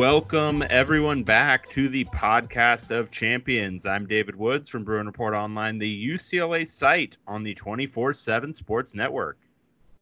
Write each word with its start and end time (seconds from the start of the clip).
Welcome 0.00 0.64
everyone 0.70 1.24
back 1.24 1.68
to 1.72 1.90
the 1.90 2.06
podcast 2.06 2.90
of 2.90 3.10
champions. 3.10 3.84
I'm 3.84 4.06
David 4.06 4.34
Woods 4.34 4.70
from 4.70 4.82
Bruin 4.82 5.04
Report 5.04 5.34
Online, 5.34 5.78
the 5.78 6.08
UCLA 6.08 6.66
site 6.66 7.18
on 7.26 7.42
the 7.42 7.54
24/7 7.54 8.54
Sports 8.54 8.94
Network. 8.94 9.36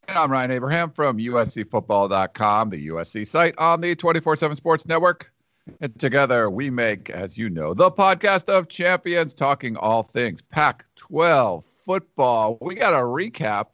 And 0.06 0.16
I'm 0.16 0.30
Ryan 0.30 0.52
Abraham 0.52 0.92
from 0.92 1.18
USCFootball.com, 1.18 2.70
the 2.70 2.86
USC 2.86 3.26
site 3.26 3.56
on 3.58 3.80
the 3.80 3.96
24 3.96 4.36
7 4.36 4.54
Sports 4.54 4.86
Network. 4.86 5.32
And 5.80 5.98
together 5.98 6.48
we 6.48 6.70
make, 6.70 7.10
as 7.10 7.36
you 7.36 7.50
know, 7.50 7.74
the 7.74 7.90
podcast 7.90 8.48
of 8.48 8.68
champions, 8.68 9.34
talking 9.34 9.76
all 9.76 10.04
things 10.04 10.42
Pac 10.42 10.84
12 10.94 11.64
football. 11.64 12.56
We 12.60 12.76
got 12.76 12.90
to 12.90 12.98
recap 12.98 13.70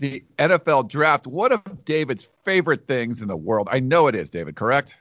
the 0.00 0.24
NFL 0.40 0.88
draft. 0.88 1.28
One 1.28 1.52
of 1.52 1.84
David's 1.84 2.28
favorite 2.44 2.88
things 2.88 3.22
in 3.22 3.28
the 3.28 3.36
world. 3.36 3.68
I 3.70 3.78
know 3.78 4.08
it 4.08 4.16
is, 4.16 4.28
David, 4.28 4.56
correct? 4.56 4.96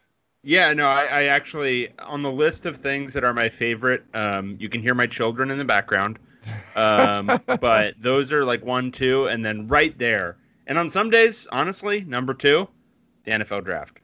Yeah, 0.48 0.72
no, 0.72 0.88
I, 0.88 1.04
I 1.04 1.24
actually 1.24 1.90
on 2.00 2.22
the 2.22 2.32
list 2.32 2.66
of 2.66 2.78
things 2.78 3.12
that 3.12 3.26
are 3.26 3.34
my 3.34 3.50
favorite. 3.50 4.06
Um, 4.14 4.56
you 4.62 4.70
can 4.70 4.82
hear 4.82 4.96
my 4.96 5.06
children 5.06 5.52
in 5.52 5.58
the 5.58 5.66
background, 5.66 6.20
um, 6.74 7.26
but 7.60 7.96
those 8.00 8.32
are 8.32 8.46
like 8.46 8.64
one, 8.64 8.94
two, 8.94 9.28
and 9.28 9.44
then 9.44 9.68
right 9.68 9.98
there. 9.98 10.38
And 10.66 10.78
on 10.78 10.90
some 10.90 11.10
days, 11.10 11.48
honestly, 11.52 12.00
number 12.06 12.34
two, 12.34 12.70
the 13.26 13.32
NFL 13.32 13.66
draft. 13.66 14.00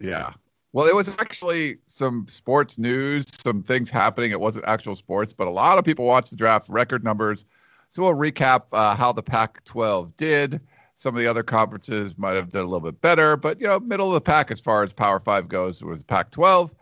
Yeah. 0.00 0.32
Well, 0.72 0.86
it 0.86 0.96
was 0.96 1.16
actually 1.20 1.78
some 1.86 2.26
sports 2.26 2.76
news, 2.76 3.26
some 3.44 3.62
things 3.62 3.88
happening. 3.88 4.32
It 4.32 4.40
wasn't 4.40 4.64
actual 4.66 4.96
sports, 4.96 5.32
but 5.32 5.46
a 5.46 5.52
lot 5.52 5.78
of 5.78 5.84
people 5.84 6.06
watched 6.06 6.30
the 6.30 6.36
draft, 6.36 6.68
record 6.68 7.04
numbers. 7.04 7.44
So 7.92 8.02
we'll 8.02 8.14
recap 8.14 8.64
uh, 8.72 8.96
how 8.96 9.12
the 9.12 9.22
Pac 9.22 9.62
12 9.62 10.16
did. 10.16 10.60
Some 10.98 11.14
of 11.14 11.20
the 11.20 11.28
other 11.28 11.44
conferences 11.44 12.18
might 12.18 12.34
have 12.34 12.50
done 12.50 12.64
a 12.64 12.66
little 12.66 12.80
bit 12.80 13.00
better, 13.00 13.36
but 13.36 13.60
you 13.60 13.68
know, 13.68 13.78
middle 13.78 14.08
of 14.08 14.14
the 14.14 14.20
pack 14.20 14.50
as 14.50 14.58
far 14.58 14.82
as 14.82 14.92
Power 14.92 15.20
Five 15.20 15.46
goes 15.46 15.80
was 15.80 16.02
Pac 16.02 16.32
12. 16.32 16.74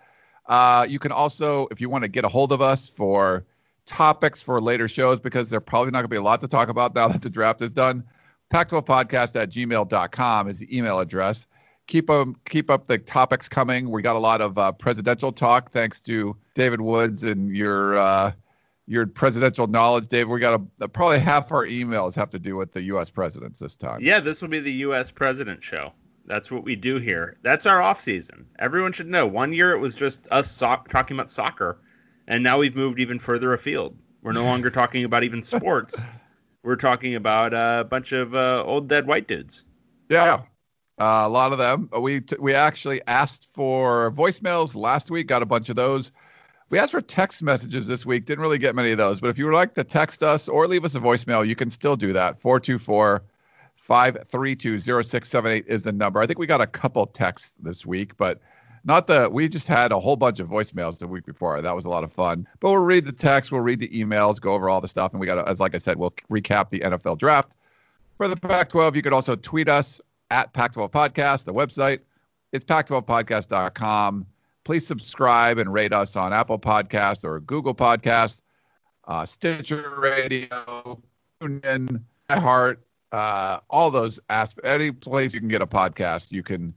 Uh, 0.47 0.87
you 0.89 0.99
can 0.99 1.13
also, 1.13 1.67
if 1.71 1.83
you 1.83 1.91
want 1.91 2.01
to 2.01 2.09
get 2.09 2.25
a 2.25 2.29
hold 2.29 2.51
of 2.51 2.63
us 2.63 2.89
for 2.89 3.45
topics 3.85 4.41
for 4.41 4.59
later 4.59 4.89
shows, 4.89 5.21
because 5.21 5.51
there 5.51 5.61
probably 5.61 5.91
not 5.91 5.99
going 5.99 6.05
to 6.05 6.09
be 6.09 6.17
a 6.17 6.23
lot 6.23 6.41
to 6.41 6.49
talk 6.49 6.71
about 6.71 6.95
now 6.95 7.09
that 7.13 7.21
the 7.21 7.29
draft 7.29 7.61
is 7.61 7.71
done, 7.71 8.03
Pac12podcast 8.51 9.39
at 9.39 9.51
gmail.com 9.51 10.49
is 10.49 10.61
the 10.61 10.77
email 10.79 10.99
address. 10.99 11.47
Keep 11.87 12.07
them, 12.07 12.37
keep 12.47 12.71
up 12.71 12.87
the 12.87 12.97
topics 12.97 13.51
coming. 13.51 13.91
We 13.91 14.01
got 14.01 14.17
a 14.17 14.19
lot 14.19 14.41
of 14.41 14.57
uh, 14.57 14.73
presidential 14.73 15.31
talk 15.31 15.73
thanks 15.73 16.01
to 16.01 16.35
David 16.55 16.81
Woods 16.81 17.23
and 17.23 17.55
your 17.55 17.99
uh, 17.99 18.33
your 18.87 19.07
presidential 19.07 19.67
knowledge, 19.67 20.09
Dave. 20.09 20.29
We 20.29 20.41
got 20.41 20.61
a, 20.81 20.89
probably 20.89 21.19
half 21.19 21.51
our 21.53 21.67
emails 21.67 22.15
have 22.15 22.31
to 22.31 22.39
do 22.39 22.57
with 22.57 22.73
the 22.73 22.83
U.S. 22.83 23.11
presidents 23.11 23.59
this 23.59 23.77
time. 23.77 24.01
Yeah, 24.01 24.21
this 24.21 24.43
will 24.43 24.49
be 24.49 24.61
the 24.61 24.73
U.S. 24.73 25.11
president 25.11 25.63
show. 25.63 25.93
That's 26.27 26.51
what 26.51 26.65
we 26.65 26.77
do 26.77 26.97
here. 26.97 27.37
That's 27.43 27.67
our 27.67 27.81
off 27.81 28.01
season. 28.01 28.47
Everyone 28.59 28.93
should 28.93 29.09
know. 29.09 29.27
One 29.27 29.53
year 29.53 29.73
it 29.73 29.79
was 29.79 29.95
just 29.95 30.29
us 30.31 30.51
so- 30.51 30.83
talking 30.89 31.17
about 31.17 31.31
soccer, 31.31 31.79
and 32.27 32.43
now 32.43 32.59
we've 32.59 32.77
moved 32.77 33.01
even 33.01 33.19
further 33.19 33.53
afield. 33.53 33.97
We're 34.23 34.33
no 34.33 34.45
longer 34.45 34.71
talking 34.73 35.05
about 35.05 35.25
even 35.25 35.43
sports. 35.43 36.03
We're 36.63 36.77
talking 36.77 37.15
about 37.15 37.55
a 37.55 37.85
bunch 37.85 38.13
of 38.13 38.35
uh, 38.35 38.65
old 38.67 38.89
dead 38.89 39.07
white 39.07 39.29
dudes. 39.29 39.65
Yeah, 40.09 40.43
uh, 40.99 41.25
a 41.25 41.29
lot 41.29 41.53
of 41.53 41.59
them. 41.59 41.89
We 42.01 42.21
t- 42.21 42.37
we 42.41 42.55
actually 42.55 43.03
asked 43.07 43.47
for 43.55 44.11
voicemails 44.13 44.75
last 44.75 45.11
week. 45.11 45.29
Got 45.29 45.43
a 45.43 45.47
bunch 45.47 45.69
of 45.69 45.77
those. 45.77 46.11
We 46.69 46.79
asked 46.79 46.93
for 46.93 47.01
text 47.01 47.43
messages 47.43 47.87
this 47.87 48.05
week. 48.05 48.25
Didn't 48.25 48.43
really 48.43 48.59
get 48.59 48.75
many 48.75 48.91
of 48.91 48.99
those. 48.99 49.21
But 49.21 49.31
if 49.31 49.39
you 49.39 49.45
would 49.45 49.55
like 49.55 49.75
to 49.75 49.85
text 49.85 50.23
us 50.23 50.49
or 50.49 50.67
leave 50.67 50.85
us 50.85 50.97
a 50.97 51.01
voicemail, 51.01 51.47
you 51.47 51.55
can 51.55 51.71
still 51.71 51.97
do 51.97 52.13
that. 52.15 52.41
424 52.41 53.23
532 53.77 54.79
0678 54.81 55.65
is 55.69 55.85
the 55.85 55.93
number. 55.93 56.21
I 56.21 56.27
think 56.27 56.39
we 56.39 56.47
got 56.47 56.61
a 56.61 56.67
couple 56.67 57.07
texts 57.07 57.53
this 57.61 57.87
week, 57.87 58.17
but 58.17 58.41
not 58.85 59.07
the. 59.07 59.29
We 59.31 59.49
just 59.49 59.69
had 59.69 59.93
a 59.93 60.01
whole 60.01 60.17
bunch 60.17 60.41
of 60.41 60.49
voicemails 60.49 60.99
the 60.99 61.07
week 61.07 61.25
before. 61.25 61.61
That 61.63 61.77
was 61.77 61.85
a 61.85 61.89
lot 61.89 62.03
of 62.03 62.13
fun. 62.13 62.49
But 62.59 62.71
we'll 62.71 62.83
read 62.83 63.05
the 63.05 63.13
text, 63.13 63.53
we'll 63.53 63.61
read 63.61 63.79
the 63.79 63.89
emails, 63.89 64.41
go 64.41 64.53
over 64.53 64.69
all 64.69 64.81
the 64.81 64.89
stuff, 64.89 65.13
and 65.13 65.21
we 65.21 65.27
got, 65.27 65.47
as 65.49 65.61
like 65.61 65.75
I 65.75 65.79
said, 65.79 65.99
we'll 65.99 66.15
recap 66.33 66.71
the 66.71 66.81
NFL 66.81 67.19
draft. 67.19 67.53
For 68.17 68.27
the 68.27 68.37
Pac 68.37 68.71
12, 68.71 68.97
you 68.97 69.03
could 69.03 69.13
also 69.13 69.37
tweet 69.37 69.69
us 69.69 70.01
at 70.31 70.53
Pac 70.53 70.73
12 70.73 70.91
Podcast, 70.91 71.45
the 71.45 71.55
website. 71.55 72.01
It's 72.51 72.65
pac12podcast.com 72.65 74.27
please 74.67 74.85
subscribe 74.85 75.59
and 75.59 75.73
rate 75.73 75.93
us 75.93 76.17
on 76.17 76.33
Apple 76.33 76.59
Podcasts 76.59 77.25
or 77.25 77.39
Google 77.39 77.73
Podcasts, 77.73 78.43
uh, 79.05 79.25
Stitcher 79.25 79.95
Radio, 79.97 81.01
TuneIn, 81.41 82.03
iHeart, 82.29 82.79
uh, 83.13 83.61
all 83.71 83.93
those 83.93 84.19
aspects. 84.29 84.69
Any 84.69 84.91
place 84.91 85.33
you 85.33 85.39
can 85.39 85.49
get 85.49 85.63
a 85.63 85.69
podcast, 85.69 86.33
you 86.33 86.43
can 86.43 86.75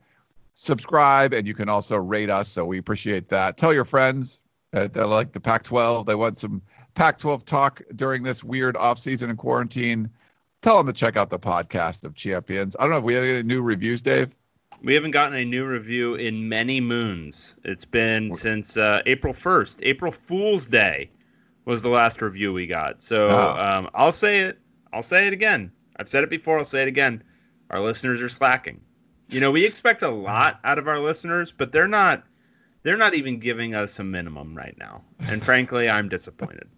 subscribe 0.54 1.34
and 1.34 1.48
you 1.48 1.56
can 1.56 1.68
also 1.68 1.98
rate 1.98 2.30
us. 2.30 2.48
So 2.48 2.64
we 2.64 2.78
appreciate 2.78 3.28
that. 3.30 3.58
Tell 3.58 3.74
your 3.74 3.86
friends 3.86 4.44
that 4.72 4.94
they 4.94 5.02
like 5.02 5.32
the 5.32 5.40
Pac-12. 5.40 6.06
They 6.06 6.14
want 6.14 6.40
some 6.40 6.62
Pac-12 6.94 7.44
talk 7.44 7.82
during 7.96 8.22
this 8.22 8.44
weird 8.44 8.78
off-season 8.78 9.32
and 9.32 9.40
quarantine. 9.40 10.12
Tell 10.62 10.78
them 10.78 10.86
to 10.86 10.94
check 10.94 11.18
out 11.18 11.32
the 11.32 11.40
podcast 11.40 12.04
of 12.04 12.14
Champions. 12.14 12.76
I 12.80 12.84
don't 12.84 12.92
know 12.92 13.00
if 13.00 13.04
we 13.04 13.16
have 13.16 13.24
any 13.24 13.42
new 13.42 13.64
reviews, 13.64 14.04
Dave. 14.04 14.36
We 14.82 14.94
haven't 14.94 15.12
gotten 15.12 15.38
a 15.38 15.44
new 15.46 15.66
review 15.66 16.16
in 16.16 16.48
many 16.48 16.80
moons. 16.80 17.56
It's 17.64 17.86
been 17.86 18.34
since 18.34 18.78
uh, 18.78 19.02
April 19.06 19.34
1st. 19.34 19.80
April 19.84 20.12
Fool's 20.12 20.68
Day 20.68 21.12
was 21.66 21.82
the 21.82 21.90
last 21.90 22.22
review 22.22 22.54
we 22.54 22.66
got. 22.68 23.04
So 23.04 23.28
Oh. 23.30 23.62
um, 23.62 23.90
I'll 23.94 24.12
say 24.14 24.40
it. 24.42 24.58
I'll 24.94 25.04
say 25.04 25.28
it 25.28 25.34
again. 25.34 25.72
I've 25.98 26.08
said 26.08 26.24
it 26.24 26.30
before. 26.30 26.58
I'll 26.58 26.66
say 26.66 26.82
it 26.82 26.88
again. 26.88 27.24
Our 27.70 27.80
listeners 27.82 28.22
are 28.22 28.30
slacking. 28.30 28.80
You 29.30 29.42
know, 29.42 29.52
we 29.52 29.66
expect 29.66 30.02
a 30.02 30.10
lot 30.10 30.60
out 30.64 30.80
of 30.80 30.88
our 30.88 31.00
listeners, 31.00 31.52
but 31.52 31.72
they're 31.72 31.88
not. 31.88 32.24
They're 32.82 32.98
not 32.98 33.14
even 33.14 33.40
giving 33.40 33.76
us 33.76 34.00
a 34.00 34.04
minimum 34.06 34.56
right 34.56 34.76
now. 34.80 35.04
And 35.20 35.44
frankly, 35.44 35.90
I'm 35.90 36.08
disappointed. 36.08 36.70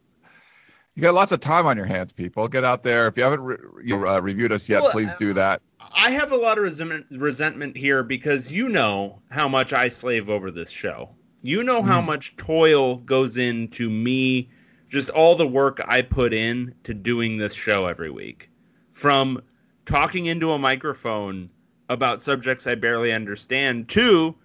You 0.95 1.03
got 1.03 1.13
lots 1.13 1.31
of 1.31 1.39
time 1.39 1.67
on 1.67 1.77
your 1.77 1.85
hands, 1.85 2.11
people. 2.11 2.47
Get 2.49 2.65
out 2.65 2.83
there. 2.83 3.07
If 3.07 3.15
you 3.15 3.23
haven't 3.23 3.41
re- 3.41 3.57
you, 3.83 4.07
uh, 4.07 4.19
reviewed 4.19 4.51
us 4.51 4.67
yet, 4.67 4.81
Well, 4.81 4.91
please 4.91 5.13
do 5.19 5.33
that. 5.33 5.61
I 5.93 6.11
have 6.11 6.31
a 6.31 6.37
lot 6.37 6.57
of 6.57 6.63
resentment, 6.63 7.05
resentment 7.11 7.75
here 7.75 8.03
because 8.03 8.51
you 8.51 8.69
know 8.69 9.21
how 9.29 9.47
much 9.47 9.73
I 9.73 9.89
slave 9.89 10.29
over 10.29 10.51
this 10.51 10.69
show. 10.69 11.09
You 11.41 11.63
know 11.63 11.81
how 11.81 12.01
mm. 12.01 12.05
much 12.05 12.35
toil 12.37 12.97
goes 12.97 13.37
into 13.37 13.89
me, 13.89 14.49
just 14.89 15.09
all 15.09 15.35
the 15.35 15.47
work 15.47 15.81
I 15.87 16.01
put 16.01 16.33
in 16.33 16.75
to 16.83 16.93
doing 16.93 17.37
this 17.37 17.53
show 17.53 17.87
every 17.87 18.11
week. 18.11 18.49
From 18.93 19.41
talking 19.85 20.27
into 20.27 20.51
a 20.51 20.59
microphone 20.59 21.49
about 21.89 22.21
subjects 22.21 22.67
I 22.67 22.75
barely 22.75 23.11
understand 23.11 23.89
to, 23.89 24.35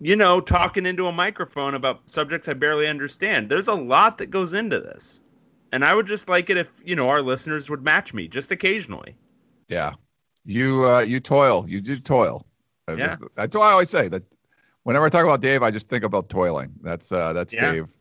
you 0.00 0.16
know, 0.16 0.40
talking 0.40 0.86
into 0.86 1.06
a 1.06 1.12
microphone 1.12 1.74
about 1.74 2.08
subjects 2.08 2.48
I 2.48 2.54
barely 2.54 2.86
understand. 2.86 3.50
There's 3.50 3.68
a 3.68 3.74
lot 3.74 4.18
that 4.18 4.30
goes 4.30 4.52
into 4.52 4.80
this. 4.80 5.20
And 5.72 5.84
I 5.84 5.94
would 5.94 6.06
just 6.06 6.28
like 6.28 6.50
it 6.50 6.56
if, 6.56 6.70
you 6.84 6.96
know, 6.96 7.08
our 7.08 7.22
listeners 7.22 7.68
would 7.68 7.82
match 7.82 8.14
me 8.14 8.28
just 8.28 8.52
occasionally. 8.52 9.16
Yeah, 9.70 9.94
you 10.44 10.84
uh, 10.86 11.00
you 11.00 11.20
toil. 11.20 11.64
You 11.66 11.80
do 11.80 11.98
toil. 11.98 12.44
Yeah. 12.88 13.16
That's 13.36 13.56
why 13.56 13.68
I 13.68 13.72
always 13.72 13.90
say 13.90 14.08
that. 14.08 14.24
Whenever 14.82 15.04
I 15.04 15.08
talk 15.10 15.24
about 15.24 15.40
Dave, 15.40 15.62
I 15.62 15.70
just 15.70 15.88
think 15.88 16.04
about 16.04 16.28
toiling. 16.28 16.72
That's 16.82 17.12
uh, 17.12 17.32
that's 17.32 17.54
Yeah. 17.54 17.72
Dave. 17.72 17.96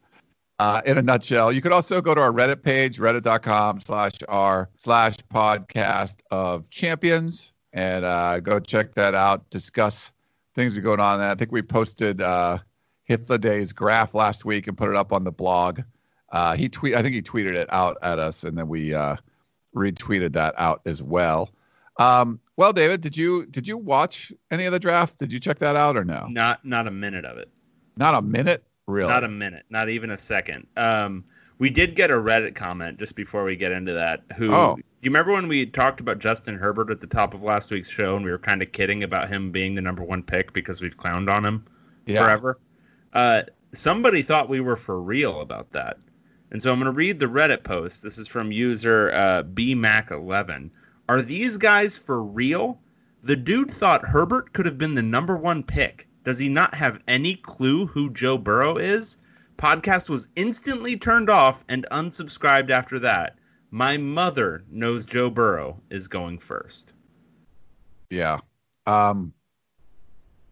Uh, 0.58 0.82
in 0.86 0.98
a 0.98 1.02
nutshell, 1.02 1.54
you 1.54 1.62
could 1.62 1.72
also 1.72 2.02
go 2.02 2.14
to 2.14 2.20
our 2.20 2.34
Reddit 2.34 2.64
page, 2.64 2.98
reddit.com 3.00 3.80
slash 3.80 4.14
r 4.28 4.70
slash 4.76 5.16
podcast 5.34 6.18
of 6.32 6.70
champions, 6.70 7.54
and 7.72 8.04
uh, 8.04 8.40
go 8.42 8.60
check 8.60 8.94
that 8.96 9.16
out. 9.16 9.50
Discuss 9.50 10.12
things 10.56 10.74
that 10.74 10.80
are 10.80 10.84
going 10.84 11.00
on. 11.00 11.22
And 11.22 11.32
I 11.32 11.36
think 11.36 11.52
we 11.54 11.62
posted 11.62 12.22
uh, 12.22 12.58
Hitler 13.06 13.38
Day's 13.38 13.72
graph 13.72 14.14
last 14.14 14.44
week 14.44 14.68
and 14.68 14.78
put 14.78 14.90
it 14.90 14.96
up 14.96 15.14
on 15.14 15.24
the 15.24 15.32
blog. 15.32 15.82
Uh, 16.30 16.56
he 16.56 16.68
tweet, 16.68 16.94
I 16.94 17.02
think 17.02 17.16
he 17.16 17.22
tweeted 17.22 17.56
it 17.56 17.72
out 17.72 17.98
at 18.02 18.20
us, 18.20 18.44
and 18.44 18.58
then 18.58 18.68
we 18.68 18.94
uh, 18.94 19.16
retweeted 19.76 20.34
that 20.34 20.56
out 20.58 20.82
as 20.86 21.02
well. 21.02 21.50
Um, 22.00 22.40
well, 22.56 22.74
David, 22.74 23.02
did 23.02 23.16
you 23.16 23.46
did 23.46 23.68
you 23.68 23.78
watch 23.78 24.34
any 24.50 24.66
of 24.66 24.72
the 24.72 24.80
draft? 24.80 25.20
Did 25.20 25.32
you 25.32 25.40
check 25.40 25.60
that 25.60 25.76
out 25.76 25.96
or 25.96 26.04
no? 26.04 26.28
Not 26.30 26.66
not 26.66 26.88
a 26.88 26.92
minute 26.92 27.26
of 27.26 27.38
it. 27.38 27.50
Not 27.98 28.16
a 28.16 28.22
minute, 28.22 28.64
Really? 28.90 29.10
Not 29.10 29.24
a 29.24 29.30
minute, 29.30 29.66
not 29.70 29.90
even 29.90 30.10
a 30.10 30.18
second. 30.18 30.66
Um, 30.76 31.24
we 31.60 31.70
did 31.70 31.96
get 31.96 32.10
a 32.10 32.16
Reddit 32.16 32.56
comment 32.56 32.98
just 32.98 33.16
before 33.16 33.44
we 33.44 33.56
get 33.56 33.72
into 33.72 33.94
that. 33.94 34.24
Who? 34.36 34.52
Oh. 34.52 34.76
Do 34.78 34.82
you 35.02 35.12
remember 35.12 35.32
when 35.32 35.48
we 35.48 35.68
talked 35.68 36.00
about 36.00 36.18
Justin 36.18 36.58
Herbert 36.58 36.90
at 36.90 37.00
the 37.00 37.08
top 37.08 37.36
of 37.36 37.44
last 37.44 37.70
week's 37.70 37.88
show, 37.88 38.16
and 38.16 38.26
we 38.26 38.32
were 38.32 38.40
kind 38.40 38.64
of 38.64 38.72
kidding 38.72 39.04
about 39.04 39.30
him 39.30 39.52
being 39.52 39.76
the 39.76 39.82
number 39.82 40.04
one 40.04 40.24
pick 40.24 40.54
because 40.54 40.82
we've 40.82 40.98
clowned 40.98 41.32
on 41.32 41.46
him 41.46 41.66
yeah. 42.08 42.24
forever? 42.24 42.60
Uh, 43.14 43.44
somebody 43.74 44.24
thought 44.24 44.50
we 44.50 44.60
were 44.60 44.76
for 44.76 45.00
real 45.00 45.42
about 45.42 45.72
that, 45.74 45.98
and 46.50 46.62
so 46.62 46.72
I'm 46.72 46.80
going 46.80 46.92
to 46.92 46.98
read 46.98 47.20
the 47.20 47.28
Reddit 47.28 47.64
post. 47.64 48.02
This 48.02 48.18
is 48.18 48.28
from 48.28 48.52
user 48.52 49.12
uh, 49.14 49.44
bmac11. 49.44 50.72
Are 51.10 51.24
these 51.24 51.58
guys 51.58 51.98
for 51.98 52.22
real? 52.22 52.80
The 53.24 53.36
dude 53.36 53.72
thought 53.72 54.06
Herbert 54.06 54.54
could 54.54 54.68
have 54.68 54.78
been 54.78 54.94
the 54.94 55.02
number 55.02 55.36
one 55.36 55.64
pick. 55.64 56.08
Does 56.24 56.38
he 56.38 56.50
not 56.50 56.76
have 56.76 57.02
any 57.08 57.34
clue 57.34 57.88
who 57.88 58.12
Joe 58.12 58.38
Burrow 58.38 58.78
is? 58.78 59.18
Podcast 59.58 60.08
was 60.08 60.28
instantly 60.36 60.98
turned 60.98 61.32
off 61.32 61.66
and 61.68 61.88
unsubscribed 61.92 62.70
after 62.70 63.00
that. 63.00 63.40
My 63.72 63.98
mother 63.98 64.64
knows 64.70 65.04
Joe 65.04 65.32
Burrow 65.32 65.82
is 65.90 66.08
going 66.08 66.38
first. 66.38 66.94
Yeah. 68.12 68.42
Um, 68.86 69.34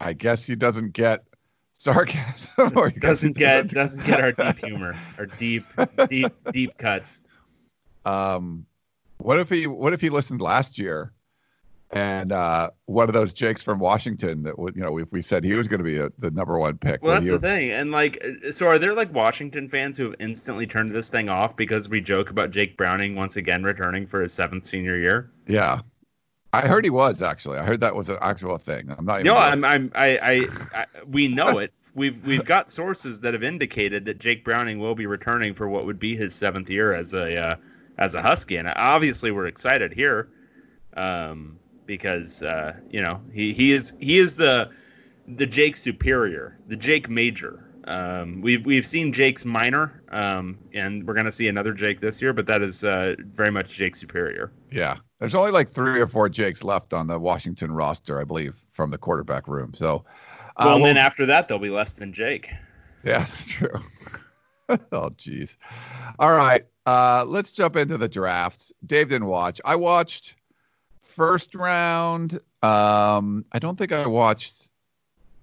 I 0.01 0.13
guess 0.13 0.43
he 0.43 0.55
doesn't 0.55 0.93
get 0.93 1.23
sarcasm 1.73 2.75
or 2.75 2.89
he 2.89 2.99
Doesn't 2.99 3.37
get 3.37 3.67
doesn't 3.67 4.03
get 4.05 4.21
our 4.21 4.31
deep 4.31 4.57
humor, 4.65 4.95
our 5.19 5.27
deep 5.27 5.65
deep 6.09 6.33
deep 6.51 6.77
cuts. 6.79 7.21
Um, 8.05 8.65
what 9.17 9.39
if 9.39 9.49
he 9.49 9.67
what 9.67 9.93
if 9.93 10.01
he 10.01 10.09
listened 10.09 10.41
last 10.41 10.77
year, 10.77 11.11
and 11.91 12.31
uh, 12.31 12.69
one 12.85 13.07
of 13.07 13.13
those 13.13 13.33
Jakes 13.33 13.61
from 13.61 13.79
Washington 13.79 14.43
that 14.43 14.57
would 14.59 14.75
you 14.75 14.81
know 14.81 14.97
if 14.99 15.11
we 15.11 15.21
said 15.21 15.43
he 15.43 15.53
was 15.53 15.67
going 15.67 15.79
to 15.79 15.83
be 15.83 15.97
a, 15.97 16.09
the 16.17 16.31
number 16.31 16.57
one 16.59 16.77
pick. 16.77 17.01
Well, 17.01 17.13
that's 17.13 17.25
he 17.25 17.29
the 17.29 17.33
have- 17.35 17.41
thing. 17.41 17.71
And 17.71 17.91
like, 17.91 18.23
so 18.51 18.67
are 18.67 18.79
there 18.79 18.93
like 18.93 19.13
Washington 19.13 19.69
fans 19.69 19.97
who 19.97 20.05
have 20.05 20.15
instantly 20.19 20.67
turned 20.67 20.89
this 20.91 21.09
thing 21.09 21.29
off 21.29 21.55
because 21.55 21.89
we 21.89 22.01
joke 22.01 22.29
about 22.29 22.51
Jake 22.51 22.77
Browning 22.77 23.15
once 23.15 23.37
again 23.37 23.63
returning 23.63 24.07
for 24.07 24.21
his 24.21 24.33
seventh 24.33 24.65
senior 24.65 24.97
year? 24.97 25.31
Yeah, 25.47 25.79
I 26.53 26.61
heard 26.67 26.83
he 26.83 26.89
was 26.89 27.21
actually. 27.21 27.57
I 27.57 27.63
heard 27.63 27.79
that 27.81 27.95
was 27.95 28.09
an 28.09 28.17
actual 28.21 28.57
thing. 28.57 28.93
I'm 28.97 29.05
not 29.05 29.21
even. 29.21 29.25
No, 29.27 29.35
joking. 29.35 29.51
I'm, 29.51 29.65
I'm, 29.65 29.91
I, 29.95 30.17
I, 30.17 30.45
I, 30.73 30.85
we 31.07 31.27
know 31.27 31.59
it. 31.59 31.73
We've, 31.93 32.23
we've 32.27 32.45
got 32.45 32.69
sources 32.69 33.21
that 33.21 33.33
have 33.33 33.41
indicated 33.41 34.05
that 34.05 34.19
Jake 34.19 34.45
Browning 34.45 34.79
will 34.79 34.93
be 34.93 35.07
returning 35.07 35.55
for 35.55 35.67
what 35.67 35.87
would 35.87 35.97
be 35.97 36.15
his 36.15 36.35
seventh 36.35 36.69
year 36.69 36.93
as 36.93 37.15
a, 37.15 37.35
uh, 37.35 37.55
as 37.97 38.15
a 38.15 38.21
Husky, 38.21 38.57
and 38.57 38.67
obviously 38.75 39.31
we're 39.31 39.47
excited 39.47 39.93
here, 39.93 40.29
um, 40.95 41.59
because 41.85 42.41
uh, 42.43 42.75
you 42.89 43.01
know 43.01 43.21
he, 43.33 43.53
he 43.53 43.71
is 43.73 43.93
he 43.99 44.17
is 44.17 44.35
the, 44.35 44.69
the 45.27 45.45
Jake 45.45 45.75
superior, 45.75 46.57
the 46.67 46.75
Jake 46.75 47.09
major. 47.09 47.63
Um, 47.85 48.41
we've 48.41 48.65
we've 48.65 48.85
seen 48.85 49.13
Jake's 49.13 49.45
minor, 49.45 50.03
um, 50.09 50.57
and 50.73 51.07
we're 51.07 51.13
gonna 51.13 51.31
see 51.31 51.47
another 51.47 51.73
Jake 51.73 52.01
this 52.01 52.21
year, 52.21 52.33
but 52.33 52.45
that 52.47 52.61
is 52.61 52.83
uh, 52.83 53.15
very 53.19 53.49
much 53.51 53.73
Jake 53.75 53.95
superior. 53.95 54.51
Yeah, 54.69 54.97
there's 55.19 55.33
only 55.33 55.51
like 55.51 55.69
three 55.69 56.01
or 56.01 56.07
four 56.07 56.27
Jakes 56.27 56.63
left 56.63 56.93
on 56.93 57.07
the 57.07 57.17
Washington 57.17 57.71
roster, 57.71 58.19
I 58.19 58.25
believe, 58.25 58.57
from 58.71 58.91
the 58.91 58.97
quarterback 58.97 59.47
room. 59.47 59.73
So, 59.73 60.03
uh, 60.57 60.63
Well, 60.65 60.73
and 60.75 60.83
we'll- 60.83 60.93
then 60.93 60.97
after 60.97 61.25
that, 61.27 61.47
there'll 61.47 61.61
be 61.61 61.69
less 61.69 61.93
than 61.93 62.11
Jake. 62.11 62.51
Yeah, 63.05 63.19
that's 63.19 63.47
true. 63.53 63.79
oh, 64.69 65.09
jeez. 65.11 65.55
All 66.19 66.35
right. 66.35 66.65
Uh, 66.87 67.25
let's 67.27 67.51
jump 67.51 67.75
into 67.75 67.97
the 67.97 68.07
draft. 68.07 68.71
Dave 68.85 69.09
didn't 69.09 69.27
watch. 69.27 69.59
I 69.65 69.75
watched 69.75 70.35
first 71.01 71.53
round. 71.53 72.35
Um, 72.63 73.43
I 73.51 73.59
don't 73.59 73.77
think 73.77 73.91
I 73.91 74.07
watched 74.07 74.69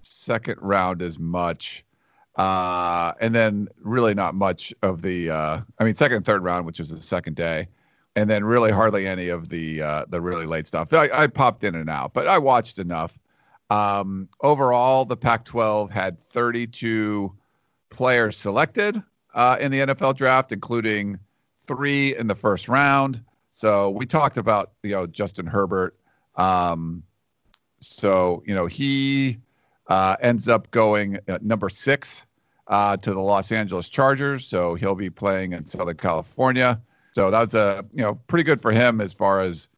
second 0.01 0.59
round 0.63 1.03
as 1.03 1.19
much. 1.19 1.85
Uh, 2.37 3.13
and 3.21 3.35
then 3.35 3.69
really 3.83 4.15
not 4.15 4.35
much 4.35 4.73
of 4.81 5.03
the, 5.03 5.29
uh, 5.29 5.61
I 5.79 5.85
mean, 5.85 5.95
second 5.97 6.17
and 6.17 6.25
third 6.25 6.43
round, 6.43 6.65
which 6.65 6.79
was 6.79 6.89
the 6.89 6.97
second 6.97 7.37
day. 7.37 7.69
And 8.17 8.31
then 8.31 8.43
really 8.43 8.73
hardly 8.73 9.07
any 9.07 9.29
of 9.29 9.51
the 9.51 9.83
uh, 9.83 10.05
the 10.09 10.21
really 10.21 10.47
late 10.47 10.67
stuff. 10.67 10.95
I, 10.95 11.11
I 11.13 11.27
popped 11.27 11.65
in 11.65 11.75
and 11.75 11.91
out, 11.91 12.15
but 12.15 12.27
I 12.27 12.39
watched 12.39 12.79
enough. 12.79 13.19
Um, 13.71 14.29
overall, 14.41 15.05
the 15.05 15.17
Pac-12 15.17 15.91
had 15.91 16.21
32 16.21 17.35
players 17.91 18.39
selected 18.39 19.03
uh, 19.35 19.57
in 19.61 19.73
the 19.73 19.81
NFL 19.81 20.15
draft, 20.15 20.53
including 20.53 21.19
three 21.67 22.17
in 22.17 22.27
the 22.27 22.35
first 22.35 22.69
round. 22.69 23.23
So 23.53 23.91
we 23.91 24.07
talked 24.07 24.37
about 24.37 24.73
you 24.83 24.93
know 24.93 25.07
Justin 25.07 25.47
Herbert. 25.47 25.97
Um, 26.37 27.05
so 27.81 28.43
you 28.47 28.55
know 28.55 28.67
he 28.67 29.39
uh, 29.87 30.17
ends 30.21 30.49
up 30.49 30.71
going 30.71 31.19
at 31.29 31.43
number 31.43 31.69
six 31.69 32.27
uh, 32.67 32.97
to 32.97 33.13
the 33.13 33.21
Los 33.21 33.53
Angeles 33.53 33.89
Chargers. 33.89 34.47
So 34.47 34.75
he'll 34.75 34.95
be 34.95 35.11
playing 35.11 35.53
in 35.53 35.65
Southern 35.65 35.97
California. 35.97 36.81
So 37.13 37.31
that 37.31 37.41
was 37.41 37.55
a 37.55 37.85
you 37.93 38.03
know 38.03 38.15
pretty 38.27 38.45
good 38.45 38.61
for 38.61 38.73
him 38.73 39.01
as 39.01 39.13
far 39.13 39.43
as 39.43 39.69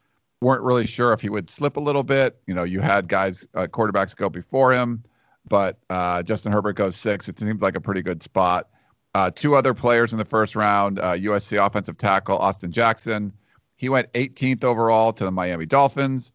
weren't 0.41 0.62
really 0.62 0.87
sure 0.87 1.12
if 1.12 1.21
he 1.21 1.29
would 1.29 1.50
slip 1.50 1.77
a 1.77 1.81
little 1.81 2.03
bit. 2.03 2.39
You 2.47 2.55
know, 2.55 2.65
you 2.65 2.81
had 2.81 3.09
guys 3.09 3.47
uh, 3.55 3.67
quarterbacks 3.67 4.15
go 4.15 4.29
before 4.29 4.73
him, 4.73 5.05
but 5.49 5.79
uh, 5.91 6.23
Justin 6.23 6.53
Herbert 6.53 6.75
goes 6.75 6.97
six. 6.97 7.29
It 7.29 7.39
seems 7.39 7.61
like 7.61 7.77
a 7.77 7.81
pretty 7.81 8.03
good 8.03 8.23
spot. 8.23 8.69
Uh, 9.17 9.31
two 9.31 9.55
other 9.55 9.73
players 9.73 10.13
in 10.13 10.19
the 10.19 10.27
first 10.27 10.55
round: 10.55 10.99
uh, 10.99 11.15
USC 11.15 11.65
offensive 11.65 11.97
tackle 11.97 12.37
Austin 12.37 12.71
Jackson. 12.71 13.33
He 13.75 13.89
went 13.89 14.13
18th 14.13 14.63
overall 14.63 15.11
to 15.15 15.25
the 15.25 15.31
Miami 15.31 15.65
Dolphins, 15.65 16.33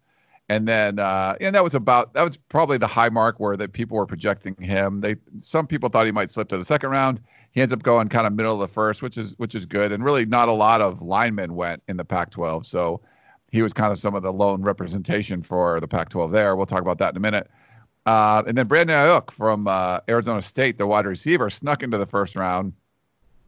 and 0.50 0.68
then 0.68 0.98
uh, 0.98 1.36
and 1.40 1.54
that 1.54 1.64
was 1.64 1.76
about 1.76 2.16
that 2.16 2.24
was 2.24 2.38
probably 2.38 2.80
the 2.80 2.88
high 2.88 3.10
mark 3.10 3.40
where 3.40 3.56
that 3.56 3.74
people 3.74 3.98
were 3.98 4.08
projecting 4.08 4.56
him. 4.60 5.00
They 5.02 5.18
some 5.42 5.68
people 5.68 5.90
thought 5.90 6.08
he 6.08 6.12
might 6.12 6.32
slip 6.32 6.50
to 6.50 6.58
the 6.58 6.66
second 6.66 6.90
round. 6.90 7.22
He 7.52 7.62
ends 7.62 7.72
up 7.72 7.84
going 7.84 8.10
kind 8.10 8.26
of 8.26 8.34
middle 8.34 8.56
of 8.56 8.68
the 8.68 8.74
first, 8.74 9.04
which 9.04 9.16
is 9.16 9.38
which 9.38 9.54
is 9.54 9.68
good. 9.68 9.92
And 9.92 10.04
really, 10.04 10.26
not 10.26 10.50
a 10.50 10.54
lot 10.54 10.82
of 10.82 11.04
linemen 11.04 11.54
went 11.54 11.84
in 11.88 11.98
the 11.98 12.06
Pac-12, 12.06 12.66
so 12.66 13.00
he 13.52 13.62
was 13.62 13.74
kind 13.74 13.92
of 13.92 14.00
some 14.00 14.16
of 14.16 14.24
the 14.24 14.34
lone 14.34 14.64
representation 14.64 15.44
for 15.44 15.80
the 15.82 15.88
Pac-12 15.88 16.32
there. 16.32 16.56
We'll 16.56 16.66
talk 16.66 16.82
about 16.82 16.98
that 16.98 17.14
in 17.14 17.18
a 17.18 17.20
minute. 17.20 17.48
Uh, 18.06 18.44
and 18.48 18.58
then 18.58 18.68
Brandon 18.68 18.96
Aiyuk 18.96 19.32
from 19.32 19.68
uh, 19.68 20.00
Arizona 20.10 20.42
State, 20.42 20.78
the 20.78 20.88
wide 20.88 21.06
receiver, 21.06 21.50
snuck 21.50 21.84
into 21.84 21.98
the 21.98 22.06
first 22.06 22.36
round. 22.36 22.74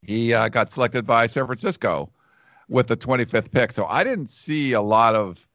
He 0.04 0.34
uh, 0.34 0.50
got 0.50 0.70
selected 0.70 1.08
by 1.08 1.28
San 1.28 1.46
Francisco 1.46 2.10
with 2.70 2.88
the 2.88 2.98
25th 2.98 3.52
pick. 3.52 3.72
So 3.72 3.86
I 3.86 4.04
didn't 4.04 4.28
see 4.28 4.74
a 4.74 4.82
lot 4.82 5.16
of 5.16 5.48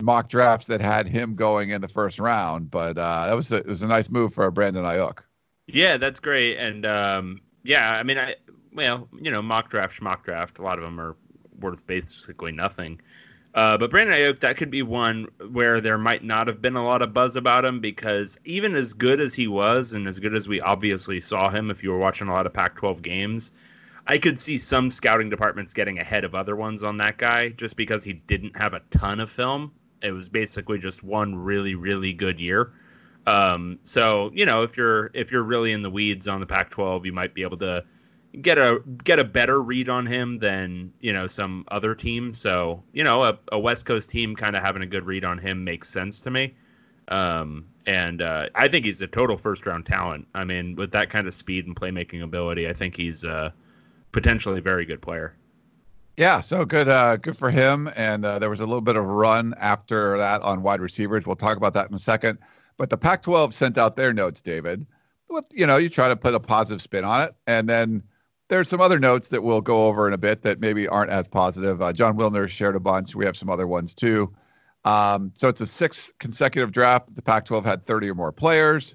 mock 0.00 0.28
drafts 0.28 0.66
that 0.66 0.80
had 0.80 1.06
him 1.06 1.34
going 1.34 1.70
in 1.70 1.80
the 1.80 1.88
first 1.88 2.18
round, 2.18 2.70
but 2.70 2.98
uh, 2.98 3.26
that 3.26 3.34
was 3.34 3.50
a, 3.52 3.56
it 3.56 3.66
was 3.66 3.82
a 3.82 3.86
nice 3.86 4.10
move 4.10 4.34
for 4.34 4.50
Brandon 4.50 4.84
Aiyuk. 4.84 5.18
Yeah, 5.66 5.96
that's 5.96 6.20
great. 6.20 6.58
And 6.58 6.84
um, 6.84 7.40
yeah, 7.62 7.92
I 7.92 8.02
mean, 8.02 8.18
I 8.18 8.36
well, 8.72 9.08
you 9.20 9.30
know, 9.30 9.42
mock 9.42 9.70
draft, 9.70 10.00
mock 10.02 10.24
draft. 10.24 10.58
A 10.58 10.62
lot 10.62 10.78
of 10.78 10.84
them 10.84 11.00
are 11.00 11.16
worth 11.60 11.86
basically 11.86 12.52
nothing. 12.52 13.00
Uh, 13.54 13.76
but 13.76 13.90
Brandon 13.90 14.16
Aiyuk, 14.16 14.40
that 14.40 14.56
could 14.56 14.70
be 14.70 14.82
one 14.82 15.28
where 15.50 15.80
there 15.80 15.98
might 15.98 16.24
not 16.24 16.46
have 16.46 16.62
been 16.62 16.76
a 16.76 16.84
lot 16.84 17.02
of 17.02 17.12
buzz 17.12 17.36
about 17.36 17.64
him 17.64 17.80
because 17.80 18.38
even 18.44 18.74
as 18.74 18.94
good 18.94 19.20
as 19.20 19.34
he 19.34 19.46
was, 19.46 19.92
and 19.92 20.08
as 20.08 20.18
good 20.18 20.34
as 20.34 20.48
we 20.48 20.60
obviously 20.60 21.20
saw 21.20 21.50
him, 21.50 21.70
if 21.70 21.82
you 21.82 21.90
were 21.90 21.98
watching 21.98 22.28
a 22.28 22.32
lot 22.32 22.46
of 22.46 22.54
Pac-12 22.54 23.02
games, 23.02 23.52
I 24.06 24.18
could 24.18 24.40
see 24.40 24.58
some 24.58 24.88
scouting 24.88 25.28
departments 25.28 25.74
getting 25.74 25.98
ahead 25.98 26.24
of 26.24 26.34
other 26.34 26.56
ones 26.56 26.82
on 26.82 26.96
that 26.98 27.18
guy 27.18 27.50
just 27.50 27.76
because 27.76 28.02
he 28.02 28.14
didn't 28.14 28.56
have 28.56 28.72
a 28.72 28.80
ton 28.90 29.20
of 29.20 29.30
film. 29.30 29.72
It 30.02 30.12
was 30.12 30.28
basically 30.28 30.78
just 30.78 31.04
one 31.04 31.34
really, 31.34 31.74
really 31.74 32.14
good 32.14 32.40
year. 32.40 32.72
Um, 33.26 33.78
so 33.84 34.32
you 34.34 34.46
know, 34.46 34.62
if 34.62 34.76
you're 34.76 35.10
if 35.14 35.30
you're 35.30 35.44
really 35.44 35.72
in 35.72 35.82
the 35.82 35.90
weeds 35.90 36.26
on 36.26 36.40
the 36.40 36.46
Pac-12, 36.46 37.04
you 37.04 37.12
might 37.12 37.34
be 37.34 37.42
able 37.42 37.58
to 37.58 37.84
get 38.40 38.58
a 38.58 38.82
get 39.04 39.18
a 39.18 39.24
better 39.24 39.60
read 39.60 39.88
on 39.88 40.06
him 40.06 40.38
than 40.38 40.92
you 41.00 41.12
know 41.12 41.26
some 41.26 41.64
other 41.68 41.94
team. 41.94 42.34
So 42.34 42.82
you 42.92 43.04
know, 43.04 43.24
a, 43.24 43.38
a 43.50 43.58
West 43.58 43.86
Coast 43.86 44.10
team 44.10 44.36
kind 44.36 44.56
of 44.56 44.62
having 44.62 44.82
a 44.82 44.86
good 44.86 45.04
read 45.04 45.24
on 45.24 45.38
him 45.38 45.64
makes 45.64 45.88
sense 45.88 46.20
to 46.20 46.30
me. 46.30 46.54
Um, 47.08 47.66
and 47.86 48.22
uh, 48.22 48.48
I 48.54 48.68
think 48.68 48.84
he's 48.84 49.00
a 49.00 49.06
total 49.06 49.36
first 49.36 49.66
round 49.66 49.86
talent. 49.86 50.28
I 50.34 50.44
mean, 50.44 50.76
with 50.76 50.92
that 50.92 51.10
kind 51.10 51.26
of 51.26 51.34
speed 51.34 51.66
and 51.66 51.76
playmaking 51.76 52.22
ability, 52.22 52.68
I 52.68 52.72
think 52.72 52.96
he's 52.96 53.24
uh, 53.24 53.50
potentially 54.12 54.58
a 54.58 54.62
very 54.62 54.84
good 54.84 55.02
player. 55.02 55.34
Yeah, 56.16 56.42
so 56.42 56.64
good, 56.64 56.88
uh, 56.88 57.16
good 57.16 57.36
for 57.36 57.50
him. 57.50 57.90
And 57.96 58.24
uh, 58.24 58.38
there 58.38 58.50
was 58.50 58.60
a 58.60 58.66
little 58.66 58.82
bit 58.82 58.96
of 58.96 59.06
run 59.06 59.54
after 59.58 60.18
that 60.18 60.42
on 60.42 60.62
wide 60.62 60.80
receivers. 60.80 61.26
We'll 61.26 61.36
talk 61.36 61.56
about 61.56 61.74
that 61.74 61.88
in 61.88 61.94
a 61.94 61.98
second. 61.98 62.38
But 62.76 62.90
the 62.90 62.98
Pac-12 62.98 63.52
sent 63.52 63.78
out 63.78 63.96
their 63.96 64.12
notes, 64.12 64.40
David. 64.40 64.86
With, 65.28 65.46
you 65.50 65.66
know, 65.66 65.78
you 65.78 65.88
try 65.88 66.08
to 66.08 66.16
put 66.16 66.34
a 66.34 66.40
positive 66.40 66.82
spin 66.82 67.04
on 67.04 67.22
it, 67.22 67.34
and 67.46 67.66
then 67.66 68.02
there's 68.52 68.68
some 68.68 68.82
other 68.82 69.00
notes 69.00 69.28
that 69.28 69.42
we'll 69.42 69.62
go 69.62 69.86
over 69.86 70.06
in 70.06 70.12
a 70.12 70.18
bit 70.18 70.42
that 70.42 70.60
maybe 70.60 70.86
aren't 70.86 71.10
as 71.10 71.26
positive. 71.26 71.80
Uh, 71.80 71.90
Jon 71.90 72.18
Wilner 72.18 72.46
shared 72.46 72.76
a 72.76 72.80
bunch. 72.80 73.16
We 73.16 73.24
have 73.24 73.34
some 73.34 73.48
other 73.48 73.66
ones 73.66 73.94
too. 73.94 74.34
Um, 74.84 75.32
so 75.34 75.48
it's 75.48 75.62
a 75.62 75.66
six 75.66 76.12
consecutive 76.18 76.70
draft. 76.70 77.14
The 77.14 77.22
Pac-12 77.22 77.64
had 77.64 77.86
30 77.86 78.10
or 78.10 78.14
more 78.14 78.30
players. 78.30 78.94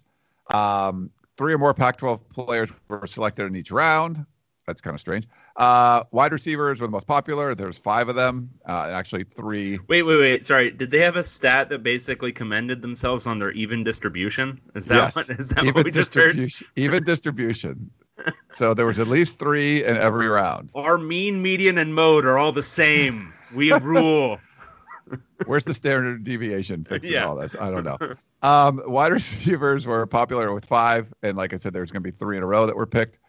Um, 0.54 1.10
three 1.38 1.56
or 1.56 1.58
more 1.58 1.74
Pac-12 1.74 2.30
players 2.30 2.72
were 2.88 3.08
selected 3.08 3.48
in 3.48 3.56
each 3.56 3.72
round. 3.72 4.24
that's 4.68 4.82
kind 4.82 4.94
of 4.94 5.00
strange. 5.00 5.28
Uh, 5.56 6.04
wide 6.12 6.34
receivers 6.34 6.80
were 6.80 6.86
the 6.86 6.92
most 6.92 7.08
popular. 7.08 7.56
There's 7.56 7.80
five 7.80 8.10
of 8.10 8.16
them, 8.16 8.52
uh, 8.64 8.92
actually 8.94 9.24
three. 9.24 9.80
Wait, 9.88 10.04
wait, 10.04 10.20
wait. 10.20 10.44
Sorry. 10.44 10.70
Did 10.70 10.92
they 10.92 11.00
have 11.00 11.16
a 11.16 11.24
stat 11.24 11.70
that 11.70 11.82
basically 11.82 12.32
commended 12.32 12.84
themselves 12.84 13.26
on 13.26 13.40
their 13.40 13.52
even 13.54 13.84
distribution? 13.84 14.62
Is 14.76 14.86
that 14.86 14.96
yes, 14.96 15.16
what, 15.16 15.30
is 15.32 15.50
that 15.50 15.64
even 15.64 15.74
what 15.74 15.86
we 15.86 15.90
just 15.90 16.14
heard? 16.14 16.38
Even 16.76 17.04
distribution. 17.04 17.90
So 18.54 18.74
there 18.74 18.86
was 18.86 19.00
at 19.00 19.08
least 19.08 19.40
three 19.40 19.84
in 19.84 19.98
every 19.98 20.28
round. 20.28 20.72
Our 20.76 20.98
mean, 20.98 21.42
median, 21.42 21.78
and 21.78 21.94
mode 21.94 22.26
are 22.26 22.38
all 22.38 22.52
the 22.52 22.64
same. 22.64 23.32
We 23.54 23.72
rule. 23.74 24.40
Where's 25.46 25.64
the 25.64 25.74
standard 25.74 26.24
deviation 26.24 26.84
fixing 26.84 27.14
Yeah. 27.14 27.28
all 27.28 27.36
this? 27.36 27.56
I 27.60 27.70
don't 27.70 27.84
know. 27.84 27.98
Um, 28.42 28.82
wide 28.86 29.12
receivers 29.14 29.88
were 29.88 30.06
popular 30.06 30.54
with 30.54 30.66
five, 30.66 31.14
and 31.24 31.38
like 31.38 31.54
I 31.54 31.58
said, 31.58 31.74
there's 31.74 31.92
going 31.92 32.04
to 32.04 32.12
be 32.12 32.16
three 32.16 32.38
in 32.38 32.44
a 32.44 32.46
row 32.46 32.66
that 32.66 32.76
were 32.76 32.86
picked. 32.86 33.20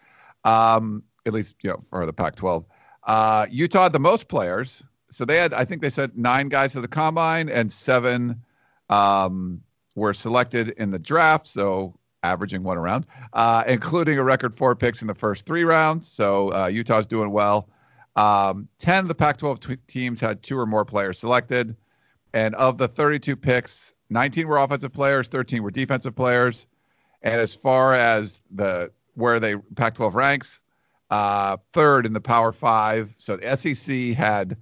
Um, 0.44 1.02
at 1.26 1.32
least 1.32 1.56
you 1.62 1.70
know 1.70 1.76
for 1.76 2.06
the 2.06 2.12
Pac-12. 2.12 2.64
Uh, 3.04 3.46
Utah 3.50 3.84
had 3.84 3.92
the 3.92 4.00
most 4.00 4.28
players, 4.28 4.82
so 5.10 5.24
they 5.24 5.36
had 5.36 5.54
I 5.54 5.64
think 5.64 5.82
they 5.82 5.90
said 5.90 6.16
nine 6.16 6.48
guys 6.48 6.72
to 6.72 6.80
the 6.80 6.88
combine, 6.88 7.48
and 7.48 7.72
seven 7.72 8.42
um, 8.88 9.62
were 9.94 10.14
selected 10.14 10.70
in 10.70 10.90
the 10.90 10.98
draft. 10.98 11.46
So 11.46 11.97
averaging 12.22 12.62
one 12.62 12.78
around, 12.78 13.06
uh, 13.32 13.64
including 13.66 14.18
a 14.18 14.24
record 14.24 14.54
four 14.54 14.74
picks 14.74 15.02
in 15.02 15.08
the 15.08 15.14
first 15.14 15.46
three 15.46 15.64
rounds. 15.64 16.08
So 16.08 16.52
uh, 16.52 16.66
Utah's 16.66 17.06
doing 17.06 17.30
well. 17.30 17.68
Um, 18.16 18.68
10 18.78 19.04
of 19.04 19.08
the 19.08 19.14
Pac 19.14 19.38
12 19.38 19.60
t- 19.60 19.76
teams 19.86 20.20
had 20.20 20.42
two 20.42 20.58
or 20.58 20.66
more 20.66 20.84
players 20.84 21.18
selected. 21.20 21.76
And 22.32 22.54
of 22.54 22.76
the 22.76 22.88
32 22.88 23.36
picks, 23.36 23.94
19 24.10 24.48
were 24.48 24.58
offensive 24.58 24.92
players, 24.92 25.28
13 25.28 25.62
were 25.62 25.70
defensive 25.70 26.14
players. 26.14 26.66
And 27.22 27.40
as 27.40 27.54
far 27.54 27.94
as 27.94 28.42
the 28.50 28.90
where 29.14 29.40
they 29.40 29.56
Pac 29.56 29.94
12 29.94 30.14
ranks, 30.14 30.60
uh, 31.10 31.56
third 31.72 32.06
in 32.06 32.12
the 32.12 32.20
Power 32.20 32.52
Five. 32.52 33.14
So 33.18 33.36
the 33.36 33.56
SEC 33.56 34.16
had 34.16 34.56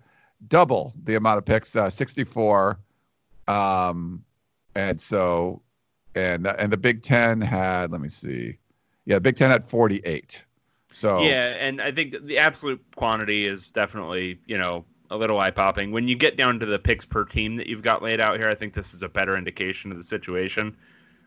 double 0.47 0.93
the 1.03 1.17
amount 1.17 1.39
of 1.39 1.45
picks, 1.45 1.75
uh, 1.75 1.91
64. 1.91 2.79
Um, 3.49 4.25
and 4.75 5.01
so, 5.01 5.63
and 6.17 6.47
and 6.47 6.73
the 6.73 6.77
Big 6.77 7.03
Ten 7.03 7.41
had, 7.41 7.93
let 7.93 8.01
me 8.01 8.09
see, 8.09 8.59
yeah, 9.05 9.17
the 9.17 9.21
Big 9.21 9.37
Ten 9.37 9.51
had 9.51 9.65
48. 9.65 10.45
So 10.91 11.21
Yeah, 11.21 11.57
and 11.59 11.81
I 11.81 11.93
think 11.93 12.27
the 12.27 12.39
absolute 12.39 12.83
quantity 12.97 13.47
is 13.47 13.71
definitely, 13.71 14.41
you 14.47 14.57
know, 14.57 14.85
a 15.11 15.17
little 15.17 15.39
eye 15.39 15.51
popping. 15.51 15.93
When 15.93 16.09
you 16.09 16.17
get 16.17 16.37
down 16.37 16.59
to 16.61 16.67
the 16.67 16.79
picks 16.79 17.05
per 17.05 17.25
team 17.25 17.57
that 17.57 17.67
you've 17.67 17.83
got 17.83 18.03
laid 18.03 18.21
out 18.21 18.39
here, 18.39 18.49
I 18.49 18.55
think 18.55 18.73
this 18.73 18.95
is 18.95 19.03
a 19.03 19.09
better 19.09 19.37
indication 19.37 19.91
of 19.91 19.99
the 19.99 20.05
situation, 20.05 20.77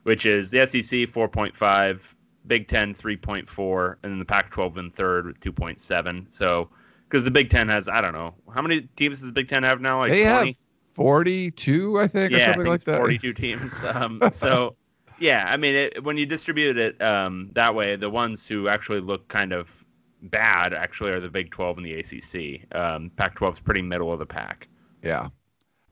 which 0.03 0.25
is 0.25 0.49
the 0.49 0.65
SEC 0.65 0.81
4.5, 0.81 2.13
Big 2.47 2.67
Ten 2.67 2.93
3.4, 2.93 3.95
and 4.03 4.11
then 4.11 4.19
the 4.19 4.25
Pac 4.25 4.49
12 4.49 4.77
in 4.77 4.91
third 4.91 5.27
with 5.27 5.39
2.7. 5.39 6.25
So, 6.29 6.69
because 7.07 7.23
the 7.23 7.31
Big 7.31 7.49
Ten 7.49 7.67
has, 7.69 7.87
I 7.87 8.01
don't 8.01 8.13
know, 8.13 8.35
how 8.53 8.61
many 8.61 8.81
teams 8.95 9.19
does 9.19 9.27
the 9.27 9.33
Big 9.33 9.49
Ten 9.49 9.63
have 9.63 9.81
now? 9.81 9.99
Like 9.99 10.11
they 10.11 10.23
20? 10.23 10.47
have 10.47 10.55
42, 10.95 11.99
I 11.99 12.07
think, 12.07 12.33
or 12.33 12.37
yeah, 12.37 12.43
I 12.43 12.45
something 12.53 12.67
like 12.67 12.83
that. 12.83 12.97
42 12.97 13.33
teams. 13.33 13.85
Um, 13.95 14.21
so, 14.33 14.75
yeah, 15.19 15.45
I 15.47 15.57
mean, 15.57 15.75
it, 15.75 16.03
when 16.03 16.17
you 16.17 16.25
distribute 16.25 16.77
it 16.77 17.01
um, 17.01 17.49
that 17.53 17.75
way, 17.75 17.95
the 17.95 18.09
ones 18.09 18.47
who 18.47 18.67
actually 18.67 18.99
look 19.01 19.27
kind 19.27 19.53
of 19.53 19.85
bad 20.21 20.73
actually 20.73 21.11
are 21.11 21.19
the 21.19 21.29
Big 21.29 21.51
12 21.51 21.77
and 21.77 21.85
the 21.85 21.93
ACC. 21.99 22.75
Um, 22.75 23.11
Pac-12 23.15 23.53
is 23.53 23.59
pretty 23.59 23.81
middle 23.81 24.11
of 24.11 24.19
the 24.19 24.25
pack. 24.25 24.67
Yeah. 25.03 25.29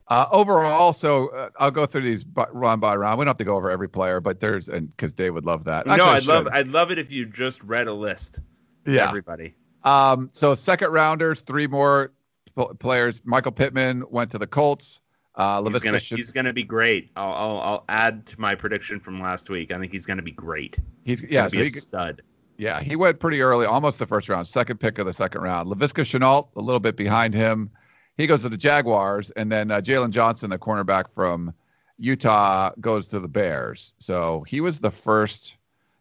Uh, 0.09 0.25
overall, 0.31 0.93
so 0.93 1.29
uh, 1.29 1.49
I'll 1.57 1.71
go 1.71 1.85
through 1.85 2.01
these 2.01 2.23
bu- 2.23 2.45
round 2.53 2.79
by 2.79 2.95
round. 2.95 3.19
We 3.19 3.25
don't 3.25 3.29
have 3.31 3.37
to 3.39 3.43
go 3.43 3.57
over 3.57 3.69
every 3.69 3.89
player, 3.89 4.21
but 4.21 4.39
there's 4.39 4.69
and 4.69 4.89
because 4.89 5.11
Dave 5.11 5.33
would 5.33 5.45
love 5.45 5.65
that. 5.65 5.85
no, 5.85 5.93
Actually, 5.93 6.09
I 6.09 6.15
I'd 6.15 6.25
love. 6.25 6.47
I'd 6.51 6.67
love 6.69 6.91
it 6.91 6.99
if 6.99 7.11
you 7.11 7.25
just 7.25 7.61
read 7.63 7.87
a 7.87 7.93
list. 7.93 8.39
Yeah. 8.85 9.09
everybody. 9.09 9.55
Um, 9.83 10.29
so 10.31 10.55
second 10.55 10.91
rounders, 10.91 11.41
three 11.41 11.67
more 11.67 12.13
pl- 12.55 12.73
players. 12.75 13.21
Michael 13.25 13.51
Pittman 13.51 14.05
went 14.09 14.31
to 14.31 14.37
the 14.37 14.47
Colts. 14.47 15.01
Uh, 15.37 15.61
He's 15.69 16.09
he's 16.09 16.31
gonna 16.31 16.51
be 16.51 16.63
great. 16.63 17.11
I'll, 17.15 17.31
I'll 17.31 17.59
I'll 17.59 17.85
add 17.89 18.25
to 18.25 18.41
my 18.41 18.55
prediction 18.55 18.99
from 18.99 19.21
last 19.21 19.49
week. 19.51 19.71
I 19.71 19.77
think 19.77 19.91
he's 19.91 20.05
gonna 20.07 20.23
be 20.23 20.31
great. 20.31 20.77
he's, 21.05 21.21
He's 21.21 21.31
yeah, 21.31 21.41
gonna 21.41 21.49
so 21.51 21.57
be 21.57 21.63
he, 21.65 21.67
a 21.67 21.81
stud. 21.81 22.21
yeah, 22.57 22.79
he 22.81 22.95
went 22.95 23.19
pretty 23.19 23.41
early, 23.41 23.67
almost 23.67 23.99
the 23.99 24.07
first 24.07 24.29
round, 24.29 24.47
second 24.47 24.79
pick 24.79 24.97
of 24.97 25.05
the 25.05 25.13
second 25.13 25.41
round. 25.41 25.69
Laviska 25.69 26.03
Shenault, 26.03 26.47
a 26.55 26.61
little 26.61 26.79
bit 26.79 26.95
behind 26.97 27.35
him. 27.35 27.69
He 28.17 28.25
goes 28.25 28.41
to 28.41 28.49
the 28.49 28.57
Jaguars, 28.57 29.29
and 29.31 29.51
then 29.51 29.69
uh, 29.69 29.79
Jaylon 29.79 30.09
Johnson, 30.09 30.49
the 30.49 30.57
cornerback 30.57 31.07
from 31.07 31.53
Utah, 31.99 32.71
goes 32.81 33.09
to 33.09 33.19
the 33.19 33.27
Bears. 33.27 33.93
So 33.99 34.41
he 34.47 34.59
was 34.59 34.79
the 34.79 34.89
first 34.89 35.57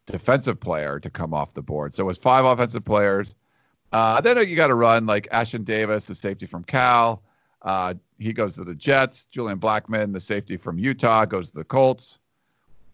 defensive 0.06 0.58
player 0.58 0.98
to 1.00 1.10
come 1.10 1.34
off 1.34 1.52
the 1.52 1.60
board. 1.60 1.94
So 1.94 2.04
it 2.04 2.06
was 2.06 2.16
five 2.16 2.46
offensive 2.46 2.86
players. 2.86 3.34
Uh, 3.92 4.22
then 4.22 4.38
you 4.48 4.56
got 4.56 4.68
to 4.68 4.74
run 4.74 5.04
like 5.04 5.28
Ashtyn 5.30 5.64
Davis, 5.66 6.06
the 6.06 6.14
safety 6.14 6.46
from 6.46 6.64
Cal. 6.64 7.22
Uh, 7.66 7.94
he 8.18 8.32
goes 8.32 8.54
to 8.54 8.64
the 8.64 8.76
Jets. 8.76 9.24
Julian 9.24 9.58
Blackmon, 9.58 10.12
the 10.12 10.20
safety 10.20 10.56
from 10.56 10.78
Utah, 10.78 11.24
goes 11.24 11.50
to 11.50 11.56
the 11.58 11.64
Colts. 11.64 12.20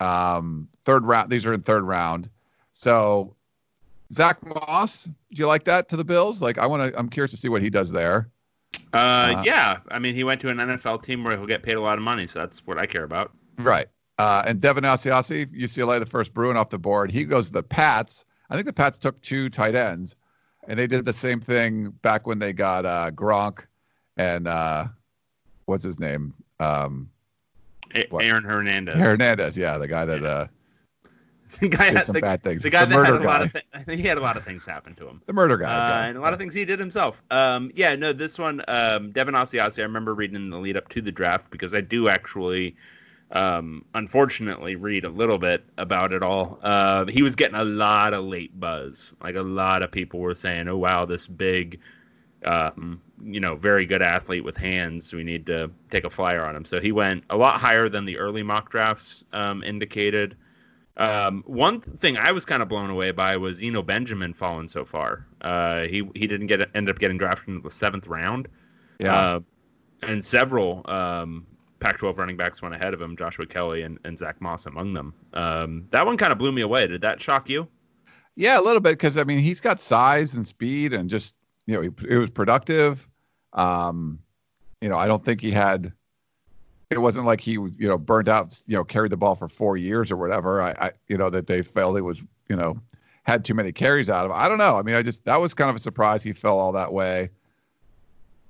Um, 0.00 0.66
third 0.82 1.04
round. 1.04 1.30
These 1.30 1.44
are 1.44 1.52
in 1.52 1.60
third 1.60 1.84
round. 1.84 2.30
So 2.72 3.36
Zach 4.10 4.44
Moss, 4.44 5.04
do 5.04 5.12
you 5.34 5.46
like 5.46 5.64
that 5.64 5.90
to 5.90 5.96
the 5.96 6.04
Bills? 6.04 6.40
Like 6.40 6.58
I 6.58 6.66
want 6.66 6.90
to. 6.90 6.98
I'm 6.98 7.10
curious 7.10 7.30
to 7.32 7.36
see 7.36 7.50
what 7.50 7.62
he 7.62 7.68
does 7.68 7.92
there. 7.92 8.30
Uh, 8.94 8.96
Uh, 8.96 9.42
yeah, 9.44 9.78
I 9.90 9.98
mean, 9.98 10.14
he 10.14 10.24
went 10.24 10.40
to 10.40 10.48
an 10.48 10.56
NFL 10.56 11.02
team 11.04 11.22
where 11.22 11.36
he'll 11.36 11.46
get 11.46 11.62
paid 11.62 11.74
a 11.74 11.80
lot 11.80 11.98
of 11.98 12.04
money, 12.04 12.26
so 12.26 12.38
that's 12.38 12.66
what 12.66 12.78
I 12.78 12.86
care 12.86 13.04
about. 13.04 13.32
Right. 13.58 13.86
Uh, 14.18 14.42
and 14.46 14.60
Devin 14.60 14.84
Asiasi, 14.84 15.46
UCLA, 15.46 15.98
the 15.98 16.06
first 16.06 16.32
Bruin 16.32 16.56
off 16.56 16.70
the 16.70 16.78
board. 16.78 17.10
He 17.10 17.24
goes 17.24 17.48
to 17.48 17.52
the 17.52 17.62
Pats. 17.62 18.24
I 18.48 18.54
think 18.54 18.64
the 18.66 18.72
Pats 18.72 18.98
took 18.98 19.20
two 19.20 19.50
tight 19.50 19.74
ends, 19.74 20.16
and 20.66 20.78
they 20.78 20.86
did 20.86 21.04
the 21.04 21.12
same 21.12 21.40
thing 21.40 21.90
back 21.90 22.26
when 22.26 22.38
they 22.38 22.54
got 22.54 22.86
uh, 22.86 23.10
Gronk 23.10 23.66
and 24.16 24.47
uh, 24.49 24.87
what's 25.66 25.85
his 25.85 25.99
name? 25.99 26.35
Um, 26.61 27.11
A-? 27.95 28.07
Aaron 28.21 28.45
Hernandez. 28.45 28.99
Hernandez. 28.99 29.57
Yeah, 29.59 29.78
the 29.78 29.88
guy 29.88 30.04
that 30.04 30.25
uh, 30.25 30.47
the 31.61 31.69
guy 31.69 31.87
did 31.87 31.97
had, 31.99 32.07
some 32.07 32.14
the, 32.14 32.21
bad 32.21 32.42
things. 32.42 32.62
the 32.62 32.71
guy 32.71 32.85
the 32.85 32.97
that 32.97 33.07
had 33.07 33.14
a 33.14 33.19
lot 33.25 33.40
guy. 33.40 33.45
of 33.45 33.52
th- 33.52 33.64
I 33.75 33.83
think 33.83 34.00
he 34.00 34.07
had 34.07 34.19
a 34.19 34.23
lot 34.23 34.37
of 34.37 34.45
things 34.45 34.64
happen 34.64 34.95
to 34.97 35.09
him. 35.09 35.23
the 35.26 35.33
murder 35.33 35.57
guy. 35.57 35.66
Uh, 35.73 35.99
okay. 36.00 36.09
and 36.09 36.19
a 36.19 36.21
lot 36.21 36.33
of 36.33 36.38
things 36.38 36.54
he 36.54 36.64
did 36.64 36.78
himself. 36.78 37.23
Um, 37.31 37.71
yeah, 37.75 37.95
no, 37.97 38.12
this 38.12 38.38
one, 38.38 38.62
um, 38.69 39.11
Devin 39.12 39.35
Asiasi, 39.35 39.81
I 39.81 39.83
remember 39.83 40.14
reading 40.14 40.37
in 40.37 40.50
the 40.50 40.59
lead 40.59 40.76
up 40.76 40.88
to 40.90 41.00
the 41.00 41.12
draft 41.12 41.50
because 41.50 41.75
I 41.75 41.81
do 41.81 42.09
actually, 42.09 42.76
um, 43.31 43.85
unfortunately, 43.95 44.76
read 44.76 45.04
a 45.04 45.11
little 45.11 45.38
bit 45.38 45.64
about 45.76 46.12
it 46.12 46.23
all. 46.23 46.59
Uh, 46.62 47.07
he 47.07 47.23
was 47.23 47.37
getting 47.37 47.57
a 47.57 47.64
lot 47.64 48.14
of 48.14 48.25
late 48.25 48.59
buzz. 48.59 49.14
Like 49.23 49.37
a 49.37 49.42
lot 49.42 49.83
of 49.83 49.90
people 49.90 50.21
were 50.21 50.35
saying, 50.35 50.69
"Oh 50.69 50.78
wow, 50.78 51.04
this 51.04 51.28
big, 51.28 51.81
um, 52.45 53.00
you 53.22 53.40
know, 53.40 53.56
very 53.56 53.86
good 53.86 54.02
athlete 54.02 54.44
with 54.44 54.56
hands. 54.56 55.12
We 55.12 55.24
need 55.24 55.46
to 55.46 55.70
take 55.90 56.04
a 56.04 56.10
flyer 56.10 56.44
on 56.44 56.56
him." 56.56 56.64
So 56.64 56.80
he 56.80 56.92
went 56.92 57.24
a 57.30 57.36
lot 57.36 57.60
higher 57.60 57.88
than 57.88 58.04
the 58.04 58.18
early 58.18 58.42
mock 58.42 58.70
drafts 58.70 59.24
um, 59.32 59.62
indicated. 59.62 60.36
Um, 60.96 61.42
one 61.46 61.80
thing 61.80 62.18
I 62.18 62.32
was 62.32 62.44
kind 62.44 62.62
of 62.62 62.68
blown 62.68 62.90
away 62.90 63.12
by 63.12 63.38
was 63.38 63.60
Eno 63.62 63.82
Benjamin 63.82 64.34
falling 64.34 64.68
so 64.68 64.84
far. 64.84 65.26
Uh, 65.40 65.84
he 65.84 66.08
he 66.14 66.26
didn't 66.26 66.48
get 66.48 66.68
end 66.74 66.90
up 66.90 66.98
getting 66.98 67.18
drafted 67.18 67.48
in 67.48 67.62
the 67.62 67.70
seventh 67.70 68.06
round. 68.06 68.48
yeah. 68.98 69.16
Uh, 69.16 69.40
and 70.02 70.24
several 70.24 70.82
um, 70.86 71.46
Pac-12 71.78 72.16
running 72.18 72.36
backs 72.36 72.60
went 72.60 72.74
ahead 72.74 72.94
of 72.94 73.00
him, 73.00 73.16
Joshua 73.16 73.46
Kelley 73.46 73.82
and, 73.82 73.98
and 74.04 74.18
Zach 74.18 74.40
Moss 74.40 74.66
among 74.66 74.94
them. 74.94 75.14
Um, 75.32 75.86
that 75.90 76.06
one 76.06 76.16
kind 76.16 76.32
of 76.32 76.38
blew 76.38 76.52
me 76.52 76.62
away. 76.62 76.86
Did 76.86 77.02
that 77.02 77.20
shock 77.20 77.48
you? 77.48 77.68
Yeah, 78.34 78.58
a 78.58 78.62
little 78.62 78.80
bit 78.80 78.92
because 78.92 79.18
I 79.18 79.24
mean 79.24 79.38
he's 79.38 79.60
got 79.60 79.80
size 79.80 80.34
and 80.34 80.46
speed 80.46 80.94
and 80.94 81.10
just 81.10 81.34
you 81.66 81.74
know 81.74 81.80
he, 81.82 81.90
he 82.08 82.16
was 82.16 82.30
productive. 82.30 83.06
Um, 83.52 84.18
you 84.80 84.88
know 84.88 84.97
I 84.97 85.06
don't 85.06 85.25
think 85.25 85.40
he 85.40 85.50
had. 85.50 85.92
It 86.90 86.99
wasn't 86.99 87.25
like 87.25 87.40
he 87.40 87.52
you 87.52 87.73
know 87.78 87.97
burned 87.99 88.28
out 88.28 88.61
you 88.66 88.76
know 88.76 88.85
carried 88.85 89.12
the 89.12 89.16
ball 89.16 89.35
for 89.35 89.49
four 89.49 89.76
years 89.76 90.11
or 90.11 90.16
whatever. 90.16 90.61
I, 90.61 90.71
I 90.73 90.90
you 91.09 91.16
know 91.16 91.30
that 91.30 91.47
they 91.47 91.62
felt 91.62 91.97
it 91.97 92.02
was 92.02 92.23
you 92.49 92.56
know 92.56 92.76
had 93.25 93.44
too 93.44 93.54
many 93.54 93.73
carries 93.73 94.11
out 94.11 94.26
of. 94.26 94.32
I 94.32 94.49
don't 94.49 94.59
know. 94.59 94.76
I 94.76 94.82
mean 94.82 94.94
I 94.94 95.02
just 95.02 95.25
that 95.25 95.40
was 95.40 95.54
kind 95.54 95.71
of 95.71 95.76
a 95.76 95.80
surprise 95.80 96.23
he 96.23 96.32
fell 96.32 96.59
all 96.59 96.73
that 96.73 96.92
way. 96.92 97.30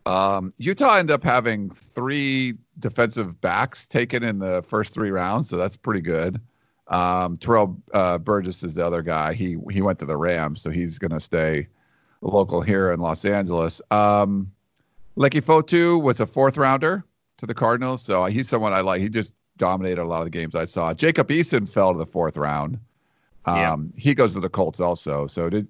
Um, 0.04 0.52
Utah 0.58 0.96
ended 0.96 1.14
up 1.14 1.22
having 1.22 1.70
three 1.70 2.54
defensive 2.78 3.40
backs 3.40 3.86
taken 3.86 4.24
in 4.24 4.40
the 4.40 4.62
first 4.62 4.92
three 4.92 5.10
rounds, 5.10 5.48
so 5.48 5.56
that's 5.56 5.76
pretty 5.76 6.00
good. 6.00 6.40
Um, 6.88 7.36
Terrell 7.36 7.80
uh, 7.94 8.18
Burgess 8.18 8.62
is 8.62 8.74
the 8.74 8.84
other 8.84 9.02
guy. 9.02 9.34
He 9.34 9.56
he 9.70 9.80
went 9.80 9.98
to 10.00 10.04
the 10.04 10.16
Rams, 10.16 10.60
so 10.60 10.70
he's 10.70 10.98
going 10.98 11.12
to 11.12 11.20
stay 11.20 11.68
local 12.20 12.60
here 12.60 12.90
in 12.90 13.00
Los 13.00 13.24
Angeles. 13.24 13.80
Um, 13.90 14.50
Leki 15.16 15.42
Fotu 15.42 16.02
was 16.02 16.20
a 16.20 16.26
fourth 16.26 16.56
rounder 16.56 17.04
to 17.38 17.46
the 17.46 17.54
Cardinals, 17.54 18.02
so 18.02 18.24
he's 18.26 18.48
someone 18.48 18.72
I 18.72 18.80
like. 18.80 19.00
He 19.00 19.08
just 19.08 19.34
dominated 19.58 20.00
a 20.00 20.04
lot 20.04 20.18
of 20.20 20.26
the 20.26 20.30
games 20.30 20.54
I 20.54 20.64
saw. 20.64 20.94
Jacob 20.94 21.28
Eason 21.28 21.68
fell 21.68 21.92
to 21.92 21.98
the 21.98 22.06
fourth 22.06 22.36
round. 22.36 22.78
Um, 23.44 23.56
Yeah. 23.56 23.76
He 23.96 24.14
goes 24.14 24.34
to 24.34 24.40
the 24.40 24.48
Colts 24.48 24.80
also. 24.80 25.26
So 25.26 25.50
did 25.50 25.68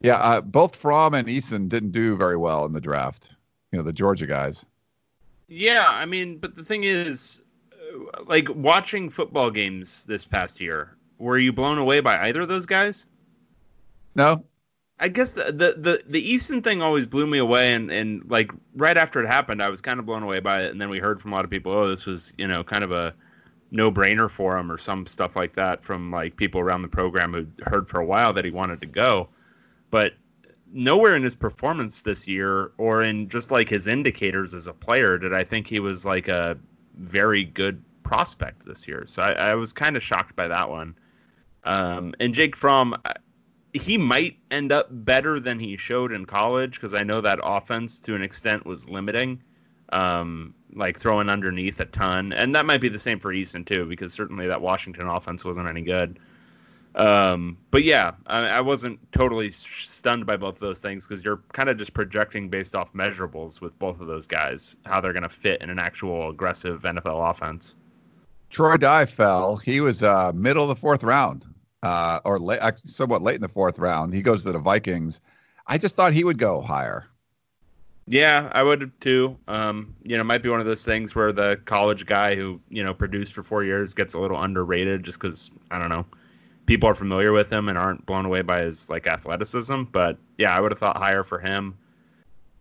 yeah, 0.00 0.16
uh, 0.16 0.40
both 0.40 0.76
Fromm 0.76 1.14
and 1.14 1.26
Eason 1.26 1.68
didn't 1.68 1.92
do 1.92 2.16
very 2.16 2.36
well 2.36 2.64
in 2.64 2.72
the 2.72 2.80
draft. 2.80 3.34
You 3.72 3.78
know, 3.78 3.82
the 3.84 3.92
Georgia 3.92 4.26
guys. 4.26 4.66
Yeah, 5.48 5.86
I 5.88 6.06
mean, 6.06 6.38
but 6.38 6.54
the 6.54 6.64
thing 6.64 6.84
is, 6.84 7.42
uh, 7.72 8.22
like 8.24 8.48
watching 8.54 9.10
football 9.10 9.50
games 9.50 10.04
this 10.04 10.24
past 10.24 10.60
year, 10.60 10.96
were 11.18 11.38
you 11.38 11.52
blown 11.52 11.78
away 11.78 12.00
by 12.00 12.28
either 12.28 12.42
of 12.42 12.48
those 12.48 12.66
guys? 12.66 13.06
No, 14.14 14.44
I 14.98 15.08
guess 15.08 15.32
the, 15.32 15.44
the 15.44 15.74
the 15.76 16.02
the 16.06 16.34
Eason 16.34 16.64
thing 16.64 16.80
always 16.80 17.06
blew 17.06 17.26
me 17.26 17.38
away, 17.38 17.74
and 17.74 17.90
and 17.90 18.28
like 18.30 18.50
right 18.74 18.96
after 18.96 19.22
it 19.22 19.26
happened, 19.26 19.62
I 19.62 19.68
was 19.68 19.80
kind 19.82 20.00
of 20.00 20.06
blown 20.06 20.22
away 20.22 20.40
by 20.40 20.64
it, 20.64 20.72
and 20.72 20.80
then 20.80 20.88
we 20.88 20.98
heard 20.98 21.20
from 21.20 21.32
a 21.32 21.36
lot 21.36 21.44
of 21.44 21.50
people, 21.50 21.72
oh, 21.72 21.88
this 21.88 22.06
was 22.06 22.32
you 22.38 22.48
know 22.48 22.64
kind 22.64 22.82
of 22.82 22.92
a 22.92 23.14
no 23.70 23.90
brainer 23.90 24.30
for 24.30 24.56
him 24.56 24.70
or 24.70 24.78
some 24.78 25.06
stuff 25.06 25.36
like 25.36 25.54
that 25.54 25.84
from 25.84 26.10
like 26.10 26.36
people 26.36 26.60
around 26.60 26.82
the 26.82 26.88
program 26.88 27.32
who 27.34 27.46
heard 27.64 27.88
for 27.88 28.00
a 28.00 28.06
while 28.06 28.32
that 28.32 28.44
he 28.44 28.50
wanted 28.50 28.80
to 28.80 28.86
go, 28.86 29.28
but 29.90 30.14
nowhere 30.72 31.14
in 31.14 31.22
his 31.22 31.34
performance 31.34 32.02
this 32.02 32.26
year 32.26 32.72
or 32.78 33.02
in 33.02 33.28
just 33.28 33.50
like 33.50 33.68
his 33.68 33.86
indicators 33.86 34.54
as 34.54 34.66
a 34.66 34.72
player 34.72 35.16
did 35.16 35.32
I 35.32 35.44
think 35.44 35.66
he 35.66 35.78
was 35.78 36.04
like 36.04 36.28
a 36.28 36.58
very 36.96 37.44
good 37.44 37.82
prospect 38.02 38.64
this 38.64 38.88
year. 38.88 39.04
So 39.06 39.22
I, 39.22 39.32
I 39.32 39.54
was 39.54 39.72
kind 39.72 39.96
of 39.96 40.02
shocked 40.02 40.36
by 40.36 40.48
that 40.48 40.68
one. 40.70 40.96
Um, 41.64 42.14
and 42.20 42.32
Jake 42.32 42.56
Fromm, 42.56 42.96
he 43.76 43.98
might 43.98 44.36
end 44.50 44.72
up 44.72 44.88
better 44.90 45.40
than 45.40 45.58
he 45.58 45.76
showed 45.76 46.12
in 46.12 46.24
college 46.24 46.74
because 46.74 46.94
I 46.94 47.02
know 47.02 47.20
that 47.20 47.38
offense 47.42 48.00
to 48.00 48.14
an 48.14 48.22
extent 48.22 48.66
was 48.66 48.88
limiting, 48.88 49.42
um, 49.90 50.54
like 50.74 50.98
throwing 50.98 51.28
underneath 51.28 51.80
a 51.80 51.84
ton, 51.86 52.32
and 52.32 52.54
that 52.54 52.66
might 52.66 52.80
be 52.80 52.88
the 52.88 52.98
same 52.98 53.20
for 53.20 53.32
Eason 53.32 53.66
too 53.66 53.86
because 53.86 54.12
certainly 54.12 54.46
that 54.48 54.60
Washington 54.60 55.08
offense 55.08 55.44
wasn't 55.44 55.68
any 55.68 55.82
good. 55.82 56.18
Um, 56.96 57.58
but 57.70 57.84
yeah, 57.84 58.12
I, 58.26 58.46
I 58.46 58.60
wasn't 58.62 59.00
totally 59.12 59.50
stunned 59.50 60.24
by 60.24 60.38
both 60.38 60.54
of 60.54 60.60
those 60.60 60.80
things 60.80 61.06
because 61.06 61.22
you're 61.22 61.42
kind 61.52 61.68
of 61.68 61.76
just 61.76 61.92
projecting 61.92 62.48
based 62.48 62.74
off 62.74 62.94
measurables 62.94 63.60
with 63.60 63.78
both 63.78 64.00
of 64.00 64.06
those 64.06 64.26
guys 64.26 64.78
how 64.86 65.02
they're 65.02 65.12
going 65.12 65.22
to 65.22 65.28
fit 65.28 65.60
in 65.60 65.68
an 65.68 65.78
actual 65.78 66.30
aggressive 66.30 66.82
NFL 66.82 67.30
offense. 67.30 67.74
Troy 68.48 68.78
Dye 68.78 69.04
fell. 69.04 69.56
He 69.56 69.80
was 69.80 70.02
uh, 70.02 70.32
middle 70.34 70.62
of 70.62 70.68
the 70.70 70.76
fourth 70.76 71.04
round, 71.04 71.44
uh, 71.86 72.20
or 72.24 72.38
late, 72.38 72.60
somewhat 72.84 73.22
late 73.22 73.36
in 73.36 73.42
the 73.42 73.48
fourth 73.48 73.78
round. 73.78 74.12
He 74.12 74.22
goes 74.22 74.42
to 74.44 74.52
the 74.52 74.58
Vikings. 74.58 75.20
I 75.66 75.78
just 75.78 75.94
thought 75.94 76.12
he 76.12 76.24
would 76.24 76.38
go 76.38 76.60
higher. 76.60 77.06
Yeah, 78.08 78.50
I 78.52 78.62
would 78.62 78.92
too. 79.00 79.36
Um, 79.48 79.94
you 80.02 80.16
know, 80.16 80.20
it 80.20 80.24
might 80.24 80.42
be 80.42 80.48
one 80.48 80.60
of 80.60 80.66
those 80.66 80.84
things 80.84 81.14
where 81.14 81.32
the 81.32 81.60
college 81.64 82.06
guy 82.06 82.34
who 82.34 82.60
you 82.68 82.82
know 82.84 82.94
produced 82.94 83.32
for 83.34 83.42
four 83.42 83.64
years 83.64 83.94
gets 83.94 84.14
a 84.14 84.18
little 84.18 84.40
underrated 84.40 85.02
just 85.02 85.20
because 85.20 85.50
I 85.70 85.78
don't 85.78 85.88
know 85.88 86.06
people 86.66 86.88
are 86.88 86.94
familiar 86.94 87.32
with 87.32 87.50
him 87.50 87.68
and 87.68 87.78
aren't 87.78 88.04
blown 88.06 88.26
away 88.26 88.42
by 88.42 88.62
his 88.62 88.90
like 88.90 89.06
athleticism. 89.06 89.84
But 89.84 90.18
yeah, 90.36 90.54
I 90.54 90.60
would 90.60 90.72
have 90.72 90.78
thought 90.78 90.96
higher 90.96 91.22
for 91.22 91.38
him. 91.38 91.78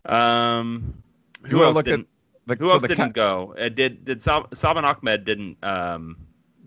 Um, 0.05 1.03
who 1.43 1.63
else 1.63 1.83
didn't? 1.83 2.07
At, 2.47 2.59
who 2.59 2.67
so 2.67 2.73
else 2.73 2.83
didn't 2.83 2.97
ca- 2.97 3.09
go? 3.09 3.55
Uh, 3.57 3.69
did 3.69 4.05
did 4.05 4.21
Sal- 4.21 4.47
Salvon 4.53 4.85
Ahmed 4.85 5.25
didn't 5.25 5.57
um 5.63 6.17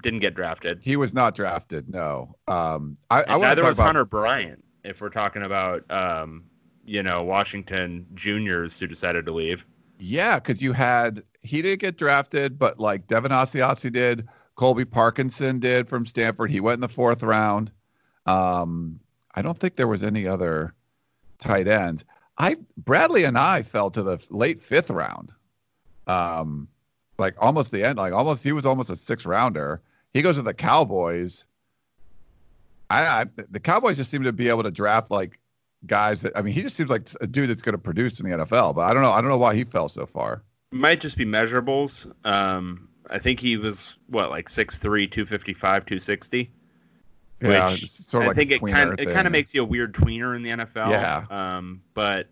didn't 0.02 0.20
get 0.20 0.34
drafted? 0.34 0.80
He 0.82 0.96
was 0.96 1.14
not 1.14 1.34
drafted. 1.34 1.88
No. 1.88 2.36
Um, 2.46 2.96
I, 3.10 3.24
I 3.28 3.38
neither 3.38 3.64
was 3.64 3.78
about... 3.78 3.86
Hunter 3.86 4.04
Bryant. 4.04 4.64
If 4.84 5.00
we're 5.00 5.10
talking 5.10 5.42
about 5.42 5.90
um, 5.90 6.44
you 6.88 7.02
know, 7.02 7.22
Washington 7.22 8.06
juniors 8.14 8.78
who 8.78 8.86
decided 8.86 9.26
to 9.26 9.32
leave. 9.32 9.66
Yeah, 9.98 10.38
because 10.38 10.62
you 10.62 10.72
had 10.72 11.22
he 11.42 11.62
didn't 11.62 11.80
get 11.80 11.96
drafted, 11.96 12.58
but 12.58 12.80
like 12.80 13.06
Devin 13.06 13.32
Asiasi 13.32 13.92
did. 13.92 14.28
Colby 14.54 14.84
Parkinson 14.84 15.60
did 15.60 15.88
from 15.88 16.06
Stanford. 16.06 16.50
He 16.50 16.60
went 16.60 16.74
in 16.74 16.80
the 16.80 16.88
fourth 16.88 17.22
round. 17.22 17.70
Um, 18.26 19.00
I 19.34 19.42
don't 19.42 19.56
think 19.56 19.76
there 19.76 19.86
was 19.86 20.02
any 20.02 20.26
other 20.26 20.74
tight 21.38 21.68
ends. 21.68 22.04
I 22.36 22.56
Bradlee 22.82 23.28
Anae 23.28 23.64
fell 23.64 23.90
to 23.90 24.02
the 24.02 24.24
late 24.30 24.60
fifth 24.60 24.90
round. 24.90 25.32
Um, 26.06 26.68
like 27.18 27.34
almost 27.38 27.70
the 27.72 27.84
end, 27.84 27.98
like 27.98 28.12
almost 28.12 28.42
he 28.42 28.52
was 28.52 28.64
almost 28.64 28.90
a 28.90 28.96
six 28.96 29.26
rounder. 29.26 29.80
He 30.12 30.22
goes 30.22 30.37
to 30.37 30.42
the 30.42 30.54
Cowboys. 30.54 31.44
I, 32.88 33.04
I 33.04 33.26
the 33.50 33.60
Cowboys 33.60 33.96
just 33.96 34.10
seem 34.10 34.22
to 34.22 34.32
be 34.32 34.48
able 34.48 34.62
to 34.62 34.70
draft 34.70 35.10
like 35.10 35.38
guys 35.87 36.22
that 36.22 36.37
I 36.37 36.42
mean 36.42 36.54
he 36.54 36.62
just 36.62 36.76
seems 36.76 36.90
like 36.90 37.08
a 37.20 37.26
dude 37.26 37.50
that's 37.50 37.62
going 37.62 37.75
to 37.75 37.78
produce 37.78 38.20
in 38.20 38.30
the 38.30 38.37
NFL. 38.38 38.75
But 38.75 38.82
I 38.82 38.94
don't 38.94 39.02
know 39.02 39.10
I 39.10 39.20
don't 39.20 39.30
know 39.30 39.38
why 39.38 39.54
he 39.54 39.64
fell 39.64 39.88
so 39.88 40.06
far. 40.06 40.42
Might 40.70 41.00
just 41.00 41.16
be 41.16 41.25
measurables. 41.25 42.12
Um, 42.26 42.88
I 43.10 43.18
think 43.18 43.40
he 43.40 43.56
was 43.56 43.96
what 44.08 44.30
like 44.30 44.48
6'3", 44.48 44.80
255, 45.10 45.87
260. 45.87 46.50
Yeah, 47.40 47.70
which 47.70 47.88
sort 47.88 48.22
of 48.22 48.26
I 48.26 48.28
like 48.28 48.37
think 48.37 48.52
it 48.52 48.60
kind 48.60 48.98
it 48.98 49.06
kind 49.10 49.26
of 49.26 49.32
makes 49.32 49.54
you 49.54 49.62
a 49.62 49.64
weird 49.64 49.94
tweener 49.94 50.34
in 50.37 50.42
the 50.42 50.50
NFL. 50.50 50.90
Yeah. 50.90 51.25
Um, 51.30 51.82
but 51.94 52.28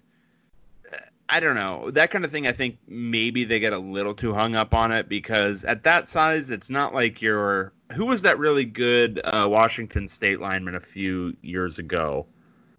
I 1.28 1.40
don't 1.40 1.56
know 1.56 1.90
that 1.90 2.10
kind 2.10 2.24
of 2.24 2.30
thing. 2.30 2.46
I 2.46 2.52
think 2.52 2.78
maybe 2.86 3.44
they 3.44 3.58
get 3.58 3.72
a 3.72 3.78
little 3.78 4.14
too 4.14 4.32
hung 4.32 4.54
up 4.54 4.74
on 4.74 4.92
it 4.92 5.08
because 5.08 5.64
at 5.64 5.82
that 5.84 6.08
size, 6.08 6.50
it's 6.50 6.70
not 6.70 6.94
like 6.94 7.20
you're. 7.20 7.72
Who 7.92 8.06
was 8.06 8.22
that 8.22 8.38
really 8.38 8.64
good 8.64 9.20
uh, 9.24 9.46
Washington 9.50 10.08
State 10.08 10.40
lineman 10.40 10.74
a 10.74 10.80
few 10.80 11.36
years 11.42 11.78
ago? 11.78 12.26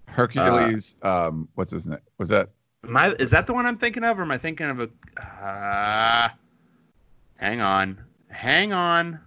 Hercules. 0.05 0.95
Uh, 1.03 1.27
um, 1.27 1.47
what's 1.55 1.71
his 1.71 1.87
name? 1.87 1.99
Was 2.17 2.29
that? 2.29 2.49
I, 2.93 3.11
is 3.13 3.31
that 3.31 3.47
the 3.47 3.53
one 3.53 3.65
I'm 3.65 3.77
thinking 3.77 4.03
of, 4.03 4.19
or 4.19 4.23
am 4.23 4.31
I 4.31 4.37
thinking 4.37 4.67
of 4.67 4.79
a? 4.79 4.89
Uh, 5.21 6.29
Hang 7.37 7.61
on. 7.61 8.03
Hang 8.29 8.73
on. 8.73 9.19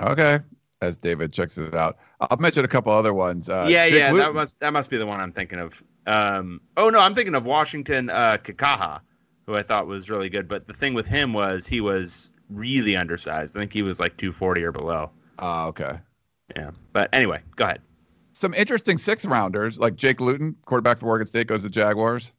Okay. 0.00 0.40
As 0.82 0.96
David 0.96 1.32
checks 1.32 1.56
it 1.56 1.74
out, 1.74 1.98
I'll 2.20 2.36
mention 2.36 2.64
a 2.64 2.68
couple 2.68 2.92
other 2.92 3.14
ones. 3.14 3.48
Uh, 3.48 3.66
yeah, 3.68 3.86
Jake 3.86 3.98
yeah, 3.98 4.12
Luton. 4.12 4.26
that 4.26 4.34
must 4.34 4.60
that 4.60 4.72
must 4.72 4.90
be 4.90 4.98
the 4.98 5.06
one 5.06 5.20
I'm 5.20 5.32
thinking 5.32 5.58
of. 5.58 5.82
Um, 6.06 6.60
oh 6.76 6.88
no, 6.90 7.00
I'm 7.00 7.14
thinking 7.14 7.34
of 7.34 7.44
Washington 7.44 8.10
uh, 8.10 8.38
Kikaha, 8.42 9.00
who 9.46 9.54
I 9.54 9.62
thought 9.62 9.86
was 9.86 10.08
really 10.08 10.28
good. 10.28 10.48
But 10.48 10.66
the 10.66 10.74
thing 10.74 10.94
with 10.94 11.06
him 11.06 11.32
was 11.32 11.66
he 11.66 11.80
was 11.80 12.30
really 12.48 12.96
undersized. 12.96 13.56
I 13.56 13.60
think 13.60 13.72
he 13.72 13.82
was 13.82 13.98
like 13.98 14.16
240 14.16 14.62
or 14.62 14.72
below. 14.72 15.10
Ah, 15.38 15.64
uh, 15.64 15.68
okay. 15.68 15.98
Yeah, 16.54 16.70
but 16.92 17.10
anyway, 17.12 17.42
go 17.56 17.64
ahead. 17.64 17.80
Some 18.32 18.54
interesting 18.54 18.98
six 18.98 19.24
rounders 19.24 19.78
like 19.78 19.96
Jake 19.96 20.20
Luton, 20.20 20.56
quarterback 20.64 20.98
for 20.98 21.06
Oregon 21.06 21.26
State, 21.26 21.48
goes 21.48 21.62
to 21.62 21.70
Jaguars. 21.70 22.32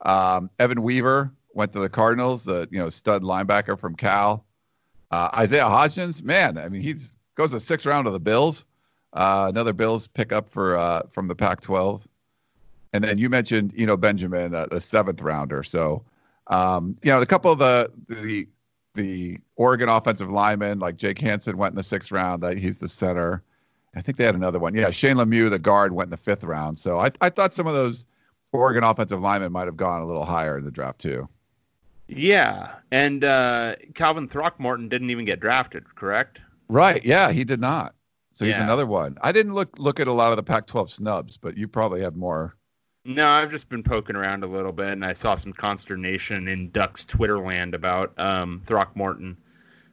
Um, 0.00 0.50
Evan 0.58 0.82
Weaver, 0.82 1.32
went 1.54 1.72
to 1.74 1.80
the 1.80 1.88
Cardinals, 1.88 2.44
the 2.44 2.68
you 2.70 2.78
know 2.78 2.90
stud 2.90 3.22
linebacker 3.22 3.78
from 3.78 3.94
Cal. 3.94 4.44
Uh, 5.10 5.28
Isaiah 5.34 5.64
Hodgins, 5.64 6.22
man, 6.22 6.58
I 6.58 6.68
mean 6.68 6.82
he's 6.82 7.16
goes 7.34 7.52
to 7.52 7.60
sixth 7.60 7.86
round 7.86 8.06
of 8.06 8.12
the 8.12 8.20
Bills. 8.20 8.64
Uh, 9.12 9.46
another 9.50 9.72
Bills 9.72 10.06
pickup 10.06 10.48
for 10.48 10.76
uh, 10.76 11.02
from 11.10 11.28
the 11.28 11.34
Pac-12. 11.34 12.02
And 12.92 13.02
then 13.02 13.18
you 13.18 13.28
mentioned 13.28 13.72
you 13.74 13.86
know 13.86 13.96
Benjamin, 13.96 14.54
uh, 14.54 14.66
the 14.70 14.80
seventh 14.80 15.22
rounder. 15.22 15.62
So 15.62 16.04
um, 16.48 16.96
you 17.02 17.10
know 17.10 17.20
a 17.20 17.26
couple 17.26 17.52
of 17.52 17.58
the 17.58 17.90
the 18.08 18.48
the 18.94 19.38
Oregon 19.56 19.88
offensive 19.88 20.30
linemen 20.30 20.78
like 20.78 20.96
Jake 20.96 21.18
Hanson 21.18 21.56
went 21.56 21.72
in 21.72 21.76
the 21.76 21.82
sixth 21.82 22.12
round. 22.12 22.42
That 22.42 22.58
he's 22.58 22.78
the 22.78 22.88
center. 22.88 23.42
I 23.94 24.00
think 24.00 24.16
they 24.16 24.24
had 24.24 24.34
another 24.34 24.58
one. 24.58 24.74
Yeah, 24.74 24.90
Shane 24.90 25.16
Lemieux, 25.16 25.50
the 25.50 25.58
guard, 25.58 25.92
went 25.92 26.06
in 26.06 26.10
the 26.10 26.16
fifth 26.16 26.44
round. 26.44 26.78
So 26.78 26.98
I, 26.98 27.10
I 27.20 27.28
thought 27.28 27.54
some 27.54 27.66
of 27.66 27.74
those 27.74 28.06
Oregon 28.52 28.84
offensive 28.84 29.20
linemen 29.20 29.52
might 29.52 29.66
have 29.66 29.76
gone 29.76 30.00
a 30.00 30.06
little 30.06 30.24
higher 30.24 30.56
in 30.56 30.64
the 30.64 30.70
draft 30.70 30.98
too. 30.98 31.28
Yeah, 32.08 32.74
and 32.90 33.24
uh, 33.24 33.76
Calvin 33.94 34.28
Throckmorton 34.28 34.88
didn't 34.88 35.10
even 35.10 35.24
get 35.24 35.40
drafted, 35.40 35.94
correct? 35.94 36.40
Right. 36.68 37.04
Yeah, 37.04 37.32
he 37.32 37.44
did 37.44 37.60
not. 37.60 37.94
So 38.32 38.44
he's 38.44 38.56
yeah. 38.56 38.64
another 38.64 38.86
one. 38.86 39.18
I 39.20 39.32
didn't 39.32 39.54
look 39.54 39.78
look 39.78 40.00
at 40.00 40.08
a 40.08 40.12
lot 40.12 40.30
of 40.30 40.36
the 40.36 40.42
Pac-12 40.42 40.88
snubs, 40.88 41.36
but 41.36 41.56
you 41.56 41.68
probably 41.68 42.00
have 42.00 42.16
more. 42.16 42.56
No, 43.04 43.28
I've 43.28 43.50
just 43.50 43.68
been 43.68 43.82
poking 43.82 44.14
around 44.14 44.44
a 44.44 44.46
little 44.46 44.72
bit, 44.72 44.88
and 44.88 45.04
I 45.04 45.12
saw 45.12 45.34
some 45.34 45.52
consternation 45.52 46.46
in 46.46 46.70
Ducks 46.70 47.04
Twitter 47.04 47.38
land 47.38 47.74
about 47.74 48.12
um, 48.18 48.62
Throckmorton, 48.64 49.36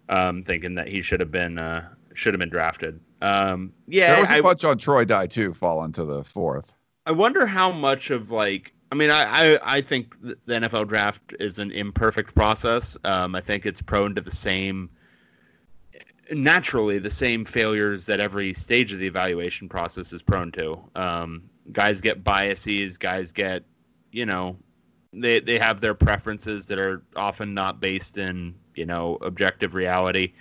um, 0.07 0.43
thinking 0.43 0.75
that 0.75 0.87
he 0.87 1.01
should 1.01 1.19
have 1.19 1.31
been 1.31 1.57
uh, 1.57 1.89
should 2.13 2.33
have 2.33 2.39
been 2.39 2.49
drafted. 2.49 2.99
Um, 3.21 3.73
yeah, 3.87 4.13
there 4.13 4.21
was 4.21 4.29
a 4.29 4.35
I, 4.35 4.41
bunch 4.41 4.63
on 4.63 4.77
Troy 4.77 5.05
Dye 5.05 5.27
too, 5.27 5.53
fall 5.53 5.83
into 5.83 6.05
the 6.05 6.23
fourth. 6.23 6.73
I 7.05 7.11
wonder 7.11 7.47
how 7.47 7.71
much 7.71 8.11
of 8.11 8.29
like 8.29 8.73
I 8.91 8.95
mean, 8.95 9.09
I, 9.09 9.53
I, 9.55 9.77
I, 9.77 9.81
think 9.81 10.15
the 10.21 10.35
NFL 10.47 10.87
draft 10.87 11.35
is 11.39 11.59
an 11.59 11.71
imperfect 11.71 12.33
process. 12.33 12.97
Um, 13.03 13.35
I 13.35 13.41
think 13.41 13.65
it's 13.65 13.81
prone 13.81 14.15
to 14.15 14.21
the 14.21 14.31
same, 14.31 14.89
naturally, 16.31 16.97
the 16.97 17.11
same 17.11 17.45
failures 17.45 18.07
that 18.07 18.19
every 18.19 18.55
stage 18.55 18.91
of 18.91 18.99
the 18.99 19.05
evaluation 19.05 19.69
process 19.69 20.11
is 20.11 20.23
prone 20.23 20.51
to. 20.53 20.79
Um, 20.95 21.49
guys 21.71 22.01
get 22.01 22.23
biases, 22.23 22.97
guys 22.97 23.32
get, 23.32 23.63
you 24.12 24.25
know, 24.25 24.58
they, 25.13 25.39
they 25.39 25.58
have 25.58 25.82
their 25.82 25.93
preferences 25.93 26.67
that 26.67 26.79
are 26.79 27.03
often 27.15 27.53
not 27.53 27.79
based 27.79 28.17
in, 28.17 28.55
you 28.75 28.86
know, 28.86 29.17
objective 29.21 29.73
reality 29.73 30.34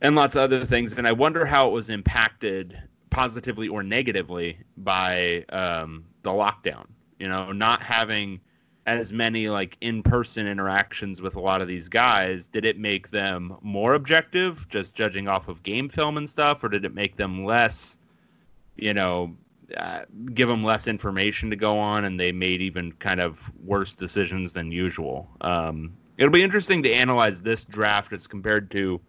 and 0.00 0.14
lots 0.16 0.36
of 0.36 0.42
other 0.42 0.64
things. 0.64 0.96
And 0.96 1.06
I 1.06 1.12
wonder 1.12 1.46
how 1.46 1.68
it 1.68 1.72
was 1.72 1.90
impacted 1.90 2.82
positively 3.10 3.68
or 3.68 3.82
negatively 3.82 4.58
by 4.76 5.44
um, 5.50 6.04
the 6.22 6.30
lockdown 6.30 6.86
you 7.18 7.28
know, 7.28 7.52
not 7.52 7.80
having 7.80 8.40
as 8.86 9.12
many 9.12 9.48
like 9.48 9.78
in-person 9.80 10.46
interactions 10.46 11.22
with 11.22 11.36
a 11.36 11.40
lot 11.40 11.62
of 11.62 11.68
these 11.68 11.88
guys 11.88 12.46
did 12.46 12.66
it 12.66 12.78
make 12.78 13.08
them 13.08 13.56
more 13.62 13.94
objective 13.94 14.68
just 14.68 14.92
judging 14.92 15.26
off 15.26 15.48
of 15.48 15.62
game 15.62 15.88
film 15.88 16.18
and 16.18 16.28
stuff 16.28 16.62
or 16.62 16.68
did 16.68 16.84
it 16.84 16.92
make 16.92 17.16
them 17.16 17.46
less 17.46 17.96
you 18.76 18.92
know 18.92 19.34
uh, 19.76 20.04
give 20.32 20.48
them 20.48 20.64
less 20.64 20.86
information 20.86 21.50
to 21.50 21.56
go 21.56 21.78
on 21.78 22.04
and 22.04 22.18
they 22.18 22.32
made 22.32 22.60
even 22.60 22.92
kind 22.92 23.20
of 23.20 23.52
worse 23.62 23.94
decisions 23.94 24.52
than 24.52 24.70
usual 24.70 25.28
um, 25.40 25.96
it'll 26.18 26.32
be 26.32 26.42
interesting 26.42 26.82
to 26.82 26.92
analyze 26.92 27.42
this 27.42 27.64
draft 27.64 28.12
as 28.12 28.26
compared 28.26 28.70
to 28.70 29.00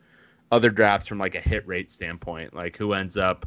other 0.52 0.70
drafts 0.70 1.08
from 1.08 1.18
like 1.18 1.36
a 1.36 1.42
hit 1.42 1.66
rate 1.68 1.92
standpoint 1.92 2.54
like 2.54 2.78
who 2.78 2.94
ends 2.94 3.18
up 3.18 3.46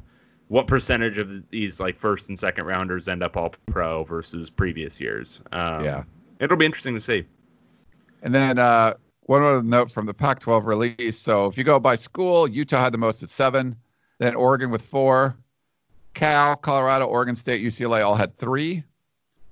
what 0.49 0.67
percentage 0.67 1.19
of 1.19 1.49
these 1.51 1.79
like 1.79 1.99
first 1.99 2.29
and 2.29 2.39
second 2.39 2.65
rounders 2.65 3.07
end 3.07 3.23
up 3.23 3.37
all 3.37 3.55
pro 3.67 4.03
versus 4.05 4.51
previous 4.51 5.01
years. 5.01 5.41
Um, 5.53 5.85
Yeah. 5.85 6.05
it'll 6.41 6.57
be 6.57 6.67
interesting 6.67 6.95
to 6.95 7.01
see. 7.01 7.27
And 8.23 8.35
then 8.35 8.59
uh, 8.59 8.95
one 9.23 9.43
other 9.43 9.63
note 9.63 9.93
from 9.93 10.07
the 10.07 10.15
Pac-12 10.15 10.65
release. 10.65 11.19
So 11.19 11.47
if 11.47 11.57
you 11.57 11.65
go 11.65 11.79
by 11.79 11.95
school, 11.95 12.49
Utah 12.49 12.83
had 12.83 12.93
the 12.93 12.99
most 12.99 13.23
at 13.23 13.29
seven, 13.29 13.77
then 14.19 14.35
Oregon 14.35 14.71
with 14.71 14.83
four, 14.83 15.37
Cal, 16.15 16.57
Colorado, 16.57 17.07
Oregon 17.07 17.37
State, 17.37 17.63
UCLA 17.63 18.05
all 18.05 18.15
had 18.15 18.37
three. 18.39 18.85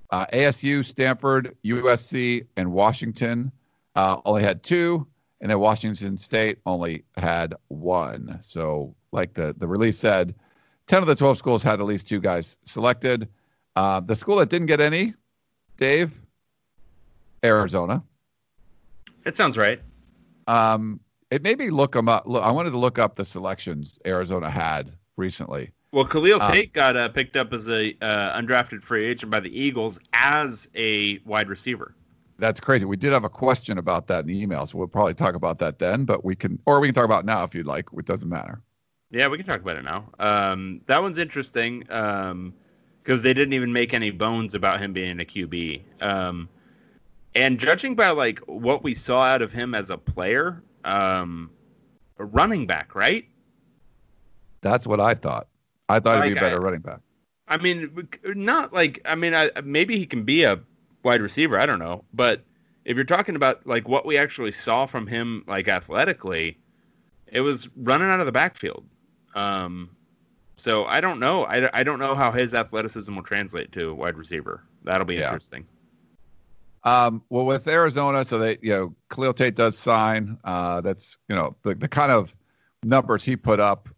Uh, 0.09 0.25
ASU, 0.27 0.85
Stanford, 0.85 1.57
USC, 1.65 2.47
and 2.55 2.71
Washington 2.71 3.51
uh, 3.95 4.21
only 4.25 4.43
had 4.43 4.63
two, 4.63 5.07
and 5.41 5.51
then 5.51 5.59
Washington 5.59 6.17
State 6.17 6.59
only 6.65 7.03
had 7.17 7.55
one. 7.67 8.37
So, 8.41 8.95
like 9.11 9.33
the 9.33 9.53
the 9.57 9.67
release 9.67 9.97
said, 9.97 10.35
ten 10.87 11.01
of 11.01 11.07
the 11.07 11.15
twelve 11.15 11.37
schools 11.37 11.61
had 11.61 11.81
at 11.81 11.85
least 11.85 12.07
two 12.07 12.21
guys 12.21 12.57
selected. 12.63 13.27
Uh, 13.75 13.99
the 13.99 14.15
school 14.15 14.37
that 14.37 14.49
didn't 14.49 14.67
get 14.67 14.79
any, 14.79 15.13
Dave, 15.75 16.19
Arizona. 17.43 18.03
It 19.25 19.35
sounds 19.35 19.57
right. 19.57 19.81
Um, 20.47 21.01
it 21.29 21.43
made 21.43 21.57
me 21.57 21.69
look 21.69 21.91
them 21.91 22.07
up. 22.07 22.27
Look, 22.27 22.43
I 22.43 22.51
wanted 22.51 22.71
to 22.71 22.77
look 22.77 22.97
up 22.97 23.15
the 23.15 23.25
selections 23.25 23.99
Arizona 24.05 24.49
had 24.49 24.93
recently. 25.17 25.71
Well, 25.97 26.05
Khalil 26.05 26.39
Uh, 26.39 26.51
Tate 26.51 26.73
got 26.73 26.95
uh, 26.95 27.09
picked 27.09 27.35
up 27.35 27.51
as 27.53 27.67
a 27.67 27.89
uh, 28.03 28.39
undrafted 28.39 28.83
free 28.83 29.03
agent 29.03 29.31
by 29.31 29.39
the 29.39 29.49
Eagles 29.49 29.99
as 30.13 30.69
a 30.75 31.17
wide 31.25 31.49
receiver. 31.49 31.95
That's 32.37 32.59
crazy. 32.59 32.85
We 32.85 32.97
did 32.97 33.13
have 33.13 33.23
a 33.23 33.29
question 33.29 33.79
about 33.79 34.05
that 34.05 34.19
in 34.19 34.27
the 34.27 34.39
email, 34.39 34.67
so 34.67 34.77
we'll 34.77 34.85
probably 34.85 35.15
talk 35.15 35.33
about 35.33 35.57
that 35.57 35.79
then. 35.79 36.05
But 36.05 36.23
we 36.23 36.35
can, 36.35 36.59
or 36.67 36.79
we 36.79 36.89
can 36.89 36.93
talk 36.93 37.05
about 37.05 37.23
it 37.23 37.25
now 37.25 37.43
if 37.45 37.55
you'd 37.55 37.65
like. 37.65 37.87
It 37.97 38.05
doesn't 38.05 38.29
matter. 38.29 38.61
Yeah, 39.09 39.27
we 39.27 39.37
can 39.37 39.47
talk 39.47 39.59
about 39.59 39.77
it 39.77 39.85
now. 39.85 40.07
Um, 40.19 40.81
that 40.85 41.01
one's 41.01 41.17
interesting 41.17 41.79
because 41.79 43.23
they 43.23 43.33
didn't 43.33 43.53
even 43.53 43.73
make 43.73 43.95
any 43.95 44.11
bones 44.11 44.53
about 44.53 44.79
him 44.79 44.93
being 44.93 45.19
a 45.19 45.25
QB. 45.25 45.81
Um, 45.99 46.47
and 47.33 47.59
judging 47.59 47.95
by 47.95 48.11
like 48.11 48.37
what 48.41 48.83
we 48.83 48.93
saw 48.93 49.23
out 49.23 49.41
of 49.41 49.51
him 49.51 49.73
as 49.73 49.89
a 49.89 49.97
player, 49.97 50.61
um, 50.83 51.49
a 52.19 52.25
running 52.25 52.67
back, 52.67 52.93
right? 52.93 53.25
That's 54.61 54.85
what 54.85 54.99
I 55.01 55.15
thought. 55.15 55.47
I 55.89 55.99
thought 55.99 56.23
he'd 56.23 56.33
be 56.33 56.37
a 56.37 56.41
better 56.41 56.57
I- 56.57 56.63
running 56.63 56.81
back. 56.81 56.99
I 57.49 57.55
mean, 57.57 58.07
not 58.25 58.73
like 58.73 59.01
I 59.05 59.15
mean, 59.15 59.33
I, 59.33 59.51
maybe 59.63 59.97
he 59.97 60.05
can 60.05 60.23
be 60.23 60.43
a 60.43 60.59
wide 61.03 61.21
receiver. 61.21 61.57
I 61.57 61.65
don't 61.65 61.79
know, 61.79 62.03
but 62.13 62.43
if 62.83 62.95
you're 62.95 63.05
talking 63.05 63.37
about 63.37 63.65
like 63.65 63.87
what 63.87 64.05
we 64.05 64.17
actually 64.17 64.51
saw 64.51 64.85
from 64.85 65.07
him, 65.07 65.45
like 65.47 65.69
athletically, 65.69 66.57
it 67.27 67.39
was 67.39 67.69
running 67.77 68.09
out 68.09 68.19
of 68.19 68.25
the 68.25 68.33
backfield. 68.33 68.85
Um, 69.33 69.91
so 70.57 70.83
I 70.85 70.99
don't 70.99 71.19
know. 71.19 71.45
I, 71.45 71.69
I 71.79 71.83
don't 71.83 71.99
know 71.99 72.15
how 72.15 72.31
his 72.31 72.53
athleticism 72.53 73.15
will 73.15 73.23
translate 73.23 73.71
to 73.73 73.89
a 73.91 73.93
wide 73.93 74.17
receiver. 74.17 74.63
That'll 74.83 75.05
be 75.05 75.15
Yeah. 75.15 75.27
interesting. 75.27 75.65
Um, 76.83 77.23
well, 77.29 77.45
with 77.45 77.67
Arizona, 77.67 78.23
so 78.25 78.39
they, 78.39 78.57
you 78.61 78.69
know, 78.71 78.95
Khalil 79.09 79.33
Tate 79.33 79.55
does 79.55 79.77
sign. 79.77 80.37
Uh, 80.43 80.81
that's, 80.81 81.17
you 81.27 81.35
know, 81.35 81.55
the, 81.63 81.75
the 81.75 81.87
kind 81.87 82.11
of 82.11 82.35
numbers 82.83 83.23
he 83.23 83.35
put 83.35 83.59
up 83.59 83.89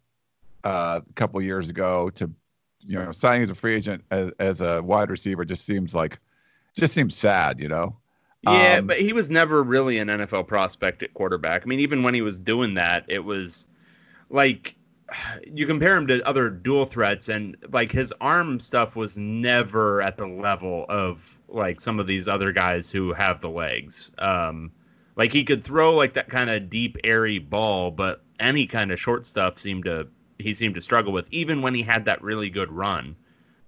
uh, 0.64 1.02
a 1.08 1.14
couple 1.14 1.42
years 1.42 1.70
ago 1.70 2.10
to, 2.12 2.32
you 2.86 2.98
know, 2.98 3.12
signing 3.12 3.44
as 3.44 3.50
a 3.50 3.56
free 3.56 3.76
agent 3.76 4.04
as, 4.12 4.32
as 4.40 4.62
a 4.62 4.82
wide 4.82 5.10
receiver 5.10 5.46
just 5.46 5.66
seems 5.66 5.94
like, 5.94 6.20
just 6.76 6.94
seems 6.94 7.16
sad, 7.16 7.60
you 7.60 7.68
know. 7.68 7.98
Yeah, 8.44 8.78
Um, 8.78 8.88
but 8.88 8.98
he 9.00 9.12
was 9.12 9.30
never 9.30 9.62
really 9.62 9.98
an 9.98 10.08
NFL 10.08 10.48
prospect 10.48 11.04
at 11.04 11.14
quarterback. 11.14 11.64
I 11.64 11.66
mean, 11.66 11.82
even 11.82 12.04
when 12.04 12.14
he 12.14 12.22
was 12.22 12.40
doing 12.40 12.76
that, 12.76 13.06
it 13.10 13.24
was 13.24 13.66
like 14.30 14.76
you 15.46 15.66
compare 15.66 15.96
him 15.96 16.08
to 16.08 16.26
other 16.28 16.50
dual 16.50 16.86
threats, 16.86 17.30
and 17.30 17.58
like 17.72 17.92
his 17.92 18.14
arm 18.22 18.60
stuff 18.60 18.96
was 18.96 19.18
never 19.18 20.02
at 20.02 20.18
the 20.18 20.28
level 20.28 20.86
of 20.90 21.40
like 21.48 21.82
some 21.82 22.00
of 22.00 22.08
these 22.08 22.28
other 22.28 22.52
guys 22.52 22.92
who 22.92 23.14
have 23.14 23.42
the 23.42 23.50
legs. 23.50 24.12
Um, 24.18 24.72
like 25.16 25.34
he 25.34 25.44
could 25.44 25.64
throw 25.64 25.96
like 25.96 26.14
that 26.14 26.30
kind 26.30 26.50
of 26.50 26.70
deep, 26.70 26.98
airy 27.04 27.40
ball, 27.40 27.92
but 27.92 28.24
any 28.40 28.68
kind 28.68 28.92
of 28.92 29.00
short 29.00 29.26
stuff 29.26 29.60
seemed 29.60 29.86
to 29.86 30.08
he 30.40 30.54
seemed 30.54 30.76
to 30.76 30.82
struggle 30.82 31.14
with, 31.14 31.28
even 31.32 31.62
when 31.62 31.76
he 31.76 31.84
had 31.84 32.06
that 32.06 32.22
really 32.24 32.50
good 32.50 32.72
run 32.72 33.16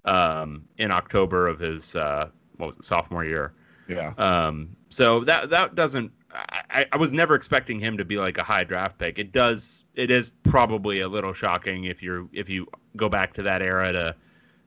um, 0.04 0.64
in 0.78 0.90
October 0.90 1.46
of 1.46 1.58
his 1.58 1.94
uh, 1.94 2.28
what 2.56 2.66
was 2.66 2.76
it 2.76 2.84
sophomore 2.84 3.24
year. 3.24 3.52
Yeah. 3.88 4.14
Um, 4.16 4.76
so 4.88 5.24
that 5.24 5.50
that 5.50 5.74
doesn't. 5.74 6.12
I, 6.34 6.86
I 6.90 6.96
was 6.96 7.12
never 7.12 7.34
expecting 7.34 7.78
him 7.78 7.98
to 7.98 8.06
be 8.06 8.16
like 8.16 8.38
a 8.38 8.42
high 8.42 8.64
draft 8.64 8.98
pick. 8.98 9.18
It 9.18 9.32
does. 9.32 9.84
It 9.94 10.10
is 10.10 10.30
probably 10.42 11.00
a 11.00 11.08
little 11.08 11.34
shocking 11.34 11.84
if 11.84 12.02
you're 12.02 12.26
if 12.32 12.48
you 12.48 12.66
go 12.96 13.08
back 13.08 13.34
to 13.34 13.42
that 13.42 13.60
era 13.60 13.92
to 13.92 14.16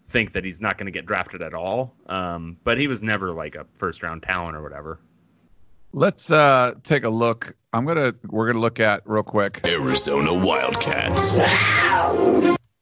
think 0.10 0.34
that 0.34 0.44
he's 0.44 0.62
not 0.62 0.78
going 0.78 0.86
to 0.86 0.92
get 0.92 1.08
drafted 1.08 1.42
at 1.42 1.56
all. 1.56 1.96
Um, 2.06 2.58
but 2.64 2.78
he 2.78 2.88
was 2.88 3.02
never 3.02 3.32
like 3.32 3.56
a 3.56 3.66
first 3.74 4.04
round 4.04 4.22
talent 4.22 4.56
or 4.56 4.62
whatever. 4.62 5.00
Let's 5.92 6.30
uh, 6.30 6.74
take 6.84 7.04
a 7.04 7.10
look. 7.10 7.56
I'm 7.76 7.84
gonna 7.84 8.14
we're 8.24 8.48
gonna 8.48 8.60
look 8.60 8.80
at 8.80 9.02
real 9.04 9.22
quick. 9.22 9.60
Arizona 9.66 10.34
Wildcats. 10.34 11.38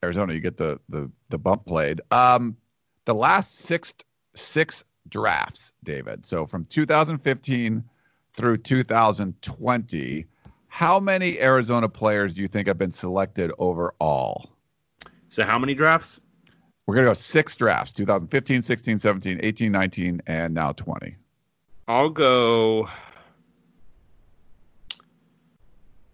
Arizona, 0.04 0.34
you 0.34 0.40
get 0.40 0.56
the 0.56 0.80
the 0.88 1.10
the 1.30 1.40
bump 1.40 1.66
played. 1.66 2.02
Um, 2.12 2.58
the 3.06 3.16
last 3.16 3.56
six 3.56 3.96
six 4.36 4.86
drafts, 5.10 5.74
David. 5.84 6.28
So 6.28 6.46
from 6.46 6.66
2015 6.66 7.86
through 8.34 8.58
2020, 8.58 10.28
how 10.68 11.00
many 11.00 11.42
Arizona 11.42 11.90
players 11.90 12.36
do 12.36 12.44
you 12.44 12.48
think 12.48 12.68
have 12.68 12.78
been 12.78 12.92
selected 12.92 13.52
overall? 13.58 14.52
So 15.30 15.44
how 15.44 15.58
many 15.58 15.74
drafts? 15.74 16.20
We're 16.86 16.94
gonna 16.94 17.08
go 17.08 17.14
six 17.16 17.56
drafts: 17.56 17.94
2015, 17.94 18.62
16, 18.62 19.00
17, 19.00 19.40
18, 19.42 19.72
19, 19.72 20.22
and 20.28 20.54
now 20.54 20.72
20. 20.72 21.16
I'll 21.88 22.10
go 22.10 22.90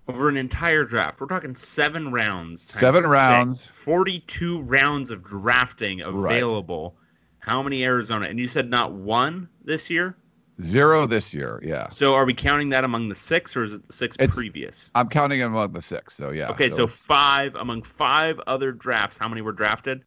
over 0.10 0.28
an 0.30 0.38
entire 0.38 0.84
draft. 0.86 1.22
We're 1.22 1.28
talking 1.28 1.56
seven 1.56 2.12
rounds. 2.12 2.62
Seven 2.64 3.02
six. 3.04 3.12
rounds. 3.12 3.66
42 3.68 4.62
rounds 4.62 5.12
of 5.12 5.24
drafting 5.24 6.02
available. 6.02 6.98
How 7.40 7.62
many 7.64 7.84
Arizona? 7.84 8.26
And 8.28 8.40
you 8.40 8.48
said 8.48 8.70
not 8.70 8.92
one 8.92 9.50
this 9.64 9.90
year? 9.90 10.18
Zero 10.62 11.06
this 11.06 11.34
year. 11.34 11.62
Yeah, 11.64 11.88
So 11.88 12.16
are 12.16 12.26
we 12.26 12.34
counting 12.34 12.70
that 12.70 12.84
among 12.84 13.08
the 13.08 13.16
six 13.16 13.56
or 13.56 13.64
is 13.64 13.74
it 13.76 13.88
the 13.88 13.94
six 13.94 14.18
It's- 14.20 14.36
previous? 14.36 14.92
I'm 14.94 15.08
counting 15.08 15.40
them 15.40 15.54
among 15.54 15.72
the 15.72 15.82
six. 15.82 16.16
So 16.16 16.32
yeah. 16.32 16.50
Okay, 16.50 16.70
so, 16.70 16.84
it's- 16.84 17.06
five 17.06 17.56
among 17.56 17.84
five 17.84 18.40
other 18.46 18.72
drafts. 18.74 19.18
How 19.18 19.30
many 19.30 19.42
were 19.42 19.54
drafted? 19.54 20.04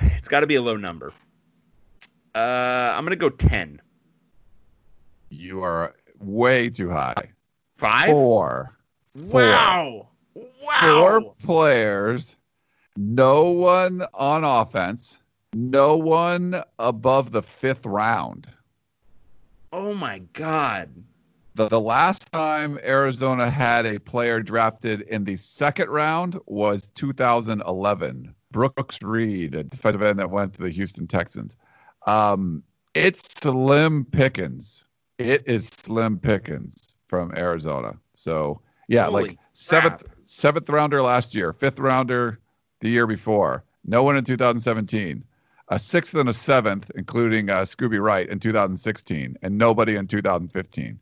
It's 0.00 0.28
got 0.28 0.40
to 0.40 0.46
be 0.46 0.54
a 0.54 0.62
low 0.62 0.76
number. 0.76 1.12
Uh, 2.34 2.38
I'm 2.96 3.04
gonna 3.04 3.16
go 3.16 3.30
ten. 3.30 3.80
you 5.28 5.62
are 5.62 5.94
way 6.18 6.70
too 6.70 6.88
high. 6.90 7.30
Five. 7.76 8.06
Four. 8.10 8.75
Four. 9.16 9.40
Wow. 9.40 10.08
Wow. 10.34 10.80
four 10.80 11.34
players, 11.42 12.36
no 12.96 13.50
one 13.50 14.04
on 14.12 14.44
offense, 14.44 15.22
no 15.54 15.96
one 15.96 16.62
above 16.78 17.32
the 17.32 17.42
fifth 17.42 17.86
round. 17.86 18.46
Oh 19.72 19.94
my 19.94 20.18
God. 20.34 20.90
The, 21.54 21.68
the 21.68 21.80
last 21.80 22.30
time 22.30 22.78
Arizona 22.84 23.48
had 23.48 23.86
a 23.86 23.98
player 23.98 24.40
drafted 24.40 25.00
in 25.02 25.24
the 25.24 25.36
second 25.36 25.88
round 25.88 26.38
was 26.44 26.86
2011. 26.94 28.34
Brooks 28.50 29.02
Reed, 29.02 29.54
a 29.54 29.64
defensive 29.64 30.02
end 30.02 30.18
that 30.18 30.30
went 30.30 30.52
to 30.54 30.62
the 30.62 30.70
Houston 30.70 31.06
Texans. 31.06 31.56
Um, 32.06 32.62
it's 32.94 33.22
slim 33.40 34.04
pickings. 34.04 34.86
It 35.18 35.44
is 35.46 35.68
slim 35.68 36.18
pickings 36.18 36.96
from 37.06 37.32
Arizona. 37.34 37.96
So 38.14 38.60
yeah, 38.88 39.04
Holy 39.04 39.22
like 39.22 39.38
seventh 39.52 40.04
crap. 40.04 40.16
seventh 40.24 40.68
rounder 40.68 41.02
last 41.02 41.34
year, 41.34 41.52
fifth 41.52 41.78
rounder 41.78 42.38
the 42.80 42.88
year 42.88 43.06
before, 43.06 43.64
no 43.84 44.02
one 44.02 44.16
in 44.16 44.24
2017, 44.24 45.24
a 45.68 45.78
sixth 45.78 46.14
and 46.14 46.28
a 46.28 46.34
seventh, 46.34 46.90
including 46.94 47.50
uh, 47.50 47.62
Scooby 47.62 48.00
Wright 48.00 48.28
in 48.28 48.38
2016, 48.38 49.38
and 49.42 49.58
nobody 49.58 49.96
in 49.96 50.06
2015. 50.06 50.98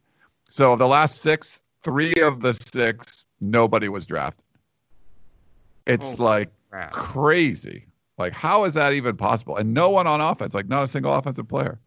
So 0.48 0.76
the 0.76 0.86
last 0.86 1.20
six, 1.20 1.60
three 1.82 2.14
of 2.22 2.40
the 2.40 2.54
six, 2.54 3.24
nobody 3.40 3.88
was 3.88 4.06
drafted. 4.06 4.44
It's 5.86 6.12
Holy 6.12 6.24
like 6.24 6.50
Crap. 6.70 6.92
crazy. 6.92 7.86
Like, 8.16 8.34
how 8.34 8.64
is 8.64 8.74
that 8.74 8.92
even 8.92 9.16
possible? 9.16 9.56
And 9.56 9.74
no 9.74 9.90
one 9.90 10.06
on 10.06 10.20
offense, 10.20 10.54
like 10.54 10.68
not 10.68 10.84
a 10.84 10.88
single 10.88 11.12
offensive 11.12 11.48
player. 11.48 11.80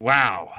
Wow. 0.00 0.52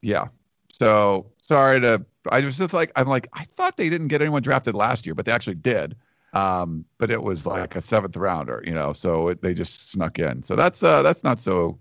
Yeah. 0.00 0.28
So 0.72 1.26
sorry 1.42 1.80
to. 1.80 2.04
I 2.30 2.40
was 2.40 2.58
just 2.58 2.72
like, 2.72 2.92
I'm 2.96 3.08
like, 3.08 3.28
I 3.32 3.44
thought 3.44 3.76
they 3.76 3.88
didn't 3.90 4.08
get 4.08 4.20
anyone 4.20 4.42
drafted 4.42 4.74
last 4.74 5.06
year, 5.06 5.14
but 5.14 5.26
they 5.26 5.32
actually 5.32 5.56
did. 5.56 5.96
Um, 6.32 6.84
but 6.98 7.10
it 7.10 7.22
was 7.22 7.44
like 7.46 7.76
a 7.76 7.80
seventh 7.80 8.16
rounder, 8.16 8.62
you 8.66 8.72
know, 8.72 8.92
so 8.94 9.28
it, 9.28 9.42
they 9.42 9.52
just 9.54 9.90
snuck 9.90 10.18
in. 10.18 10.44
So 10.44 10.56
that's 10.56 10.82
uh, 10.82 11.02
that's 11.02 11.22
not 11.24 11.40
so. 11.40 11.78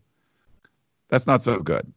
That's 1.10 1.28
not 1.28 1.44
so 1.44 1.60
good. 1.60 1.92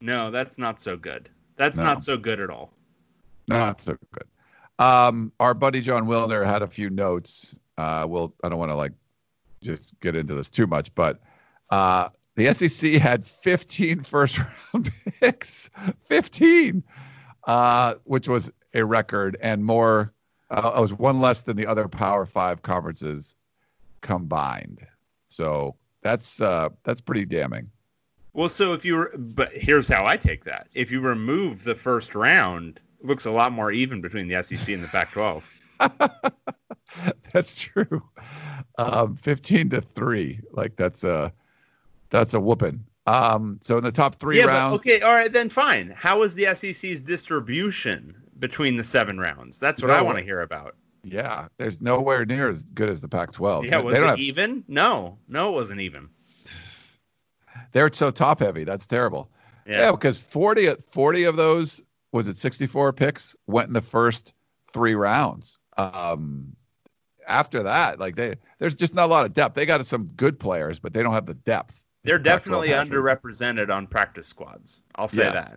No, 0.00 0.30
that's 0.30 0.58
not 0.58 0.80
so 0.80 0.96
good. 0.96 1.28
That's 1.56 1.78
No. 1.78 1.84
not 1.84 2.02
so 2.02 2.16
good 2.16 2.40
at 2.40 2.50
all. 2.50 2.72
Not 3.48 3.80
so 3.80 3.96
good. 4.12 4.26
Um, 4.84 5.32
our 5.40 5.54
buddy 5.54 5.80
Jon 5.80 6.06
Wilner 6.06 6.44
had 6.44 6.62
a 6.62 6.66
few 6.66 6.90
notes. 6.90 7.54
Uh, 7.78 8.06
well, 8.08 8.34
I 8.42 8.48
don't 8.48 8.58
want 8.58 8.70
to 8.70 8.76
like 8.76 8.92
just 9.62 9.98
get 10.00 10.16
into 10.16 10.34
this 10.34 10.50
too 10.50 10.66
much, 10.66 10.94
but 10.94 11.20
uh, 11.70 12.08
the 12.34 12.52
SEC 12.52 12.92
had 12.94 13.24
15 13.24 14.00
first 14.02 14.38
round 14.74 14.90
picks, 15.20 15.70
15, 16.04 16.82
uh, 17.46 17.94
which 18.04 18.28
was 18.28 18.50
a 18.74 18.84
record 18.84 19.36
and 19.40 19.64
more. 19.64 20.12
Uh, 20.50 20.72
it 20.76 20.80
was 20.80 20.92
one 20.92 21.20
less 21.20 21.42
than 21.42 21.56
the 21.56 21.66
other 21.66 21.88
Power 21.88 22.26
Five 22.26 22.62
conferences 22.62 23.34
combined. 24.00 24.86
So 25.28 25.76
that's 26.02 26.40
uh, 26.40 26.68
that's 26.84 27.00
pretty 27.00 27.24
damning. 27.24 27.70
Well, 28.32 28.50
so 28.50 28.74
if 28.74 28.84
you, 28.84 28.98
re- 28.98 29.16
but 29.16 29.52
here's 29.52 29.88
how 29.88 30.04
I 30.04 30.18
take 30.18 30.44
that. 30.44 30.68
If 30.74 30.92
you 30.92 31.00
remove 31.00 31.64
the 31.64 31.74
first 31.74 32.14
round, 32.14 32.80
it 33.00 33.06
looks 33.06 33.24
a 33.24 33.30
lot 33.30 33.50
more 33.50 33.72
even 33.72 34.02
between 34.02 34.28
the 34.28 34.42
SEC 34.42 34.74
and 34.74 34.84
the 34.84 34.88
Pac-12. 34.88 35.42
that's 37.32 37.58
true. 37.58 38.02
Um, 38.76 39.16
15 39.16 39.70
to 39.70 39.80
three, 39.80 40.40
like 40.52 40.76
that's 40.76 41.02
a 41.02 41.32
that's 42.10 42.34
a 42.34 42.40
whooping. 42.40 42.84
Um, 43.06 43.58
so 43.62 43.78
in 43.78 43.84
the 43.84 43.92
top 43.92 44.16
three 44.16 44.38
yeah, 44.38 44.44
rounds, 44.46 44.80
but 44.82 44.90
okay, 44.90 45.00
all 45.00 45.12
right, 45.12 45.32
then 45.32 45.48
fine. 45.48 45.90
How 45.90 46.22
is 46.22 46.34
the 46.34 46.52
SEC's 46.54 47.00
distribution 47.02 48.16
between 48.38 48.76
the 48.76 48.84
seven 48.84 49.18
rounds? 49.18 49.58
That's 49.60 49.80
what 49.82 49.90
I 49.90 50.02
want 50.02 50.18
to 50.18 50.24
hear 50.24 50.40
about. 50.40 50.74
yeah, 51.04 51.46
there's 51.58 51.80
nowhere 51.80 52.26
near 52.26 52.50
as 52.50 52.64
good 52.64 52.88
as 52.90 53.00
the 53.00 53.08
Pac-12. 53.08 53.64
Yeah, 53.64 53.78
They 53.78 53.84
was 53.84 53.94
don't 53.94 54.04
it 54.04 54.06
have- 54.08 54.18
even? 54.18 54.64
No, 54.66 55.18
no, 55.28 55.50
it 55.50 55.52
wasn't 55.52 55.80
even. 55.82 56.08
they're 57.72 57.92
so 57.92 58.10
top 58.10 58.40
heavy. 58.40 58.64
That's 58.64 58.86
terrible. 58.86 59.30
Yeah, 59.66 59.82
Yeah, 59.82 59.90
because 59.92 60.20
40, 60.20 60.74
40 60.74 61.24
of 61.24 61.36
those 61.36 61.82
was 62.12 62.28
it 62.28 62.36
64 62.36 62.92
picks 62.92 63.36
went 63.46 63.68
in 63.68 63.72
the 63.74 63.80
first 63.80 64.34
three 64.72 64.94
rounds. 64.94 65.58
Um, 65.76 66.56
after 67.26 67.62
that, 67.64 67.98
like 68.00 68.16
they, 68.16 68.34
there's 68.58 68.74
just 68.74 68.94
not 68.94 69.06
a 69.06 69.12
lot 69.12 69.26
of 69.26 69.34
depth. 69.34 69.54
They 69.54 69.66
got 69.66 69.84
some 69.86 70.06
good 70.16 70.38
players, 70.38 70.78
but 70.78 70.92
they 70.92 71.02
don't 71.02 71.14
have 71.14 71.26
the 71.26 71.34
depth. 71.34 71.82
They're 72.06 72.18
that 72.18 72.44
the 72.44 72.50
Pac-12 72.50 72.66
definitely 72.66 72.68
underrepresented 72.70 73.70
on 73.74 73.86
practice 73.86 74.26
squads. 74.26 74.82
I'll 74.94 75.08
say 75.08 75.24
Yes. 75.24 75.54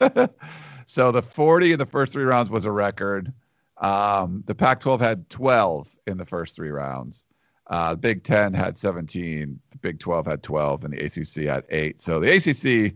that. 0.00 0.30
so 0.86 1.10
the 1.12 1.22
40 1.22 1.72
in 1.72 1.78
the 1.78 1.86
first 1.86 2.12
three 2.12 2.24
rounds 2.24 2.50
was 2.50 2.64
a 2.64 2.70
record. 2.70 3.32
Um, 3.78 4.42
the 4.46 4.54
Pac-12 4.54 5.00
had 5.00 5.28
12 5.30 5.98
in 6.06 6.16
the 6.16 6.24
first 6.24 6.56
three 6.56 6.70
rounds. 6.70 7.24
Uh, 7.66 7.92
the 7.92 7.98
Big 7.98 8.22
Ten 8.22 8.54
had 8.54 8.78
17. 8.78 9.58
The 9.70 9.78
Big 9.78 9.98
12 9.98 10.26
had 10.26 10.42
12, 10.42 10.84
and 10.84 10.94
the 10.94 11.04
ACC 11.04 11.48
had 11.48 11.64
eight. 11.68 12.00
So 12.00 12.20
the 12.20 12.30
ACC 12.36 12.94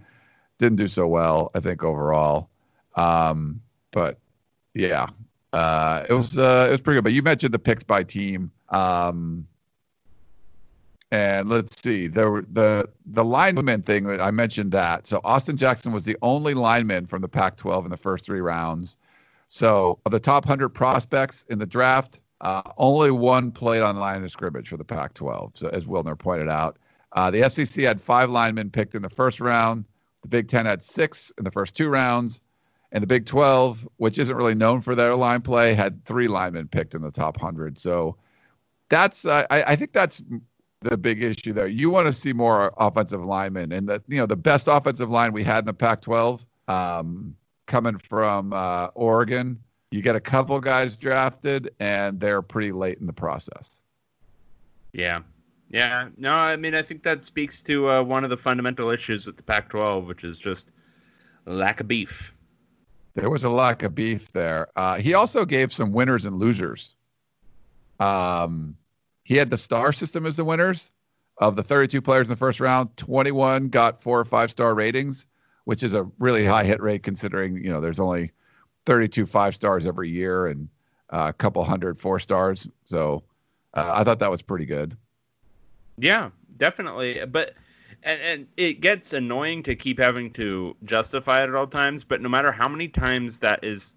didn't 0.58 0.76
do 0.76 0.88
so 0.88 1.08
well, 1.08 1.50
I 1.54 1.60
think, 1.60 1.82
overall. 1.82 2.50
Um, 2.94 3.60
but 3.90 4.18
yeah, 4.74 5.08
uh, 5.52 6.06
it 6.08 6.12
was 6.12 6.38
uh, 6.38 6.66
it 6.68 6.72
was 6.72 6.80
pretty 6.80 6.98
good. 6.98 7.04
But 7.04 7.12
you 7.12 7.22
mentioned 7.22 7.52
the 7.52 7.58
picks 7.58 7.82
by 7.82 8.04
team. 8.04 8.52
Um, 8.68 9.48
and 11.12 11.48
let's 11.48 11.80
see, 11.82 12.08
were 12.08 12.44
the 12.52 12.88
the 13.06 13.24
lineman 13.24 13.82
thing. 13.82 14.20
I 14.20 14.30
mentioned 14.30 14.72
that. 14.72 15.06
So 15.06 15.20
Austin 15.24 15.56
Jackson 15.56 15.92
was 15.92 16.04
the 16.04 16.16
only 16.22 16.54
lineman 16.54 17.06
from 17.06 17.20
the 17.20 17.28
Pac-12 17.28 17.84
in 17.84 17.90
the 17.90 17.96
first 17.96 18.24
three 18.24 18.40
rounds. 18.40 18.96
So 19.48 19.98
of 20.06 20.12
the 20.12 20.20
top 20.20 20.44
100 20.44 20.68
prospects 20.68 21.44
in 21.48 21.58
the 21.58 21.66
draft, 21.66 22.20
uh, 22.40 22.62
only 22.78 23.10
one 23.10 23.50
played 23.50 23.82
on 23.82 23.96
the 23.96 24.00
line 24.00 24.22
of 24.22 24.30
scrimmage 24.30 24.68
for 24.68 24.76
the 24.76 24.84
Pac-12. 24.84 25.56
So 25.56 25.68
as 25.68 25.84
Wilner 25.86 26.16
pointed 26.16 26.48
out, 26.48 26.78
uh, 27.12 27.32
the 27.32 27.48
SEC 27.50 27.82
had 27.84 28.00
five 28.00 28.30
linemen 28.30 28.70
picked 28.70 28.94
in 28.94 29.02
the 29.02 29.10
first 29.10 29.40
round. 29.40 29.86
The 30.22 30.28
Big 30.28 30.46
Ten 30.46 30.66
had 30.66 30.82
six 30.84 31.32
in 31.36 31.44
the 31.44 31.50
first 31.50 31.74
two 31.74 31.88
rounds. 31.88 32.40
And 32.92 33.02
the 33.02 33.08
Big 33.08 33.26
12, 33.26 33.88
which 33.96 34.18
isn't 34.18 34.36
really 34.36 34.54
known 34.54 34.80
for 34.80 34.94
their 34.94 35.14
line 35.16 35.42
play, 35.42 35.74
had 35.74 36.04
three 36.04 36.28
linemen 36.28 36.68
picked 36.68 36.94
in 36.94 37.02
the 37.02 37.10
top 37.10 37.36
100. 37.36 37.78
So 37.78 38.16
that's 38.88 39.24
uh, 39.24 39.46
I, 39.50 39.62
I 39.62 39.76
think 39.76 39.92
that's 39.92 40.22
the 40.80 40.96
big 40.96 41.22
issue 41.22 41.52
there. 41.52 41.66
You 41.66 41.90
want 41.90 42.06
to 42.06 42.12
see 42.12 42.32
more 42.32 42.72
offensive 42.78 43.24
linemen, 43.24 43.72
and 43.72 43.88
the 43.88 44.02
you 44.08 44.18
know 44.18 44.26
the 44.26 44.36
best 44.36 44.68
offensive 44.68 45.10
line 45.10 45.32
we 45.32 45.42
had 45.42 45.60
in 45.60 45.64
the 45.66 45.74
Pac-12 45.74 46.44
um, 46.68 47.36
coming 47.66 47.96
from 47.96 48.52
uh, 48.52 48.88
Oregon. 48.94 49.58
You 49.90 50.02
get 50.02 50.16
a 50.16 50.20
couple 50.20 50.58
guys 50.60 50.96
drafted, 50.96 51.74
and 51.80 52.20
they're 52.20 52.42
pretty 52.42 52.72
late 52.72 52.98
in 52.98 53.06
the 53.06 53.12
process. 53.12 53.82
Yeah. 54.92 55.20
Yeah. 55.68 56.08
No, 56.16 56.32
I 56.34 56.56
mean, 56.56 56.74
I 56.74 56.82
think 56.82 57.02
that 57.02 57.24
speaks 57.24 57.62
to 57.62 57.88
uh, 57.90 58.02
one 58.02 58.24
of 58.24 58.30
the 58.30 58.36
fundamental 58.36 58.90
issues 58.90 59.26
with 59.26 59.36
the 59.36 59.42
Pac 59.42 59.68
12, 59.68 60.06
which 60.06 60.24
is 60.24 60.38
just 60.38 60.72
lack 61.46 61.80
of 61.80 61.88
beef. 61.88 62.34
There 63.14 63.30
was 63.30 63.44
a 63.44 63.50
lack 63.50 63.82
of 63.82 63.94
beef 63.94 64.32
there. 64.32 64.68
Uh, 64.76 64.96
he 64.96 65.14
also 65.14 65.44
gave 65.44 65.72
some 65.72 65.92
winners 65.92 66.24
and 66.24 66.36
losers. 66.36 66.94
Um, 67.98 68.76
he 69.30 69.36
had 69.36 69.48
the 69.48 69.56
star 69.56 69.92
system 69.92 70.26
as 70.26 70.34
the 70.34 70.44
winners. 70.44 70.90
Of 71.38 71.54
the 71.54 71.62
32 71.62 72.02
players 72.02 72.26
in 72.26 72.30
the 72.30 72.36
first 72.36 72.58
round, 72.58 72.96
21 72.96 73.68
got 73.68 74.02
four 74.02 74.18
or 74.18 74.24
five 74.24 74.50
star 74.50 74.74
ratings, 74.74 75.24
which 75.64 75.84
is 75.84 75.94
a 75.94 76.10
really 76.18 76.44
high 76.44 76.64
hit 76.64 76.82
rate 76.82 77.04
considering 77.04 77.56
you 77.56 77.70
know 77.70 77.80
there's 77.80 78.00
only 78.00 78.32
32 78.86 79.24
five 79.26 79.54
stars 79.54 79.86
every 79.86 80.10
year 80.10 80.48
and 80.48 80.68
uh, 81.10 81.26
a 81.28 81.32
couple 81.32 81.62
hundred 81.62 81.96
four 81.96 82.18
stars. 82.18 82.66
So 82.84 83.22
uh, 83.72 83.92
I 83.94 84.02
thought 84.02 84.18
that 84.18 84.32
was 84.32 84.42
pretty 84.42 84.66
good. 84.66 84.96
Yeah, 85.96 86.30
definitely. 86.56 87.24
But 87.24 87.54
and, 88.02 88.20
and 88.20 88.46
it 88.56 88.80
gets 88.80 89.12
annoying 89.12 89.62
to 89.62 89.76
keep 89.76 90.00
having 90.00 90.32
to 90.32 90.76
justify 90.82 91.44
it 91.44 91.48
at 91.48 91.54
all 91.54 91.68
times. 91.68 92.02
But 92.02 92.20
no 92.20 92.28
matter 92.28 92.50
how 92.50 92.68
many 92.68 92.88
times 92.88 93.38
that 93.38 93.62
is 93.62 93.94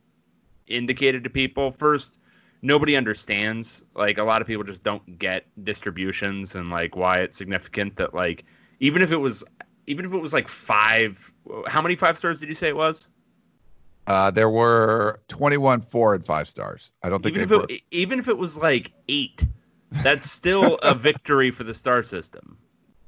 indicated 0.68 1.24
to 1.24 1.32
people, 1.32 1.72
first 1.72 2.20
nobody 2.64 2.96
understands. 2.96 3.84
Like 3.94 4.18
a 4.18 4.24
lot 4.24 4.42
of 4.42 4.48
people 4.48 4.64
just 4.64 4.82
don't 4.82 5.20
get 5.20 5.46
distributions 5.64 6.56
and 6.56 6.72
like 6.72 6.96
why 6.96 7.20
it's 7.20 7.38
significant 7.38 7.98
that 7.98 8.16
like 8.16 8.46
even 8.80 9.04
if 9.04 9.12
it 9.12 9.18
was 9.18 9.44
even 9.86 10.06
if 10.06 10.14
it 10.14 10.18
was 10.18 10.34
like 10.34 10.48
five, 10.48 11.32
how 11.68 11.82
many 11.82 11.96
five 11.96 12.18
stars 12.18 12.40
did 12.40 12.50
you 12.50 12.56
say 12.56 12.70
it 12.70 12.76
was? 12.76 13.10
Uh, 14.08 14.32
there 14.32 14.50
were 14.50 15.20
21 15.28 15.82
four 15.82 16.16
and 16.16 16.26
five 16.26 16.48
stars. 16.48 16.94
I 17.04 17.10
don't 17.10 17.22
think 17.22 17.36
Even 17.36 17.44
if 17.44 17.52
were. 17.52 17.66
it, 17.70 17.82
even 17.92 18.20
if 18.20 18.28
it 18.28 18.38
was 18.38 18.58
like 18.58 18.92
eight, 19.08 19.46
that's 19.92 20.30
still 20.30 20.76
a 20.76 20.96
victory 20.96 21.52
for 21.52 21.64
the 21.64 21.74
star 21.74 22.02
system. 22.02 22.58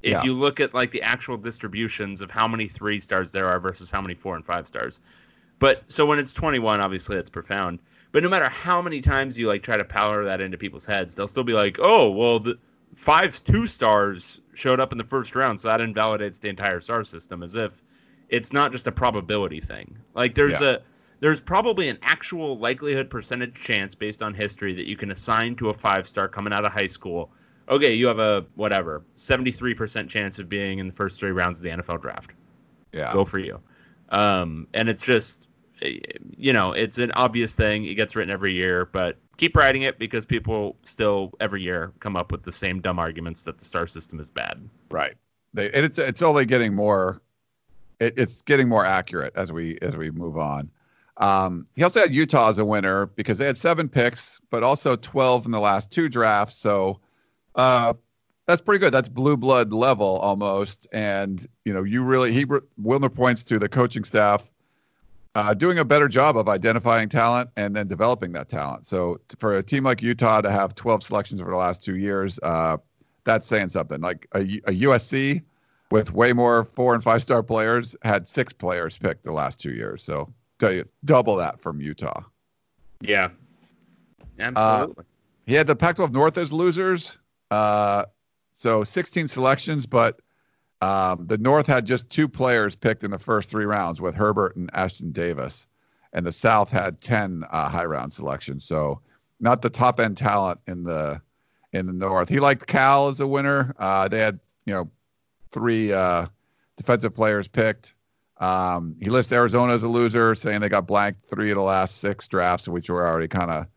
If 0.04 0.14
Yeah. 0.14 0.24
you 0.24 0.34
look 0.34 0.60
at 0.60 0.74
like 0.74 0.92
the 0.92 1.02
actual 1.02 1.38
distributions 1.38 2.22
of 2.22 2.30
how 2.30 2.48
many 2.48 2.68
three 2.68 3.00
stars 3.00 3.32
there 3.32 3.48
are 3.48 3.60
versus 3.60 3.90
how 3.90 4.02
many 4.02 4.14
four 4.14 4.36
and 4.36 4.46
five 4.46 4.68
stars. 4.68 5.00
But 5.60 5.84
so 5.88 6.06
when 6.06 6.20
it's 6.20 6.34
21, 6.34 6.80
obviously 6.82 7.16
that's 7.16 7.30
profound. 7.30 7.80
But 8.16 8.24
no 8.24 8.30
matter 8.30 8.48
how 8.48 8.82
many 8.82 9.02
times 9.02 9.38
you 9.38 9.50
like 9.50 9.62
try 9.62 9.76
to 9.76 9.84
power 9.84 10.24
that 10.24 10.40
into 10.40 10.58
people's 10.58 10.86
heads, 10.86 11.16
they'll 11.16 11.28
still 11.28 11.44
be 11.44 11.52
like, 11.52 11.80
"Oh, 11.82 12.10
well, 12.12 12.40
the 12.40 12.58
five 12.96 13.44
two 13.44 13.68
stars 13.68 14.40
showed 14.54 14.80
up 14.80 14.94
in 14.94 14.98
the 14.98 15.04
first 15.04 15.36
round, 15.36 15.60
so 15.60 15.68
that 15.68 15.82
invalidates 15.82 16.40
the 16.40 16.48
entire 16.48 16.80
star 16.80 17.04
system." 17.04 17.44
As 17.44 17.56
if 17.56 17.84
it's 18.30 18.54
not 18.54 18.72
just 18.72 18.88
a 18.88 18.92
probability 18.94 19.60
thing. 19.60 19.98
Like 20.14 20.34
there's 20.34 20.62
Yeah. 20.62 20.76
a 20.76 20.80
there's 21.20 21.42
probably 21.42 21.90
an 21.90 21.98
actual 22.02 22.58
likelihood 22.58 23.10
percentage 23.10 23.56
chance 23.56 23.96
based 23.96 24.24
on 24.24 24.34
history 24.34 24.74
that 24.76 24.88
you 24.88 24.96
can 24.96 25.12
assign 25.12 25.58
to 25.58 25.68
a 25.68 25.74
five 25.74 26.08
star 26.08 26.30
coming 26.30 26.54
out 26.54 26.64
of 26.64 26.72
high 26.72 26.88
school. 26.88 27.34
Okay, 27.68 27.96
you 27.96 28.08
have 28.08 28.20
a 28.20 28.46
whatever 28.56 29.04
73% 29.18 30.08
chance 30.08 30.40
of 30.40 30.48
being 30.48 30.80
in 30.80 30.88
the 30.88 30.94
first 30.94 31.20
three 31.20 31.32
rounds 31.32 31.58
of 31.58 31.64
the 31.64 31.70
NFL 31.72 32.02
draft. 32.02 32.32
Yeah. 32.94 33.12
Go 33.12 33.26
for 33.26 33.40
you. 33.40 33.60
Um, 34.08 34.68
and 34.74 34.88
it's 34.88 35.04
just, 35.04 35.45
you 35.82 36.54
know, 36.54 36.72
it's 36.72 36.98
an 36.98 37.12
obvious 37.12 37.56
thing. 37.56 37.86
It 37.86 37.96
gets 37.96 38.16
written 38.16 38.32
every 38.32 38.54
year, 38.54 38.86
but 38.86 39.18
keep 39.38 39.56
writing 39.56 39.82
it 39.84 40.00
because 40.00 40.26
people 40.26 40.78
still 40.84 41.34
every 41.40 41.62
year 41.62 41.92
come 42.00 42.16
up 42.16 42.32
with 42.32 42.44
the 42.44 42.52
same 42.52 42.82
dumb 42.82 43.00
arguments 43.00 43.44
that 43.44 43.58
the 43.58 43.66
star 43.66 43.88
system 43.88 44.20
is 44.20 44.30
bad. 44.30 44.68
Right. 44.90 45.16
They, 45.54 45.72
and 45.72 45.86
it's 45.86 46.00
it's 46.00 46.22
only 46.22 46.46
getting 46.46 46.74
more. 46.74 47.22
It, 48.00 48.18
it's 48.18 48.42
getting 48.42 48.68
more 48.68 48.86
accurate 48.86 49.34
as 49.36 49.52
we 49.52 49.78
as 49.82 49.96
we 49.96 50.12
move 50.12 50.38
on. 50.38 50.70
Um, 51.18 51.68
he 51.76 51.84
also 51.84 52.02
had 52.02 52.14
Utah 52.14 52.50
as 52.50 52.58
a 52.58 52.66
winner 52.66 53.06
because 53.06 53.38
they 53.38 53.46
had 53.46 53.56
seven 53.56 53.88
picks, 53.88 54.42
but 54.50 54.64
also 54.64 54.98
12 54.98 55.46
in 55.46 55.52
the 55.52 55.62
last 55.62 55.90
two 55.90 56.10
drafts. 56.10 56.58
So 56.58 57.00
uh, 57.56 57.94
that's 58.46 58.62
pretty 58.62 58.80
good. 58.80 58.94
That's 58.94 59.08
blue 59.08 59.38
blood 59.38 59.72
level 59.72 60.18
almost. 60.18 60.88
And 60.92 61.46
you 61.64 61.74
know, 61.74 61.84
you 61.84 62.04
really 62.04 62.34
he 62.34 62.46
Wilner 62.46 63.14
points 63.14 63.46
to 63.46 63.60
the 63.60 63.70
coaching 63.70 64.04
staff 64.04 64.52
uh, 65.36 65.54
doing 65.54 65.78
a 65.78 65.86
better 65.86 66.08
job 66.08 66.38
of 66.38 66.48
identifying 66.48 67.10
talent 67.10 67.50
and 67.58 67.76
then 67.76 67.88
developing 67.88 68.32
that 68.32 68.48
talent. 68.48 68.88
So 68.88 69.20
t- 69.28 69.36
for 69.38 69.58
a 69.58 69.64
team 69.64 69.84
like 69.84 70.02
Utah 70.02 70.42
to 70.42 70.50
have 70.50 70.74
12 70.74 71.04
selections 71.04 71.42
over 71.42 71.52
the 71.52 71.58
last 71.58 71.84
two 71.84 71.98
years, 71.98 72.40
uh, 72.42 72.78
that's 73.26 73.46
saying 73.46 73.70
something. 73.70 74.00
Like 74.00 74.28
a, 74.34 74.40
a 74.40 74.72
USC 74.72 75.44
with 75.92 76.14
way 76.14 76.32
more 76.32 76.64
four 76.64 76.94
and 76.94 77.04
five 77.04 77.22
star 77.22 77.44
players 77.44 77.98
had 78.02 78.28
six 78.28 78.54
players 78.54 78.98
picked 78.98 79.26
the 79.26 79.34
last 79.34 79.60
two 79.60 79.72
years. 79.72 80.04
So 80.04 80.34
tell 80.58 80.72
you 80.72 80.88
double 81.04 81.36
that 81.38 81.60
from 81.60 81.82
Utah. 81.82 82.24
Yeah. 83.02 83.30
Absolutely. 84.40 85.04
He 85.46 85.54
had 85.54 85.68
the 85.68 85.76
Pac-12 85.76 86.12
North 86.12 86.38
as 86.38 86.54
losers. 86.54 87.18
Uh, 87.52 88.06
so 88.54 88.84
16 88.84 89.28
selections, 89.28 89.86
but 89.86 90.20
um, 90.82 91.28
the 91.28 91.38
North 91.38 91.68
had 91.68 91.86
just 91.86 92.10
two 92.10 92.28
players 92.28 92.76
picked 92.76 93.04
in 93.04 93.12
the 93.12 93.18
first 93.18 93.50
three 93.50 93.66
rounds 93.66 94.02
with 94.02 94.16
Herbert 94.16 94.56
and 94.56 94.72
Ashtyn 94.72 95.14
Davis. 95.14 95.68
and 96.14 96.26
the 96.26 96.32
South 96.32 96.70
had 96.70 97.02
10 97.02 97.44
uh, 97.50 97.70
high 97.70 97.86
round 97.86 98.14
selections. 98.14 98.66
So 98.66 99.02
not 99.40 99.62
the 99.62 99.70
top 99.70 100.00
end 100.00 100.18
talent 100.18 100.60
in 100.68 100.84
the 100.84 101.22
in 101.74 101.86
the 101.86 101.94
North. 101.94 102.30
He 102.30 102.40
liked 102.40 102.66
Cal 102.68 103.10
as 103.10 103.20
a 103.20 103.28
winner. 103.28 103.76
Uh, 103.78 104.08
they 104.08 104.20
had 104.20 104.40
you 104.66 104.74
know 104.74 104.90
three 105.52 105.92
uh, 105.92 106.28
defensive 106.78 107.14
players 107.14 107.48
picked. 107.48 107.94
Um, 108.38 108.96
he 109.00 109.10
lists 109.10 109.32
Arizona 109.32 109.74
as 109.74 109.84
a 109.84 109.88
loser, 109.88 110.36
saying 110.36 110.62
they 110.62 110.70
got 110.70 110.88
blanked 110.88 111.26
three 111.26 111.52
of 111.52 111.56
the 111.56 111.64
last 111.64 111.98
six 111.98 112.28
drafts, 112.28 112.68
which 112.68 112.90
were 112.90 113.06
already 113.06 113.28
kind 113.28 113.52
of 113.52 113.68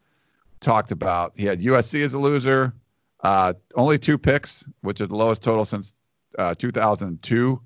talked 0.61 0.91
about. 0.91 1.35
He 1.37 1.45
had 1.45 1.61
USC 1.61 2.05
as 2.05 2.15
a 2.15 2.19
loser, 2.19 2.75
uh, 3.21 3.55
only 3.75 3.99
two 3.99 4.19
picks, 4.19 4.69
which 4.81 5.01
is 5.01 5.09
the 5.09 5.17
lowest 5.17 5.43
total 5.43 5.65
since 5.65 5.93
uh, 6.39 6.55
2002, 6.55 7.61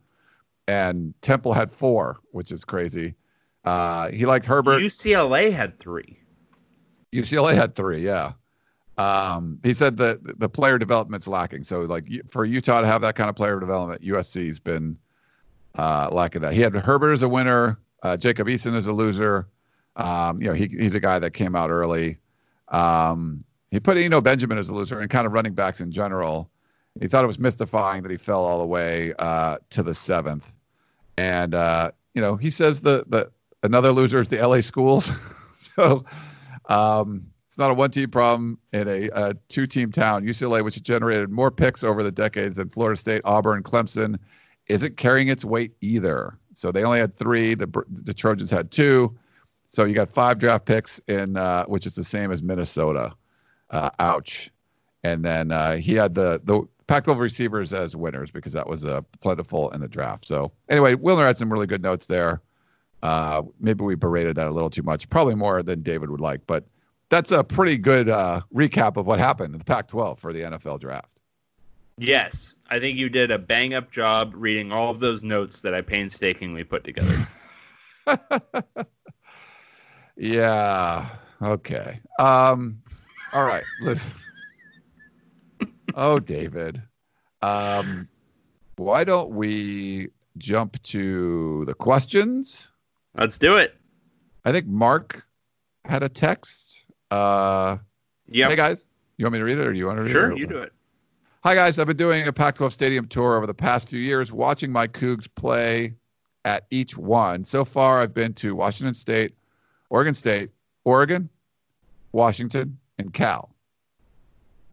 and 0.67 1.15
Temple 1.21 1.53
had 1.53 1.71
four, 1.71 2.19
which 2.33 2.51
is 2.51 2.65
crazy. 2.65 3.15
Uh, 3.65 4.11
he 4.11 4.27
liked 4.27 4.47
Herbert. 4.47 4.81
UCLA 4.81 5.53
had 5.53 5.79
three. 5.79 6.19
UCLA 7.13 7.55
had 7.55 7.75
three, 7.75 8.01
yeah. 8.01 8.33
Um, 8.99 9.61
he 9.63 9.75
said 9.75 9.97
that 9.99 10.39
the 10.41 10.49
player 10.49 10.79
development's 10.79 11.29
lacking. 11.29 11.65
So, 11.65 11.83
like 11.83 12.09
for 12.29 12.45
Utah 12.45 12.81
to 12.81 12.87
have 12.87 13.03
that 13.03 13.15
kind 13.15 13.31
of 13.31 13.37
player 13.37 13.59
development, 13.61 14.03
USC's 14.03 14.59
been 14.59 14.99
uh, 15.75 16.09
lacking 16.13 16.43
that. 16.43 16.53
He 16.53 16.61
had 16.61 16.75
Herbert 16.75 17.13
as 17.13 17.23
a 17.23 17.29
winner, 17.29 17.79
uh, 18.03 18.17
Jacob 18.17 18.49
Eason 18.49 18.75
as 18.75 18.87
a 18.87 18.93
loser. 18.93 19.49
Um, 19.97 20.41
you 20.41 20.49
know, 20.49 20.55
he, 20.55 20.67
he's 20.69 20.95
a 20.95 21.01
guy 21.01 21.19
that 21.19 21.33
came 21.33 21.55
out 21.55 21.71
early. 21.71 22.19
Um, 22.69 23.45
he 23.71 23.81
put 23.81 23.97
Eno 23.97 24.21
Benjamin 24.21 24.59
as 24.59 24.69
a 24.69 24.75
loser 24.75 25.01
and 25.01 25.11
kind 25.11 25.27
of 25.27 25.33
running 25.33 25.55
backs 25.55 25.81
in 25.81 25.93
general. 25.93 26.51
He 27.01 27.09
thought 27.09 27.25
it 27.25 27.29
was 27.29 27.39
mystifying 27.39 28.03
that 28.03 28.11
he 28.11 28.19
fell 28.19 28.45
all 28.45 28.59
the 28.59 28.67
way 28.67 29.15
uh, 29.19 29.59
to 29.71 29.83
the 29.83 29.95
seventh. 29.95 30.53
And 31.17 31.55
uh, 31.55 31.93
you 32.15 32.21
know, 32.21 32.37
he 32.37 32.51
says 32.51 32.81
the 32.81 33.05
the 33.07 33.31
another 33.63 33.93
loser 33.93 34.19
is 34.19 34.29
the 34.29 34.47
LA 34.47 34.61
schools. 34.61 35.13
so 35.77 36.05
um, 36.69 37.33
it's 37.49 37.59
not 37.59 37.71
a 37.71 37.75
one-team 37.75 38.11
problem 38.11 38.59
in 38.73 38.89
a, 38.89 39.11
a 39.13 39.35
two-team 39.49 39.93
town. 39.93 40.25
UCLA, 40.25 40.65
which 40.65 40.83
generated 40.83 41.31
more 41.31 41.51
picks 41.51 41.85
over 41.85 42.03
the 42.03 42.13
decades 42.13 42.57
than 42.57 42.69
Florida 42.69 42.99
State, 42.99 43.23
Auburn, 43.25 43.63
Clemson, 43.63 44.19
isn't 44.69 44.97
carrying 44.97 45.29
its 45.29 45.45
weight 45.45 45.73
either. 45.81 46.39
So 46.55 46.73
they 46.73 46.85
only 46.85 46.99
had 46.99 47.17
three. 47.17 47.55
The 47.55 47.85
the 47.89 48.15
Trojans 48.15 48.51
had 48.51 48.71
two. 48.71 49.19
So 49.69 49.85
you 49.85 49.95
got 49.95 50.11
five 50.11 50.39
draft 50.39 50.67
picks 50.67 51.01
in, 51.09 51.37
uh, 51.37 51.65
which 51.65 51.87
is 51.87 51.95
the 51.95 52.05
same 52.05 52.31
as 52.31 52.43
Minnesota. 52.43 53.15
Uh, 53.71 53.89
ouch. 53.99 54.51
And 55.03 55.25
then 55.25 55.51
uh, 55.51 55.77
he 55.77 55.95
had 55.95 56.15
the 56.15 56.41
the 56.45 56.69
Pac-12 56.87 57.19
receivers 57.19 57.73
as 57.73 57.97
winners 57.97 58.31
because 58.31 58.53
that 58.53 58.69
was 58.69 58.85
uh, 58.85 59.01
plentiful 59.21 59.71
in 59.71 59.81
the 59.81 59.89
draft. 59.89 60.27
So 60.27 60.53
anyway, 60.69 60.95
Wilner 60.95 61.27
had 61.27 61.37
some 61.37 61.53
really 61.53 61.67
good 61.67 61.83
notes 61.83 62.07
there. 62.07 62.43
Uh, 63.03 63.43
maybe 63.59 63.85
we 63.85 63.95
berated 63.95 64.37
that 64.37 64.47
a 64.47 64.51
little 64.51 64.71
too 64.71 64.83
much, 64.83 65.09
probably 65.11 65.35
more 65.35 65.63
than 65.63 65.83
David 65.83 66.11
would 66.11 66.21
like, 66.21 66.41
but 66.47 66.65
that's 67.09 67.33
a 67.33 67.43
pretty 67.43 67.77
good 67.77 68.09
uh, 68.09 68.41
recap 68.55 68.97
of 68.97 69.07
what 69.07 69.19
happened 69.19 69.55
in 69.55 69.59
the 69.59 69.65
Pac-12 69.65 70.19
for 70.19 70.33
the 70.33 70.41
NFL 70.41 70.81
draft. 70.81 71.21
Yes, 71.99 72.55
I 72.71 72.79
think 72.79 72.97
you 72.97 73.09
did 73.11 73.31
a 73.31 73.39
bang 73.39 73.75
up 73.75 73.91
job 73.91 74.33
reading 74.35 74.73
all 74.73 74.91
of 74.91 75.01
those 75.01 75.23
notes 75.23 75.61
that 75.61 75.75
I 75.75 75.83
painstakingly 75.83 76.65
put 76.65 76.85
together. 76.85 77.29
yeah. 80.17 81.07
Okay. 81.43 82.01
Um, 82.19 82.81
all 83.33 83.45
right. 83.45 83.65
Listen. 83.83 84.13
Oh, 85.97 86.19
David. 86.19 86.83
Um, 87.41 88.09
why 88.77 89.05
don't 89.05 89.31
we 89.31 90.09
jump 90.39 90.83
to 90.83 91.65
the 91.65 91.75
questions? 91.75 92.71
Let's 93.15 93.39
do 93.39 93.57
it. 93.57 93.77
I 94.45 94.53
think 94.53 94.67
Mark 94.67 95.27
had 95.85 96.03
a 96.03 96.09
text. 96.09 96.85
Uh, 97.11 97.79
yeah. 98.29 98.49
Hey 98.49 98.57
guys, 98.57 98.89
you 99.17 99.25
want 99.25 99.35
me 99.35 99.39
to 99.41 99.45
read 99.45 99.59
it, 99.59 99.67
or 99.67 99.73
do 99.73 99.79
you 99.79 99.87
want 99.87 99.99
to 99.99 100.05
read 100.05 100.13
sure, 100.13 100.27
it? 100.27 100.29
Sure, 100.31 100.39
you 100.39 100.47
do 100.47 100.59
it. 100.59 100.73
Hi 101.45 101.55
guys, 101.55 101.79
I've 101.79 101.89
been 101.89 101.97
doing 101.97 102.29
a 102.29 102.33
Pac-12 102.33 102.71
stadium 102.73 103.09
tour 103.09 103.37
over 103.37 103.47
the 103.47 103.55
past 103.55 103.89
few 103.89 103.99
years, 103.99 104.33
watching 104.33 104.71
my 104.71 104.87
Cougs 104.87 105.29
play 105.35 105.95
at 106.45 106.67
each 106.71 106.97
one. 106.97 107.45
So 107.45 107.65
far, 107.65 108.01
I've 108.01 108.15
been 108.15 108.33
to 108.35 108.55
Washington 108.55 108.95
State, 108.95 109.35
Oregon 109.91 110.15
State, 110.15 110.51
Oregon, 110.85 111.29
Washington, 112.13 112.79
and 112.99 113.13
Cal. 113.13 113.52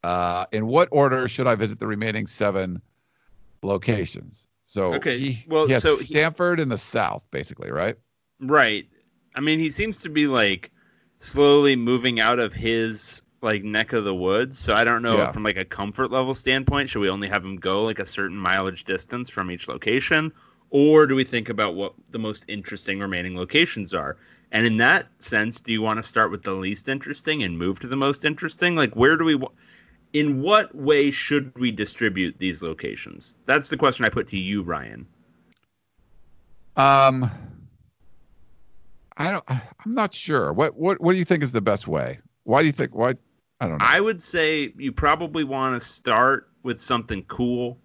Uh, 0.03 0.45
in 0.51 0.65
what 0.65 0.89
order 0.91 1.27
should 1.27 1.47
I 1.47 1.55
visit 1.55 1.79
the 1.79 1.87
remaining 1.87 2.27
seven 2.27 2.81
locations? 3.63 4.47
So 4.65 4.93
okay, 4.93 5.17
he, 5.17 5.45
well, 5.47 5.67
he 5.67 5.73
so 5.75 5.95
Stanford 5.97 6.59
he, 6.59 6.63
in 6.63 6.69
the 6.69 6.77
South, 6.77 7.29
basically, 7.31 7.71
right? 7.71 7.95
Right. 8.39 8.87
I 9.35 9.41
mean, 9.41 9.59
he 9.59 9.69
seems 9.69 10.01
to 10.01 10.09
be 10.09 10.27
like 10.27 10.71
slowly 11.19 11.75
moving 11.75 12.19
out 12.19 12.39
of 12.39 12.53
his 12.53 13.21
like 13.41 13.63
neck 13.63 13.93
of 13.93 14.03
the 14.03 14.15
woods. 14.15 14.57
So 14.59 14.73
I 14.73 14.83
don't 14.83 15.01
know 15.01 15.17
Yeah. 15.17 15.31
from 15.31 15.43
like 15.43 15.57
a 15.57 15.65
comfort 15.65 16.11
level 16.11 16.35
standpoint, 16.35 16.89
should 16.89 16.99
we 16.99 17.09
only 17.09 17.27
have 17.27 17.43
him 17.43 17.57
go 17.57 17.83
like 17.83 17.99
a 17.99 18.05
certain 18.05 18.37
mileage 18.37 18.83
distance 18.85 19.29
from 19.29 19.51
each 19.51 19.67
location, 19.67 20.33
or 20.69 21.07
do 21.07 21.15
we 21.15 21.23
think 21.23 21.49
about 21.49 21.75
what 21.75 21.93
the 22.11 22.19
most 22.19 22.45
interesting 22.47 22.99
remaining 22.99 23.35
locations 23.35 23.93
are? 23.93 24.17
And 24.51 24.65
in 24.65 24.77
that 24.77 25.07
sense, 25.19 25.61
do 25.61 25.71
you 25.71 25.81
want 25.81 25.97
to 25.97 26.03
start 26.03 26.31
with 26.31 26.43
the 26.43 26.53
least 26.53 26.89
interesting 26.89 27.43
and 27.43 27.57
move 27.57 27.79
to 27.81 27.87
the 27.87 27.95
most 27.95 28.25
interesting? 28.25 28.75
Like, 28.75 28.95
where 28.95 29.15
do 29.15 29.23
we? 29.25 29.35
wa- 29.35 29.51
In 30.13 30.41
what 30.41 30.73
way 30.73 31.11
should 31.11 31.55
we 31.57 31.71
distribute 31.71 32.39
these 32.39 32.63
locations? 32.63 33.37
That's 33.45 33.69
the 33.69 33.77
question 33.77 34.05
I 34.05 34.09
put 34.09 34.27
to 34.29 34.37
you, 34.37 34.63
Ryan. 34.63 35.05
Um, 36.75 37.29
I 39.17 39.31
don't. 39.31 39.43
I'm 39.49 39.93
not 39.93 40.13
sure. 40.13 40.53
What 40.53 40.75
what 40.75 41.01
what 41.01 41.11
do 41.11 41.19
you 41.19 41.25
think 41.25 41.43
is 41.43 41.51
the 41.51 41.61
best 41.61 41.87
way? 41.87 42.19
Why 42.43 42.61
do 42.61 42.67
you 42.67 42.71
think? 42.71 42.95
Why? 42.95 43.15
I 43.59 43.67
don't 43.67 43.77
know. 43.77 43.85
I 43.85 43.99
would 43.99 44.23
say 44.23 44.73
you 44.77 44.91
probably 44.91 45.43
want 45.43 45.79
to 45.79 45.85
start 45.85 46.49
with 46.63 46.81
something 46.81 47.23
cool. 47.23 47.77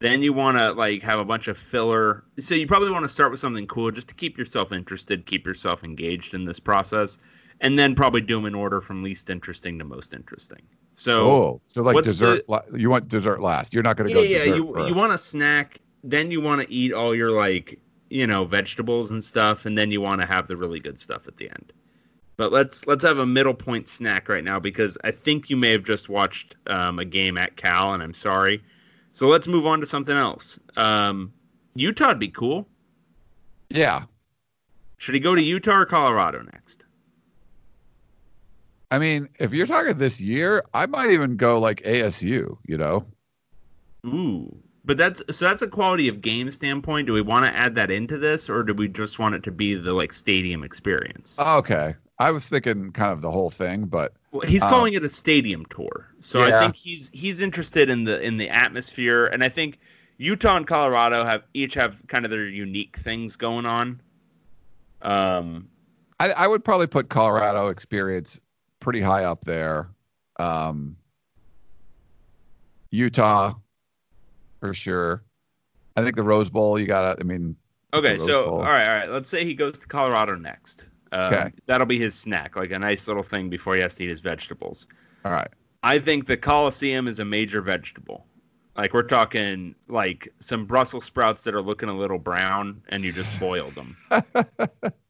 Then 0.00 0.22
you 0.22 0.32
want 0.32 0.56
to 0.56 0.72
like 0.72 1.02
have 1.02 1.18
a 1.18 1.24
bunch 1.24 1.48
of 1.48 1.58
filler. 1.58 2.24
So 2.38 2.54
you 2.54 2.66
probably 2.66 2.90
want 2.90 3.04
to 3.04 3.08
start 3.08 3.30
with 3.30 3.40
something 3.40 3.66
cool 3.66 3.90
just 3.90 4.08
to 4.08 4.14
keep 4.14 4.38
yourself 4.38 4.72
interested, 4.72 5.26
keep 5.26 5.46
yourself 5.46 5.84
engaged 5.84 6.34
in 6.34 6.44
this 6.44 6.58
process, 6.58 7.18
and 7.60 7.78
then 7.78 7.94
probably 7.94 8.22
do 8.22 8.36
them 8.36 8.46
in 8.46 8.54
order 8.54 8.80
from 8.80 9.02
least 9.02 9.28
interesting 9.28 9.78
to 9.78 9.84
most 9.84 10.14
interesting. 10.14 10.62
So 10.98 11.30
oh, 11.30 11.60
so 11.68 11.82
like 11.82 12.02
dessert. 12.02 12.48
la- 12.48 12.62
you 12.74 12.90
want 12.90 13.06
dessert 13.06 13.40
last. 13.40 13.72
You're 13.72 13.84
not 13.84 13.96
going 13.96 14.08
to 14.08 14.14
yeah, 14.14 14.20
go 14.20 14.26
yeah, 14.26 14.38
dessert 14.38 14.56
you 14.56 14.74
first. 14.74 14.88
you 14.88 14.94
want 14.96 15.12
to 15.12 15.18
snack, 15.18 15.78
then 16.02 16.32
you 16.32 16.40
want 16.40 16.60
to 16.60 16.72
eat 16.72 16.92
all 16.92 17.14
your 17.14 17.30
like 17.30 17.78
you 18.10 18.26
know 18.26 18.44
vegetables 18.44 19.12
and 19.12 19.22
stuff, 19.22 19.64
and 19.64 19.78
then 19.78 19.92
you 19.92 20.00
want 20.00 20.22
to 20.22 20.26
have 20.26 20.48
the 20.48 20.56
really 20.56 20.80
good 20.80 20.98
stuff 20.98 21.28
at 21.28 21.36
the 21.36 21.48
end. 21.50 21.72
But 22.36 22.50
let's 22.50 22.84
let's 22.88 23.04
have 23.04 23.18
a 23.18 23.26
middle 23.26 23.54
point 23.54 23.88
snack 23.88 24.28
right 24.28 24.42
now 24.42 24.58
because 24.58 24.98
I 25.04 25.12
think 25.12 25.50
you 25.50 25.56
may 25.56 25.70
have 25.70 25.84
just 25.84 26.08
watched 26.08 26.56
um, 26.66 26.98
a 26.98 27.04
game 27.04 27.38
at 27.38 27.54
Cal, 27.54 27.94
and 27.94 28.02
I'm 28.02 28.14
sorry. 28.14 28.64
So 29.12 29.28
let's 29.28 29.46
move 29.46 29.66
on 29.66 29.78
to 29.80 29.86
something 29.86 30.16
else. 30.16 30.58
Um, 30.76 31.32
Utah'd 31.76 32.18
be 32.18 32.28
cool. 32.28 32.66
yeah. 33.70 34.02
Should 34.96 35.14
he 35.14 35.20
go 35.20 35.36
to 35.36 35.40
Utah 35.40 35.78
or 35.78 35.86
Colorado 35.86 36.42
next? 36.42 36.84
I 38.90 38.98
mean, 38.98 39.28
if 39.38 39.52
you're 39.52 39.66
talking 39.66 39.98
this 39.98 40.20
year, 40.20 40.62
I 40.72 40.86
might 40.86 41.10
even 41.10 41.36
go 41.36 41.58
like 41.60 41.82
ASU. 41.82 42.58
You 42.66 42.78
know. 42.78 43.06
Ooh, 44.06 44.56
but 44.84 44.96
that's 44.96 45.22
so 45.36 45.44
that's 45.44 45.62
a 45.62 45.68
quality 45.68 46.08
of 46.08 46.20
game 46.20 46.50
standpoint. 46.50 47.06
Do 47.06 47.12
we 47.12 47.20
want 47.20 47.44
to 47.44 47.54
add 47.54 47.74
that 47.74 47.90
into 47.90 48.16
this, 48.18 48.48
or 48.48 48.62
do 48.62 48.74
we 48.74 48.88
just 48.88 49.18
want 49.18 49.34
it 49.34 49.42
to 49.44 49.50
be 49.50 49.74
the 49.74 49.92
like 49.92 50.12
stadium 50.12 50.64
experience? 50.64 51.38
Okay. 51.38 51.94
I 52.18 52.32
was 52.32 52.48
thinking 52.48 52.90
kind 52.90 53.12
of 53.12 53.20
the 53.20 53.30
whole 53.30 53.50
thing, 53.50 53.84
but 53.84 54.12
Well, 54.32 54.42
he's 54.42 54.64
Um, 54.64 54.70
calling 54.70 54.94
it 54.94 55.04
a 55.04 55.08
stadium 55.08 55.64
tour, 55.66 56.08
so 56.20 56.42
I 56.42 56.58
think 56.58 56.74
he's 56.74 57.10
he's 57.12 57.40
interested 57.40 57.90
in 57.90 58.04
the 58.04 58.20
in 58.20 58.38
the 58.38 58.48
atmosphere, 58.48 59.26
and 59.26 59.44
I 59.44 59.48
think 59.50 59.78
Utah 60.16 60.56
and 60.56 60.66
Colorado 60.66 61.24
have 61.24 61.44
each 61.54 61.74
have 61.74 62.02
kind 62.08 62.24
of 62.24 62.30
their 62.32 62.46
unique 62.46 62.96
things 62.96 63.36
going 63.36 63.66
on. 63.66 64.00
Um, 65.00 65.68
I, 66.18 66.32
I 66.32 66.48
would 66.48 66.64
probably 66.64 66.88
put 66.88 67.08
Colorado 67.08 67.68
experience 67.68 68.40
pretty 68.80 69.00
high 69.00 69.24
up 69.24 69.44
there. 69.44 69.90
Um, 70.38 70.96
Utah, 72.90 73.54
for 74.60 74.72
sure. 74.74 75.22
I 75.96 76.02
think 76.04 76.16
the 76.16 76.22
Rose 76.24 76.48
Bowl, 76.50 76.78
you 76.78 76.86
got 76.86 77.14
to, 77.16 77.20
I 77.20 77.24
mean, 77.24 77.56
okay, 77.92 78.18
so 78.18 78.44
Bowl. 78.46 78.54
all 78.56 78.62
right, 78.62 78.88
all 78.88 78.98
right. 79.00 79.10
Let's 79.10 79.28
say 79.28 79.44
he 79.44 79.54
goes 79.54 79.78
to 79.80 79.86
Colorado 79.86 80.36
next. 80.36 80.86
Um, 81.12 81.34
Okay. 81.34 81.52
that'll 81.66 81.86
be 81.86 81.98
his 81.98 82.14
snack, 82.14 82.54
like 82.56 82.70
a 82.70 82.78
nice 82.78 83.08
little 83.08 83.22
thing 83.22 83.48
before 83.50 83.74
he 83.74 83.80
has 83.80 83.94
to 83.96 84.04
eat 84.04 84.10
his 84.10 84.20
vegetables. 84.20 84.86
all 85.24 85.32
right. 85.32 85.48
I 85.82 85.98
think 85.98 86.26
the 86.26 86.36
Coliseum 86.36 87.06
is 87.08 87.18
a 87.20 87.24
major 87.24 87.60
vegetable. 87.62 88.26
Like 88.76 88.92
we're 88.94 89.02
talking 89.04 89.74
like 89.88 90.28
some 90.40 90.66
Brussels 90.66 91.04
sprouts 91.04 91.44
that 91.44 91.54
are 91.54 91.62
looking 91.62 91.88
a 91.88 91.96
little 91.96 92.18
brown, 92.18 92.82
and 92.88 93.04
you 93.04 93.12
just 93.12 93.38
boil 93.40 93.70
them. 93.70 93.96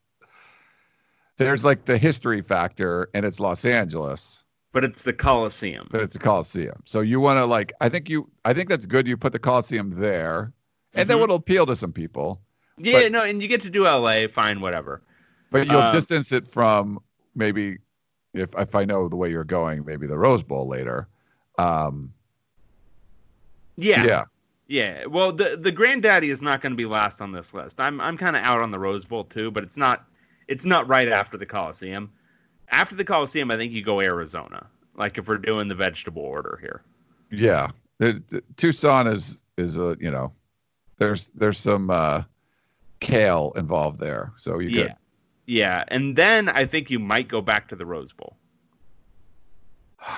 There's 1.38 1.64
like 1.64 1.84
the 1.86 1.96
history 1.98 2.42
factor, 2.42 3.08
and 3.14 3.24
it's 3.24 3.40
Los 3.40 3.64
Angeles, 3.64 4.44
But 4.72 4.84
it's 4.84 5.02
the 5.04 5.12
Coliseum. 5.12 5.88
but 5.90 6.02
it's 6.02 6.16
a 6.16 6.18
Coliseum. 6.18 6.82
So 6.84 7.00
you 7.00 7.20
want 7.20 7.38
to 7.38 7.46
like, 7.46 7.72
I 7.80 7.88
think 7.88 8.10
you, 8.10 8.28
I 8.44 8.52
think 8.52 8.68
that's 8.68 8.86
good. 8.86 9.08
You 9.08 9.16
put 9.16 9.32
the 9.32 9.38
Coliseum 9.38 9.90
there, 9.90 10.52
and 10.94 11.06
Mhm. 11.06 11.08
that 11.12 11.18
would 11.20 11.30
appeal 11.30 11.64
to 11.66 11.76
some 11.76 11.92
people. 11.92 12.40
Yeah, 12.76 13.02
But- 13.04 13.12
no, 13.12 13.24
and 13.24 13.40
you 13.40 13.48
get 13.48 13.62
to 13.62 13.70
do 13.70 13.86
LA, 13.86 14.26
fine, 14.28 14.60
whatever. 14.60 15.00
But 15.50 15.66
you'll 15.68 15.80
Um, 15.80 15.92
distance 15.92 16.30
it 16.32 16.46
from 16.46 16.98
maybe 17.34 17.78
if 18.34 18.50
if 18.58 18.74
I 18.74 18.84
know 18.84 19.08
the 19.08 19.16
way 19.16 19.30
you're 19.30 19.44
going, 19.44 19.84
maybe 19.86 20.06
the 20.06 20.18
Rose 20.18 20.42
Bowl 20.42 20.68
later. 20.68 21.08
Um, 21.58 22.12
Yeah. 23.76 24.04
yeah. 24.04 24.24
Yeah. 24.66 25.06
Well, 25.06 25.32
the 25.32 25.56
the 25.60 25.72
granddaddy 25.72 26.28
is 26.30 26.42
not 26.42 26.60
going 26.60 26.72
to 26.72 26.76
be 26.76 26.84
last 26.84 27.22
on 27.22 27.32
this 27.32 27.54
list. 27.54 27.80
I'm 27.80 28.00
I'm 28.00 28.16
kind 28.18 28.36
of 28.36 28.42
out 28.42 28.60
on 28.60 28.70
the 28.70 28.78
Rose 28.78 29.04
Bowl 29.04 29.24
too, 29.24 29.50
but 29.50 29.62
it's 29.64 29.76
not 29.78 30.04
it's 30.48 30.64
not 30.64 30.88
right 30.88 31.08
after 31.08 31.36
the 31.36 31.46
Coliseum. 31.46 32.10
After 32.70 32.96
the 32.96 33.04
Coliseum, 33.04 33.50
I 33.50 33.56
think 33.56 33.72
you 33.72 33.82
go 33.82 34.00
Arizona. 34.00 34.66
Like 34.96 35.18
if 35.18 35.28
we're 35.28 35.38
doing 35.38 35.68
the 35.68 35.74
vegetable 35.74 36.22
order 36.22 36.58
here. 36.60 36.82
Yeah, 37.30 37.68
Tucson 38.56 39.06
is 39.06 39.42
is 39.56 39.78
a 39.78 39.96
you 40.00 40.10
know, 40.10 40.32
there's 40.98 41.28
there's 41.28 41.58
some 41.58 41.90
uh, 41.90 42.22
kale 43.00 43.52
involved 43.54 44.00
there, 44.00 44.32
so 44.36 44.58
you 44.58 44.70
yeah. 44.70 44.82
could. 44.82 44.94
Yeah, 45.46 45.84
and 45.88 46.16
then 46.16 46.48
I 46.48 46.64
think 46.64 46.90
you 46.90 46.98
might 46.98 47.28
go 47.28 47.40
back 47.40 47.68
to 47.68 47.76
the 47.76 47.86
Rose 47.86 48.12
Bowl. 48.12 48.36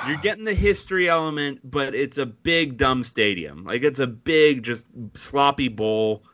You're 0.07 0.19
getting 0.19 0.45
the 0.45 0.55
history 0.55 1.09
element, 1.09 1.61
but 1.65 1.95
it's 1.95 2.19
a 2.19 2.27
big 2.27 2.77
dumb 2.77 3.05
stadium. 3.05 3.65
Like 3.65 3.83
it's 3.83 3.99
a 3.99 4.07
big 4.07 4.63
just 4.63 4.87
sloppy 5.15 5.69
bowl. 5.69 6.25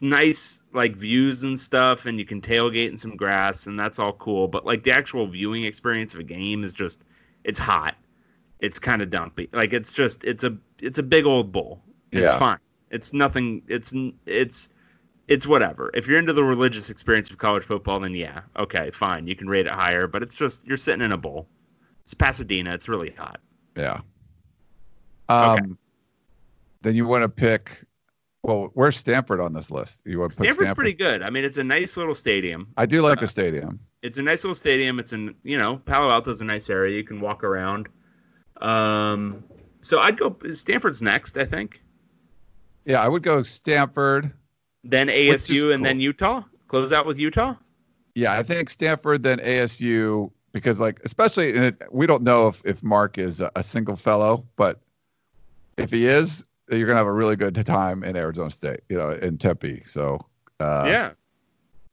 Nice 0.00 0.60
like 0.72 0.94
views 0.96 1.42
and 1.42 1.58
stuff 1.58 2.06
and 2.06 2.18
you 2.18 2.24
can 2.24 2.40
tailgate 2.40 2.88
in 2.88 2.96
some 2.96 3.16
grass 3.16 3.66
and 3.66 3.78
that's 3.78 3.98
all 3.98 4.12
cool, 4.12 4.48
but 4.48 4.64
like 4.64 4.82
the 4.84 4.92
actual 4.92 5.26
viewing 5.26 5.64
experience 5.64 6.14
of 6.14 6.20
a 6.20 6.24
game 6.24 6.64
is 6.64 6.72
just 6.74 7.04
it's 7.44 7.58
hot. 7.58 7.94
It's 8.60 8.78
kind 8.78 9.02
of 9.02 9.10
dumpy. 9.10 9.48
Like 9.52 9.72
it's 9.72 9.92
just 9.92 10.24
it's 10.24 10.44
a 10.44 10.56
it's 10.80 10.98
a 10.98 11.02
big 11.02 11.26
old 11.26 11.52
bowl. 11.52 11.82
It's 12.12 12.22
Yeah. 12.22 12.38
fine. 12.38 12.58
It's 12.90 13.12
nothing 13.12 13.62
it's 13.68 13.92
it's 14.26 14.68
it's 15.26 15.46
whatever. 15.46 15.90
If 15.94 16.06
you're 16.06 16.18
into 16.18 16.32
the 16.32 16.44
religious 16.44 16.88
experience 16.90 17.30
of 17.30 17.38
college 17.38 17.62
football, 17.64 18.00
then 18.00 18.14
yeah, 18.14 18.42
okay, 18.56 18.90
fine, 18.90 19.26
you 19.26 19.36
can 19.36 19.48
rate 19.48 19.66
it 19.66 19.72
higher. 19.72 20.06
But 20.06 20.22
it's 20.22 20.34
just 20.34 20.66
you're 20.66 20.76
sitting 20.78 21.02
in 21.02 21.12
a 21.12 21.18
bowl. 21.18 21.46
It's 22.02 22.14
Pasadena. 22.14 22.72
It's 22.72 22.88
really 22.88 23.10
hot. 23.10 23.40
Yeah. 23.76 24.00
Um, 25.28 25.58
Okay. 25.58 25.72
Then 26.80 26.94
you 26.96 27.06
want 27.06 27.22
to 27.22 27.28
pick. 27.28 27.84
Well, 28.42 28.70
where's 28.74 28.96
Stanford 28.96 29.40
on 29.40 29.52
this 29.52 29.70
list? 29.70 30.00
You 30.04 30.20
want 30.20 30.32
to 30.32 30.36
Stanford's 30.36 30.58
Stanford? 30.58 30.76
pretty 30.76 30.92
good. 30.94 31.22
I 31.22 31.30
mean, 31.30 31.44
it's 31.44 31.58
a 31.58 31.64
nice 31.64 31.96
little 31.96 32.14
stadium. 32.14 32.68
I 32.76 32.86
do 32.86 33.02
like 33.02 33.18
uh, 33.18 33.22
the 33.22 33.28
stadium. 33.28 33.80
It's 34.00 34.18
a 34.18 34.22
nice 34.22 34.44
little 34.44 34.54
stadium. 34.54 34.98
It's 35.00 35.12
in 35.12 35.34
you 35.42 35.58
know 35.58 35.76
Palo 35.76 36.10
Alto's 36.10 36.40
a 36.40 36.44
nice 36.44 36.70
area. 36.70 36.96
You 36.96 37.04
can 37.04 37.20
walk 37.20 37.42
around. 37.42 37.88
Um, 38.60 39.44
so 39.82 39.98
I'd 39.98 40.16
go 40.16 40.36
Stanford's 40.52 41.02
next, 41.02 41.36
I 41.36 41.44
think. 41.44 41.82
Yeah, 42.84 43.02
I 43.02 43.08
would 43.08 43.22
go 43.22 43.42
Stanford. 43.42 44.32
Then 44.84 45.08
ASU 45.08 45.74
and 45.74 45.84
then. 45.84 46.00
Utah. 46.00 46.42
Close 46.68 46.92
out 46.92 47.06
with 47.06 47.18
Utah. 47.18 47.54
Yeah, 48.14 48.32
I 48.32 48.42
think 48.42 48.70
Stanford, 48.70 49.22
then 49.22 49.38
ASU, 49.38 50.30
because 50.52 50.78
like 50.78 51.00
especially 51.04 51.50
it, 51.50 51.82
we 51.90 52.06
don't 52.06 52.22
know 52.22 52.48
if 52.48 52.62
if 52.64 52.82
Mark 52.82 53.18
is 53.18 53.40
a, 53.40 53.50
a 53.54 53.62
single 53.62 53.96
fellow, 53.96 54.46
but 54.56 54.80
if 55.76 55.90
he 55.90 56.06
is, 56.06 56.44
you're 56.70 56.86
gonna 56.86 56.98
have 56.98 57.06
a 57.06 57.12
really 57.12 57.36
good 57.36 57.54
time 57.66 58.04
in 58.04 58.16
Arizona 58.16 58.50
State, 58.50 58.80
you 58.88 58.96
know, 58.98 59.10
in 59.10 59.38
Tempe. 59.38 59.82
So 59.84 60.18
uh, 60.60 60.84
yeah. 60.86 61.10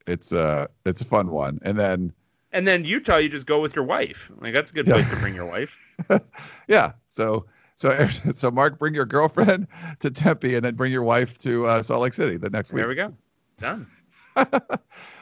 it's 0.06 0.32
a 0.32 0.68
it's 0.84 1.02
a 1.02 1.04
fun 1.04 1.30
one. 1.30 1.58
And 1.62 1.78
then 1.78 2.12
And 2.52 2.66
then 2.66 2.84
Utah, 2.84 3.16
you 3.16 3.28
just 3.28 3.46
go 3.46 3.60
with 3.60 3.74
your 3.76 3.84
wife. 3.84 4.30
Like 4.40 4.52
that's 4.52 4.70
a 4.70 4.74
good 4.74 4.86
Yeah. 4.86 4.94
place 4.94 5.10
to 5.10 5.16
bring 5.16 5.34
your 5.34 5.46
wife. 5.46 5.76
yeah, 6.68 6.92
so 7.08 7.46
so 7.76 8.08
so 8.34 8.50
Mark, 8.50 8.78
bring 8.78 8.94
your 8.94 9.04
girlfriend 9.06 9.66
to 10.00 10.10
Tempe, 10.10 10.54
and 10.54 10.64
then 10.64 10.74
bring 10.74 10.92
your 10.92 11.02
wife 11.02 11.38
to 11.40 11.66
uh, 11.66 11.82
Salt 11.82 12.02
Lake 12.02 12.14
City 12.14 12.36
the 12.36 12.50
next 12.50 12.72
week. 12.72 12.80
There 12.82 12.88
we 12.88 12.94
go. 12.94 13.14
Done. 13.58 13.86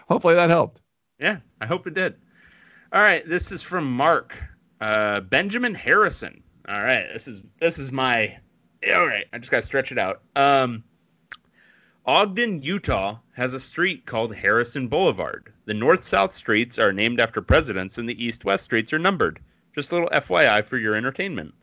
Hopefully 0.09 0.35
that 0.35 0.51
helped. 0.51 0.81
Yeah, 1.19 1.39
I 1.61 1.67
hope 1.67 1.87
it 1.87 1.95
did. 1.95 2.17
All 2.93 3.01
right, 3.01 3.27
this 3.29 3.53
is 3.53 3.63
from 3.63 3.91
Mark 3.91 4.35
uh, 4.81 5.21
Benjamin 5.21 5.75
Harrison. 5.75 6.43
All 6.69 6.83
right, 6.83 7.07
this 7.13 7.29
is 7.29 7.43
this 7.61 7.79
is 7.79 7.93
my. 7.93 8.37
All 8.93 9.07
right, 9.07 9.27
I 9.33 9.39
just 9.39 9.51
got 9.51 9.59
to 9.59 9.63
stretch 9.67 9.93
it 9.93 9.99
out. 9.99 10.21
Um, 10.37 10.85
Ogden, 12.07 12.63
Utah 12.63 13.19
has 13.33 13.55
a 13.55 13.61
street 13.61 14.05
called 14.05 14.35
Harrison 14.35 14.89
Boulevard. 14.89 15.53
The 15.65 15.75
north-south 15.75 16.35
streets 16.35 16.79
are 16.79 16.93
named 16.93 17.19
after 17.19 17.41
presidents, 17.41 17.97
and 17.97 18.09
the 18.09 18.25
east-west 18.25 18.65
streets 18.65 18.93
are 18.93 18.99
numbered. 18.99 19.41
Just 19.75 19.91
a 19.91 19.95
little 19.95 20.11
FYI 20.11 20.65
for 20.65 20.77
your 20.77 20.95
entertainment. 20.95 21.55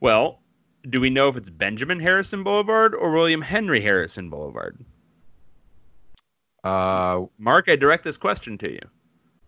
Well, 0.00 0.40
do 0.88 1.00
we 1.00 1.10
know 1.10 1.28
if 1.28 1.36
it's 1.36 1.50
Benjamin 1.50 2.00
Harrison 2.00 2.42
Boulevard 2.42 2.94
or 2.94 3.10
William 3.12 3.42
Henry 3.42 3.80
Harrison 3.80 4.30
Boulevard? 4.30 4.78
Uh, 6.64 7.26
Mark, 7.38 7.68
I 7.68 7.76
direct 7.76 8.02
this 8.02 8.16
question 8.16 8.56
to 8.58 8.72
you. 8.72 8.80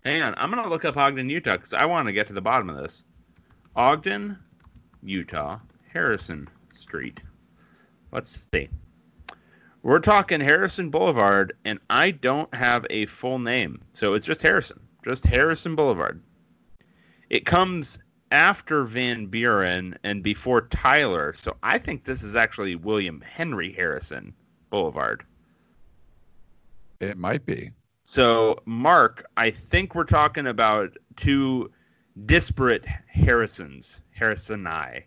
Hang 0.04 0.22
on, 0.22 0.34
I'm 0.36 0.50
gonna 0.50 0.68
look 0.68 0.84
up 0.84 0.96
Ogden, 0.96 1.28
Utah, 1.28 1.56
because 1.56 1.72
I 1.72 1.86
want 1.86 2.06
to 2.06 2.12
get 2.12 2.28
to 2.28 2.32
the 2.32 2.40
bottom 2.40 2.70
of 2.70 2.76
this. 2.76 3.02
Ogden, 3.74 4.38
Utah, 5.02 5.58
Harrison 5.92 6.48
Street. 6.78 7.20
Let's 8.12 8.46
see. 8.52 8.68
We're 9.82 10.00
talking 10.00 10.40
Harrison 10.40 10.90
Boulevard, 10.90 11.56
and 11.64 11.78
I 11.88 12.10
don't 12.10 12.52
have 12.54 12.86
a 12.90 13.06
full 13.06 13.38
name, 13.38 13.82
so 13.92 14.14
it's 14.14 14.26
just 14.26 14.42
Harrison, 14.42 14.80
just 15.04 15.24
Harrison 15.24 15.76
Boulevard. 15.76 16.20
It 17.30 17.46
comes 17.46 17.98
after 18.32 18.84
Van 18.84 19.26
Buren 19.26 19.96
and 20.02 20.22
before 20.22 20.62
Tyler, 20.62 21.32
so 21.34 21.56
I 21.62 21.78
think 21.78 22.04
this 22.04 22.22
is 22.22 22.36
actually 22.36 22.76
William 22.76 23.20
Henry 23.20 23.72
Harrison 23.72 24.34
Boulevard. 24.70 25.24
it 27.00 27.16
might 27.16 27.46
be. 27.46 27.70
So, 28.04 28.58
Mark, 28.64 29.26
I 29.36 29.50
think 29.50 29.94
we're 29.94 30.04
talking 30.04 30.46
about 30.46 30.96
two 31.16 31.70
disparate 32.26 32.86
Harrisons, 33.06 34.00
Harrison 34.10 34.66
I. 34.66 35.04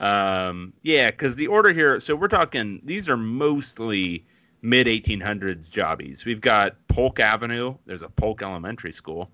Um, 0.00 0.72
yeah, 0.82 1.10
because 1.10 1.36
the 1.36 1.46
order 1.46 1.72
here, 1.72 2.00
so 2.00 2.16
we're 2.16 2.28
talking, 2.28 2.80
these 2.84 3.08
are 3.08 3.18
mostly 3.18 4.26
mid 4.62 4.86
1800s 4.86 5.70
jobbies. 5.70 6.24
We've 6.24 6.40
got 6.40 6.76
Polk 6.88 7.20
Avenue, 7.20 7.76
there's 7.84 8.02
a 8.02 8.08
Polk 8.08 8.42
Elementary 8.42 8.92
School. 8.92 9.30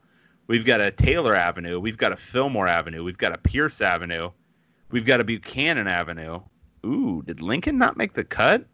We've 0.49 0.65
got 0.65 0.81
a 0.81 0.91
Taylor 0.91 1.35
Avenue, 1.35 1.79
we've 1.81 1.99
got 1.99 2.13
a 2.13 2.17
Fillmore 2.17 2.69
Avenue, 2.69 3.05
we've 3.05 3.19
got 3.19 3.33
a 3.33 3.39
Pierce 3.39 3.81
Avenue, 3.81 4.31
we've 4.91 5.07
got 5.07 5.21
a 5.21 5.25
Buchanan 5.25 5.87
Avenue. 5.87 6.41
Ooh, 6.85 7.23
did 7.25 7.41
Lincoln 7.41 7.79
not 7.79 7.97
make 7.97 8.15
the 8.15 8.25
cut? 8.25 8.65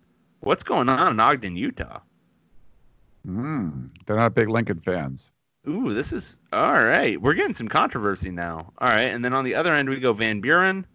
What's 0.40 0.64
going 0.64 0.88
on 0.88 1.12
in 1.12 1.20
Ogden, 1.20 1.56
Utah? 1.56 2.00
Mm, 3.26 3.90
they're 4.06 4.16
not 4.16 4.34
big 4.34 4.48
Lincoln 4.48 4.78
fans. 4.78 5.30
Ooh, 5.68 5.94
this 5.94 6.12
is 6.12 6.38
all 6.52 6.82
right. 6.82 7.20
We're 7.20 7.34
getting 7.34 7.54
some 7.54 7.68
controversy 7.68 8.30
now. 8.30 8.72
All 8.78 8.88
right, 8.88 9.12
and 9.12 9.24
then 9.24 9.32
on 9.32 9.44
the 9.44 9.54
other 9.54 9.74
end 9.74 9.88
we 9.88 10.00
go 10.00 10.12
Van 10.12 10.40
Buren. 10.40 10.86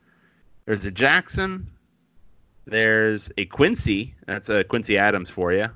There's 0.67 0.85
a 0.85 0.91
Jackson. 0.91 1.71
There's 2.65 3.31
a 3.37 3.45
Quincy. 3.45 4.13
That's 4.25 4.49
a 4.49 4.65
Quincy 4.65 4.97
Adams 4.97 5.29
for 5.29 5.53
you. 5.53 5.69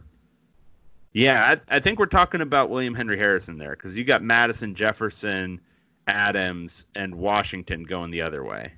Yeah, 1.13 1.55
I, 1.69 1.77
I 1.77 1.79
think 1.79 1.97
we're 1.97 2.07
talking 2.07 2.41
about 2.41 2.69
William 2.69 2.93
Henry 2.93 3.17
Harrison 3.17 3.57
there 3.57 3.71
because 3.71 3.95
you 3.95 4.03
got 4.03 4.21
Madison, 4.21 4.75
Jefferson, 4.75 5.61
Adams, 6.07 6.85
and 6.93 7.15
Washington 7.15 7.83
going 7.83 8.11
the 8.11 8.21
other 8.21 8.43
way. 8.43 8.73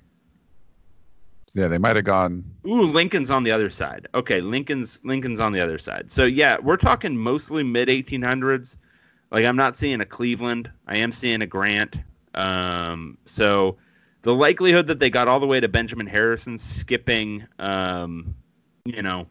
Yeah, 1.52 1.66
they 1.66 1.78
might 1.78 1.96
have 1.96 2.04
gone. 2.04 2.44
Ooh, 2.64 2.82
Lincoln's 2.82 3.32
on 3.32 3.42
the 3.42 3.50
other 3.50 3.68
side. 3.68 4.06
Okay, 4.14 4.40
Lincoln's 4.40 5.00
Lincoln's 5.04 5.40
on 5.40 5.52
the 5.52 5.60
other 5.60 5.78
side. 5.78 6.12
So 6.12 6.24
yeah, 6.24 6.58
we're 6.62 6.76
talking 6.76 7.16
mostly 7.16 7.64
mid 7.64 7.88
1800s. 7.88 8.76
Like 9.32 9.44
I'm 9.44 9.56
not 9.56 9.76
seeing 9.76 10.00
a 10.00 10.04
Cleveland. 10.06 10.70
I 10.86 10.98
am 10.98 11.10
seeing 11.10 11.42
a 11.42 11.46
Grant. 11.46 11.98
Um, 12.34 13.18
so 13.24 13.78
the 14.24 14.34
likelihood 14.34 14.86
that 14.88 14.98
they 14.98 15.10
got 15.10 15.28
all 15.28 15.38
the 15.38 15.46
way 15.46 15.60
to 15.60 15.68
Benjamin 15.68 16.06
Harrison, 16.06 16.56
skipping, 16.56 17.46
um, 17.58 18.34
you 18.86 19.02
know, 19.02 19.26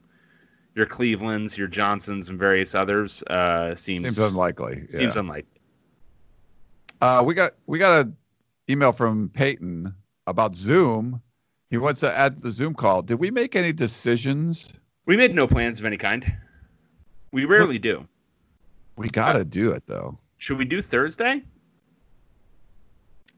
your 0.76 0.86
Clevelands, 0.86 1.58
your 1.58 1.68
Johnsons, 1.68 2.30
and 2.30 2.38
various 2.40 2.76
others, 2.76 3.24
uh, 3.24 3.74
seems 3.76 4.02
Seems 4.02 4.18
unlikely. 4.20 4.88
seems 4.88 5.16
unlikely. 5.16 5.50
Uh, 7.02 7.24
we 7.26 7.34
got 7.34 7.54
we 7.66 7.80
got 7.80 8.06
an 8.06 8.16
email 8.70 8.92
from 8.92 9.30
Peyton 9.30 9.94
about 10.28 10.56
Zoom. 10.56 11.22
He 11.70 11.78
wants 11.78 12.02
to 12.02 12.16
add 12.16 12.40
the 12.40 12.52
Zoom 12.52 12.76
call. 12.76 13.02
Did 13.02 13.16
we 13.20 13.32
make 13.32 13.56
any 13.56 13.74
decisions? 13.74 14.72
We 15.06 15.18
made 15.18 15.34
no 15.34 15.48
plans 15.48 15.80
of 15.80 15.86
any 15.86 15.98
kind. 15.98 16.38
We 17.32 17.46
rarely 17.46 17.80
do. 17.80 18.08
We 18.96 19.08
got 19.10 19.34
to 19.34 19.44
do 19.44 19.72
it 19.72 19.84
though. 19.88 20.20
Should 20.38 20.60
we 20.60 20.66
do 20.66 20.82
Thursday? 20.84 21.42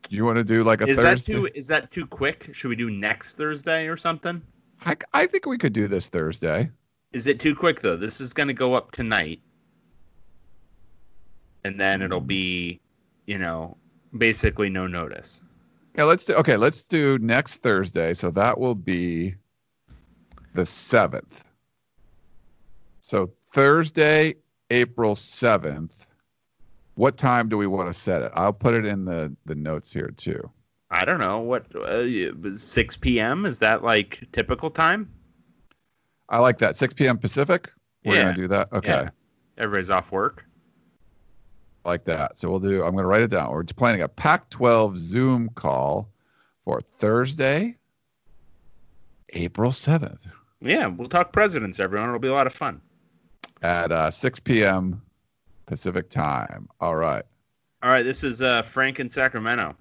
Do 0.09 0.15
you 0.15 0.25
want 0.25 0.37
to 0.37 0.43
do 0.43 0.63
like 0.63 0.81
a 0.81 0.87
Is 0.87 0.97
that 0.97 1.19
too 1.19 1.49
is 1.53 1.67
that 1.67 1.91
too 1.91 2.05
quick? 2.05 2.49
Should 2.53 2.69
we 2.69 2.75
do 2.75 2.91
next 2.91 3.37
Thursday 3.37 3.87
or 3.87 3.97
something? 3.97 4.41
I, 4.85 4.95
I 5.13 5.25
think 5.25 5.45
we 5.45 5.57
could 5.57 5.73
do 5.73 5.87
this 5.87 6.07
Thursday. 6.07 6.69
Is 7.11 7.27
it 7.27 7.39
too 7.39 7.55
quick 7.55 7.81
though? 7.81 7.95
This 7.95 8.21
is 8.21 8.33
going 8.33 8.47
to 8.47 8.53
go 8.53 8.73
up 8.73 8.91
tonight, 8.91 9.41
and 11.63 11.79
then 11.79 12.01
it'll 12.01 12.19
be, 12.21 12.81
you 13.25 13.37
know, 13.37 13.77
basically 14.15 14.69
no 14.69 14.87
notice. 14.87 15.41
Yeah, 15.95 16.03
let's 16.03 16.25
do. 16.25 16.35
Okay, 16.35 16.57
let's 16.57 16.83
do 16.83 17.17
next 17.17 17.57
Thursday. 17.57 18.13
So 18.13 18.31
that 18.31 18.59
will 18.59 18.75
be 18.75 19.35
the 20.53 20.65
seventh. 20.65 21.43
So 22.99 23.31
Thursday, 23.53 24.35
April 24.69 25.15
seventh. 25.15 26.05
What 26.95 27.17
time 27.17 27.49
do 27.49 27.57
we 27.57 27.67
want 27.67 27.87
to 27.87 27.93
set 27.93 28.21
it? 28.21 28.31
I'll 28.35 28.53
put 28.53 28.73
it 28.73 28.85
in 28.85 29.05
the 29.05 29.35
the 29.45 29.55
notes 29.55 29.93
here 29.93 30.09
too. 30.09 30.49
I 30.89 31.03
don't 31.05 31.19
know 31.19 31.39
what 31.39 31.75
uh, 31.75 32.57
6 32.57 32.97
p.m. 32.97 33.45
is 33.45 33.59
that 33.59 33.83
like 33.83 34.23
typical 34.31 34.69
time? 34.69 35.09
I 36.29 36.39
like 36.39 36.57
that. 36.59 36.75
6 36.75 36.93
p.m. 36.93 37.17
Pacific. 37.17 37.69
We're 38.03 38.15
Yeah. 38.15 38.21
gonna 38.23 38.35
do 38.35 38.47
that. 38.49 38.71
Okay. 38.73 38.89
Yeah. 38.89 39.09
Everybody's 39.57 39.89
off 39.89 40.11
work. 40.11 40.45
like 41.85 42.03
that. 42.05 42.37
So 42.39 42.49
we'll 42.49 42.59
do. 42.59 42.83
I'm 42.83 42.93
going 42.93 43.03
to 43.03 43.07
write 43.07 43.21
it 43.21 43.29
down. 43.29 43.51
We're 43.51 43.63
planning 43.63 44.01
a 44.01 44.07
Pac-12 44.07 44.97
Zoom 44.97 45.49
call 45.49 46.09
for 46.63 46.81
Thursday, 46.81 47.77
April 49.33 49.69
7th 49.71 50.25
Yeah, 50.61 50.87
we'll 50.87 51.09
talk 51.09 51.31
presidents, 51.31 51.79
everyone. 51.79 52.09
It'll 52.09 52.19
be 52.19 52.27
a 52.27 52.33
lot 52.33 52.47
of 52.47 52.53
fun. 52.53 52.81
at 53.61 53.91
uh, 53.91 54.09
6 54.09 54.39
p.m. 54.39 55.01
Pacific 55.65 56.09
time. 56.09 56.69
All 56.79 56.95
right. 56.95 57.23
All 57.83 57.89
right, 57.89 58.03
this 58.03 58.23
is 58.23 58.41
uh, 58.41 58.61
Frank 58.61 58.99
in 58.99 59.09
Sacramento. 59.09 59.75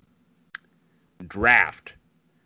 Draft. 1.27 1.95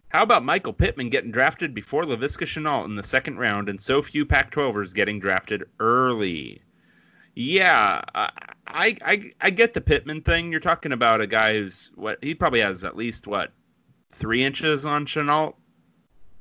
How 0.09 0.23
about 0.23 0.45
Michael 0.45 0.73
Pittman 0.73 1.11
getting 1.11 1.31
drafted 1.31 1.75
before 1.75 2.05
Laviska 2.05 2.47
Shenault 2.47 2.87
in 2.87 2.95
the 2.95 3.03
second 3.03 3.39
round 3.39 3.69
and 3.69 3.81
so 3.81 4.01
few 4.01 4.25
Pac-12ers 4.25 4.95
getting 4.95 5.21
drafted 5.21 5.65
early? 5.81 6.63
Yeah, 7.35 8.01
I 8.15 8.31
I 8.67 9.33
I 9.41 9.51
get 9.51 9.75
the 9.75 9.81
Pittman 9.81 10.23
thing. 10.23 10.51
You're 10.51 10.61
talking 10.61 10.93
about 10.93 11.21
a 11.21 11.27
guy 11.27 11.55
who's 11.55 11.91
what 11.95 12.19
he 12.23 12.35
probably 12.35 12.61
has 12.61 12.85
at 12.85 12.97
least 12.97 13.27
what 13.27 13.53
three 14.11 14.43
inches 14.43 14.85
on 14.87 15.07
Shenault. 15.07 15.55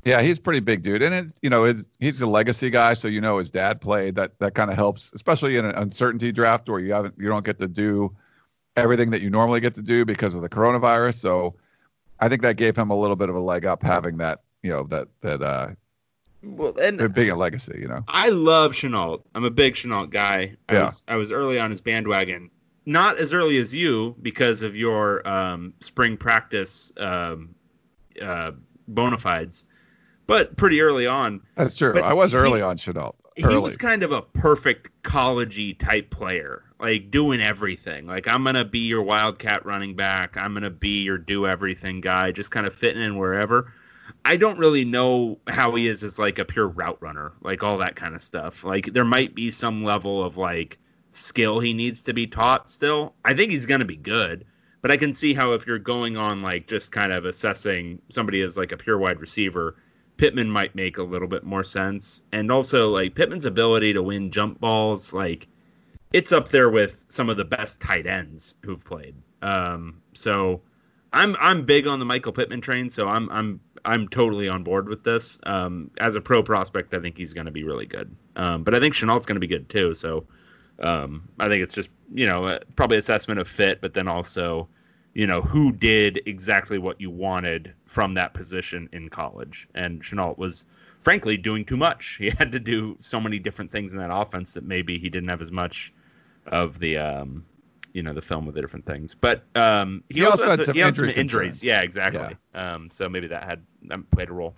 Yeah, 0.08 0.22
he's 0.22 0.38
a 0.38 0.42
pretty 0.42 0.62
big 0.62 0.84
dude, 0.84 1.02
and 1.02 1.14
it's 1.14 1.34
you 1.42 1.50
know 1.50 1.66
it's, 1.66 1.86
he's 2.00 2.22
a 2.22 2.28
legacy 2.28 2.70
guy, 2.70 2.94
so 2.94 3.10
you 3.10 3.20
know 3.20 3.40
his 3.40 3.52
dad 3.52 3.82
played. 3.82 4.16
That 4.16 4.40
that 4.40 4.54
kind 4.54 4.72
of 4.72 4.78
helps, 4.78 5.12
especially 5.14 5.58
in 5.58 5.66
an 5.66 5.76
uncertainty 5.76 6.32
draft 6.32 6.70
where 6.70 6.80
you 6.80 6.94
haven't 6.94 7.16
you 7.18 7.28
don't 7.28 7.44
get 7.44 7.60
to 7.60 7.68
do 7.68 8.16
everything 8.78 9.10
that 9.10 9.20
you 9.22 9.30
normally 9.30 9.60
get 9.60 9.76
to 9.76 9.82
do 9.82 10.06
because 10.06 10.34
of 10.34 10.42
the 10.42 10.48
coronavirus. 10.48 11.16
So 11.16 11.56
I 12.22 12.30
think 12.30 12.42
that 12.44 12.56
gave 12.56 12.78
him 12.78 12.90
a 12.90 12.96
little 12.98 13.18
bit 13.18 13.28
of 13.28 13.36
a 13.36 13.40
leg 13.42 13.66
up 13.66 13.84
having 13.84 14.18
that 14.20 14.40
you 14.64 14.70
know 14.70 14.84
that 14.84 15.10
that 15.22 15.42
uh 15.42 15.68
Well, 16.42 16.74
and 16.80 17.14
being 17.14 17.32
a 17.32 17.36
legacy. 17.36 17.78
You 17.82 17.90
know. 17.90 18.06
I 18.08 18.30
love 18.30 18.72
Shenault. 18.72 19.24
I'm 19.36 19.44
a 19.44 19.50
big 19.52 19.74
Shenault 19.74 20.10
guy. 20.10 20.56
I 20.70 20.74
Yeah. 20.74 20.84
was 20.86 21.04
I 21.06 21.16
was 21.18 21.32
early 21.34 21.60
on 21.60 21.70
his 21.70 21.82
bandwagon. 21.82 22.50
Not 22.86 23.18
as 23.18 23.34
early 23.34 23.58
as 23.58 23.74
you 23.74 24.16
because 24.22 24.62
of 24.62 24.74
your 24.78 25.28
um, 25.28 25.74
spring 25.82 26.16
practice 26.16 26.94
um, 26.96 27.56
uh, 28.22 28.52
bona 28.88 29.18
fides, 29.18 29.66
but 30.28 30.56
pretty 30.58 30.82
early 30.82 31.08
on. 31.08 31.42
That's 31.56 31.74
true. 31.74 31.94
But 31.94 32.04
I 32.04 32.14
was 32.14 32.32
he- 32.34 32.38
early 32.38 32.62
on 32.62 32.78
Shenault. 32.78 33.16
He 33.36 33.44
Early. 33.44 33.60
was 33.60 33.78
kind 33.78 34.02
of 34.02 34.12
a 34.12 34.24
perfect 34.24 34.90
collegey 35.04 35.78
type 35.78 36.10
player, 36.10 36.64
like 36.80 37.12
doing 37.12 37.40
everything. 37.40 38.08
Like 38.08 38.28
I'm 38.28 38.44
gonna 38.44 38.66
be 38.66 38.80
your 38.80 39.04
wildcat 39.04 39.64
running 39.64 39.96
back. 39.96 40.36
I'm 40.38 40.56
gonna 40.56 40.72
be 40.72 41.04
your 41.04 41.20
do 41.20 41.46
everything 41.46 42.02
guy, 42.02 42.32
just 42.32 42.50
kind 42.50 42.66
of 42.66 42.74
fitting 42.74 43.02
in 43.04 43.16
wherever. 43.16 43.72
I 44.26 44.38
don't 44.38 44.58
really 44.58 44.86
know 44.86 45.38
how 45.48 45.76
he 45.76 45.88
is 45.88 46.04
as 46.04 46.18
like 46.18 46.40
a 46.40 46.46
pure 46.46 46.68
route 46.68 46.98
runner, 47.00 47.32
like 47.42 47.62
all 47.64 47.78
that 47.78 47.96
kind 47.96 48.16
of 48.16 48.24
stuff. 48.24 48.64
Like 48.64 48.92
there 48.92 49.06
might 49.06 49.36
be 49.36 49.52
some 49.52 49.84
level 49.84 50.24
of 50.24 50.38
like 50.38 50.80
skill 51.14 51.60
he 51.60 51.76
needs 51.76 52.02
to 52.04 52.14
be 52.14 52.26
taught 52.26 52.72
still. 52.72 53.14
I 53.24 53.36
think 53.36 53.52
he's 53.52 53.68
gonna 53.68 53.86
be 53.86 53.98
good, 53.98 54.46
but 54.82 54.90
I 54.90 54.98
can 54.98 55.14
see 55.14 55.36
how 55.36 55.52
if 55.54 55.68
you're 55.68 55.78
going 55.78 56.18
on 56.18 56.42
like 56.42 56.66
just 56.68 56.92
kind 56.92 57.12
of 57.14 57.26
assessing 57.26 58.02
somebody 58.10 58.42
as 58.42 58.58
like 58.58 58.72
a 58.72 58.78
pure 58.78 58.98
wide 58.98 59.20
receiver, 59.20 59.76
Pittman 60.18 60.50
might 60.50 60.76
make 60.76 60.98
a 60.98 61.04
little 61.04 61.28
bit 61.28 61.44
more 61.44 61.64
sense. 61.64 62.22
And 62.32 62.52
also 62.52 62.90
like 62.90 63.16
Pittman's 63.16 63.46
ability 63.46 63.94
to 63.94 64.04
win 64.04 64.32
jump 64.32 64.60
balls, 64.60 65.14
like 65.14 65.48
it's 66.12 66.32
up 66.32 66.50
there 66.50 66.70
with 66.70 67.06
some 67.10 67.30
of 67.30 67.38
the 67.38 67.46
best 67.46 67.80
tight 67.80 68.08
ends 68.08 68.56
who've 68.64 68.84
played. 68.84 69.16
Um, 69.42 70.02
so 70.14 70.62
I'm 71.14 71.36
I'm 71.40 71.66
big 71.66 71.88
on 71.88 72.00
the 72.00 72.06
Michael 72.06 72.32
Pittman 72.32 72.62
train, 72.62 72.90
so 72.90 73.08
I'm 73.08 73.30
I'm 73.30 73.60
I'm 73.86 74.08
totally 74.08 74.50
on 74.50 74.64
board 74.64 74.90
with 74.90 75.04
this. 75.04 75.38
Um, 75.44 75.92
as 76.00 76.16
a 76.16 76.22
pro 76.22 76.44
prospect, 76.44 76.94
I 76.94 77.00
think 77.00 77.18
he's 77.18 77.34
going 77.34 77.46
to 77.46 77.52
be 77.52 77.64
really 77.64 77.86
good. 77.86 78.16
Um, 78.36 78.64
but 78.64 78.74
I 78.74 78.80
think 78.80 78.94
Shenault's 78.94 79.26
going 79.26 79.36
to 79.36 79.40
be 79.40 79.48
good 79.48 79.70
too. 79.70 79.94
So 79.94 80.26
um, 80.80 81.30
I 81.40 81.48
think 81.48 81.64
it's 81.64 81.74
just 81.74 81.90
you 82.14 82.26
know 82.26 82.46
uh, 82.46 82.60
probably 82.76 82.98
assessment 82.98 83.40
of 83.40 83.48
fit, 83.48 83.82
but 83.82 83.94
then 83.94 84.08
also 84.08 84.68
you 85.18 85.26
know 85.26 85.42
who 85.42 85.72
did 85.72 86.22
exactly 86.28 86.78
what 86.78 87.02
you 87.02 87.10
wanted 87.10 87.74
from 87.86 88.14
that 88.14 88.36
position 88.36 88.88
in 88.94 89.10
college. 89.10 89.68
And 89.74 90.04
Shenault 90.04 90.38
was 90.38 90.66
frankly 91.02 91.38
doing 91.38 91.66
too 91.66 91.76
much. 91.78 92.18
He 92.24 92.30
had 92.30 92.52
to 92.52 92.60
do 92.60 92.98
so 93.02 93.20
many 93.20 93.40
different 93.40 93.72
things 93.72 93.94
in 93.94 94.00
that 94.00 94.12
offense 94.14 94.54
that 94.54 94.64
maybe 94.64 95.00
he 95.00 95.10
didn't 95.10 95.30
have 95.30 95.42
as 95.42 95.52
much 95.52 95.92
of 96.46 96.78
the 96.78 96.98
um, 97.00 97.46
you 97.94 98.04
know 98.04 98.14
the 98.14 98.22
film 98.22 98.46
with 98.46 98.54
the 98.54 98.62
different 98.62 98.86
things. 98.86 99.16
But 99.16 99.44
um, 99.56 100.04
he, 100.08 100.20
He 100.20 100.26
also, 100.26 100.44
also 100.44 100.50
had 100.58 100.66
some, 100.66 100.76
he 100.76 100.82
had 100.82 100.90
injury 100.90 101.12
some 101.14 101.20
injuries. 101.20 101.54
concerns. 101.54 101.64
Yeah, 101.64 101.82
exactly. 101.82 102.38
Um, 102.54 102.90
so 102.92 103.10
maybe 103.10 103.28
that 103.28 103.44
had 103.44 103.64
played 104.12 104.30
a 104.30 104.34
role. 104.34 104.54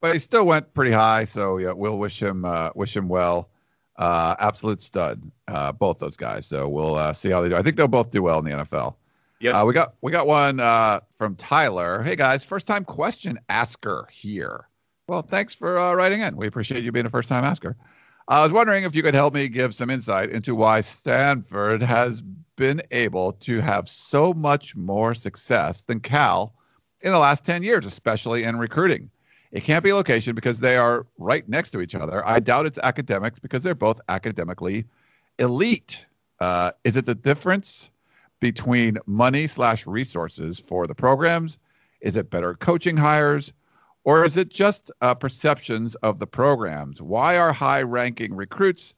but 0.00 0.14
he 0.14 0.18
still 0.18 0.44
went 0.44 0.74
pretty 0.74 0.90
high. 0.90 1.26
So 1.26 1.58
yeah, 1.58 1.74
we'll 1.74 1.98
wish 1.98 2.20
him 2.20 2.44
uh, 2.44 2.70
wish 2.74 2.96
him 2.96 3.06
well. 3.08 3.50
Uh, 3.94 4.34
absolute 4.40 4.80
stud, 4.82 5.22
uh, 5.46 5.70
both 5.70 5.98
those 6.00 6.16
guys. 6.16 6.46
So 6.46 6.68
we'll 6.68 6.96
uh, 6.96 7.12
see 7.12 7.30
how 7.30 7.40
they 7.42 7.50
do. 7.50 7.54
I 7.56 7.62
think 7.62 7.76
they'll 7.76 7.86
both 7.86 8.10
do 8.10 8.20
well 8.22 8.40
in 8.40 8.44
the 8.46 8.50
NFL. 8.50 8.96
Yep. 9.42 9.54
Uh, 9.56 9.64
we 9.66 9.74
got 9.74 9.94
we 10.00 10.12
got 10.12 10.28
one 10.28 10.60
uh, 10.60 11.00
from 11.16 11.34
Tyler. 11.34 12.00
Hey 12.00 12.14
guys, 12.14 12.44
first 12.44 12.68
time 12.68 12.84
question 12.84 13.40
asker 13.48 14.06
here. 14.12 14.68
Well, 15.08 15.22
thanks 15.22 15.52
for 15.52 15.80
uh, 15.80 15.94
writing 15.94 16.20
in. 16.20 16.36
We 16.36 16.46
appreciate 16.46 16.84
you 16.84 16.92
being 16.92 17.06
a 17.06 17.10
first 17.10 17.28
time 17.28 17.42
asker. 17.42 17.76
I 18.28 18.44
was 18.44 18.52
wondering 18.52 18.84
if 18.84 18.94
you 18.94 19.02
could 19.02 19.14
help 19.14 19.34
me 19.34 19.48
give 19.48 19.74
some 19.74 19.90
insight 19.90 20.30
into 20.30 20.54
why 20.54 20.82
Stanford 20.82 21.82
has 21.82 22.22
been 22.54 22.82
able 22.92 23.32
to 23.32 23.60
have 23.60 23.88
so 23.88 24.32
much 24.32 24.76
more 24.76 25.12
success 25.12 25.82
than 25.82 25.98
Cal 25.98 26.54
in 27.00 27.10
the 27.10 27.18
last 27.18 27.44
10 27.44 27.64
years, 27.64 27.84
especially 27.84 28.44
in 28.44 28.56
recruiting. 28.60 29.10
It 29.50 29.64
can't 29.64 29.82
be 29.82 29.92
location 29.92 30.36
because 30.36 30.60
they 30.60 30.76
are 30.76 31.04
right 31.18 31.46
next 31.48 31.70
to 31.70 31.80
each 31.80 31.96
other. 31.96 32.24
I 32.24 32.38
doubt 32.38 32.66
it's 32.66 32.78
academics 32.78 33.40
because 33.40 33.64
they're 33.64 33.74
both 33.74 34.00
academically 34.08 34.84
elite. 35.36 36.06
Uh, 36.38 36.70
is 36.84 36.96
it 36.96 37.06
the 37.06 37.16
difference 37.16 37.90
between 38.42 38.98
money 39.06 39.46
slash 39.46 39.86
resources 39.86 40.58
for 40.58 40.86
the 40.86 40.94
programs? 40.94 41.58
Is 42.00 42.16
it 42.16 42.28
better 42.28 42.54
coaching 42.54 42.96
hires? 42.96 43.52
Or 44.04 44.24
is 44.24 44.36
it 44.36 44.48
just 44.50 44.90
uh, 45.00 45.14
perceptions 45.14 45.94
of 45.94 46.18
the 46.18 46.26
programs? 46.26 47.00
Why 47.00 47.38
are 47.38 47.52
high 47.52 47.82
ranking 47.82 48.34
recruits 48.34 48.94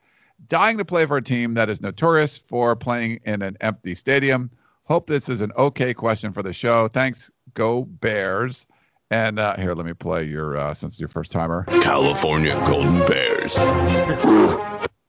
dying 0.49 0.79
to 0.79 0.85
play 0.87 1.05
for 1.05 1.19
a 1.19 1.23
team 1.23 1.55
that 1.55 1.69
is 1.69 1.83
notorious 1.83 2.39
for 2.39 2.75
playing 2.75 3.21
in 3.27 3.43
an 3.43 3.59
empty 3.61 3.95
stadium? 3.95 4.51
Hope 4.85 5.07
this 5.07 5.29
is 5.29 5.43
an 5.43 5.53
okay 5.59 5.93
question 5.93 6.33
for 6.33 6.43
the 6.43 6.55
show. 6.55 6.89
Thanks. 6.89 7.31
Go 7.53 7.85
Bears. 7.85 8.67
And 9.11 9.39
uh, 9.39 9.57
here, 9.59 9.75
let 9.75 9.85
me 9.85 9.93
play 9.93 10.25
your, 10.25 10.57
uh, 10.57 10.73
since 10.73 10.95
it's 10.95 11.01
your 11.01 11.09
first 11.09 11.31
timer. 11.33 11.65
California 11.83 12.55
Golden 12.67 12.99
Bears. 13.07 13.57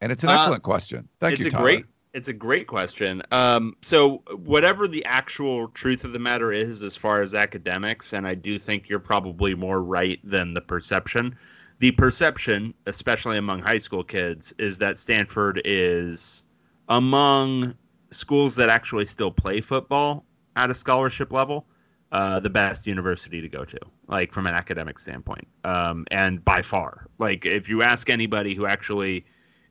And 0.01 0.11
it's 0.11 0.23
an 0.25 0.29
Uh, 0.29 0.33
excellent 0.33 0.63
question. 0.63 1.07
Thank 1.21 1.35
it's 1.35 1.43
you, 1.45 1.47
a 1.47 1.51
Tyler. 1.51 1.63
great 1.63 1.85
it's 2.15 2.29
a 2.29 2.33
great 2.33 2.65
question. 2.65 3.21
Um, 3.29 3.75
so 3.81 4.23
whatever 4.45 4.87
the 4.87 5.03
actual 5.03 5.67
truth 5.67 6.05
of 6.05 6.13
the 6.13 6.19
matter 6.19 6.49
is 6.49 6.81
as 6.81 6.95
far 6.95 7.21
as 7.21 7.35
academics, 7.35 8.13
and 8.13 8.25
I 8.25 8.35
do 8.35 8.57
think 8.57 8.87
you're 8.87 8.99
probably 8.99 9.53
more 9.53 9.83
right 9.83 10.17
than 10.23 10.53
the 10.53 10.61
perception. 10.61 11.37
The 11.79 11.91
perception, 11.91 12.73
especially 12.85 13.37
among 13.37 13.59
high 13.59 13.79
school 13.79 14.05
kids, 14.05 14.53
is 14.57 14.77
that 14.77 14.97
Stanford 14.97 15.61
is 15.65 16.43
among 16.87 17.75
schools 18.11 18.55
that 18.55 18.69
actually 18.69 19.07
still 19.07 19.31
play 19.31 19.59
football 19.59 20.23
at 20.55 20.69
a 20.69 20.73
scholarship 20.73 21.33
level, 21.33 21.65
uh, 22.13 22.39
the 22.39 22.49
best 22.49 22.87
university 22.87 23.41
to 23.41 23.49
go 23.49 23.65
to, 23.65 23.79
like 24.07 24.31
from 24.31 24.47
an 24.47 24.53
academic 24.53 24.99
standpoint, 24.99 25.49
um, 25.65 26.05
and 26.11 26.45
by 26.45 26.61
far. 26.61 27.07
Like 27.19 27.45
if 27.45 27.67
you 27.67 27.81
ask 27.81 28.09
anybody 28.09 28.55
who 28.55 28.65
actually 28.65 29.25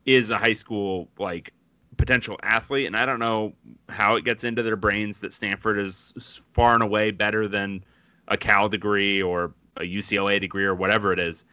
is 0.04 0.28
a 0.28 0.36
high 0.36 0.52
school 0.52 1.08
like 1.18 1.54
potential 1.96 2.38
athlete, 2.42 2.86
and 2.86 2.96
I 2.96 3.06
don't 3.06 3.18
know 3.18 3.54
how 3.88 4.16
it 4.16 4.24
gets 4.24 4.44
into 4.44 4.62
their 4.62 4.76
brains 4.76 5.20
that 5.20 5.32
Stanford 5.32 5.78
is 5.78 6.42
far 6.52 6.74
and 6.74 6.82
away 6.82 7.10
better 7.10 7.48
than 7.48 7.84
a 8.28 8.36
Cal 8.36 8.68
degree 8.68 9.22
or 9.22 9.54
a 9.76 9.82
UCLA 9.82 10.40
degree 10.40 10.64
or 10.64 10.74
whatever 10.74 11.12
it 11.12 11.18
is. 11.18 11.44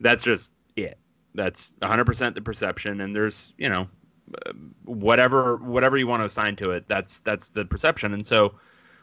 That's 0.00 0.22
just 0.22 0.52
it. 0.76 0.98
That's 1.34 1.72
100% 1.80 2.34
the 2.34 2.40
perception, 2.40 3.00
and 3.00 3.14
there's 3.14 3.52
you 3.56 3.68
know 3.68 3.88
uh, 4.46 4.52
whatever 4.84 5.56
whatever 5.56 5.96
you 5.96 6.06
want 6.06 6.22
to 6.22 6.26
assign 6.26 6.56
to 6.56 6.72
it. 6.72 6.86
That's 6.88 7.20
that's 7.20 7.50
the 7.50 7.64
perception, 7.64 8.12
and 8.12 8.26
so 8.26 8.54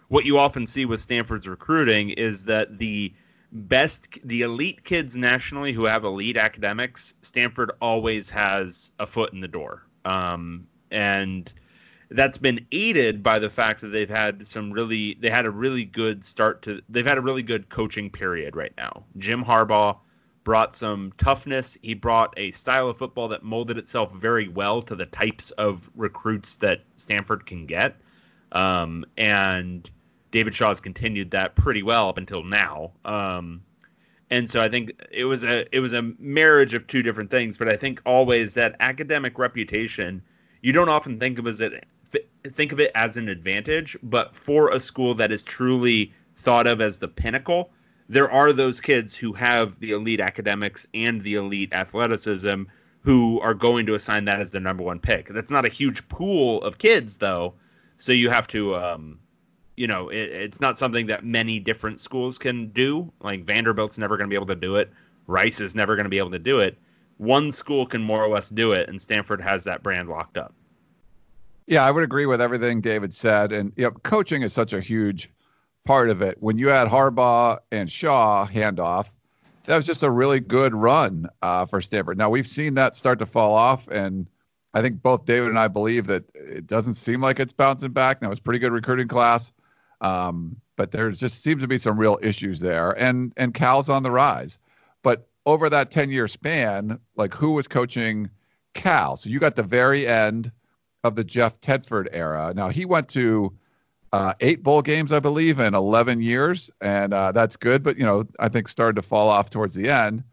what 0.09 0.25
you 0.25 0.37
often 0.37 0.67
see 0.67 0.85
with 0.85 1.01
Stanford's 1.01 1.47
recruiting 1.47 2.11
is 2.11 2.45
that 2.45 2.77
the 2.77 3.13
best 3.51 4.19
the 4.23 4.41
elite 4.41 4.83
kids 4.83 5.15
nationally 5.15 5.71
who 5.71 5.85
have 5.85 6.03
elite 6.03 6.35
academics 6.35 7.13
stanford 7.21 7.71
always 7.81 8.29
has 8.29 8.91
a 8.99 9.07
foot 9.07 9.31
in 9.31 9.39
the 9.39 9.47
door 9.47 9.83
um, 10.03 10.67
and 10.91 11.51
that's 12.09 12.38
been 12.38 12.65
aided 12.71 13.21
by 13.21 13.39
the 13.39 13.49
fact 13.49 13.81
that 13.81 13.89
they've 13.89 14.09
had 14.09 14.47
some 14.47 14.71
really 14.71 15.15
they 15.19 15.29
had 15.29 15.45
a 15.45 15.51
really 15.51 15.83
good 15.83 16.23
start 16.23 16.61
to 16.61 16.81
they've 16.89 17.05
had 17.05 17.17
a 17.17 17.21
really 17.21 17.43
good 17.43 17.69
coaching 17.69 18.09
period 18.09 18.55
right 18.55 18.73
now. 18.77 19.03
Jim 19.17 19.43
harbaugh 19.43 19.97
brought 20.43 20.73
some 20.73 21.11
toughness. 21.17 21.77
He 21.81 21.93
brought 21.93 22.33
a 22.38 22.51
style 22.51 22.88
of 22.88 22.97
football 22.97 23.27
that 23.29 23.43
molded 23.43 23.77
itself 23.77 24.13
very 24.13 24.47
well 24.47 24.81
to 24.83 24.95
the 24.95 25.05
types 25.05 25.51
of 25.51 25.89
recruits 25.95 26.55
that 26.57 26.83
stanford 26.95 27.45
can 27.45 27.65
get. 27.65 27.97
Um, 28.53 29.05
and 29.17 29.89
David 30.31 30.55
Shaw 30.55 30.69
has 30.69 30.79
continued 30.79 31.31
that 31.31 31.55
pretty 31.55 31.83
well 31.83 32.07
up 32.07 32.17
until 32.17 32.43
now. 32.43 32.91
Um, 33.03 33.63
and 34.29 34.49
so 34.49 34.61
I 34.61 34.69
think 34.69 34.91
it 35.11 35.25
was 35.25 35.43
a 35.43 35.65
it 35.75 35.79
was 35.79 35.93
a 35.93 36.01
marriage 36.19 36.73
of 36.73 36.88
two 36.88 37.03
different 37.03 37.31
things, 37.31 37.57
but 37.57 37.67
I 37.67 37.75
think 37.75 38.01
always 38.05 38.53
that 38.53 38.75
academic 38.79 39.38
reputation 39.39 40.21
you 40.62 40.74
don't 40.74 40.89
often 40.89 41.20
think 41.20 41.39
of 41.39 41.47
as 41.47 41.62
it 41.62 41.86
think 42.43 42.72
of 42.72 42.80
it 42.80 42.91
as 42.95 43.18
an 43.18 43.28
advantage, 43.28 43.97
but 44.01 44.36
for 44.36 44.70
a 44.72 44.80
school 44.80 45.16
that 45.16 45.32
is 45.32 45.43
truly 45.43 46.14
thought 46.38 46.68
of 46.68 46.80
as 46.80 46.99
the 46.99 47.08
pinnacle, 47.08 47.72
there 48.08 48.32
are 48.32 48.53
those 48.53 48.80
kids 48.80 49.16
who 49.16 49.34
have 49.34 49.80
the 49.80 49.91
elite 49.91 50.22
academics 50.22 50.88
and 50.93 51.22
the 51.22 51.36
elite 51.36 51.74
athleticism 51.74 52.64
who 53.01 53.39
are 53.41 53.53
going 53.53 53.86
to 53.86 53.95
assign 53.95 54.26
that 54.26 54.39
as 54.39 54.51
their 54.51 54.62
number 54.62 54.84
one 54.84 54.99
pick. 54.99 55.28
That's 55.28 55.51
not 55.51 55.66
a 55.66 55.70
huge 55.70 56.08
pool 56.08 56.62
of 56.62 56.78
kids 56.78 57.18
though, 57.18 57.55
so 57.97 58.12
you 58.12 58.30
have 58.30 58.47
to 58.47 58.76
um, 58.76 59.20
you 59.78 59.88
know, 59.88 60.10
it, 60.10 60.32
it's 60.32 60.60
not 60.60 60.78
something 60.78 61.08
that 61.08 61.24
many 61.24 61.60
different 61.60 61.99
schools 61.99 62.38
can 62.38 62.70
do. 62.70 63.14
Like 63.22 63.45
Vanderbilt's 63.45 63.97
never 63.97 64.18
going 64.18 64.28
to 64.28 64.34
be 64.34 64.36
able 64.36 64.47
to 64.47 64.55
do 64.55 64.78
it. 64.78 64.91
Rice 65.28 65.60
is 65.60 65.76
never 65.76 65.95
going 65.95 66.05
to 66.05 66.10
be 66.10 66.18
able 66.18 66.32
to 66.32 66.39
do 66.39 66.60
it. 66.60 66.78
One 67.18 67.51
school 67.51 67.86
can 67.86 68.01
more 68.01 68.24
or 68.24 68.30
less 68.30 68.49
do 68.49 68.74
it, 68.74 68.89
and 68.89 69.01
Stanford 69.01 69.41
has 69.41 69.63
that 69.65 69.84
brand 69.84 70.09
locked 70.09 70.38
up. 70.38 70.53
Yeah, 71.65 71.84
I 71.84 71.91
would 71.91 72.03
agree 72.03 72.26
with 72.26 72.41
everything 72.41 72.82
David 72.82 73.13
said, 73.13 73.51
and 73.51 73.74
you 73.76 73.84
know, 73.84 73.91
coaching 73.91 74.41
is 74.41 74.53
such 74.53 74.74
a 74.74 74.80
huge 74.80 75.30
part 75.84 76.09
of 76.09 76.22
it. 76.22 76.38
When 76.39 76.57
you 76.57 76.70
had 76.70 76.88
Harbaugh 76.88 77.59
and 77.72 77.91
Shaw 77.91 78.47
handoff, 78.47 79.13
that 79.65 79.76
was 79.76 79.86
just 79.86 80.03
a 80.03 80.09
really 80.09 80.39
good 80.39 80.74
run 80.74 81.28
uh, 81.41 81.65
for 81.65 81.82
Stanford. 81.82 82.18
Now 82.18 82.30
we've 82.30 82.47
seen 82.47 82.76
that 82.76 82.95
start 82.95 83.20
to 83.20 83.26
fall 83.26 83.53
off, 83.53 83.88
and 83.88 84.28
I 84.74 84.82
think 84.82 85.01
both 85.01 85.26
David 85.26 85.49
and 85.49 85.59
I 85.59 85.68
believe 85.68 86.07
that 86.07 86.24
it 86.36 86.68
doesn't 86.68 86.95
seem 86.95 87.20
like 87.20 87.39
it's 87.39 87.53
bouncing 87.53 87.91
back. 87.91 88.22
Now 88.22 88.32
it's 88.32 88.39
pretty 88.39 88.59
good 88.59 88.72
recruiting 88.72 89.07
class. 89.07 89.51
Um, 89.99 90.57
but 90.78 90.91
there 90.91 91.09
just 91.11 91.41
seems 91.41 91.63
to 91.63 91.68
be 91.68 91.80
some 91.80 91.99
real 91.99 92.20
issues 92.22 92.59
there, 92.59 92.91
and 92.91 93.34
and 93.36 93.53
Cal's 93.53 93.89
on 93.89 94.03
the 94.03 94.11
rise. 94.11 94.59
But 95.01 95.28
over 95.47 95.69
that 95.69 95.89
10 95.89 96.11
year 96.11 96.27
span, 96.27 96.99
like 97.15 97.33
who 97.33 97.53
was 97.53 97.67
coaching 97.67 98.29
Cal? 98.73 99.15
So 99.15 99.29
you 99.29 99.39
got 99.39 99.55
the 99.55 99.63
very 99.63 100.05
end 100.05 100.51
of 101.05 101.15
the 101.15 101.23
Jeff 101.23 101.59
Tedford 101.61 102.09
era. 102.11 102.53
Now 102.53 102.67
he 102.67 102.83
went 102.83 103.07
to 103.09 103.53
uh, 104.11 104.33
eight 104.41 104.61
bowl 104.61 104.81
games, 104.81 105.13
I 105.13 105.21
believe, 105.21 105.59
in 105.59 105.73
11 105.73 106.21
years, 106.21 106.69
and 106.81 107.13
uh, 107.13 107.31
that's 107.31 107.55
good. 107.55 107.81
But 107.81 107.97
you 107.97 108.05
know, 108.05 108.25
I 108.39 108.49
think 108.49 108.67
started 108.67 108.97
to 108.97 109.01
fall 109.01 109.29
off 109.29 109.49
towards 109.49 109.73
the 109.73 109.89
end. 109.89 110.23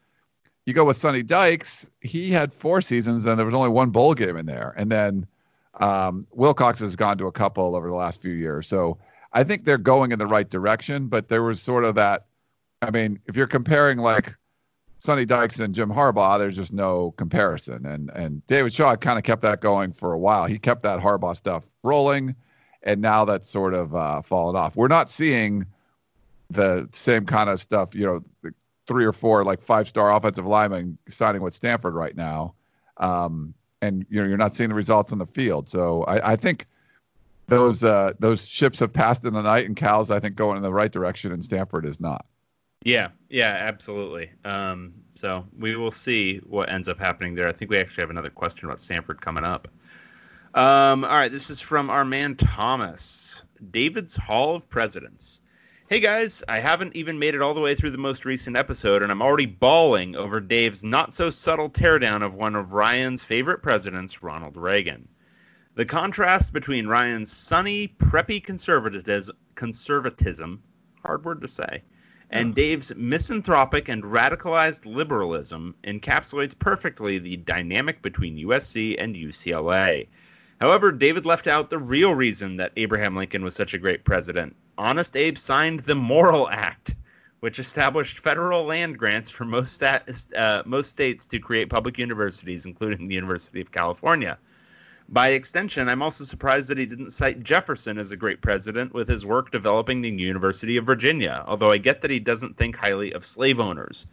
You 0.67 0.75
go 0.75 0.85
with 0.85 0.97
Sonny 0.97 1.23
Dykes. 1.23 1.89
He 2.01 2.31
had 2.31 2.53
four 2.53 2.83
seasons, 2.83 3.25
and 3.25 3.39
there 3.39 3.47
was 3.47 3.55
only 3.55 3.69
one 3.69 3.91
bowl 3.91 4.15
game 4.15 4.37
in 4.37 4.47
there. 4.47 4.75
And 4.77 4.91
then 4.91 5.27
um, 5.75 6.27
Wilcox 6.33 6.81
has 6.81 6.97
gone 6.97 7.19
to 7.19 7.27
a 7.27 7.33
couple 7.33 7.77
over 7.77 7.89
the 7.89 7.95
last 7.95 8.21
few 8.21 8.33
years. 8.33 8.67
So 8.67 8.99
I 9.33 9.45
think 9.45 9.65
they're 9.65 9.79
going 9.79 10.11
in 10.11 10.19
the 10.19 10.27
right 10.27 10.49
direction, 10.49 11.07
but 11.07 11.29
there 11.29 11.43
was 11.43 11.63
sort 11.63 11.85
of 11.85 11.95
that. 11.95 12.27
I 12.83 12.91
mean, 12.91 13.21
if 13.27 13.37
you're 13.37 13.47
comparing 13.47 13.99
like 13.99 14.35
Sonny 15.05 15.27
Dykes 15.27 15.61
and 15.61 15.75
Jim 15.75 15.91
Harbaugh, 15.91 16.39
there's 16.39 16.57
just 16.57 16.73
no 16.73 17.11
comparison. 17.11 17.85
And 17.85 18.11
and 18.15 18.45
David 18.47 18.73
Shaw 18.73 18.97
kind 18.97 19.19
of 19.19 19.25
kept 19.25 19.43
that 19.43 19.61
going 19.61 19.93
for 19.93 20.15
a 20.15 20.19
while. 20.19 20.47
He 20.47 20.59
kept 20.59 20.85
that 20.85 20.99
Harbaugh 20.99 21.37
stuff 21.37 21.69
rolling, 21.83 22.35
and 22.83 23.03
now 23.03 23.27
that's 23.27 23.51
sort 23.51 23.75
of 23.75 23.95
uh, 23.95 24.23
fallen 24.23 24.57
off. 24.57 24.77
We're 24.77 24.89
not 24.89 25.11
seeing 25.11 25.67
the 26.49 26.89
same 26.93 27.27
kind 27.27 27.51
of 27.51 27.61
stuff. 27.61 27.95
You 27.95 28.07
know, 28.43 28.53
three 28.87 29.05
or 29.05 29.13
four 29.13 29.45
like 29.45 29.61
five 29.61 29.89
star 29.89 30.11
offensive 30.11 30.47
linemen 30.47 30.97
signing 31.07 31.43
with 31.43 31.53
Stanford 31.53 31.95
right 31.95 32.17
now. 32.17 32.55
Um, 32.97 33.53
and 33.83 34.07
you 34.09 34.23
know, 34.23 34.27
you're 34.27 34.39
not 34.39 34.55
seeing 34.55 34.71
the 34.71 34.75
results 34.75 35.13
on 35.13 35.19
the 35.19 35.27
field. 35.27 35.69
So 35.69 36.05
I, 36.05 36.33
I 36.33 36.37
think 36.37 36.67
those 37.49 37.85
uh, 37.85 38.15
those 38.21 38.49
ships 38.49 38.81
have 38.81 38.95
passed 38.95 39.27
in 39.27 39.35
the 39.35 39.43
night, 39.43 39.67
and 39.67 39.77
Cal's 39.77 40.11
I 40.11 40.21
think 40.21 40.35
going 40.35 40.57
in 40.57 40.63
the 40.63 40.73
right 40.73 40.91
direction, 40.91 41.31
and 41.31 41.45
Stanford 41.45 41.85
is 41.85 42.01
not. 42.01 42.27
Yeah, 42.85 43.09
yeah, 43.31 43.57
absolutely. 43.61 44.31
Um, 44.45 44.93
so 45.15 45.47
we 45.59 45.75
will 45.75 45.91
see 45.91 46.37
what 46.39 46.71
ends 46.71 46.89
up 46.89 46.99
happening 46.99 47.35
there. 47.35 47.49
I 47.49 47.53
think 47.53 47.71
we 47.71 47.79
actually 47.79 48.03
have 48.03 48.11
another 48.11 48.31
question 48.31 48.67
about 48.67 48.79
Stanford 48.79 49.23
coming 49.23 49.43
up. 49.45 49.69
Um, 50.53 51.03
all 51.03 51.11
right, 51.11 51.33
this 51.33 51.49
is 51.49 51.61
from 51.61 51.89
our 51.89 52.05
man 52.05 52.37
Thomas, 52.37 53.43
David's 53.71 54.15
Hall 54.15 54.55
of 54.55 54.69
Presidents. 54.69 55.41
Hey 55.89 56.01
guys, 56.01 56.43
I 56.47 56.61
haven't 56.61 56.95
even 56.95 57.19
made 57.19 57.35
it 57.35 57.43
all 57.43 57.55
the 57.55 57.61
way 57.61 57.75
through 57.75 57.91
the 57.91 57.99
most 57.99 58.25
recent 58.25 58.57
episode, 58.57 59.03
and 59.03 59.11
I'm 59.11 59.23
already 59.23 59.47
bawling 59.47 60.15
over 60.15 60.41
Dave's 60.41 60.85
not 60.85 61.15
so 61.15 61.31
subtle 61.31 61.71
teardown 61.71 62.23
of 62.23 62.35
one 62.35 62.55
of 62.55 62.75
Ryan's 62.75 63.25
favorite 63.25 63.63
presidents, 63.63 64.23
Ronald 64.23 64.57
Reagan. 64.57 65.09
The 65.75 65.87
contrast 65.87 66.53
between 66.53 66.87
Ryan's 66.87 67.33
sunny, 67.33 67.89
preppy 67.89 68.43
conservatism, 68.43 69.37
conservatism 69.55 70.63
hard 71.05 71.25
word 71.25 71.41
to 71.43 71.49
say, 71.49 71.83
and 72.35 72.55
Dave's 72.55 72.93
misanthropic 72.97 73.89
and 73.89 74.03
radicalized 74.03 74.87
liberalism 74.87 75.75
encapsulates 75.85 76.59
perfectly 76.59 77.19
the 77.19 77.37
dynamic 77.37 78.03
between 78.03 78.45
USC 78.45 78.97
and 78.99 79.15
UCLA. 79.15 80.09
However, 80.61 80.91
David 80.91 81.27
left 81.27 81.47
out 81.47 81.71
the 81.71 81.79
real 81.79 82.13
reason 82.13 82.57
that 82.57 82.73
Abraham 82.77 83.15
Lincoln 83.15 83.45
was 83.45 83.55
such 83.55 83.73
a 83.73 83.79
great 83.79 84.05
president. 84.05 84.57
Honest 84.77 85.17
Abe 85.17 85.39
signed 85.39 85.81
the 85.81 85.95
Morrill 85.95 86.49
Act, 86.49 86.97
which 87.39 87.61
established 87.61 88.19
federal 88.19 88.65
land 88.65 88.99
grants 88.99 89.31
for 89.31 89.45
most, 89.45 89.73
stat, 89.73 90.09
uh, 90.37 90.63
most 90.67 90.91
states 90.91 91.29
to 91.29 91.39
create 91.39 91.71
public 91.71 91.99
universities, 91.99 92.67
including 92.67 93.07
the 93.07 93.15
University 93.15 93.61
of 93.61 93.71
California. 93.71 94.39
By 95.11 95.29
extension, 95.29 95.89
I'm 95.89 96.01
also 96.01 96.25
surprised 96.25 96.69
that 96.69 96.79
he 96.79 96.87
didn't 96.87 97.11
cite 97.11 97.43
Jefferson 97.43 97.99
as 97.99 98.11
a 98.11 98.17
great 98.17 98.41
president 98.41 98.95
with 98.95 99.07
his 99.07 99.27
work 99.27 99.51
developing 99.51 100.01
the 100.01 100.11
University 100.11 100.79
of 100.79 100.87
Virginia, 100.87 101.45
although 101.47 101.71
I 101.71 101.79
get 101.79 102.01
that 102.01 102.11
he 102.11 102.19
doesn't 102.19 102.57
think 102.57 102.75
highly 102.75 103.13
of 103.13 103.25
slave 103.25 103.61
owners. 103.61 104.07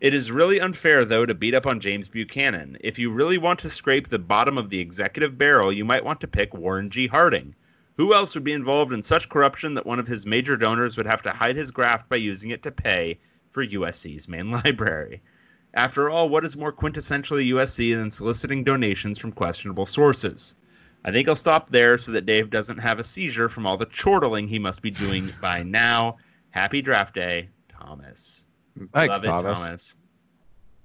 It 0.00 0.14
is 0.14 0.32
really 0.32 0.60
unfair, 0.60 1.04
though, 1.04 1.24
to 1.24 1.32
beat 1.32 1.54
up 1.54 1.64
on 1.64 1.78
James 1.78 2.08
Buchanan. 2.08 2.76
If 2.80 2.98
you 2.98 3.12
really 3.12 3.38
want 3.38 3.60
to 3.60 3.70
scrape 3.70 4.08
the 4.08 4.18
bottom 4.18 4.58
of 4.58 4.68
the 4.68 4.80
executive 4.80 5.38
barrel, 5.38 5.72
you 5.72 5.84
might 5.84 6.04
want 6.04 6.20
to 6.22 6.26
pick 6.26 6.52
Warren 6.54 6.90
G. 6.90 7.06
Harding. 7.06 7.54
Who 7.96 8.12
else 8.12 8.34
would 8.34 8.42
be 8.42 8.52
involved 8.52 8.92
in 8.92 9.04
such 9.04 9.28
corruption 9.28 9.74
that 9.74 9.86
one 9.86 10.00
of 10.00 10.08
his 10.08 10.26
major 10.26 10.56
donors 10.56 10.96
would 10.96 11.06
have 11.06 11.22
to 11.22 11.30
hide 11.30 11.54
his 11.54 11.70
graft 11.70 12.08
by 12.08 12.16
using 12.16 12.50
it 12.50 12.64
to 12.64 12.72
pay 12.72 13.20
for 13.52 13.64
USC's 13.64 14.26
main 14.26 14.50
library? 14.64 15.22
After 15.74 16.10
all, 16.10 16.28
what 16.28 16.44
is 16.44 16.56
more 16.56 16.72
quintessentially 16.72 17.50
USC 17.52 17.94
than 17.94 18.10
soliciting 18.10 18.64
donations 18.64 19.18
from 19.18 19.32
questionable 19.32 19.86
sources? 19.86 20.54
I 21.04 21.10
think 21.10 21.28
I'll 21.28 21.36
stop 21.36 21.70
there 21.70 21.98
so 21.98 22.12
that 22.12 22.26
Dave 22.26 22.50
doesn't 22.50 22.78
have 22.78 22.98
a 22.98 23.04
seizure 23.04 23.48
from 23.48 23.66
all 23.66 23.76
the 23.76 23.86
chortling 23.86 24.46
he 24.46 24.58
must 24.58 24.82
be 24.82 24.90
doing 24.90 25.30
by 25.40 25.62
now. 25.62 26.18
Happy 26.50 26.82
draft 26.82 27.14
day, 27.14 27.48
Thomas. 27.68 28.44
Thanks, 28.92 29.18
it, 29.18 29.22
Thomas. 29.22 29.58
Thomas. 29.58 29.96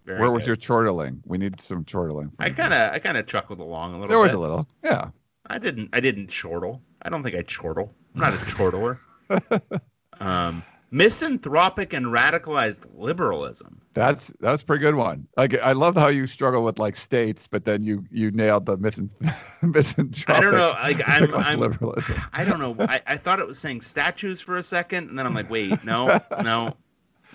Very 0.06 0.22
Where 0.22 0.32
was 0.32 0.48
your 0.48 0.56
chortling? 0.56 1.22
We 1.26 1.38
need 1.38 1.60
some 1.60 1.84
chortling. 1.84 2.32
I 2.40 2.50
kind 2.50 2.74
of, 2.74 2.94
I 2.94 3.00
kind 3.00 3.18
of 3.18 3.28
chuckled 3.28 3.60
along 3.60 3.94
a 3.94 4.00
little. 4.00 4.08
There 4.08 4.20
was 4.20 4.34
a 4.34 4.40
little. 4.40 4.68
Yeah. 4.82 5.10
I 5.46 5.60
didn't, 5.60 5.90
I 5.92 6.00
didn't 6.00 6.28
chortle. 6.28 6.82
I 7.02 7.10
don't 7.10 7.24
think 7.24 7.36
I 7.36 7.42
chortle. 7.42 7.94
I'm 8.16 8.22
not 8.22 8.34
a 8.34 8.38
chortler. 8.38 9.00
um, 10.20 10.64
misanthropic 10.92 11.94
and 11.94 12.06
radicalized 12.08 12.86
liberalism. 12.96 13.82
That's 13.94 14.32
that's 14.40 14.62
a 14.62 14.66
pretty 14.66 14.82
good 14.82 14.96
one. 14.96 15.28
Like 15.36 15.60
I 15.60 15.72
love 15.74 15.96
how 15.96 16.08
you 16.08 16.28
struggle 16.28 16.64
with 16.64 16.80
like 16.80 16.96
states, 16.96 17.48
but 17.48 17.66
then 17.66 17.82
you 17.82 18.06
you 18.12 18.32
nailed 18.32 18.66
the 18.66 18.78
misan- 18.78 19.12
misanthropic. 19.64 20.30
I 20.38 20.42
don't 20.42 20.54
know. 20.54 20.70
Like 20.70 21.02
I'm, 21.08 21.34
I'm 21.36 21.60
liberalism. 21.60 22.22
I 22.32 22.46
don't 22.46 22.60
know. 22.60 22.76
I, 22.88 23.02
I 23.08 23.18
thought 23.18 23.40
it 23.40 23.48
was 23.48 23.58
saying 23.60 23.82
statues 23.82 24.40
for 24.42 24.58
a 24.58 24.64
second, 24.64 25.10
and 25.10 25.18
then 25.18 25.26
I'm 25.26 25.34
like, 25.34 25.50
wait, 25.50 25.84
no, 25.84 26.20
no, 26.44 26.76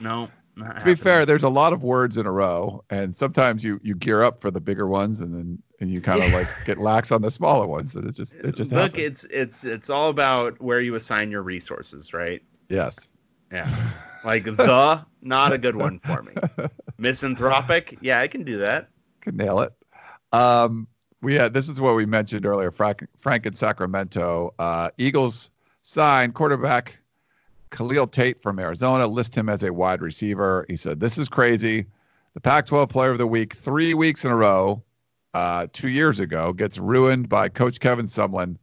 no. 0.01 0.29
not 0.57 0.79
To 0.81 0.85
be 0.85 0.95
fair, 0.95 1.27
there's 1.27 1.43
a 1.43 1.49
lot 1.49 1.73
of 1.73 1.83
words 1.83 2.17
in 2.19 2.27
a 2.27 2.33
row, 2.33 2.85
and 2.91 3.15
sometimes 3.15 3.65
you 3.65 3.81
you 3.83 3.95
gear 3.97 4.23
up 4.23 4.41
for 4.41 4.51
the 4.51 4.61
bigger 4.61 4.87
ones, 4.87 5.21
and 5.21 5.35
then 5.35 5.63
and 5.81 5.91
you 5.91 6.01
kind 6.01 6.23
of 6.23 6.31
Yeah. 6.31 6.37
like 6.39 6.49
get 6.65 6.79
lax 6.79 7.11
on 7.11 7.23
the 7.23 7.31
smaller 7.31 7.67
ones, 7.67 7.97
and 7.97 8.07
it's 8.07 8.17
just 8.17 8.35
it 8.35 8.55
just 8.55 8.71
look, 8.71 8.93
happens. 8.97 9.25
it's 9.25 9.25
it's 9.25 9.65
it's 9.65 9.91
all 9.91 10.09
about 10.11 10.61
where 10.63 10.81
you 10.81 10.95
assign 10.95 11.31
your 11.33 11.43
resources, 11.43 12.15
right? 12.15 12.43
yes. 12.69 13.09
Yeah, 13.53 13.69
like 14.25 14.45
the 14.45 15.05
not 15.21 15.53
a 15.53 15.59
good 15.59 15.77
one 15.77 15.99
for 15.99 16.23
me. 16.23 16.33
Misanthropic, 16.99 17.99
yeah, 18.01 18.21
I 18.21 18.29
can 18.29 18.45
do 18.45 18.59
that. 18.59 18.89
Can 19.21 19.37
nail 19.37 19.61
it. 19.61 19.73
Um, 20.33 20.89
we 21.21 21.35
had 21.35 21.53
this 21.53 21.69
is 21.69 21.81
what 21.81 21.95
we 21.95 22.07
mentioned 22.07 22.47
earlier. 22.47 22.71
Frank, 22.71 23.07
Frank 23.17 23.47
in 23.47 23.53
Sacramento. 23.53 24.55
Uh, 24.59 24.91
Eagles 24.99 25.51
signed 25.83 26.35
quarterback 26.35 26.99
Khalil 27.71 28.07
Tate 28.07 28.41
from 28.41 28.59
Arizona. 28.59 29.07
List 29.07 29.35
him 29.37 29.49
as 29.49 29.63
a 29.63 29.73
wide 29.73 30.01
receiver. 30.01 30.65
He 30.69 30.77
said, 30.77 30.99
"This 30.99 31.19
is 31.19 31.29
crazy. 31.29 31.87
The 32.35 32.41
Pac-12 32.41 32.89
Player 32.89 33.11
of 33.11 33.19
the 33.19 33.27
Week 33.27 33.53
three 33.53 33.93
weeks 33.93 34.25
in 34.25 34.31
a 34.31 34.37
row, 34.37 34.83
uh, 35.35 35.67
two 35.71 35.89
years 35.89 36.19
ago, 36.19 36.55
gets 36.55 36.79
ruined 36.79 37.29
by 37.29 37.51
Coach 37.51 37.79
Kevin 37.79 38.07
Sumlin. 38.07 38.57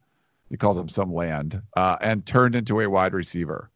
He 0.49 0.57
calls 0.57 0.77
him 0.77 0.89
some 0.89 1.13
land, 1.13 1.61
uh, 1.77 1.97
and 2.01 2.25
turned 2.25 2.55
into 2.55 2.81
a 2.81 2.89
wide 2.89 3.13
receiver." 3.13 3.69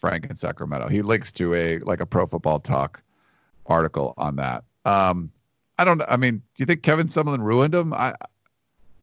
Frank 0.00 0.26
in 0.26 0.36
Sacramento. 0.36 0.88
He 0.88 1.02
links 1.02 1.32
to 1.32 1.54
a 1.54 1.78
like 1.80 2.00
a 2.00 2.06
Pro 2.06 2.26
Football 2.26 2.60
Talk 2.60 3.02
article 3.66 4.14
on 4.16 4.36
that. 4.36 4.64
Um, 4.84 5.30
I 5.78 5.84
don't. 5.84 6.02
I 6.08 6.16
mean, 6.16 6.38
do 6.54 6.62
you 6.62 6.66
think 6.66 6.82
Kevin 6.82 7.06
Sumlin 7.06 7.42
ruined 7.42 7.74
him? 7.74 7.92
I 7.92 8.14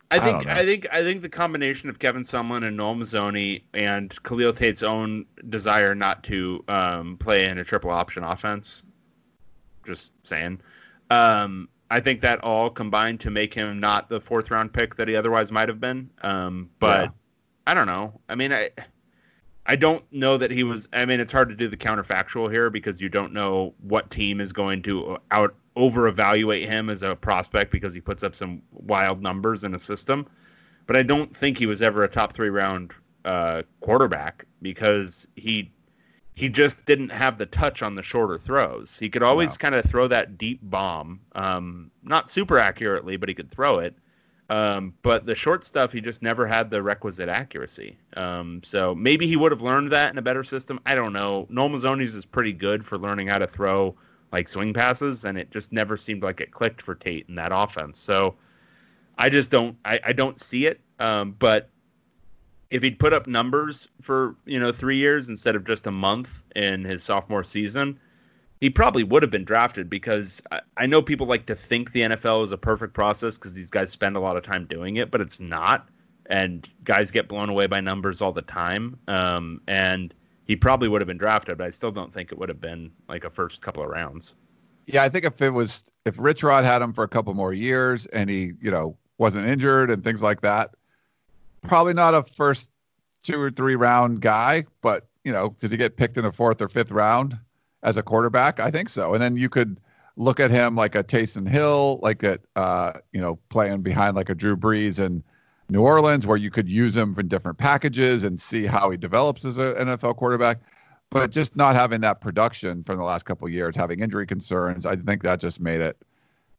I 0.10 0.18
I 0.18 0.20
think 0.20 0.44
don't. 0.44 0.50
I, 0.50 0.66
think 0.66 0.88
I 0.92 1.04
think 1.04 1.22
the 1.22 1.30
combination 1.30 1.90
of 1.90 2.00
Kevin 2.00 2.24
Sumlin 2.24 2.66
and 2.66 2.78
Noel 2.78 2.96
Mazzone 2.96 3.62
and 3.74 4.24
Khalil 4.24 4.54
Tate's 4.54 4.84
own 4.84 5.26
desire 5.50 5.96
not 5.96 6.24
to 6.26 6.64
um, 6.68 7.18
play 7.18 7.46
in 7.46 7.58
a 7.58 7.64
triple 7.64 7.92
option 7.92 8.24
offense. 8.24 8.84
Just 9.86 10.14
saying. 10.24 10.62
Um, 11.10 11.70
I 11.90 12.02
think 12.02 12.22
that 12.22 12.44
all 12.44 12.70
combined 12.70 13.22
to 13.22 13.30
make 13.32 13.54
him 13.54 13.80
not 13.80 14.10
the 14.10 14.20
fourth 14.20 14.52
round 14.52 14.74
pick 14.74 14.96
that 14.96 15.08
he 15.08 15.16
otherwise 15.16 15.52
might 15.52 15.70
have 15.70 15.80
been. 15.80 16.10
Um, 16.22 16.70
but 16.80 17.06
Yeah. 17.06 17.10
I 17.66 17.74
don't 17.74 17.88
know. 17.88 18.20
I 18.30 18.36
mean, 18.36 18.54
I 18.54 18.72
I 19.70 19.76
don't 19.76 20.04
know 20.14 20.38
that 20.38 20.50
he 20.50 20.64
was. 20.64 20.88
I 20.94 21.06
mean, 21.06 21.20
it's 21.20 21.32
hard 21.34 21.50
to 21.50 21.56
do 21.56 21.68
the 21.68 21.78
counterfactual 21.78 22.50
here 22.50 22.70
because 22.70 23.02
you 23.02 23.10
don't 23.10 23.34
know 23.34 23.74
what 23.82 24.10
team 24.10 24.40
is 24.40 24.54
going 24.54 24.82
to 24.84 25.18
out 25.32 25.56
over 25.76 26.08
evaluate 26.08 26.68
him 26.68 26.90
as 26.90 27.04
a 27.04 27.16
prospect 27.16 27.72
because 27.72 27.94
he 27.94 28.02
puts 28.02 28.24
up 28.24 28.34
some 28.34 28.62
wild 28.72 29.22
numbers 29.22 29.64
in 29.64 29.76
a 29.76 29.80
system. 29.80 30.26
But 30.86 30.96
I 30.96 31.04
don't 31.04 31.36
think 31.36 31.58
he 31.58 31.66
was 31.66 31.82
ever 31.82 32.04
a 32.06 32.08
top 32.08 32.32
three 32.34 32.50
round 32.50 32.94
uh, 33.26 33.64
quarterback 33.82 34.46
because 34.62 35.28
he 35.36 35.72
he 36.34 36.48
just 36.50 36.86
didn't 36.86 37.10
have 37.10 37.38
the 37.38 37.48
touch 37.48 37.82
on 37.82 37.96
the 37.96 38.04
shorter 38.04 38.38
throws. 38.38 38.98
He 38.98 39.10
could 39.10 39.24
always 39.24 39.52
No. 39.52 39.58
kind 39.58 39.76
of 39.76 39.84
throw 39.86 40.08
that 40.08 40.38
deep 40.38 40.60
bomb, 40.62 41.20
um, 41.34 41.92
not 42.04 42.30
super 42.30 42.58
accurately, 42.60 43.18
but 43.18 43.28
he 43.28 43.36
could 43.36 43.52
throw 43.52 43.80
it. 43.80 43.96
Um, 44.50 44.94
but 45.02 45.26
the 45.26 45.36
short 45.36 45.66
stuff, 45.66 45.92
he 45.92 46.00
just 46.00 46.22
never 46.22 46.48
had 46.48 46.70
the 46.70 46.82
requisite 46.82 47.28
accuracy. 47.28 47.98
Um, 48.16 48.62
so 48.64 48.96
maybe 48.96 49.28
he 49.28 49.36
would 49.36 49.52
have 49.52 49.62
learned 49.62 49.92
that 49.92 50.12
in 50.12 50.18
a 50.18 50.22
better 50.22 50.44
system. 50.44 50.80
I 50.86 50.96
don't 50.96 51.12
know. 51.12 51.48
Noel 51.50 52.02
is 52.02 52.26
pretty 52.26 52.54
good 52.54 52.86
for 52.86 52.98
learning 52.98 53.28
how 53.28 53.40
to 53.40 53.48
throw 53.48 53.96
like 54.32 54.48
swing 54.48 54.74
passes, 54.74 55.26
and 55.26 55.38
it 55.38 55.52
just 55.52 55.72
never 55.72 55.98
seemed 55.98 56.24
like 56.24 56.42
it 56.42 56.52
clicked 56.52 56.82
for 56.82 56.96
Tate 56.96 57.26
in 57.28 57.36
that 57.36 57.52
offense. 57.54 58.00
So 58.00 58.36
I 59.18 59.30
just 59.30 59.50
don't. 59.50 59.78
I, 59.84 60.00
I 60.06 60.14
don't 60.14 60.40
see 60.40 60.66
it. 60.66 60.80
Um, 61.00 61.36
but 61.38 61.70
if 62.70 62.84
he'd 62.84 63.00
put 63.00 63.14
up 63.14 63.28
numbers 63.28 63.88
for 64.02 64.36
you 64.46 64.60
know 64.60 64.72
three 64.72 64.98
years 64.98 65.30
instead 65.30 65.56
of 65.56 65.66
just 65.66 65.88
a 65.88 65.92
month 65.92 66.44
in 66.56 66.84
his 66.84 67.04
sophomore 67.04 67.44
season, 67.44 68.00
he 68.60 68.70
probably 68.70 69.04
would 69.04 69.24
have 69.24 69.32
been 69.32 69.46
drafted 69.46 69.90
because 69.90 70.42
I, 70.52 70.62
I 70.78 70.86
know 70.88 71.02
people 71.02 71.28
like 71.28 71.46
to 71.48 71.56
think 71.56 71.92
the 71.92 72.02
NFL 72.02 72.44
is 72.44 72.52
a 72.52 72.58
perfect 72.58 72.94
process 72.94 73.38
because 73.38 73.54
these 73.54 73.70
guys 73.70 73.92
spend 73.92 74.16
a 74.16 74.20
lot 74.20 74.36
of 74.36 74.44
time 74.44 74.66
doing 74.66 74.98
it, 74.98 75.12
but 75.12 75.22
it's 75.22 75.40
not. 75.40 75.90
And 76.30 76.68
guys 76.84 77.12
get 77.12 77.28
blown 77.28 77.50
away 77.50 77.68
by 77.68 77.80
numbers 77.80 78.22
all 78.22 78.34
the 78.34 78.42
time. 78.42 78.98
Um, 79.08 79.62
and 79.68 80.14
he 80.46 80.56
probably 80.56 80.88
would 80.90 81.02
have 81.02 81.08
been 81.08 81.18
drafted, 81.18 81.58
but 81.58 81.68
I 81.68 81.70
still 81.70 81.92
don't 81.92 82.12
think 82.12 82.32
it 82.32 82.38
would 82.38 82.50
have 82.50 82.60
been 82.60 82.92
like 83.08 83.24
a 83.24 83.30
first 83.30 83.62
couple 83.62 83.84
of 83.84 83.90
rounds. 83.90 84.34
Yeah, 84.88 85.04
I 85.04 85.10
think 85.10 85.26
if 85.26 85.42
it 85.42 85.52
was 85.52 85.84
if 86.06 86.18
Rich 86.18 86.44
Rod 86.44 86.64
had 86.64 86.82
him 86.82 86.94
for 86.94 87.04
a 87.04 87.08
couple 87.08 87.34
more 87.34 87.54
years 87.54 88.06
and 88.08 88.30
he, 88.30 88.54
you 88.62 88.72
know, 88.72 88.98
wasn't 89.18 89.48
injured 89.48 89.92
and 89.92 90.04
things 90.04 90.24
like 90.24 90.42
that, 90.42 90.72
probably 91.64 91.94
not 91.94 92.14
a 92.14 92.24
first 92.24 92.72
two 93.24 93.42
or 93.42 93.52
three 93.52 93.76
round 93.76 94.22
guy, 94.22 94.66
but 94.82 95.08
you 95.24 95.32
know, 95.34 95.56
did 95.60 95.72
he 95.72 95.78
get 95.78 95.98
picked 95.98 96.18
in 96.18 96.24
the 96.24 96.32
fourth 96.32 96.62
or 96.62 96.70
fifth 96.70 96.92
round 96.92 97.38
as 97.84 97.98
a 97.98 98.04
quarterback? 98.04 98.60
I 98.60 98.72
think 98.72 98.90
so. 98.90 99.14
And 99.14 99.22
then 99.22 99.38
you 99.38 99.50
could 99.50 99.80
look 100.16 100.40
at 100.40 100.52
him 100.52 100.76
like 100.76 100.96
a 100.96 101.04
Taysom 101.04 101.48
Hill, 101.48 102.00
like 102.02 102.24
at 102.24 102.42
uh, 102.56 102.94
you 103.12 103.22
know, 103.22 103.40
playing 103.50 103.82
behind 103.82 104.16
like 104.16 104.30
a 104.30 104.36
Drew 104.36 104.58
Brees 104.58 105.00
in 105.00 105.24
New 105.70 105.82
Orleans, 105.82 106.26
where 106.26 106.38
you 106.38 106.50
could 106.50 106.70
use 106.70 106.96
him 106.96 107.16
in 107.18 107.28
different 107.28 107.58
packages 107.58 108.24
and 108.24 108.40
see 108.40 108.66
how 108.66 108.90
he 108.90 108.98
develops 108.98 109.46
as 109.46 109.58
an 109.58 109.76
NFL 109.76 110.16
quarterback 110.16 110.60
but 111.10 111.32
just 111.32 111.56
not 111.56 111.76
having 111.76 112.02
that 112.02 112.22
production 112.22 112.84
from 112.84 112.98
the 112.98 113.04
last 113.04 113.24
couple 113.24 113.48
years, 113.50 113.76
having 113.76 114.02
injury 114.02 114.28
concerns, 114.28 114.86
I 114.86 114.96
think 114.96 115.24
that 115.24 115.40
just 115.40 115.60
made 115.60 115.80
it 115.80 115.98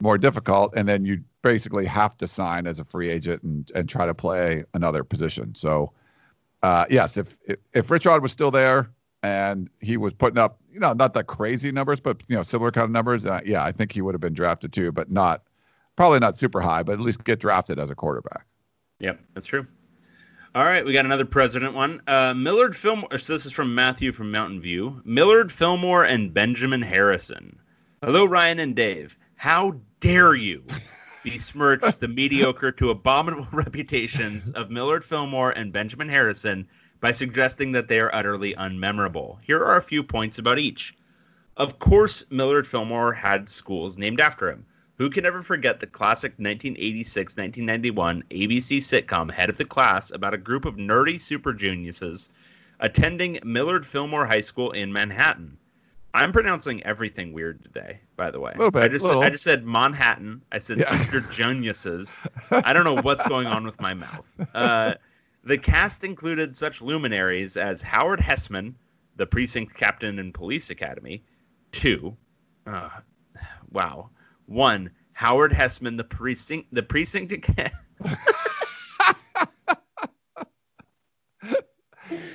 more 0.01 0.17
difficult. 0.17 0.75
And 0.77 0.89
then 0.89 1.05
you 1.05 1.23
basically 1.43 1.87
have 1.87 2.17
to 2.19 2.29
sign 2.29 2.67
as 2.67 2.81
a 2.81 2.85
free 2.85 3.11
agent 3.11 3.43
and, 3.43 3.71
and 3.75 3.89
try 3.89 4.07
to 4.07 4.15
play 4.15 4.65
another 4.73 5.05
position. 5.05 5.55
So, 5.55 5.93
uh, 6.63 6.87
yes, 6.89 7.17
if, 7.17 7.39
if 7.47 7.59
if 7.73 7.91
Rich 7.91 8.07
Rod 8.07 8.23
was 8.23 8.33
still 8.33 8.51
there 8.51 8.91
and 9.23 9.69
he 9.81 9.97
was 9.97 10.15
putting 10.15 10.39
up, 10.39 10.59
you 10.73 10.81
know, 10.81 10.93
not 10.93 11.15
the 11.15 11.25
crazy 11.25 11.73
numbers, 11.73 12.01
but 12.01 12.23
you 12.29 12.37
know, 12.37 12.43
similar 12.43 12.71
kind 12.71 12.85
of 12.85 12.91
numbers, 12.91 13.27
uh, 13.27 13.41
yeah, 13.45 13.65
I 13.65 13.73
think 13.73 13.93
he 13.93 14.03
would 14.03 14.15
have 14.15 14.21
been 14.21 14.35
drafted 14.35 14.73
too, 14.73 14.93
but 14.93 15.11
not 15.11 15.43
probably 15.97 16.21
not 16.21 16.37
super 16.37 16.61
high, 16.61 16.83
but 16.83 16.93
at 16.93 17.01
least 17.01 17.25
get 17.25 17.41
drafted 17.41 17.79
as 17.79 17.91
a 17.91 17.95
quarterback. 17.95 18.47
Yep, 19.01 19.21
that's 19.35 19.47
true. 19.47 19.67
All 20.55 20.65
right, 20.65 20.85
we 20.85 20.93
got 20.93 21.05
another 21.05 21.25
president 21.25 21.75
one. 21.75 22.01
Uh, 22.07 22.35
Millard 22.35 22.75
Fillmore. 22.75 23.19
So 23.19 23.35
this 23.35 23.47
is 23.47 23.53
from 23.53 23.75
Matthew 23.75 24.13
from 24.13 24.31
Mountain 24.31 24.61
View. 24.61 25.01
Millard 25.05 25.53
Fillmore 25.53 26.05
and 26.05 26.33
Benjamin 26.33 26.83
Harrison. 26.83 27.59
Hello, 28.03 28.25
Ryan 28.25 28.59
and 28.61 28.75
Dave. 28.75 29.19
How 29.37 29.77
dare 30.01 30.35
you 30.35 30.65
besmirch 31.23 31.83
the 31.99 32.09
mediocre 32.09 32.73
to 32.73 32.91
abominable 32.91 33.49
reputations 33.53 34.51
of 34.53 34.71
Millard 34.71 35.05
Fillmore 35.05 35.51
and 35.51 35.73
Benjamin 35.73 36.09
Harrison 36.09 36.67
by 37.01 37.13
suggesting 37.13 37.73
that 37.73 37.89
they 37.89 38.01
are 38.01 38.15
utterly 38.15 38.55
unmemorable? 38.55 39.39
Here 39.43 39.63
are 39.63 39.77
a 39.77 39.83
few 39.83 40.03
points 40.03 40.39
about 40.39 40.59
each. 40.59 40.95
Of 41.57 41.79
course, 41.79 42.25
Millard 42.31 42.67
Fillmore 42.67 43.13
had 43.13 43.49
schools 43.49 43.99
named 43.99 44.21
after 44.21 44.51
him. 44.51 44.67
Who 44.97 45.11
can 45.11 45.25
ever 45.25 45.43
forget 45.43 45.79
the 45.79 45.87
classic 45.87 46.33
1986 46.39 47.37
1991 47.37 48.25
ABC 48.31 48.79
sitcom 48.79 49.31
Head 49.31 49.49
of 49.49 49.57
the 49.57 49.65
Class 49.65 50.11
about 50.11 50.35
a 50.35 50.39
group 50.39 50.65
of 50.65 50.75
nerdy 50.75 51.21
super 51.21 51.53
geniuses 51.53 52.31
attending 52.81 53.39
Millard 53.45 53.87
Fillmore 53.87 54.27
High 54.27 54.41
School 54.41 54.73
in 54.73 54.93
Manhattan? 54.93 55.57
I'm 56.15 56.33
pronouncing 56.33 56.83
everything 56.85 57.33
weird 57.33 57.63
today, 57.63 58.01
by 58.17 58.31
the 58.31 58.41
way. 58.41 58.53
Little 58.57 58.71
bit, 58.73 58.83
I 58.83 58.89
just. 58.89 59.05
I 59.07 59.31
just 59.31 59.45
said 59.45 59.65
Manhattan. 59.65 60.43
I 60.51 60.59
said 60.59 60.79
Yeah. 60.79 60.97
super 60.97 61.21
geniuses. 61.33 62.19
I 62.51 62.73
don't 62.73 62.85
know 62.85 63.01
what's 63.03 63.27
going 63.29 63.47
on 63.47 63.65
with 63.65 63.81
my 63.81 63.95
mouth. 63.95 64.27
Uh, 64.55 64.95
the 65.49 65.57
cast 65.57 66.05
included 66.05 66.55
such 66.55 66.83
luminaries 66.83 67.57
as 67.57 67.81
Howard 67.81 68.21
Hesseman, 68.21 68.75
the 69.17 69.27
precinct 69.27 69.75
captain 69.75 70.19
in 70.19 70.35
Police 70.35 70.69
Academy. 70.69 71.25
Two, 71.73 72.19
uh, 72.67 72.91
wow. 73.71 74.11
One, 74.45 74.91
Howard 75.15 75.53
Hesseman, 75.53 75.97
the 75.97 76.05
precinct, 76.05 76.69
the 76.71 76.83
precinct. 76.83 77.33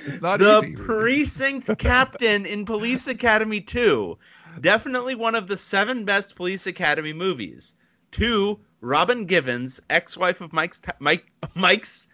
It's 0.06 0.20
not 0.20 0.40
the 0.40 0.62
easy. 0.64 0.74
precinct 0.74 1.78
captain 1.78 2.46
in 2.46 2.64
Police 2.64 3.06
Academy 3.06 3.60
2. 3.60 4.18
Definitely 4.60 5.14
one 5.14 5.36
of 5.36 5.46
the 5.46 5.56
seven 5.56 6.04
best 6.04 6.34
Police 6.34 6.66
Academy 6.66 7.12
movies. 7.12 7.76
Two, 8.10 8.60
Robin 8.84 9.24
Givens, 9.24 9.80
ex-wife 9.88 10.42
of 10.42 10.52
Mike's 10.52 10.82
Mike 10.98 11.24
Mike's 11.54 12.06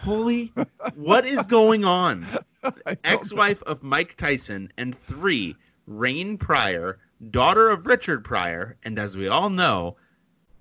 holy 0.00 0.52
what 0.96 1.24
is 1.24 1.46
going 1.46 1.84
on? 1.84 2.26
Ex-wife 3.04 3.62
of 3.62 3.84
Mike 3.84 4.16
Tyson 4.16 4.72
and 4.76 4.92
three, 4.96 5.54
Rain 5.86 6.36
Pryor, 6.36 6.98
daughter 7.30 7.68
of 7.68 7.86
Richard 7.86 8.24
Pryor, 8.24 8.76
and 8.82 8.98
as 8.98 9.16
we 9.16 9.28
all 9.28 9.50
know, 9.50 9.96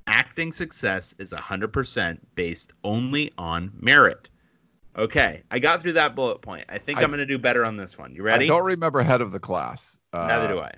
acting 0.06 0.52
success 0.52 1.16
is 1.18 1.32
100% 1.34 2.20
based 2.36 2.74
only 2.84 3.34
on 3.40 3.72
merit. 3.80 4.30
Okay, 4.96 5.42
I 5.50 5.58
got 5.58 5.82
through 5.82 5.94
that 5.94 6.16
bullet 6.16 6.44
point. 6.44 6.66
I 6.70 6.78
think 6.78 7.00
I- 7.00 7.02
am 7.02 7.10
going 7.10 7.18
to 7.18 7.26
do 7.26 7.40
better 7.40 7.66
on 7.66 7.76
this 7.76 7.98
one. 7.98 8.14
You 8.14 8.22
ready? 8.22 8.46
I 8.46 8.50
don't 8.50 8.66
remember 8.66 9.02
head 9.02 9.22
of 9.22 9.32
the 9.32 9.40
class. 9.40 10.00
Uh, 10.14 10.28
Neither 10.28 10.48
do 10.48 10.60
I. 10.60 10.74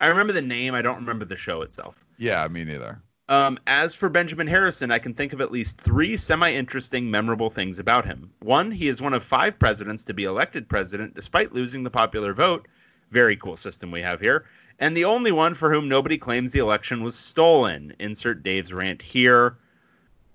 I 0.00 0.08
remember 0.08 0.32
the 0.32 0.42
name. 0.42 0.74
I 0.74 0.82
don't 0.82 0.96
remember 0.96 1.24
the 1.24 1.36
show 1.36 1.62
itself. 1.62 2.04
Yeah, 2.18 2.46
me 2.48 2.64
neither. 2.64 3.00
Um, 3.28 3.58
as 3.66 3.94
for 3.94 4.08
Benjamin 4.08 4.46
Harrison, 4.46 4.90
I 4.90 4.98
can 4.98 5.14
think 5.14 5.32
of 5.32 5.40
at 5.40 5.52
least 5.52 5.80
three 5.80 6.16
semi 6.16 6.52
interesting, 6.52 7.10
memorable 7.10 7.50
things 7.50 7.78
about 7.78 8.04
him. 8.04 8.30
One, 8.40 8.70
he 8.70 8.88
is 8.88 9.00
one 9.00 9.14
of 9.14 9.22
five 9.22 9.58
presidents 9.58 10.04
to 10.04 10.14
be 10.14 10.24
elected 10.24 10.68
president 10.68 11.14
despite 11.14 11.52
losing 11.52 11.84
the 11.84 11.90
popular 11.90 12.34
vote. 12.34 12.66
Very 13.10 13.36
cool 13.36 13.56
system 13.56 13.90
we 13.90 14.02
have 14.02 14.20
here. 14.20 14.46
And 14.78 14.96
the 14.96 15.04
only 15.04 15.30
one 15.30 15.54
for 15.54 15.72
whom 15.72 15.88
nobody 15.88 16.18
claims 16.18 16.50
the 16.50 16.58
election 16.58 17.04
was 17.04 17.14
stolen. 17.14 17.94
Insert 18.00 18.42
Dave's 18.42 18.72
rant 18.72 19.00
here. 19.00 19.56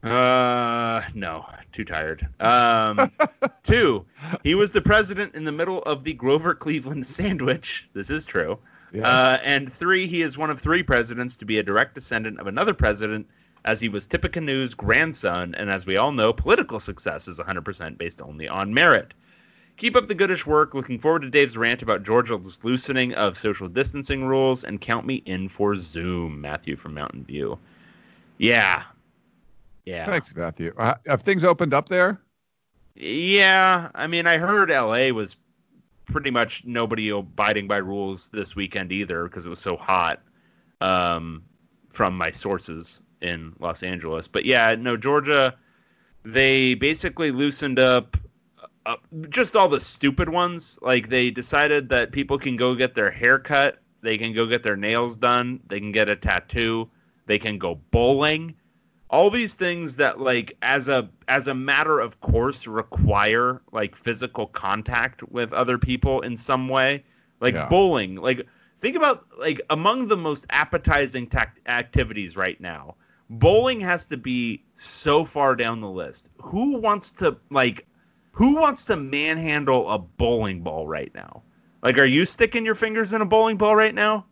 Uh, 0.04 1.02
no, 1.14 1.46
too 1.74 1.84
tired. 1.84 2.28
Um, 2.40 3.12
two, 3.64 4.06
he 4.44 4.56
was 4.56 4.72
the 4.72 4.82
president 4.82 5.36
in 5.36 5.44
the 5.44 5.52
middle 5.52 5.82
of 5.84 6.04
the 6.04 6.14
Grover 6.14 6.56
Cleveland 6.56 7.06
sandwich. 7.06 7.90
This 7.94 8.10
is 8.10 8.26
true. 8.26 8.60
Yes. 8.92 9.06
Uh, 9.06 9.40
and 9.44 9.72
three, 9.72 10.08
he 10.08 10.22
is 10.22 10.38
one 10.38 10.50
of 10.50 10.60
three 10.60 10.84
presidents 10.84 11.38
to 11.38 11.46
be 11.46 11.60
a 11.60 11.64
direct 11.64 11.96
descendant 11.96 12.40
of 12.40 12.48
another 12.48 12.74
president, 12.74 13.28
as 13.66 13.82
he 13.82 13.90
was 13.90 14.08
Tippecanoe's 14.08 14.74
grandson. 14.74 15.56
And 15.56 15.70
as 15.70 15.86
we 15.86 15.98
all 15.98 16.12
know, 16.12 16.32
political 16.32 16.80
success 16.80 17.28
is 17.28 17.40
100% 17.40 17.98
based 17.98 18.22
only 18.22 18.48
on 18.48 18.74
merit. 18.74 19.14
Keep 19.76 19.96
up 19.96 20.08
the 20.08 20.16
goodish 20.16 20.46
work. 20.46 20.74
Looking 20.74 21.00
forward 21.00 21.22
to 21.22 21.30
Dave's 21.30 21.58
rant 21.58 21.82
about 21.84 22.04
Georgia's 22.04 22.64
loosening 22.64 23.14
of 23.14 23.38
social 23.38 23.68
distancing 23.68 24.26
rules, 24.26 24.64
and 24.64 24.82
count 24.82 25.06
me 25.06 25.16
in 25.26 25.50
for 25.50 25.76
Zoom. 25.76 26.42
Matthew 26.42 26.76
from 26.76 26.96
Mountain 26.96 27.26
View. 27.26 27.60
Yeah. 28.38 28.84
Yeah. 29.86 30.06
Thanks, 30.06 30.36
Matthew. 30.36 30.74
Uh, 30.78 30.96
Have 31.06 31.22
things 31.22 31.44
opened 31.44 31.74
up 31.74 31.90
there? 31.90 32.20
Yeah, 32.96 33.92
I 33.94 34.08
mean, 34.08 34.26
I 34.26 34.38
heard 34.38 34.72
LA 34.72 35.10
was 35.10 35.36
pretty 36.08 36.32
much 36.32 36.66
nobody 36.66 37.10
abiding 37.10 37.68
by 37.68 37.78
rules 37.78 38.30
this 38.30 38.56
weekend 38.56 38.92
either 38.92 39.24
because 39.24 39.46
it 39.46 39.50
was 39.50 39.60
so 39.60 39.78
hot. 39.78 40.22
Um, 40.82 41.44
from 41.90 42.16
my 42.16 42.30
sources 42.30 43.02
in 43.22 43.54
Los 43.60 43.82
Angeles, 43.82 44.28
but 44.28 44.46
yeah, 44.46 44.76
no, 44.78 44.98
Georgia. 44.98 45.56
they 46.24 46.76
basically 46.76 47.32
loosened 47.32 47.80
up 47.80 48.18
uh, 48.86 48.98
just 49.30 49.56
all 49.56 49.68
the 49.68 49.82
stupid 49.82 50.30
ones. 50.30 50.78
Like 50.82 51.10
they 51.10 51.32
decided 51.32 51.90
that 51.90 52.12
people 52.12 52.38
can 52.38 52.56
go 52.56 52.76
get 52.76 52.94
their 52.94 53.10
hair 53.10 53.40
cut, 53.40 53.80
they 54.02 54.18
can 54.18 54.34
go 54.34 54.46
get 54.46 54.62
their 54.62 54.78
nails 54.78 55.18
done, 55.18 55.60
they 55.66 55.80
can 55.80 55.92
get 55.92 56.08
a 56.08 56.16
tattoo, 56.16 56.90
they 57.26 57.40
can 57.40 57.58
go 57.58 57.76
bowling. 57.76 58.56
All 59.10 59.30
these 59.30 59.54
things 59.54 59.98
that 59.98 60.20
like 60.20 60.58
as 60.62 60.88
a 60.90 61.10
as 61.28 61.48
a 61.48 61.54
matter 61.56 62.00
of 62.00 62.20
course 62.20 62.68
require 62.68 63.62
like 63.72 63.96
physical 63.96 64.48
contact 64.48 65.24
with 65.24 65.54
other 65.54 65.78
people 65.78 66.22
in 66.22 66.38
some 66.38 66.68
way. 66.70 67.04
Like 67.40 67.54
Yeah. 67.54 67.68
bowling, 67.68 68.16
like 68.16 68.46
think 68.80 68.96
about 68.96 69.26
like 69.38 69.62
among 69.70 70.08
the 70.08 70.18
most 70.18 70.46
appetizing 70.50 71.28
tac- 71.28 71.60
activities 71.68 72.36
right 72.38 72.60
now 72.60 72.96
bowling 73.30 73.80
has 73.82 74.06
to 74.08 74.18
be 74.18 74.64
so 74.76 75.26
far 75.26 75.56
down 75.56 75.82
the 75.82 75.90
list 75.90 76.30
who 76.42 76.80
wants 76.80 77.12
to 77.12 77.38
like 77.50 77.86
who 78.32 78.56
wants 78.58 78.86
to 78.86 78.96
manhandle 78.96 79.90
a 79.90 79.98
bowling 80.00 80.62
ball 80.62 80.88
right 80.88 81.12
now 81.14 81.44
like 81.84 81.98
are 81.98 82.06
you 82.06 82.26
sticking 82.26 82.66
your 82.66 82.76
fingers 82.76 83.14
in 83.14 83.22
a 83.22 83.26
bowling 83.26 83.58
ball 83.58 83.76
right 83.76 83.96
now 83.96 84.26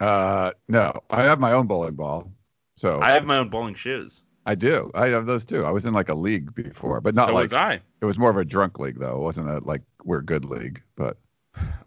Uh, 0.00 0.52
no, 0.68 1.00
I 1.10 1.22
have 1.22 1.40
my 1.40 1.52
own 1.52 1.66
bowling 1.66 1.94
ball, 1.94 2.32
so 2.80 3.00
i 3.02 3.10
have 3.10 3.26
my 3.26 3.36
own 3.36 3.48
bowling 3.48 3.74
shoes 3.74 4.22
I 4.46 4.54
do. 4.54 4.90
I 4.94 5.08
have 5.08 5.26
those 5.26 5.44
too. 5.44 5.66
I 5.66 5.70
was 5.70 5.84
in 5.84 5.92
like 5.92 6.08
a 6.08 6.14
league 6.14 6.54
before, 6.54 7.00
but 7.02 7.14
not 7.14 7.28
so 7.28 7.34
like 7.34 7.42
was 7.42 7.52
i 7.52 7.74
it 8.00 8.04
was 8.06 8.18
more 8.18 8.30
of 8.30 8.38
a 8.38 8.44
drunk 8.44 8.78
league 8.78 8.98
though. 8.98 9.16
It 9.16 9.24
wasn't 9.30 9.50
a 9.50 9.58
like 9.58 9.82
we're 10.02 10.22
good 10.22 10.46
league, 10.46 10.82
but 10.96 11.18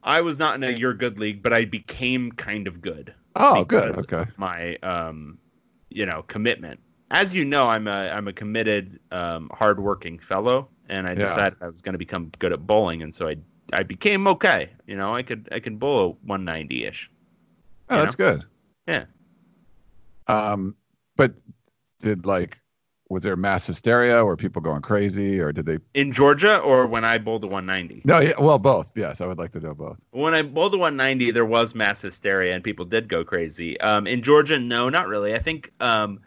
i 0.04 0.22
was 0.22 0.38
not 0.38 0.56
in 0.56 0.64
a 0.64 0.70
you're 0.70 0.94
good 0.94 1.18
league 1.18 1.42
but 1.42 1.52
i 1.52 1.66
became 1.66 2.32
kind 2.34 2.68
of 2.68 2.80
good 2.82 3.14
oh, 3.38 3.64
good. 3.64 3.98
Okay. 4.00 4.26
my 4.38 4.76
um 4.78 5.38
you 5.90 6.06
know 6.06 6.22
commitment 6.24 6.80
as 7.12 7.34
you 7.34 7.44
know 7.44 7.68
i'm 7.68 7.88
a 7.88 8.10
i'm 8.16 8.28
a 8.28 8.34
committed 8.34 9.00
um 9.12 9.50
hardworking 9.54 10.20
fellow 10.20 10.68
and 10.90 11.08
i 11.08 11.12
Yeah. 11.12 11.26
decided 11.26 11.58
i 11.62 11.68
was 11.70 11.82
going 11.82 11.94
to 11.94 12.00
become 12.08 12.32
good 12.40 12.52
at 12.54 12.68
bowling 12.68 13.02
and 13.02 13.14
so 13.16 13.28
i 13.30 13.36
i 13.72 13.82
became 13.84 14.28
okay 14.28 14.70
you 14.86 14.96
know 14.96 15.16
i 15.16 15.24
could 15.24 15.48
i 15.52 15.60
could 15.60 15.80
bowl 15.80 16.20
a 16.24 16.28
190ish 16.28 17.08
Oh, 17.90 17.96
you 17.98 18.02
that's 18.04 18.16
good. 18.16 18.46
Yeah. 18.88 19.06
Um, 20.28 20.76
but 21.16 21.34
did 22.00 22.26
like 22.26 22.60
was 23.10 23.22
there 23.22 23.36
mass 23.36 23.68
hysteria? 23.68 24.26
Were 24.26 24.38
people 24.38 24.62
going 24.64 24.82
crazy, 24.82 25.40
or 25.40 25.52
did 25.52 25.66
they? 25.66 25.78
in 25.94 26.12
georgia 26.12 26.58
or 26.58 26.88
when 26.88 27.06
i 27.06 27.18
bowled 27.20 27.44
the 27.44 27.48
190 27.48 28.02
No, 28.06 28.20
yeah, 28.20 28.34
well, 28.40 28.58
both. 28.58 28.92
Yes, 28.96 29.22
I 29.22 29.28
would 29.28 29.38
like 29.38 29.52
to 29.52 29.60
know 29.60 29.76
both. 29.76 29.98
when 30.12 30.34
I 30.34 30.42
bowled 30.42 30.74
the 30.74 30.78
190, 30.80 31.32
there 31.32 31.46
was 31.46 31.76
mass 31.76 32.02
hysteria 32.02 32.56
and 32.56 32.64
people 32.64 32.86
did 32.86 33.08
go 33.10 33.24
crazy. 33.24 33.80
Um, 33.80 34.08
in 34.08 34.22
Georgia, 34.24 34.58
no, 34.58 34.90
not 34.90 35.08
really. 35.08 35.36
I 35.36 35.40
think 35.40 35.72
um, 35.80 36.22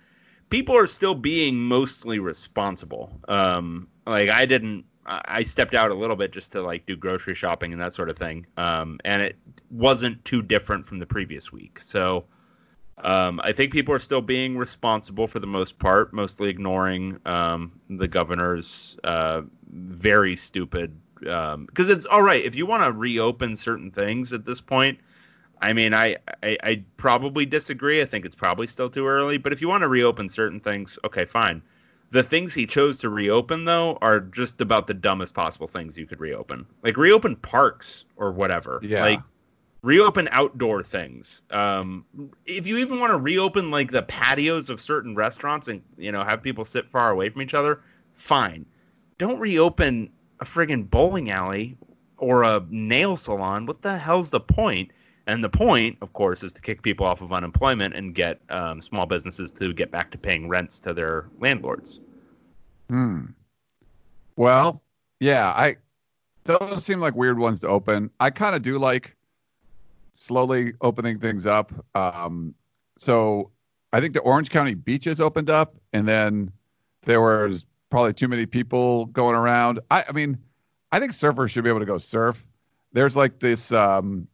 people 0.48 0.76
are 0.76 0.86
still 0.86 1.14
being 1.16 1.56
mostly 1.56 2.20
responsible. 2.20 3.10
Um, 3.26 3.88
like 4.06 4.28
I 4.30 4.46
didn't, 4.46 4.84
I 5.04 5.22
I 5.26 5.42
stepped 5.42 5.74
out 5.74 5.90
a 5.90 5.94
little 5.94 6.16
bit 6.16 6.30
just 6.30 6.52
to 6.52 6.62
like 6.62 6.86
do 6.86 6.94
grocery 6.96 7.34
shopping 7.34 7.72
and 7.72 7.80
that 7.82 7.94
sort 7.94 8.10
of 8.10 8.16
thing, 8.18 8.46
um, 8.56 9.00
and 9.04 9.22
it 9.22 9.36
wasn't 9.70 10.24
too 10.24 10.42
different 10.42 10.86
from 10.86 11.00
the 11.00 11.06
previous 11.06 11.50
week. 11.50 11.80
So. 11.80 12.26
Um, 12.98 13.40
I 13.44 13.52
think 13.52 13.72
people 13.72 13.94
are 13.94 13.98
still 13.98 14.22
being 14.22 14.56
responsible 14.56 15.26
for 15.26 15.38
the 15.38 15.46
most 15.46 15.78
part, 15.78 16.12
mostly 16.12 16.48
ignoring 16.48 17.18
um, 17.26 17.80
the 17.90 18.08
governor's 18.08 18.96
uh, 19.04 19.42
very 19.68 20.36
stupid. 20.36 20.98
Because 21.18 21.88
it's 21.88 22.06
all 22.06 22.22
right 22.22 22.44
if 22.44 22.56
you 22.56 22.66
want 22.66 22.84
to 22.84 22.92
reopen 22.92 23.56
certain 23.56 23.90
things 23.90 24.32
at 24.32 24.44
this 24.44 24.60
point. 24.60 24.98
I 25.60 25.72
mean, 25.72 25.94
I, 25.94 26.16
I 26.42 26.58
I 26.62 26.84
probably 26.98 27.46
disagree. 27.46 28.02
I 28.02 28.04
think 28.04 28.26
it's 28.26 28.34
probably 28.34 28.66
still 28.66 28.90
too 28.90 29.06
early. 29.06 29.38
But 29.38 29.54
if 29.54 29.62
you 29.62 29.68
want 29.68 29.80
to 29.82 29.88
reopen 29.88 30.28
certain 30.28 30.60
things, 30.60 30.98
okay, 31.04 31.24
fine. 31.24 31.62
The 32.10 32.22
things 32.22 32.52
he 32.52 32.66
chose 32.66 32.98
to 32.98 33.08
reopen 33.08 33.64
though 33.64 33.96
are 34.00 34.20
just 34.20 34.60
about 34.60 34.86
the 34.86 34.94
dumbest 34.94 35.32
possible 35.32 35.66
things 35.66 35.96
you 35.96 36.06
could 36.06 36.20
reopen, 36.20 36.66
like 36.82 36.98
reopen 36.98 37.36
parks 37.36 38.04
or 38.16 38.32
whatever. 38.32 38.80
Yeah. 38.82 39.02
Like 39.02 39.20
reopen 39.86 40.28
outdoor 40.32 40.82
things. 40.82 41.42
Um, 41.52 42.04
if 42.44 42.66
you 42.66 42.78
even 42.78 42.98
want 42.98 43.12
to 43.12 43.18
reopen 43.18 43.70
like 43.70 43.92
the 43.92 44.02
patios 44.02 44.68
of 44.68 44.80
certain 44.80 45.14
restaurants 45.14 45.68
and 45.68 45.80
you 45.96 46.10
know 46.10 46.24
have 46.24 46.42
people 46.42 46.64
sit 46.64 46.90
far 46.90 47.10
away 47.10 47.28
from 47.28 47.40
each 47.40 47.54
other, 47.54 47.80
fine. 48.14 48.66
Don't 49.18 49.38
reopen 49.38 50.10
a 50.40 50.44
friggin' 50.44 50.90
bowling 50.90 51.30
alley 51.30 51.78
or 52.18 52.42
a 52.42 52.66
nail 52.68 53.16
salon. 53.16 53.64
What 53.64 53.80
the 53.82 53.96
hell's 53.96 54.30
the 54.30 54.40
point? 54.40 54.90
And 55.28 55.42
the 55.42 55.48
point, 55.48 55.98
of 56.02 56.12
course, 56.12 56.42
is 56.42 56.52
to 56.54 56.60
kick 56.60 56.82
people 56.82 57.06
off 57.06 57.22
of 57.22 57.32
unemployment 57.32 57.94
and 57.94 58.12
get 58.12 58.40
um, 58.48 58.80
small 58.80 59.06
businesses 59.06 59.52
to 59.52 59.72
get 59.72 59.92
back 59.92 60.10
to 60.12 60.18
paying 60.18 60.48
rents 60.48 60.80
to 60.80 60.94
their 60.94 61.26
landlords. 61.38 62.00
Hmm. 62.90 63.26
Well, 64.34 64.82
yeah, 65.20 65.46
I 65.48 65.76
those 66.44 66.84
seem 66.84 66.98
like 66.98 67.14
weird 67.14 67.38
ones 67.38 67.60
to 67.60 67.68
open. 67.68 68.10
I 68.18 68.30
kind 68.30 68.56
of 68.56 68.62
do 68.62 68.78
like 68.78 69.16
slowly 70.16 70.72
opening 70.80 71.18
things 71.18 71.46
up. 71.46 71.72
Um, 71.94 72.54
so 72.98 73.50
I 73.92 74.00
think 74.00 74.14
the 74.14 74.20
Orange 74.20 74.50
County 74.50 74.74
beaches 74.74 75.20
opened 75.20 75.50
up, 75.50 75.76
and 75.92 76.06
then 76.06 76.52
there 77.04 77.20
was 77.20 77.64
probably 77.90 78.12
too 78.12 78.28
many 78.28 78.46
people 78.46 79.06
going 79.06 79.34
around. 79.34 79.80
I, 79.90 80.04
I 80.08 80.12
mean, 80.12 80.38
I 80.90 80.98
think 80.98 81.12
surfers 81.12 81.50
should 81.50 81.64
be 81.64 81.70
able 81.70 81.80
to 81.80 81.86
go 81.86 81.98
surf. 81.98 82.46
There's 82.92 83.16
like 83.16 83.38
this 83.38 83.70
um, 83.72 84.28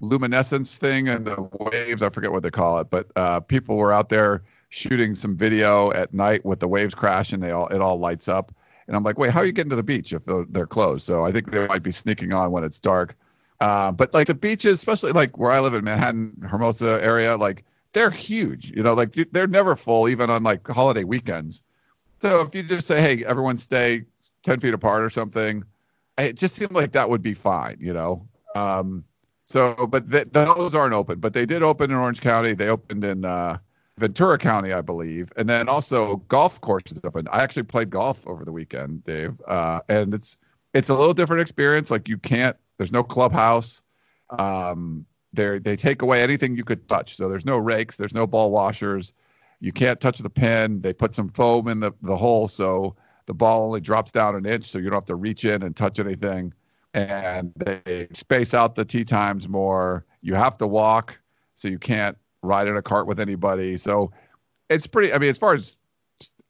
luminescence 0.00 0.76
thing 0.76 1.08
and 1.08 1.24
the 1.24 1.48
waves. 1.52 2.02
I 2.02 2.08
forget 2.08 2.32
what 2.32 2.42
they 2.42 2.50
call 2.50 2.80
it, 2.80 2.90
but 2.90 3.08
uh, 3.16 3.40
people 3.40 3.76
were 3.76 3.92
out 3.92 4.08
there 4.08 4.42
shooting 4.68 5.14
some 5.14 5.36
video 5.36 5.92
at 5.92 6.12
night 6.12 6.44
with 6.44 6.60
the 6.60 6.68
waves 6.68 6.94
crashing. 6.94 7.40
They 7.40 7.50
all 7.50 7.68
it 7.68 7.80
all 7.80 7.98
lights 7.98 8.28
up, 8.28 8.52
and 8.86 8.96
I'm 8.96 9.02
like, 9.02 9.18
wait, 9.18 9.30
how 9.30 9.40
are 9.40 9.46
you 9.46 9.52
getting 9.52 9.70
to 9.70 9.76
the 9.76 9.82
beach 9.82 10.12
if 10.12 10.24
they're 10.48 10.66
closed? 10.66 11.04
So 11.04 11.24
I 11.24 11.32
think 11.32 11.50
they 11.50 11.66
might 11.66 11.82
be 11.82 11.92
sneaking 11.92 12.32
on 12.32 12.50
when 12.50 12.64
it's 12.64 12.80
dark. 12.80 13.16
Uh, 13.60 13.92
but 13.92 14.12
like 14.12 14.26
the 14.26 14.34
beaches, 14.34 14.74
especially 14.74 15.12
like 15.12 15.38
where 15.38 15.50
I 15.50 15.60
live 15.60 15.74
in 15.74 15.84
Manhattan, 15.84 16.46
Hermosa 16.48 17.02
area, 17.02 17.36
like 17.36 17.64
they're 17.92 18.10
huge. 18.10 18.70
You 18.70 18.82
know, 18.82 18.94
like 18.94 19.12
they're 19.32 19.46
never 19.46 19.76
full 19.76 20.08
even 20.08 20.28
on 20.30 20.42
like 20.42 20.66
holiday 20.68 21.04
weekends. 21.04 21.62
So 22.20 22.42
if 22.42 22.54
you 22.54 22.62
just 22.62 22.86
say, 22.86 23.00
hey, 23.00 23.24
everyone 23.24 23.58
stay 23.58 24.04
10 24.42 24.60
feet 24.60 24.74
apart 24.74 25.02
or 25.02 25.10
something, 25.10 25.64
it 26.18 26.36
just 26.36 26.54
seemed 26.54 26.72
like 26.72 26.92
that 26.92 27.08
would 27.08 27.22
be 27.22 27.34
fine, 27.34 27.76
you 27.80 27.92
know? 27.92 28.26
Um, 28.54 29.04
so, 29.44 29.74
but 29.74 30.10
th- 30.10 30.28
those 30.32 30.74
aren't 30.74 30.94
open, 30.94 31.20
but 31.20 31.32
they 31.34 31.46
did 31.46 31.62
open 31.62 31.90
in 31.90 31.96
Orange 31.96 32.20
County. 32.20 32.54
They 32.54 32.68
opened 32.68 33.04
in 33.04 33.24
uh, 33.24 33.58
Ventura 33.98 34.38
County, 34.38 34.72
I 34.72 34.80
believe. 34.80 35.32
And 35.36 35.48
then 35.48 35.68
also 35.68 36.16
golf 36.28 36.60
courses 36.60 37.00
open. 37.04 37.28
I 37.30 37.42
actually 37.42 37.64
played 37.64 37.90
golf 37.90 38.26
over 38.26 38.44
the 38.44 38.52
weekend, 38.52 39.04
Dave. 39.04 39.40
Uh, 39.46 39.80
and 39.88 40.14
it's, 40.14 40.36
it's 40.74 40.88
a 40.88 40.94
little 40.94 41.14
different 41.14 41.42
experience. 41.42 41.90
Like 41.90 42.08
you 42.08 42.18
can't, 42.18 42.56
there's 42.78 42.92
no 42.92 43.02
clubhouse. 43.02 43.82
Um, 44.30 45.06
they 45.32 45.58
they 45.58 45.76
take 45.76 46.02
away 46.02 46.22
anything 46.22 46.56
you 46.56 46.64
could 46.64 46.88
touch. 46.88 47.16
So 47.16 47.28
there's 47.28 47.46
no 47.46 47.58
rakes, 47.58 47.96
there's 47.96 48.14
no 48.14 48.26
ball 48.26 48.50
washers. 48.50 49.12
You 49.60 49.72
can't 49.72 50.00
touch 50.00 50.18
the 50.18 50.30
pin. 50.30 50.82
They 50.82 50.92
put 50.92 51.14
some 51.14 51.30
foam 51.30 51.68
in 51.68 51.80
the, 51.80 51.92
the 52.02 52.16
hole 52.16 52.46
so 52.46 52.94
the 53.26 53.34
ball 53.34 53.64
only 53.64 53.80
drops 53.80 54.12
down 54.12 54.36
an 54.36 54.46
inch, 54.46 54.64
so 54.64 54.78
you 54.78 54.84
don't 54.84 54.98
have 54.98 55.04
to 55.06 55.16
reach 55.16 55.44
in 55.44 55.62
and 55.62 55.76
touch 55.76 55.98
anything. 55.98 56.54
And 56.94 57.52
they 57.56 58.08
space 58.12 58.54
out 58.54 58.74
the 58.74 58.84
tee 58.84 59.04
times 59.04 59.48
more. 59.48 60.06
You 60.22 60.34
have 60.34 60.56
to 60.58 60.66
walk, 60.66 61.18
so 61.54 61.68
you 61.68 61.78
can't 61.78 62.16
ride 62.42 62.68
in 62.68 62.76
a 62.76 62.82
cart 62.82 63.06
with 63.06 63.20
anybody. 63.20 63.76
So 63.76 64.12
it's 64.70 64.86
pretty. 64.86 65.12
I 65.12 65.18
mean, 65.18 65.28
as 65.28 65.36
far 65.36 65.54
as 65.54 65.76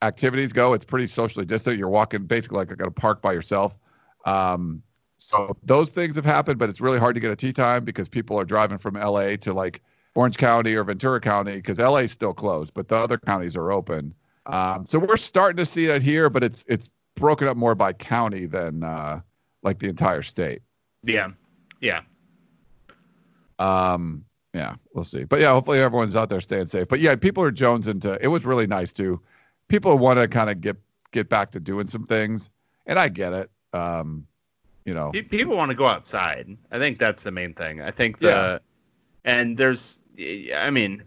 activities 0.02 0.52
go, 0.52 0.74
it's 0.74 0.84
pretty 0.84 1.06
socially 1.08 1.46
distant. 1.46 1.78
You're 1.78 1.88
walking 1.88 2.26
basically 2.26 2.58
like 2.58 2.70
at 2.72 2.80
a 2.80 2.90
park 2.90 3.22
by 3.22 3.32
yourself. 3.32 3.76
Um, 4.24 4.82
so 5.26 5.56
those 5.64 5.90
things 5.90 6.14
have 6.16 6.24
happened, 6.24 6.58
but 6.58 6.68
it's 6.68 6.80
really 6.80 6.98
hard 6.98 7.16
to 7.16 7.20
get 7.20 7.32
a 7.32 7.36
tee 7.36 7.52
time 7.52 7.84
because 7.84 8.08
people 8.08 8.38
are 8.38 8.44
driving 8.44 8.78
from 8.78 8.94
LA 8.94 9.36
to 9.36 9.52
like 9.52 9.82
Orange 10.14 10.36
County 10.36 10.74
or 10.74 10.84
Ventura 10.84 11.20
County 11.20 11.56
because 11.56 11.78
LA 11.78 11.98
is 11.98 12.12
still 12.12 12.32
closed, 12.32 12.72
but 12.74 12.88
the 12.88 12.96
other 12.96 13.18
counties 13.18 13.56
are 13.56 13.72
open. 13.72 14.14
Um, 14.46 14.86
so 14.86 15.00
we're 15.00 15.16
starting 15.16 15.56
to 15.56 15.66
see 15.66 15.86
that 15.86 16.02
here, 16.02 16.30
but 16.30 16.44
it's 16.44 16.64
it's 16.68 16.90
broken 17.16 17.48
up 17.48 17.56
more 17.56 17.74
by 17.74 17.92
county 17.92 18.46
than 18.46 18.84
uh, 18.84 19.20
like 19.62 19.80
the 19.80 19.88
entire 19.88 20.22
state. 20.22 20.62
Yeah, 21.02 21.30
yeah. 21.80 22.02
Um, 23.58 24.24
yeah, 24.54 24.76
we'll 24.94 25.04
see. 25.04 25.24
But 25.24 25.40
yeah, 25.40 25.50
hopefully 25.50 25.80
everyone's 25.80 26.14
out 26.14 26.28
there 26.28 26.40
staying 26.40 26.66
safe. 26.66 26.86
But 26.86 27.00
yeah, 27.00 27.16
people 27.16 27.42
are 27.42 27.50
jones 27.50 27.88
into. 27.88 28.16
It 28.22 28.28
was 28.28 28.46
really 28.46 28.68
nice 28.68 28.92
too. 28.92 29.20
People 29.66 29.98
want 29.98 30.20
to 30.20 30.28
kind 30.28 30.50
of 30.50 30.60
get 30.60 30.76
get 31.10 31.28
back 31.28 31.50
to 31.50 31.60
doing 31.60 31.88
some 31.88 32.04
things, 32.04 32.48
and 32.86 32.96
I 32.96 33.08
get 33.08 33.32
it. 33.32 33.50
Um, 33.72 34.26
you 34.86 34.94
know, 34.94 35.10
People 35.12 35.56
want 35.56 35.70
to 35.70 35.76
go 35.76 35.86
outside. 35.86 36.56
I 36.72 36.78
think 36.78 36.98
that's 36.98 37.22
the 37.24 37.30
main 37.30 37.52
thing. 37.52 37.82
I 37.82 37.90
think 37.90 38.18
the 38.18 38.28
Yeah. 38.28 38.58
and 39.24 39.56
there's, 39.58 40.00
I 40.54 40.70
mean, 40.70 41.02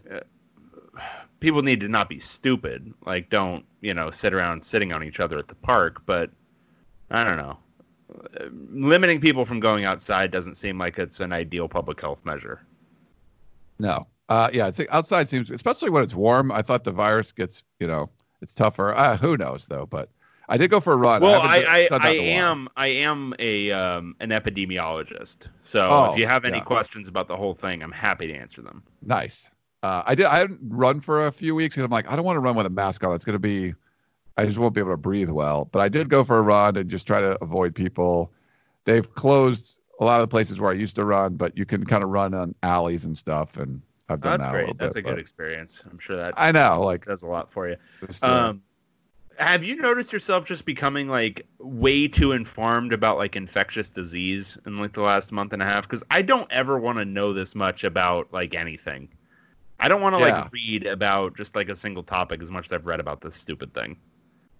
people 1.40 1.62
need 1.62 1.80
to 1.80 1.88
not 1.88 2.08
be 2.08 2.18
stupid. 2.18 2.92
Like, 3.06 3.30
don't 3.30 3.64
you 3.80 3.94
know, 3.94 4.10
sit 4.10 4.34
around 4.34 4.62
sitting 4.64 4.92
on 4.92 5.02
each 5.02 5.18
other 5.20 5.38
at 5.38 5.48
the 5.48 5.54
park. 5.56 6.02
But 6.06 6.30
I 7.10 7.24
don't 7.24 7.38
know. 7.38 7.58
Limiting 8.72 9.20
people 9.20 9.44
from 9.44 9.60
going 9.60 9.84
outside 9.84 10.30
doesn't 10.30 10.56
seem 10.56 10.78
like 10.78 10.98
it's 10.98 11.20
an 11.20 11.32
ideal 11.32 11.68
public 11.68 12.00
health 12.00 12.24
measure. 12.24 12.60
No. 13.78 14.06
Uh, 14.28 14.50
yeah, 14.52 14.66
I 14.66 14.70
think 14.70 14.90
outside 14.92 15.28
seems, 15.28 15.50
especially 15.50 15.90
when 15.90 16.02
it's 16.02 16.14
warm. 16.14 16.52
I 16.52 16.62
thought 16.62 16.84
the 16.84 16.92
virus 16.92 17.32
gets, 17.32 17.64
you 17.80 17.86
know, 17.86 18.10
it's 18.42 18.54
tougher. 18.54 18.94
Uh, 18.94 19.16
who 19.16 19.36
knows 19.36 19.66
though? 19.66 19.86
But 19.86 20.08
I 20.50 20.56
did 20.58 20.70
go 20.70 20.80
for 20.80 20.92
a 20.92 20.96
run. 20.96 21.22
Well, 21.22 21.40
I 21.40 21.58
I, 21.58 21.88
I 21.92 22.10
a 22.10 22.18
while. 22.18 22.28
am 22.52 22.68
I 22.76 22.86
am 22.88 23.34
a 23.38 23.70
um, 23.72 24.16
an 24.20 24.30
epidemiologist. 24.30 25.46
So 25.62 25.88
Oh, 25.90 26.12
if 26.12 26.18
you 26.18 26.26
have 26.26 26.44
any 26.44 26.58
yeah. 26.58 26.64
questions 26.64 27.08
about 27.08 27.28
the 27.28 27.36
whole 27.36 27.54
thing, 27.54 27.82
I'm 27.82 27.92
happy 27.92 28.26
to 28.26 28.34
answer 28.34 28.60
them. 28.60 28.82
Nice. 29.00 29.50
Uh, 29.82 30.02
I 30.04 30.14
did. 30.14 30.26
I 30.26 30.38
hadn't 30.38 30.58
run 30.62 31.00
for 31.00 31.26
a 31.26 31.32
few 31.32 31.54
weeks, 31.54 31.76
and 31.76 31.84
I'm 31.84 31.90
like, 31.90 32.10
I 32.10 32.16
don't 32.16 32.24
want 32.24 32.36
to 32.36 32.40
run 32.40 32.54
with 32.56 32.66
a 32.66 32.70
mask 32.70 33.02
on. 33.04 33.14
It's 33.14 33.24
going 33.24 33.34
to 33.34 33.38
be, 33.38 33.74
I 34.36 34.44
just 34.44 34.58
won't 34.58 34.74
be 34.74 34.80
able 34.80 34.90
to 34.90 34.98
breathe 34.98 35.30
well. 35.30 35.64
But 35.64 35.78
I 35.80 35.88
did 35.88 36.10
go 36.10 36.22
for 36.24 36.36
a 36.38 36.42
run 36.42 36.76
and 36.76 36.90
just 36.90 37.06
try 37.06 37.20
to 37.20 37.38
avoid 37.42 37.74
people. 37.74 38.32
They've 38.84 39.10
closed 39.14 39.78
a 40.00 40.04
lot 40.04 40.20
of 40.20 40.24
the 40.28 40.30
places 40.30 40.60
where 40.60 40.70
I 40.70 40.74
used 40.74 40.96
to 40.96 41.04
run, 41.04 41.36
but 41.36 41.56
you 41.56 41.64
can 41.64 41.84
kind 41.84 42.02
of 42.04 42.10
run 42.10 42.34
on 42.34 42.54
alleys 42.62 43.04
and 43.06 43.16
stuff, 43.16 43.56
and 43.56 43.80
I've 44.08 44.20
done 44.20 44.32
That's 44.40 44.46
that 44.46 44.48
a 44.48 44.52
great. 44.52 44.60
little 44.62 44.74
That's 44.78 44.94
bit. 44.96 45.06
a 45.06 45.08
good 45.08 45.18
experience. 45.18 45.82
I'm 45.90 45.98
sure 45.98 46.16
that 46.16 46.34
I 46.36 46.50
know, 46.52 46.82
like, 46.82 47.06
does 47.06 47.22
a 47.22 47.28
lot 47.28 47.50
for 47.52 47.68
you. 47.68 47.76
Um, 48.22 48.62
have 49.40 49.64
you 49.64 49.74
noticed 49.76 50.12
yourself 50.12 50.44
just 50.44 50.64
becoming 50.66 51.08
like 51.08 51.46
way 51.58 52.06
too 52.06 52.32
informed 52.32 52.92
about 52.92 53.16
like 53.16 53.36
infectious 53.36 53.88
disease 53.88 54.58
in 54.66 54.78
like 54.78 54.92
the 54.92 55.02
last 55.02 55.32
month 55.32 55.52
and 55.54 55.62
a 55.62 55.64
half? 55.64 55.88
Because 55.88 56.04
I 56.10 56.22
don't 56.22 56.50
ever 56.52 56.78
want 56.78 56.98
to 56.98 57.04
know 57.04 57.32
this 57.32 57.54
much 57.54 57.82
about 57.82 58.32
like 58.32 58.54
anything. 58.54 59.08
I 59.80 59.88
don't 59.88 60.02
want 60.02 60.14
to 60.14 60.20
Yeah. 60.20 60.42
like 60.42 60.52
read 60.52 60.86
about 60.86 61.36
just 61.36 61.56
like 61.56 61.70
a 61.70 61.76
single 61.76 62.02
topic 62.02 62.42
as 62.42 62.50
much 62.50 62.66
as 62.66 62.72
I've 62.72 62.86
read 62.86 63.00
about 63.00 63.22
this 63.22 63.34
stupid 63.34 63.72
thing. 63.72 63.96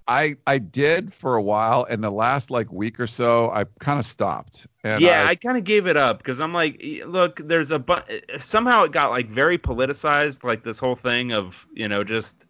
I 0.09 0.37
I 0.47 0.59
did 0.59 1.13
for 1.13 1.37
a 1.37 1.43
while, 1.43 1.87
and 1.89 2.03
the 2.03 2.11
last 2.11 2.51
like 2.51 2.73
week 2.73 2.99
or 2.99 3.07
so, 3.07 3.51
I 3.51 3.65
kind 3.81 3.99
of 3.99 4.07
stopped. 4.07 4.67
And 4.83 5.03
yeah, 5.03 5.25
I, 5.25 5.31
I, 5.31 5.35
kind 5.37 5.59
of 5.59 5.65
gave 5.65 5.87
it 5.87 5.97
up 5.97 6.19
because 6.19 6.41
I'm 6.41 6.55
like, 6.55 6.83
look, 7.07 7.41
there's 7.45 7.71
a 7.71 7.79
bu- 7.79 8.21
somehow 8.39 8.85
it 8.85 8.93
got 8.93 9.11
like 9.11 9.29
very 9.29 9.59
politicized, 9.59 10.43
like 10.43 10.65
this 10.65 10.79
whole 10.79 10.97
thing 10.97 11.33
of 11.33 11.67
you 11.75 11.87
know 11.87 12.03
just 12.03 12.47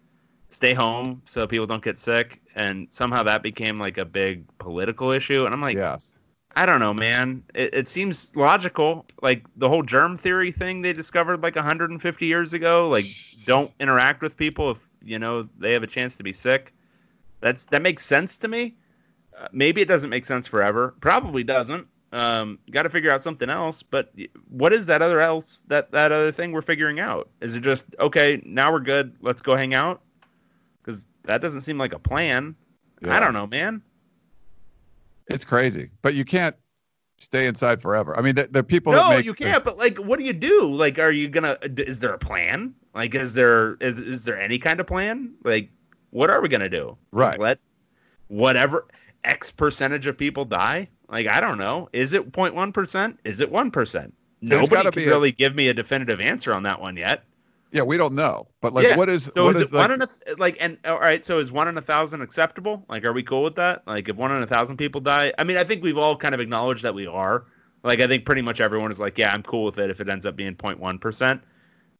stay 0.50 0.74
home 0.74 1.22
so 1.24 1.46
people 1.46 1.66
don't 1.66 1.82
get 1.82 1.98
sick, 1.98 2.40
and 2.54 2.88
somehow 2.90 3.22
that 3.22 3.42
became 3.42 3.78
like 3.78 3.98
a 3.98 4.04
big 4.04 4.46
political 4.58 5.10
issue, 5.10 5.44
and 5.44 5.54
I'm 5.54 5.60
like, 5.60 5.76
yes, 5.76 6.16
I 6.56 6.66
don't 6.66 6.80
know, 6.80 6.92
man. 6.92 7.44
It, 7.54 7.74
it 7.74 7.88
seems 7.88 8.34
logical, 8.36 9.06
like 9.22 9.44
the 9.56 9.68
whole 9.68 9.82
germ 9.82 10.16
theory 10.16 10.50
thing 10.50 10.82
they 10.82 10.92
discovered 10.92 11.42
like 11.42 11.54
150 11.54 12.26
years 12.26 12.52
ago, 12.52 12.88
like 12.88 13.04
don't 13.46 13.72
interact 13.80 14.20
with 14.20 14.36
people 14.36 14.72
if 14.72 14.78
you 15.02 15.18
know 15.18 15.48
they 15.58 15.72
have 15.72 15.82
a 15.82 15.88
chance 15.88 16.16
to 16.16 16.22
be 16.22 16.32
sick. 16.32 16.74
That's 17.40 17.64
that 17.66 17.82
makes 17.82 18.04
sense 18.04 18.38
to 18.38 18.48
me. 18.48 18.76
Uh, 19.38 19.48
maybe 19.52 19.80
it 19.80 19.88
doesn't 19.88 20.10
make 20.10 20.24
sense 20.24 20.46
forever. 20.46 20.94
Probably 21.00 21.44
doesn't. 21.44 21.86
Um, 22.12 22.58
got 22.72 22.82
to 22.82 22.90
figure 22.90 23.12
out 23.12 23.22
something 23.22 23.48
else. 23.48 23.84
But 23.84 24.12
what 24.48 24.72
is 24.72 24.86
that 24.86 25.00
other 25.00 25.20
else? 25.20 25.62
That 25.68 25.92
that 25.92 26.10
other 26.10 26.32
thing 26.32 26.50
we're 26.50 26.62
figuring 26.62 26.98
out? 26.98 27.28
Is 27.40 27.54
it 27.54 27.60
just 27.60 27.84
okay? 28.00 28.42
Now 28.44 28.72
we're 28.72 28.80
good. 28.80 29.16
Let's 29.20 29.40
go 29.40 29.54
hang 29.54 29.72
out. 29.72 30.02
That 31.24 31.40
doesn't 31.40 31.60
seem 31.62 31.78
like 31.78 31.92
a 31.92 31.98
plan. 31.98 32.54
Yeah. 33.02 33.16
I 33.16 33.20
don't 33.20 33.32
know, 33.32 33.46
man. 33.46 33.82
it's 35.26 35.44
crazy, 35.44 35.90
but 36.02 36.14
you 36.14 36.24
can't 36.24 36.56
stay 37.18 37.46
inside 37.46 37.80
forever. 37.80 38.16
I 38.16 38.22
mean, 38.22 38.34
there, 38.34 38.46
there 38.46 38.60
are 38.60 38.64
people. 38.64 38.92
that 38.92 38.98
No, 38.98 39.16
make 39.16 39.24
you 39.24 39.34
can't. 39.34 39.62
But 39.62 39.78
like, 39.78 39.98
what 39.98 40.18
do 40.18 40.24
you 40.24 40.32
do? 40.32 40.70
Like, 40.72 40.98
are 40.98 41.10
you 41.10 41.28
gonna? 41.28 41.56
Is 41.62 41.98
there 42.00 42.12
a 42.12 42.18
plan? 42.18 42.74
Like, 42.94 43.14
is 43.14 43.34
there 43.34 43.74
is, 43.80 43.98
is 43.98 44.24
there 44.24 44.40
any 44.40 44.58
kind 44.58 44.80
of 44.80 44.86
plan? 44.86 45.34
Like, 45.44 45.70
what 46.10 46.30
are 46.30 46.40
we 46.40 46.48
gonna 46.48 46.68
do? 46.68 46.96
Just 46.96 46.98
Right. 47.12 47.38
Let 47.40 47.58
whatever 48.28 48.86
X 49.24 49.50
percentage 49.52 50.06
of 50.06 50.16
people 50.18 50.44
die. 50.44 50.88
Like, 51.08 51.26
I 51.26 51.40
don't 51.40 51.58
know. 51.58 51.88
Is 51.92 52.12
it 52.12 52.32
0.1 52.32 52.72
percent? 52.74 53.18
Is 53.24 53.40
it 53.40 53.50
one 53.50 53.70
percent? 53.70 54.14
Nobody 54.42 54.82
can 54.82 54.90
be 54.92 55.04
a- 55.04 55.08
really 55.08 55.32
give 55.32 55.54
me 55.54 55.68
a 55.68 55.74
definitive 55.74 56.20
answer 56.20 56.52
on 56.54 56.62
that 56.64 56.80
one 56.80 56.96
yet. 56.96 57.24
Yeah, 57.72 57.82
we 57.82 57.96
don't 57.96 58.14
know, 58.14 58.48
but 58.60 58.72
like, 58.72 58.84
Yeah. 58.84 58.96
what 58.96 59.08
is 59.08 59.30
So 59.34 59.44
what 59.44 59.54
is 59.56 59.62
is 59.62 59.68
it 59.68 59.74
one 59.74 59.92
in 59.92 60.02
a 60.02 60.08
like 60.38 60.56
and 60.60 60.76
all 60.84 60.98
right? 60.98 61.24
So 61.24 61.38
is 61.38 61.52
one 61.52 61.68
in 61.68 61.78
a 61.78 61.82
thousand 61.82 62.20
acceptable? 62.20 62.84
Like, 62.88 63.04
are 63.04 63.12
we 63.12 63.22
cool 63.22 63.42
with 63.44 63.54
that? 63.56 63.86
Like, 63.86 64.08
if 64.08 64.16
one 64.16 64.32
in 64.32 64.42
a 64.42 64.46
thousand 64.46 64.76
people 64.76 65.00
die, 65.00 65.32
I 65.38 65.44
mean, 65.44 65.56
I 65.56 65.64
think 65.64 65.82
we've 65.82 65.96
all 65.98 66.16
kind 66.16 66.34
of 66.34 66.40
acknowledged 66.40 66.82
that 66.82 66.94
we 66.94 67.06
are. 67.06 67.44
Like, 67.84 68.00
I 68.00 68.06
think 68.08 68.26
pretty 68.26 68.42
much 68.42 68.60
everyone 68.60 68.90
is 68.90 68.98
like, 68.98 69.16
yeah, 69.18 69.32
I'm 69.32 69.42
cool 69.44 69.64
with 69.64 69.78
it 69.78 69.88
if 69.88 70.00
it 70.00 70.08
ends 70.08 70.26
up 70.26 70.34
being 70.36 70.54
0.1 70.56 71.00
percent. 71.00 71.42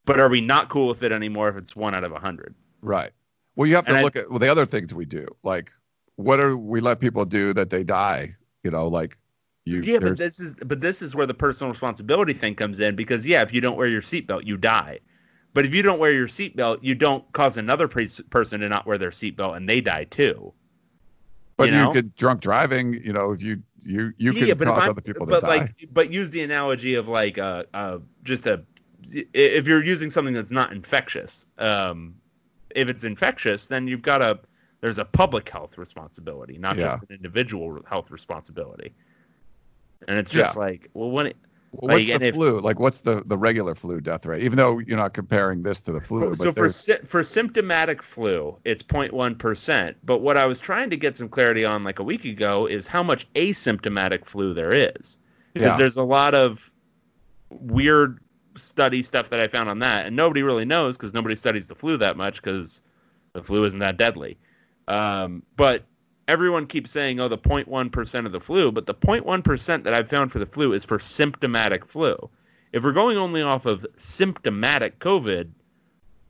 But 0.05 0.19
are 0.19 0.29
we 0.29 0.41
not 0.41 0.69
cool 0.69 0.87
with 0.89 1.03
it 1.03 1.11
anymore 1.11 1.47
if 1.49 1.55
it's 1.55 1.75
one 1.75 1.95
out 1.95 2.03
of 2.03 2.11
a 2.11 2.19
hundred? 2.19 2.53
right? 2.81 3.11
Well, 3.55 3.67
you 3.67 3.75
have 3.75 3.85
to 3.85 3.91
And 3.91 3.99
I- 3.99 4.03
look 4.03 4.15
at 4.15 4.29
well, 4.29 4.39
the 4.39 4.49
other 4.49 4.65
things 4.65 4.93
we 4.93 5.05
do. 5.05 5.25
Like, 5.43 5.71
what 6.15 6.37
do 6.37 6.57
we 6.57 6.81
let 6.81 6.99
people 6.99 7.25
do 7.25 7.53
that 7.53 7.69
they 7.69 7.83
die? 7.83 8.35
You 8.63 8.71
know, 8.71 8.87
like 8.87 9.17
you. 9.65 9.81
Yeah, 9.81 9.99
but 9.99 10.17
this 10.17 10.39
is 10.39 10.55
but 10.65 10.81
this 10.81 11.01
is 11.01 11.15
where 11.15 11.25
the 11.25 11.33
personal 11.33 11.71
responsibility 11.71 12.33
thing 12.33 12.55
comes 12.55 12.79
in 12.79 12.95
because 12.95 13.25
yeah, 13.25 13.41
if 13.41 13.53
you 13.53 13.61
don't 13.61 13.77
wear 13.77 13.87
your 13.87 14.01
seatbelt, 14.01 14.45
you 14.45 14.57
die. 14.57 14.99
But 15.53 15.65
if 15.65 15.73
you 15.73 15.81
don't 15.81 15.99
wear 15.99 16.11
your 16.11 16.27
seatbelt, 16.27 16.79
you 16.81 16.95
don't 16.95 17.29
cause 17.33 17.57
another 17.57 17.87
pre- 17.87 18.07
person 18.29 18.61
to 18.61 18.69
not 18.69 18.85
wear 18.85 18.97
their 18.97 19.11
seatbelt 19.11 19.57
and 19.57 19.67
they 19.67 19.81
die 19.81 20.05
too. 20.05 20.53
but 21.57 21.69
you 21.69 21.77
you, 21.77 21.91
could 21.91 22.15
drunk 22.15 22.41
driving. 22.41 22.93
You 22.93 23.13
know, 23.13 23.31
if 23.31 23.43
you 23.43 23.61
you 23.81 24.13
you 24.17 24.33
but 24.57 24.67
if 24.67 24.75
cause 24.75 24.87
other 24.87 25.01
people 25.01 25.25
to 25.25 25.31
but 25.31 25.41
die. 25.41 25.47
like, 25.47 25.87
but 25.91 26.11
use 26.11 26.29
the 26.29 26.41
analogy 26.41 26.95
of 26.95 27.07
like 27.07 27.37
uh, 27.37 27.63
uh, 27.73 27.99
just 28.23 28.47
a 28.47 28.63
if 29.03 29.67
you're 29.67 29.83
using 29.83 30.09
something 30.09 30.33
that's 30.33 30.51
not 30.51 30.71
infectious. 30.71 31.45
Um, 31.57 32.15
if 32.73 32.87
it's 32.87 33.03
infectious, 33.03 33.67
then 33.67 33.87
you've 33.87 34.01
got 34.01 34.21
a 34.21 34.39
there's 34.79 34.99
a 34.99 35.05
public 35.05 35.49
health 35.49 35.77
responsibility, 35.77 36.57
not 36.57 36.77
Yeah. 36.77 36.83
just 36.83 37.03
an 37.09 37.15
individual 37.15 37.81
health 37.87 38.09
responsibility. 38.09 38.93
And 40.07 40.17
it's 40.17 40.31
just 40.31 40.57
like, 40.57 40.89
well, 40.93 41.11
when 41.11 41.27
it, 41.27 41.37
Well, 41.73 41.87
what's 41.95 42.05
like, 42.07 42.13
and 42.13 42.21
the 42.23 42.27
if- 42.27 42.35
flu? 42.35 42.59
Like, 42.59 42.79
what's 42.79 43.01
the 43.01 43.23
the 43.25 43.37
regular 43.37 43.75
flu 43.75 44.01
death 44.01 44.25
rate? 44.25 44.43
Even 44.43 44.57
though 44.57 44.79
you're 44.79 44.97
not 44.97 45.13
comparing 45.13 45.63
this 45.63 45.79
to 45.81 45.91
the 45.93 46.01
flu, 46.01 46.35
so 46.35 46.45
but 46.45 46.53
for 46.55 46.61
there's- 46.61 46.75
sy- 46.75 46.99
for 47.07 47.23
symptomatic 47.23 48.03
flu, 48.03 48.57
it's 48.65 48.83
0.1 48.83 49.35
percent. 49.39 49.95
But 50.03 50.17
what 50.19 50.35
I 50.37 50.45
was 50.45 50.59
trying 50.59 50.89
to 50.89 50.97
get 50.97 51.15
some 51.15 51.29
clarity 51.29 51.63
on 51.63 51.83
like 51.85 51.99
a 51.99 52.03
week 52.03 52.25
ago 52.25 52.65
is 52.65 52.87
how 52.87 53.03
much 53.03 53.31
asymptomatic 53.33 54.25
flu 54.25 54.53
there 54.53 54.73
is, 54.73 55.17
because 55.53 55.71
Yeah. 55.71 55.77
there's 55.77 55.97
a 55.97 56.03
lot 56.03 56.35
of 56.35 56.69
weird 57.49 58.19
study 58.57 59.01
stuff 59.01 59.29
that 59.29 59.39
I 59.39 59.47
found 59.47 59.69
on 59.69 59.79
that, 59.79 60.05
and 60.07 60.15
nobody 60.15 60.43
really 60.43 60.65
knows 60.65 60.97
because 60.97 61.13
nobody 61.13 61.35
studies 61.35 61.67
the 61.69 61.75
flu 61.75 61.95
that 61.97 62.17
much 62.17 62.41
because 62.41 62.81
the 63.33 63.41
flu 63.43 63.63
isn't 63.63 63.79
that 63.79 63.95
deadly. 63.97 64.37
Um, 64.89 65.43
but 65.55 65.83
everyone 66.31 66.65
keeps 66.65 66.89
saying, 66.89 67.19
oh, 67.19 67.27
the 67.27 67.37
0.1 67.37 67.91
percent 67.91 68.25
of 68.25 68.31
the 68.31 68.39
flu, 68.39 68.71
but 68.71 68.85
the 68.85 68.93
0.1 68.95 69.43
percent 69.43 69.83
that 69.83 69.93
I've 69.93 70.09
found 70.09 70.31
for 70.31 70.39
the 70.39 70.45
flu 70.45 70.71
is 70.73 70.85
for 70.85 70.97
symptomatic 70.97 71.85
flu. 71.85 72.29
If 72.71 72.83
we're 72.85 72.93
going 72.93 73.17
only 73.17 73.41
off 73.41 73.65
of 73.65 73.85
symptomatic 73.97 74.99
COVID, 74.99 75.49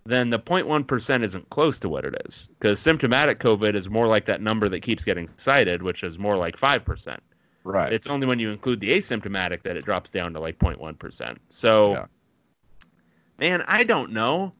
then 0.06 0.32
the 0.32 0.40
0.1% 0.40 1.24
isn't 1.24 1.50
close 1.52 1.78
to 1.78 1.88
what 1.88 2.04
it 2.04 2.20
is. 2.26 2.50
Because 2.60 2.80
symptomatic 2.80 3.38
COVID 3.38 3.76
is 3.76 3.88
more 3.88 4.08
like 4.08 4.26
that 4.26 4.42
number 4.42 4.68
that 4.70 4.80
keeps 4.80 5.06
getting 5.06 5.28
cited, 5.38 5.84
which 5.84 6.04
is 6.04 6.18
more 6.18 6.36
like 6.36 6.58
5%. 6.58 7.20
right. 7.64 7.94
It's 7.94 8.08
only 8.08 8.26
when 8.26 8.40
you 8.40 8.50
include 8.50 8.80
the 8.80 8.90
asymptomatic 8.90 9.62
that 9.62 9.78
it 9.78 9.86
drops 9.86 10.10
down 10.10 10.34
to 10.34 10.40
like 10.40 10.58
0.1%. 10.58 11.38
So, 11.50 11.92
Yeah. 11.92 12.06
man, 13.38 13.64
I 13.68 13.84
don't 13.84 14.12
know. 14.12 14.54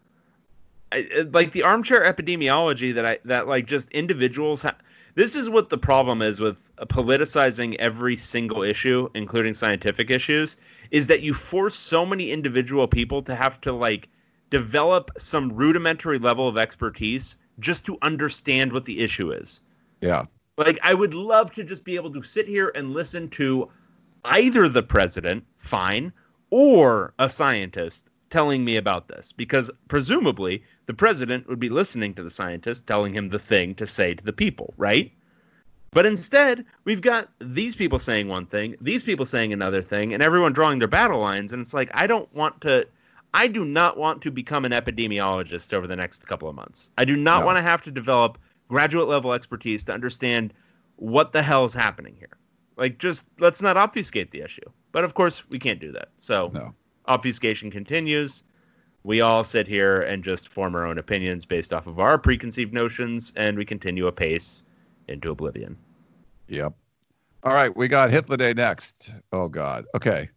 I, 0.92 1.26
like 1.32 1.52
the 1.54 1.64
armchair 1.64 2.02
epidemiology 2.04 2.94
that 2.96 3.06
I 3.06 3.18
that 3.26 3.48
like 3.48 3.66
just 3.66 3.90
individuals. 3.92 4.62
Ha- 4.64 4.76
this 5.16 5.36
is 5.36 5.50
what 5.50 5.70
the 5.70 5.78
problem 5.78 6.22
is 6.22 6.40
with 6.40 6.76
politicizing 6.78 7.76
every 7.76 8.16
single 8.16 8.64
issue, 8.64 9.10
including 9.14 9.54
scientific 9.54 10.10
issues, 10.10 10.58
is 10.90 11.08
that 11.08 11.22
you 11.22 11.34
force 11.34 11.76
so 11.76 12.06
many 12.06 12.32
individual 12.32 12.88
people 12.88 13.22
to 13.24 13.36
have 13.36 13.60
to 13.62 13.74
like 13.74 14.10
develop 14.50 15.12
some 15.18 15.54
rudimentary 15.54 16.20
level 16.20 16.48
of 16.48 16.58
expertise 16.58 17.38
just 17.60 17.86
to 17.86 17.98
understand 18.02 18.72
what 18.74 18.86
the 18.86 19.00
issue 19.00 19.32
is. 19.32 19.62
yeah. 20.02 20.26
Like 20.58 20.80
I 20.84 20.94
would 20.94 21.14
love 21.14 21.52
to 21.54 21.64
just 21.64 21.84
be 21.84 21.96
able 21.96 22.12
to 22.14 22.22
sit 22.22 22.48
here 22.48 22.72
and 22.76 22.94
listen 22.94 23.30
to 23.30 23.72
either 24.26 24.68
the 24.68 24.84
president, 24.84 25.46
fine, 25.58 26.14
or 26.52 27.14
a 27.18 27.30
scientist 27.30 28.11
telling 28.32 28.66
me 28.66 28.78
about 28.78 29.08
this 29.08 29.32
because 29.32 29.70
presumably 29.88 30.64
the 30.88 30.94
president 30.94 31.48
would 31.48 31.60
be 31.60 31.70
listening 31.70 32.14
to 32.16 32.24
the 32.24 32.30
scientist 32.30 32.88
telling 32.88 33.14
him 33.14 33.30
the 33.30 33.40
thing 33.40 33.76
to 33.76 33.86
say 33.86 34.14
to 34.14 34.24
the 34.24 34.34
people, 34.34 34.74
right? 34.78 35.12
But 35.92 36.06
instead, 36.06 36.66
we've 36.86 37.02
got 37.02 37.30
these 37.40 37.76
people 37.76 38.00
saying 38.00 38.30
one 38.30 38.46
thing, 38.46 38.78
these 38.80 39.04
people 39.04 39.26
saying 39.26 39.52
another 39.52 39.82
thing, 39.82 40.14
and 40.14 40.24
everyone 40.24 40.54
drawing 40.54 40.80
their 40.80 40.88
battle 40.88 41.20
lines. 41.20 41.52
And 41.52 41.62
it's 41.62 41.74
like, 41.74 41.92
I 41.94 42.08
don't 42.08 42.34
want 42.34 42.62
to, 42.62 42.88
I 43.34 43.48
do 43.48 43.66
not 43.66 43.98
want 43.98 44.22
to 44.22 44.32
become 44.32 44.64
an 44.64 44.72
epidemiologist 44.72 45.74
over 45.74 45.88
the 45.88 45.98
next 45.98 46.26
couple 46.26 46.48
of 46.48 46.56
months. 46.56 46.90
I 46.98 47.04
do 47.04 47.18
not 47.18 47.42
No. 47.42 47.46
want 47.48 47.58
to 47.58 47.62
have 47.62 47.82
to 47.84 47.92
develop 47.92 48.38
graduate 48.70 49.10
level 49.10 49.34
expertise 49.34 49.84
to 49.84 49.94
understand 49.94 50.54
what 50.96 51.34
the 51.34 51.44
hell 51.44 51.66
is 51.66 51.74
happening 51.74 52.16
here. 52.18 52.38
Like, 52.78 52.98
just 52.98 53.28
let's 53.40 53.62
not 53.62 53.76
obfuscate 53.76 54.32
the 54.32 54.42
issue. 54.42 54.70
But 54.94 55.04
of 55.04 55.14
course, 55.14 55.44
we 55.50 55.60
can't 55.60 55.80
do 55.82 55.92
that. 55.92 56.10
So, 56.18 56.52
No. 56.54 56.74
Obfuscation 57.12 57.70
continues. 57.72 58.44
We 59.04 59.22
all 59.22 59.44
sit 59.44 59.68
here 59.68 60.02
and 60.02 60.24
just 60.24 60.48
form 60.50 60.76
our 60.76 60.86
own 60.86 60.98
opinions 60.98 61.46
based 61.46 61.74
off 61.74 61.88
of 61.88 62.00
our 62.00 62.18
preconceived 62.18 62.74
notions, 62.74 63.34
and 63.36 63.58
we 63.58 63.66
continue 63.66 64.08
apace 64.08 64.64
into 65.08 65.32
oblivion. 65.32 65.76
Yep. 66.48 66.74
All 67.44 67.54
right, 67.54 67.76
we 67.76 67.88
got 67.88 68.12
Hitler 68.12 68.38
Day 68.38 68.54
next. 68.54 69.12
Oh 69.34 69.48
God. 69.48 69.86
Okay. 69.96 70.30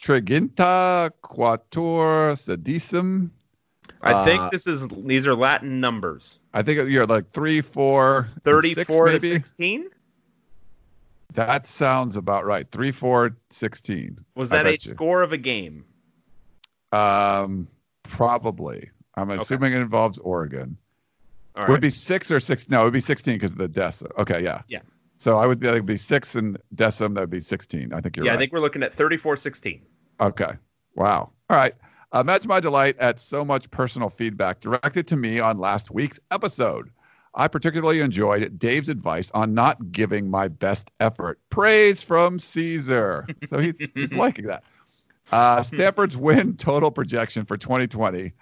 Triginta 0.00 1.10
quator 1.22 2.32
sedicem. 2.34 3.30
I 4.00 4.12
Uh, 4.14 4.24
think 4.24 4.50
this 4.50 4.66
is 4.66 4.88
these 4.88 5.26
are 5.26 5.34
Latin 5.34 5.78
numbers. 5.80 6.40
I 6.54 6.62
think 6.62 6.88
you're 6.88 7.06
like 7.06 7.30
three, 7.32 7.60
four, 7.60 8.28
and 8.34 8.42
34 8.42 9.10
six, 9.12 9.22
maybe. 9.22 9.34
16. 9.34 9.88
That 11.34 11.66
sounds 11.66 12.16
about 12.16 12.44
right. 12.44 12.68
Three, 12.70 12.90
four, 12.90 13.36
16. 13.50 14.18
Was 14.34 14.50
that 14.50 14.66
a 14.66 14.72
you. 14.72 14.76
score 14.78 15.22
of 15.22 15.32
a 15.32 15.38
game? 15.38 15.84
Um, 16.92 17.68
probably. 18.02 18.90
I'm 19.14 19.30
assuming 19.30 19.72
it 19.72 19.80
involves 19.80 20.18
Oregon. 20.18 20.76
All 21.54 21.66
Would 21.66 21.78
it 21.78 21.82
be 21.82 21.90
six 21.90 22.30
or 22.30 22.40
six? 22.40 22.68
No, 22.68 22.82
it 22.82 22.84
would 22.84 22.92
be 22.92 23.00
16 23.00 23.34
because 23.34 23.52
of 23.52 23.58
the 23.58 23.68
decim. 23.68 24.10
Okay, 24.18 24.42
yeah. 24.42 24.62
Yeah. 24.68 24.80
So 25.18 25.38
I 25.38 25.46
would 25.46 25.60
think 25.60 25.72
it'd 25.72 25.86
be 25.86 25.98
six 25.98 26.34
and 26.34 26.58
decim. 26.74 27.14
That 27.14 27.20
would 27.20 27.30
be 27.30 27.40
16. 27.40 27.92
I 27.92 28.00
think 28.00 28.16
you're 28.16 28.24
yeah, 28.24 28.32
right. 28.32 28.36
I 28.36 28.38
think 28.38 28.52
we're 28.52 28.60
looking 28.60 28.82
at 28.82 28.92
34-16. 28.92 29.82
Okay. 30.20 30.52
Wow. 30.94 31.30
All 31.50 31.56
right. 31.56 31.74
Imagine 32.14 32.48
my 32.48 32.60
delight 32.60 32.98
at 32.98 33.20
so 33.20 33.44
much 33.44 33.70
personal 33.70 34.08
feedback 34.08 34.60
directed 34.60 35.08
to 35.08 35.16
me 35.16 35.40
on 35.40 35.58
last 35.58 35.90
week's 35.90 36.20
episode. 36.30 36.90
I 37.34 37.48
particularly 37.48 38.00
enjoyed 38.00 38.58
Dave's 38.58 38.90
advice 38.90 39.30
on 39.30 39.54
not 39.54 39.90
giving 39.90 40.30
my 40.30 40.48
best 40.48 40.90
effort. 41.00 41.40
Praise 41.48 42.02
from 42.02 42.38
Caesar. 42.38 43.26
So 43.46 43.58
he's, 43.58 43.74
he's 43.94 44.12
liking 44.14 44.46
that. 44.48 44.64
Uh, 45.30 45.62
Stanford's 45.62 46.16
win 46.16 46.56
total 46.56 46.90
projection 46.90 47.44
for 47.44 47.56
2020 47.56 48.32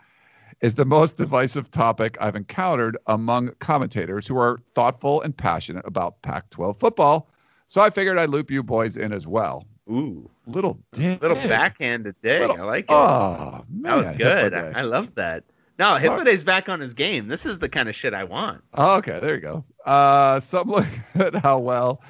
is 0.61 0.75
the 0.75 0.85
most 0.85 1.17
divisive 1.17 1.71
topic 1.71 2.17
I've 2.21 2.37
encountered 2.37 2.97
among 3.07 3.51
commentators 3.61 4.27
who 4.27 4.37
are 4.39 4.59
thoughtful 4.75 5.23
and 5.23 5.37
passionate 5.37 5.87
about 5.87 6.21
Pac 6.23 6.51
12 6.51 6.77
football. 6.77 7.29
So 7.69 7.81
I 7.81 7.91
figured 7.91 8.19
I'd 8.19 8.29
loop 8.31 8.51
you 8.51 8.63
boys 8.63 8.97
in 8.97 9.13
as 9.13 9.27
well. 9.27 9.65
Ooh, 9.89 10.29
Little 10.47 10.79
dig. 10.93 11.21
little 11.23 11.37
backhanded 11.37 12.15
dig. 12.23 12.41
Little- 12.41 12.61
I 12.61 12.65
like 12.65 12.85
it. 12.85 12.91
Oh, 12.93 13.65
man. 13.71 13.83
that 13.83 13.97
was 13.97 14.11
good. 14.19 14.51
Day. 14.53 14.73
I 14.75 14.83
love 14.83 15.15
that. 15.15 15.45
No. 15.79 15.95
Hitler 15.95 16.25
back 16.45 16.69
on 16.69 16.79
his 16.81 16.93
game. 16.95 17.27
This 17.29 17.47
is 17.47 17.59
the 17.59 17.69
kind 17.69 17.89
of 17.89 17.95
shit 17.97 18.13
I 18.13 18.25
want. 18.25 18.63
Oh, 18.75 18.97
okay, 18.99 19.19
there 19.21 19.35
you 19.35 19.41
go. 19.41 19.65
Uh, 19.87 20.39
some 20.41 20.69
look 20.69 20.87
at 21.15 21.35
how 21.37 21.59
well 21.59 22.03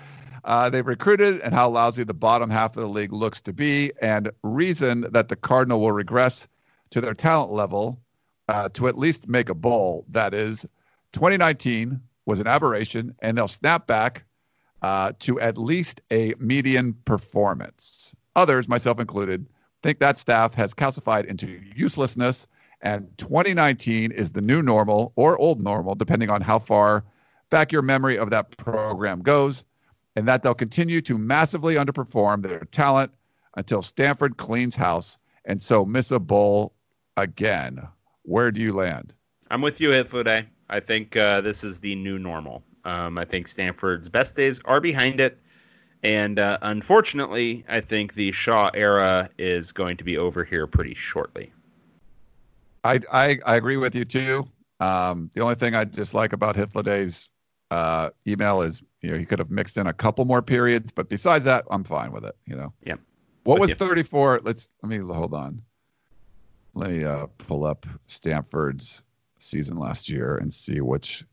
uh, 0.44 0.70
they've 0.70 0.86
recruited 0.86 1.40
and 1.40 1.54
how 1.54 1.68
lousy 1.68 2.04
the 2.04 2.14
bottom 2.14 2.50
half 2.50 2.76
of 2.76 2.82
the 2.82 2.88
league 2.88 3.12
looks 3.12 3.40
to 3.42 3.52
be, 3.52 3.92
and 4.00 4.30
reason 4.42 5.02
that 5.12 5.28
the 5.28 5.36
Cardinal 5.36 5.80
will 5.80 5.92
regress 5.92 6.48
to 6.90 7.00
their 7.00 7.14
talent 7.14 7.52
level 7.52 8.00
uh, 8.48 8.68
to 8.70 8.88
at 8.88 8.98
least 8.98 9.28
make 9.28 9.48
a 9.48 9.54
bowl. 9.54 10.04
That 10.08 10.34
is, 10.34 10.66
2019 11.12 12.00
was 12.26 12.40
an 12.40 12.46
aberration, 12.46 13.14
and 13.20 13.36
they'll 13.36 13.48
snap 13.48 13.86
back 13.86 14.24
uh, 14.82 15.12
to 15.20 15.38
at 15.40 15.58
least 15.58 16.00
a 16.10 16.34
median 16.38 16.94
performance. 17.04 18.14
Others, 18.36 18.68
myself 18.68 18.98
included, 18.98 19.46
think 19.82 19.98
that 19.98 20.18
staff 20.18 20.54
has 20.54 20.74
calcified 20.74 21.26
into 21.26 21.60
uselessness, 21.74 22.46
and 22.80 23.08
2019 23.18 24.12
is 24.12 24.30
the 24.30 24.40
new 24.40 24.62
normal 24.62 25.12
or 25.16 25.38
old 25.38 25.62
normal, 25.62 25.94
depending 25.94 26.30
on 26.30 26.40
how 26.40 26.58
far 26.58 27.04
back 27.50 27.72
your 27.72 27.82
memory 27.82 28.16
of 28.16 28.30
that 28.30 28.56
program 28.56 29.22
goes, 29.22 29.64
and 30.16 30.28
that 30.28 30.42
they'll 30.42 30.54
continue 30.54 31.00
to 31.02 31.16
massively 31.16 31.76
underperform 31.76 32.42
their 32.42 32.60
talent 32.70 33.12
until 33.56 33.82
Stanford 33.82 34.36
cleans 34.36 34.76
house 34.76 35.18
and 35.44 35.60
so 35.60 35.84
miss 35.84 36.10
a 36.10 36.18
bowl 36.18 36.74
again. 37.16 37.86
Where 38.22 38.50
do 38.50 38.60
you 38.60 38.72
land? 38.72 39.14
I'm 39.50 39.62
with 39.62 39.80
you, 39.80 39.92
Day. 40.22 40.46
I 40.68 40.80
think 40.80 41.16
uh, 41.16 41.40
this 41.40 41.64
is 41.64 41.80
the 41.80 41.94
new 41.96 42.18
normal. 42.18 42.62
Um, 42.84 43.18
I 43.18 43.24
think 43.24 43.48
Stanford's 43.48 44.08
best 44.08 44.36
days 44.36 44.60
are 44.64 44.80
behind 44.80 45.20
it. 45.20 45.38
And 46.02 46.38
uh, 46.38 46.58
unfortunately, 46.62 47.64
I 47.68 47.80
think 47.80 48.14
the 48.14 48.32
Shaw 48.32 48.70
era 48.72 49.28
is 49.38 49.72
going 49.72 49.96
to 49.98 50.04
be 50.04 50.16
over 50.16 50.44
here 50.44 50.66
pretty 50.66 50.94
shortly. 50.94 51.52
I, 52.84 53.00
I, 53.12 53.38
I 53.44 53.56
agree 53.56 53.76
with 53.76 53.94
you 53.94 54.04
too. 54.04 54.48
Um, 54.80 55.30
the 55.34 55.42
only 55.42 55.56
thing 55.56 55.74
I 55.74 55.84
dislike 55.84 56.32
about 56.32 56.56
Hitleday's 56.56 57.28
uh, 57.70 58.10
email 58.26 58.62
is 58.62 58.82
you 59.00 59.10
know 59.10 59.16
he 59.16 59.24
could 59.24 59.38
have 59.38 59.50
mixed 59.50 59.76
in 59.76 59.86
a 59.86 59.92
couple 59.92 60.24
more 60.24 60.42
periods, 60.42 60.92
but 60.92 61.08
besides 61.08 61.44
that, 61.44 61.64
I'm 61.70 61.84
fine 61.84 62.12
with 62.12 62.24
it. 62.24 62.36
You 62.46 62.56
know. 62.56 62.72
Yeah. 62.84 62.96
What 63.44 63.58
was 63.58 63.70
you. 63.70 63.76
34? 63.76 64.40
Let's 64.42 64.68
let 64.82 64.90
me 64.90 64.98
hold 64.98 65.34
on. 65.34 65.62
Let 66.74 66.90
me 66.90 67.04
uh, 67.04 67.26
pull 67.38 67.64
up 67.64 67.86
Stanford's 68.06 69.02
season 69.38 69.76
last 69.76 70.08
year 70.08 70.36
and 70.36 70.52
see 70.52 70.80
which 70.80 71.24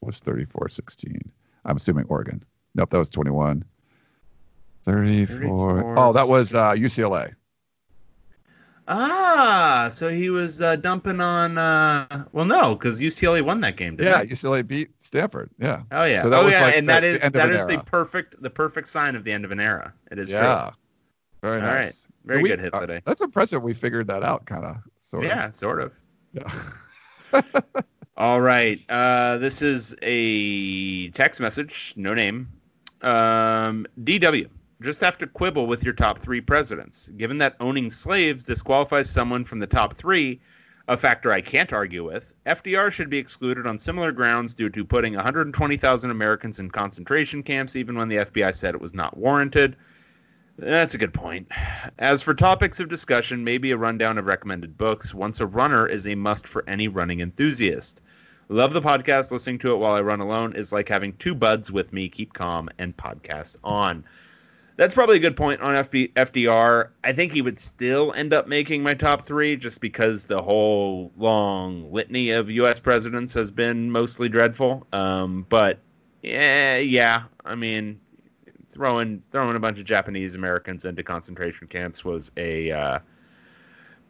was 0.00 0.20
34-16. 0.20 1.16
I'm 1.64 1.76
assuming 1.76 2.06
Oregon. 2.08 2.42
Nope, 2.74 2.90
that 2.90 2.98
was 2.98 3.08
21. 3.10 3.64
34. 4.84 5.36
34. 5.38 5.94
Oh, 5.98 6.12
that 6.12 6.28
was 6.28 6.54
uh, 6.54 6.72
UCLA. 6.72 7.34
Ah, 8.88 9.88
so 9.92 10.08
he 10.08 10.28
was 10.30 10.60
uh, 10.60 10.76
dumping 10.76 11.20
on. 11.20 11.56
Uh, 11.56 12.24
well, 12.32 12.44
no, 12.44 12.74
because 12.74 12.98
UCLA 13.00 13.40
won 13.42 13.60
that 13.60 13.76
game. 13.76 13.96
Didn't 13.96 14.12
Yeah, 14.12 14.24
they? 14.24 14.30
UCLA 14.30 14.66
beat 14.66 14.90
Stanford. 14.98 15.50
Yeah. 15.58 15.82
Oh 15.92 16.04
yeah. 16.04 16.22
So 16.22 16.30
that 16.30 16.40
oh 16.40 16.44
was 16.44 16.52
yeah, 16.52 16.62
like 16.64 16.76
and 16.76 16.88
the- 16.88 16.92
that 16.92 17.04
is 17.04 17.20
that 17.20 17.50
is 17.50 17.64
the 17.66 17.78
perfect 17.86 18.42
the 18.42 18.50
perfect 18.50 18.88
sign 18.88 19.14
of 19.14 19.22
the 19.24 19.32
end 19.32 19.44
of 19.44 19.52
an 19.52 19.60
era. 19.60 19.92
It 20.10 20.18
is 20.18 20.32
yeah. 20.32 20.70
Very 21.42 21.60
All 21.60 21.66
nice. 21.66 21.84
right. 21.84 21.94
Very 22.24 22.42
We- 22.42 22.48
good 22.48 22.60
hit 22.60 22.74
uh, 22.74 22.80
today. 22.80 23.00
That's 23.04 23.20
impressive. 23.20 23.62
We 23.62 23.72
figured 23.74 24.08
that 24.08 24.22
out, 24.24 24.46
kind 24.46 24.64
of. 24.64 24.76
Sort 24.98 25.24
Yeah, 25.24 25.50
sort 25.50 25.80
of. 25.80 25.92
of. 26.34 26.52
Yeah. 27.32 27.42
All 28.16 28.40
right. 28.40 28.80
Uh, 28.88 29.38
this 29.38 29.62
is 29.62 29.94
a 30.02 31.08
text 31.10 31.40
message, 31.40 31.94
no 31.96 32.14
name. 32.14 32.48
Um, 33.00 33.86
DW. 34.02 34.48
Just 34.82 35.00
have 35.00 35.18
to 35.18 35.26
quibble 35.26 35.66
with 35.66 35.84
your 35.84 35.94
top 35.94 36.18
three 36.18 36.40
presidents. 36.40 37.08
Given 37.16 37.38
that 37.38 37.56
owning 37.60 37.90
slaves 37.90 38.44
disqualifies 38.44 39.08
someone 39.08 39.44
from 39.44 39.58
the 39.58 39.66
top 39.66 39.94
three, 39.94 40.40
a 40.88 40.96
factor 40.96 41.32
I 41.32 41.40
can't 41.40 41.72
argue 41.72 42.04
with, 42.04 42.34
FDR 42.44 42.90
should 42.90 43.08
be 43.08 43.18
excluded 43.18 43.66
on 43.66 43.78
similar 43.78 44.10
grounds 44.10 44.54
due 44.54 44.68
to 44.70 44.84
putting 44.84 45.14
120,000 45.14 46.10
Americans 46.10 46.58
in 46.58 46.70
concentration 46.70 47.42
camps, 47.42 47.76
even 47.76 47.96
when 47.96 48.08
the 48.08 48.16
FBI 48.16 48.54
said 48.54 48.74
it 48.74 48.80
was 48.80 48.94
not 48.94 49.16
warranted. 49.16 49.76
That's 50.58 50.94
a 50.94 50.98
good 50.98 51.14
point. 51.14 51.48
As 51.98 52.22
for 52.22 52.34
topics 52.34 52.80
of 52.80 52.88
discussion, 52.88 53.44
maybe 53.44 53.70
a 53.70 53.76
rundown 53.76 54.18
of 54.18 54.26
recommended 54.26 54.76
books. 54.76 55.14
Once 55.14 55.40
a 55.40 55.46
runner 55.46 55.86
is 55.86 56.06
a 56.06 56.14
must 56.14 56.46
for 56.46 56.68
any 56.68 56.88
running 56.88 57.20
enthusiast. 57.20 58.02
Love 58.48 58.72
the 58.72 58.82
podcast. 58.82 59.30
Listening 59.30 59.58
to 59.60 59.72
it 59.72 59.78
while 59.78 59.94
I 59.94 60.02
run 60.02 60.20
alone 60.20 60.54
is 60.54 60.72
like 60.72 60.88
having 60.88 61.14
two 61.14 61.34
buds 61.34 61.72
with 61.72 61.92
me. 61.92 62.08
Keep 62.08 62.34
calm 62.34 62.68
and 62.78 62.94
podcast 62.96 63.56
on. 63.64 64.04
That's 64.76 64.94
probably 64.94 65.16
a 65.16 65.20
good 65.20 65.36
point 65.36 65.60
on 65.60 65.74
FB, 65.74 66.14
FDR. 66.14 66.88
I 67.04 67.12
think 67.12 67.32
he 67.32 67.42
would 67.42 67.60
still 67.60 68.12
end 68.14 68.32
up 68.32 68.48
making 68.48 68.82
my 68.82 68.94
top 68.94 69.22
three 69.22 69.54
just 69.56 69.80
because 69.80 70.26
the 70.26 70.40
whole 70.40 71.12
long 71.16 71.92
litany 71.92 72.30
of 72.30 72.48
U.S. 72.50 72.80
presidents 72.80 73.34
has 73.34 73.50
been 73.50 73.90
mostly 73.90 74.28
dreadful. 74.28 74.86
Um, 74.92 75.44
but 75.48 75.78
yeah, 76.22 76.78
yeah, 76.78 77.24
I 77.44 77.54
mean, 77.54 78.00
throwing 78.70 79.22
throwing 79.30 79.56
a 79.56 79.60
bunch 79.60 79.78
of 79.78 79.84
Japanese 79.84 80.34
Americans 80.34 80.84
into 80.84 81.02
concentration 81.02 81.66
camps 81.66 82.04
was 82.04 82.32
a 82.36 82.70
uh, 82.70 82.98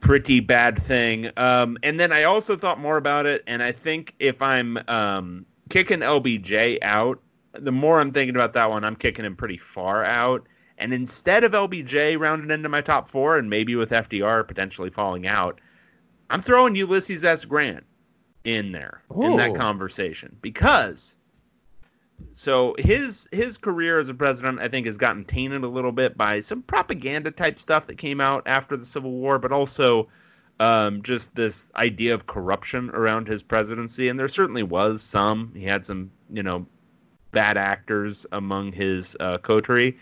pretty 0.00 0.40
bad 0.40 0.78
thing. 0.78 1.30
Um, 1.36 1.76
and 1.82 1.98
then 1.98 2.12
I 2.12 2.24
also 2.24 2.56
thought 2.56 2.78
more 2.78 2.98
about 2.98 3.26
it, 3.26 3.42
and 3.46 3.62
I 3.62 3.72
think 3.72 4.14
if 4.20 4.40
I'm 4.40 4.78
um, 4.88 5.44
kicking 5.70 6.00
LBJ 6.00 6.78
out, 6.82 7.20
the 7.52 7.72
more 7.72 8.01
I'm 8.01 8.12
thinking 8.12 8.36
about 8.36 8.52
that 8.55 8.70
one, 8.70 8.84
I'm 8.84 8.97
kicking 8.97 9.24
him 9.24 9.36
pretty 9.36 9.59
far 9.59 10.05
out. 10.05 10.47
And 10.82 10.92
instead 10.92 11.44
of 11.44 11.52
LBJ 11.52 12.18
rounding 12.18 12.50
into 12.50 12.68
my 12.68 12.80
top 12.80 13.09
four, 13.09 13.38
and 13.38 13.48
maybe 13.48 13.76
with 13.76 13.90
FDR 13.90 14.46
potentially 14.46 14.90
falling 14.90 15.28
out, 15.28 15.60
I'm 16.28 16.42
throwing 16.42 16.74
Ulysses 16.74 17.24
S. 17.24 17.44
Grant 17.44 17.84
in 18.44 18.72
there 18.72 19.00
in 19.16 19.36
that 19.36 19.54
conversation 19.54 20.36
because 20.42 21.16
so 22.32 22.74
his 22.78 23.28
his 23.30 23.59
career 23.59 24.00
as 24.00 24.09
a 24.09 24.14
president 24.14 24.59
I 24.59 24.66
think 24.66 24.86
has 24.86 24.96
gotten 24.96 25.24
tainted 25.24 25.62
a 25.62 25.68
little 25.68 25.92
bit 25.92 26.16
by 26.16 26.40
some 26.40 26.62
propaganda 26.62 27.30
type 27.30 27.60
stuff 27.60 27.86
that 27.86 27.98
came 27.98 28.20
out 28.20 28.42
after 28.46 28.76
the 28.76 28.84
Civil 28.84 29.12
War, 29.12 29.38
but 29.38 29.52
also 29.52 30.09
um, 30.59 31.02
just 31.02 31.32
this 31.36 31.68
idea 31.76 32.14
of 32.14 32.26
corruption 32.26 32.90
around 32.90 33.28
his 33.28 33.44
presidency, 33.44 34.09
and 34.09 34.18
there 34.18 34.28
certainly 34.28 34.64
was 34.64 35.02
some. 35.02 35.52
He 35.54 35.64
had 35.64 35.86
some, 35.86 36.10
you 36.32 36.42
know, 36.42 36.66
bad 37.30 37.56
actors 37.56 38.26
among 38.32 38.72
his 38.72 39.16
uh, 39.20 39.38
coterie. 39.38 39.98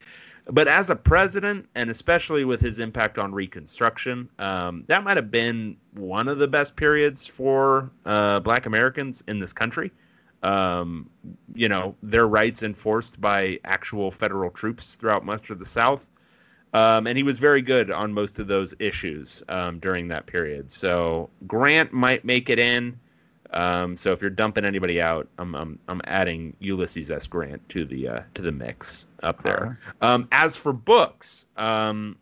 But 0.46 0.68
as 0.68 0.90
a 0.90 0.96
president, 0.96 1.68
and 1.74 1.90
especially 1.90 2.44
with 2.44 2.60
his 2.60 2.78
impact 2.78 3.18
on 3.18 3.32
Reconstruction, 3.32 4.28
um, 4.38 4.84
that 4.88 5.04
might 5.04 5.16
have 5.16 5.30
been 5.30 5.76
one 5.94 6.28
of 6.28 6.38
the 6.38 6.48
best 6.48 6.76
periods 6.76 7.26
for 7.26 7.90
uh, 8.06 8.40
Black 8.40 8.66
Americans 8.66 9.22
in 9.28 9.38
this 9.38 9.52
country. 9.52 9.92
Um, 10.42 11.10
you 11.54 11.68
know, 11.68 11.94
their 12.02 12.26
rights 12.26 12.62
enforced 12.62 13.20
by 13.20 13.60
actual 13.64 14.10
federal 14.10 14.50
troops 14.50 14.94
throughout 14.94 15.24
much 15.24 15.50
of 15.50 15.58
the 15.58 15.66
South. 15.66 16.08
Um, 16.72 17.06
and 17.06 17.16
he 17.16 17.24
was 17.24 17.38
very 17.38 17.62
good 17.62 17.90
on 17.90 18.12
most 18.12 18.38
of 18.38 18.46
those 18.46 18.74
issues 18.78 19.42
um, 19.48 19.80
during 19.80 20.08
that 20.08 20.26
period. 20.26 20.70
So 20.70 21.28
Grant 21.46 21.92
might 21.92 22.24
make 22.24 22.48
it 22.48 22.58
in. 22.58 22.98
Um, 23.52 23.96
so 23.96 24.12
if 24.12 24.20
you're 24.20 24.30
dumping 24.30 24.64
anybody 24.64 25.00
out, 25.00 25.28
I'm, 25.38 25.54
I'm, 25.54 25.78
I'm 25.88 26.00
adding 26.04 26.54
Ulysses 26.60 27.10
S. 27.10 27.26
Grant 27.26 27.68
to 27.70 27.84
the 27.84 28.08
uh, 28.08 28.20
to 28.34 28.42
the 28.42 28.52
mix 28.52 29.06
up 29.22 29.42
there. 29.42 29.78
Um, 30.00 30.28
as 30.30 30.56
for 30.56 30.72
books, 30.72 31.46
um, 31.56 32.16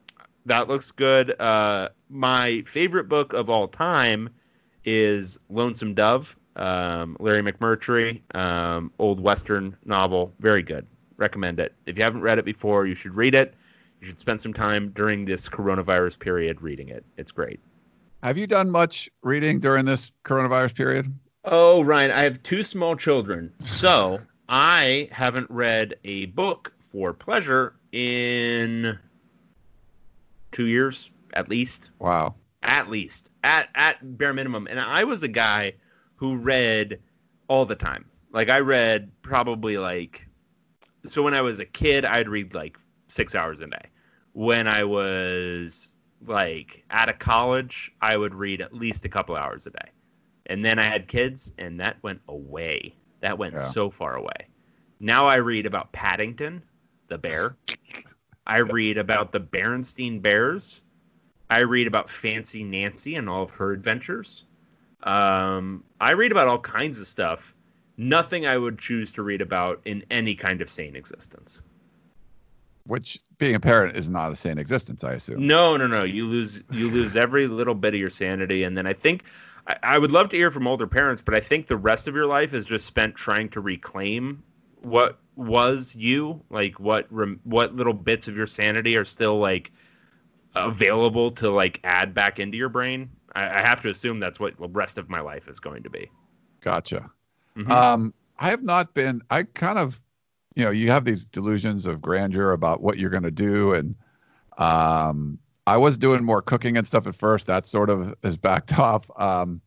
that 0.47 0.69
looks 0.69 0.91
good. 0.91 1.39
Uh, 1.41 1.91
my 2.09 2.63
favorite 2.63 3.09
book 3.09 3.35
of 3.35 3.51
all 3.51 3.69
time 3.69 4.31
is 4.85 5.39
Lonesome 5.51 5.95
Dove, 5.95 6.35
um, 6.57 7.17
Larry 7.21 7.43
McMurtry, 7.43 8.23
um, 8.35 8.91
old 8.99 9.21
Western 9.21 9.77
novel. 9.85 10.33
Very 10.41 10.63
good. 10.63 10.87
Recommend 11.19 11.61
it. 11.61 11.75
If 11.85 11.99
you 11.99 12.05
haven't 12.05 12.23
read 12.23 12.39
it 12.39 12.45
before, 12.45 12.87
you 12.87 12.95
should 12.95 13.15
read 13.15 13.35
it. 13.35 13.55
You 14.01 14.07
should 14.07 14.21
spend 14.21 14.41
some 14.41 14.55
time 14.55 14.91
during 14.91 15.25
this 15.25 15.49
coronavirus 15.49 16.19
period 16.19 16.63
reading 16.63 16.89
it. 16.89 17.05
It's 17.17 17.33
great. 17.33 17.61
Have 18.23 18.37
you 18.37 18.47
done 18.47 18.71
much 18.71 19.09
reading 19.23 19.61
during 19.61 19.85
this 19.85 20.11
coronavirus 20.25 20.75
period? 20.75 21.15
Oh, 21.45 21.83
Ryan, 21.83 22.11
I 22.11 22.23
have 22.23 22.43
two 22.43 22.63
small 22.63 22.97
children. 22.97 23.53
So 23.59 24.19
I 24.49 25.09
haven't 25.13 25.51
read 25.51 25.97
a 26.05 26.27
book 26.27 26.73
for 26.81 27.13
pleasure 27.13 27.75
in 27.93 28.99
two 30.51 30.67
years 30.67 31.11
at 31.33 31.49
least. 31.49 31.91
Wow. 31.99 32.35
At 32.63 32.91
least. 32.91 33.31
At 33.45 33.69
at 33.75 34.19
bare 34.19 34.35
minimum. 34.35 34.67
And 34.69 34.81
I 34.81 35.05
was 35.05 35.23
a 35.23 35.29
guy 35.29 35.75
who 36.17 36.37
read 36.37 37.01
all 37.47 37.65
the 37.65 37.77
time. 37.77 38.07
Like 38.33 38.49
I 38.49 38.61
read 38.61 39.11
probably 39.23 39.79
like 39.79 40.27
so 41.07 41.23
when 41.23 41.35
I 41.35 41.41
was 41.43 41.61
a 41.61 41.65
kid, 41.65 42.05
I'd 42.05 42.29
read 42.29 42.55
like 42.55 42.77
six 43.07 43.35
hours 43.35 43.61
a 43.61 43.67
day. 43.67 43.87
When 44.33 44.67
I 44.67 44.85
was 44.85 45.95
like 46.27 46.85
out 46.91 47.09
of 47.09 47.19
college, 47.19 47.93
I 48.01 48.17
would 48.17 48.35
read 48.35 48.61
at 48.61 48.75
least 48.75 49.05
a 49.05 49.09
couple 49.09 49.37
hours 49.37 49.67
a 49.67 49.71
day. 49.71 49.91
And 50.47 50.65
then 50.65 50.79
I 50.79 50.85
had 50.85 51.09
kids, 51.09 51.53
and 51.59 51.81
that 51.81 52.03
went 52.03 52.21
away. 52.29 52.95
That 53.21 53.39
went 53.39 53.55
Yeah. 53.55 53.61
so 53.61 53.91
far 53.91 54.17
away. 54.17 54.49
Now 55.01 55.27
I 55.27 55.37
read 55.37 55.67
about 55.67 55.93
Paddington, 55.93 56.63
the 57.09 57.19
bear. 57.19 57.57
I 58.47 58.59
read 58.59 58.99
about 58.99 59.33
the 59.33 59.41
Berenstein 59.41 60.21
Bears. 60.23 60.83
I 61.51 61.61
read 61.61 61.87
about 61.87 62.11
Fancy 62.11 62.65
Nancy 62.65 63.15
and 63.17 63.29
all 63.29 63.43
of 63.43 63.51
her 63.53 63.73
adventures. 63.73 64.45
Um, 65.03 65.85
I 66.01 66.13
read 66.13 66.33
about 66.33 66.49
all 66.49 66.59
kinds 66.59 67.01
of 67.01 67.07
stuff. 67.07 67.55
Nothing 67.97 68.47
I 68.47 68.57
would 68.59 68.79
choose 68.79 69.13
to 69.13 69.23
read 69.23 69.41
about 69.41 69.81
in 69.85 70.05
any 70.11 70.35
kind 70.35 70.61
of 70.63 70.71
sane 70.71 70.97
existence. 70.97 71.63
Which 72.89 73.21
being 73.37 73.55
a 73.55 73.61
parent 73.61 73.97
is 73.97 74.09
not 74.11 74.33
a 74.33 74.35
sane 74.35 74.59
existence, 74.59 75.05
I 75.05 75.13
assume. 75.13 75.47
No, 75.47 75.77
no, 75.77 75.87
no. 75.87 76.03
You 76.05 76.27
lose 76.27 76.63
you 76.71 76.91
lose 76.91 77.17
every 77.17 77.47
little 77.47 77.75
bit 77.75 77.95
of 77.95 78.01
your 78.01 78.11
sanity, 78.11 78.65
and 78.65 78.77
then 78.77 78.87
I 78.87 78.95
think 78.95 79.25
I, 79.67 79.77
I 79.83 79.99
would 79.99 80.11
love 80.11 80.31
to 80.31 80.37
hear 80.37 80.51
from 80.51 80.67
older 80.67 80.87
parents, 80.87 81.23
but 81.23 81.35
I 81.35 81.41
think 81.41 81.67
the 81.67 81.77
rest 81.77 82.09
of 82.09 82.15
your 82.15 82.27
life 82.27 82.55
is 82.55 82.67
just 82.67 82.87
spent 82.87 83.15
trying 83.15 83.51
to 83.51 83.61
reclaim 83.61 84.43
what 84.81 85.19
was 85.37 85.95
you, 85.95 86.43
like 86.51 86.81
what 86.81 87.07
rem, 87.11 87.41
what 87.45 87.77
little 87.77 87.93
bits 87.93 88.27
of 88.27 88.37
your 88.37 88.47
sanity 88.47 88.97
are 88.97 89.05
still 89.05 89.39
like 89.39 89.71
available 90.55 91.31
to 91.33 91.51
like 91.51 91.81
add 91.85 92.15
back 92.15 92.41
into 92.41 92.57
your 92.57 92.69
brain. 92.69 93.11
I, 93.35 93.45
I 93.45 93.61
have 93.61 93.83
to 93.83 93.91
assume 93.91 94.19
that's 94.19 94.41
what 94.41 94.59
the 94.59 94.69
rest 94.69 94.99
of 94.99 95.09
my 95.09 95.21
life 95.21 95.47
is 95.49 95.61
going 95.61 95.83
to 95.83 95.91
be. 95.91 96.11
Gotcha. 96.61 97.11
Mhm. 97.57 97.71
Um, 97.71 98.15
I 98.39 98.51
have 98.51 98.63
not 98.63 98.95
been. 98.95 99.23
I 99.31 99.43
kind 99.43 99.79
of, 99.79 100.01
you 100.59 100.65
know, 100.65 100.73
you 100.73 100.91
have 100.91 101.05
these 101.05 101.25
delusions 101.25 101.87
of 101.87 102.03
grandeur 102.03 102.51
about 102.51 102.83
what 102.83 102.99
you're 102.99 103.11
going 103.11 103.23
to 103.23 103.31
do, 103.31 103.75
and 103.75 103.95
um, 104.59 105.39
I 105.65 105.77
was 105.77 105.99
doing 105.99 106.25
more 106.25 106.43
cooking 106.43 106.77
and 106.77 106.85
stuff 106.85 107.07
at 107.07 107.15
first. 107.15 107.47
That 107.47 107.65
sort 107.65 107.91
of 107.91 108.13
has 108.25 108.37
backed 108.37 108.77
off. 108.79 109.09
Um, 109.17 109.61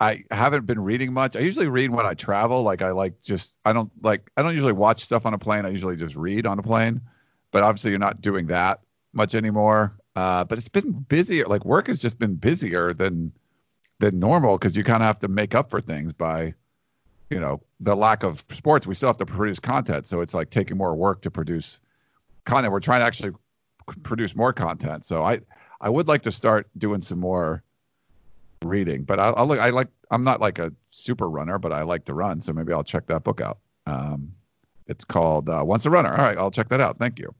I 0.00 0.24
haven't 0.30 0.64
been 0.64 0.80
reading 0.82 1.12
much. 1.12 1.36
I 1.36 1.40
usually 1.40 1.68
read 1.68 1.90
when 1.90 2.06
I 2.06 2.14
travel. 2.14 2.62
Like 2.62 2.80
I 2.80 2.92
like 2.92 3.20
just 3.20 3.52
I 3.66 3.74
don't 3.74 3.92
like 4.02 4.30
I 4.34 4.42
don't 4.42 4.54
usually 4.54 4.72
watch 4.72 5.02
stuff 5.02 5.26
on 5.26 5.34
a 5.34 5.38
plane. 5.38 5.66
I 5.66 5.68
usually 5.68 5.96
just 5.96 6.16
read 6.16 6.46
on 6.46 6.58
a 6.58 6.62
plane. 6.62 7.02
But 7.50 7.62
obviously 7.62 7.90
you're 7.90 8.00
not 8.00 8.22
doing 8.22 8.46
that 8.46 8.80
much 9.12 9.34
anymore. 9.34 9.94
Uh, 10.16 10.44
but 10.44 10.56
it's 10.56 10.68
been 10.68 10.92
busier. 10.92 11.44
Like 11.44 11.66
work 11.66 11.88
has 11.88 11.98
just 11.98 12.18
been 12.18 12.36
busier 12.36 12.94
than 12.94 13.32
than 13.98 14.18
normal 14.18 14.56
because 14.56 14.74
you 14.74 14.84
kind 14.84 15.02
of 15.02 15.06
have 15.06 15.18
to 15.18 15.28
make 15.28 15.54
up 15.54 15.68
for 15.68 15.82
things 15.82 16.14
by 16.14 16.54
you 17.32 17.40
know 17.40 17.60
the 17.80 17.96
lack 17.96 18.22
of 18.22 18.44
sports 18.50 18.86
we 18.86 18.94
still 18.94 19.08
have 19.08 19.16
to 19.16 19.26
produce 19.26 19.58
content. 19.58 20.06
So 20.06 20.20
it's 20.20 20.34
like 20.34 20.50
taking 20.50 20.76
more 20.76 20.94
work 20.94 21.22
to 21.22 21.30
produce 21.30 21.80
content. 22.44 22.72
We're 22.72 22.80
trying 22.80 23.00
to 23.00 23.06
actually 23.06 23.32
produce 24.02 24.36
more 24.36 24.52
content. 24.52 25.04
So 25.04 25.22
i 25.22 25.40
i 25.80 25.88
would 25.88 26.06
like 26.06 26.22
to 26.22 26.30
start 26.30 26.68
doing 26.78 27.00
some 27.00 27.18
more 27.18 27.64
reading 28.62 29.02
but 29.02 29.18
i'll, 29.18 29.34
I'll 29.36 29.46
look 29.46 29.58
i 29.58 29.70
like 29.70 29.88
i'm 30.12 30.22
not 30.22 30.40
like 30.40 30.60
a 30.60 30.72
super 30.90 31.28
runner 31.28 31.58
but 31.58 31.72
i 31.72 31.82
like 31.82 32.04
to 32.04 32.14
run. 32.14 32.40
So 32.40 32.52
maybe 32.52 32.72
i'll 32.72 32.84
check 32.84 33.06
that 33.06 33.24
book 33.24 33.40
out. 33.40 33.58
Um 33.86 34.34
it's 34.86 35.04
called 35.04 35.48
uh, 35.48 35.62
once 35.64 35.86
a 35.86 35.90
runner. 35.90 36.10
All 36.12 36.24
right 36.24 36.38
i'll 36.38 36.50
check 36.52 36.68
that 36.68 36.80
out. 36.80 36.98
Thank 36.98 37.18
you. 37.18 37.34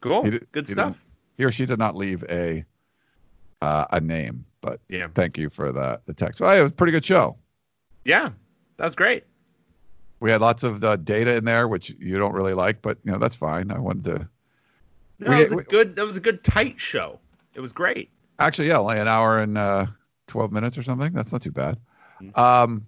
Cool, 0.00 0.24
He 0.24 0.30
good 0.52 0.66
he 0.66 0.72
stuff. 0.72 1.04
he 1.36 1.44
or 1.44 1.50
she 1.50 1.66
did 1.66 1.78
not 1.78 1.94
leave 1.96 2.24
a 2.28 2.64
uh, 3.60 3.84
a 3.90 4.00
name 4.00 4.44
but 4.62 4.80
Yeah, 4.88 5.08
thank 5.14 5.36
you 5.36 5.50
for 5.50 5.72
the 5.72 6.00
the 6.06 6.14
text. 6.14 6.40
Well, 6.40 6.56
it 6.56 6.62
was 6.62 6.70
a 6.70 6.74
pretty 6.74 6.92
good 6.92 7.04
show. 7.04 7.36
Yeah, 8.04 8.30
that 8.78 8.84
was 8.84 8.94
great. 8.94 9.24
We 10.22 10.30
had 10.30 10.40
lots 10.40 10.62
of 10.62 10.82
uh, 10.84 10.96
data 10.96 11.34
in 11.36 11.44
there, 11.44 11.68
which 11.68 11.90
you 11.98 12.16
don't 12.18 12.32
really 12.32 12.54
like, 12.54 12.80
but 12.80 12.98
you 13.04 13.12
know 13.12 13.18
that's 13.18 13.36
fine. 13.36 13.70
I 13.70 13.78
wanted 13.78 14.04
to 14.04 14.28
No, 15.18 15.30
We- 15.30 15.36
that 15.36 15.42
was 15.42 15.52
a 15.52 15.56
we- 15.56 15.62
good. 15.64 15.96
That 15.96 16.04
was 16.06 16.16
a 16.16 16.20
good 16.20 16.42
tight 16.44 16.80
show. 16.80 17.18
It 17.54 17.60
was 17.60 17.72
great. 17.72 18.08
actually, 18.38 18.68
yeah, 18.68 18.78
like 18.78 18.98
an 18.98 19.08
hour 19.08 19.38
and 19.38 19.58
uh, 19.58 19.86
twelve 20.26 20.52
minutes 20.52 20.78
or 20.78 20.82
something. 20.82 21.12
That's 21.12 21.32
not 21.32 21.42
too 21.42 21.50
bad. 21.52 21.78
Mhm. 22.22 22.38
Um, 22.38 22.86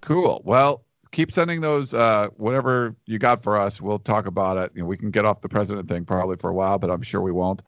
cool. 0.00 0.42
Well, 0.44 0.82
keep 1.12 1.32
sending 1.32 1.60
those 1.60 1.94
uh, 1.94 2.28
whatever 2.36 2.94
you 3.06 3.18
got 3.18 3.42
for 3.42 3.58
us. 3.58 3.80
We'll 3.80 3.98
talk 3.98 4.26
about 4.26 4.56
it. 4.58 4.72
You 4.74 4.82
know, 4.82 4.86
we 4.86 4.96
can 4.96 5.10
get 5.10 5.24
off 5.24 5.40
the 5.40 5.48
president 5.48 5.88
thing 5.88 6.04
probably 6.04 6.36
for 6.36 6.50
a 6.50 6.54
while, 6.54 6.78
but 6.78 6.90
I'm 6.90 7.02
sure 7.02 7.20
we 7.20 7.32
won't. 7.32 7.62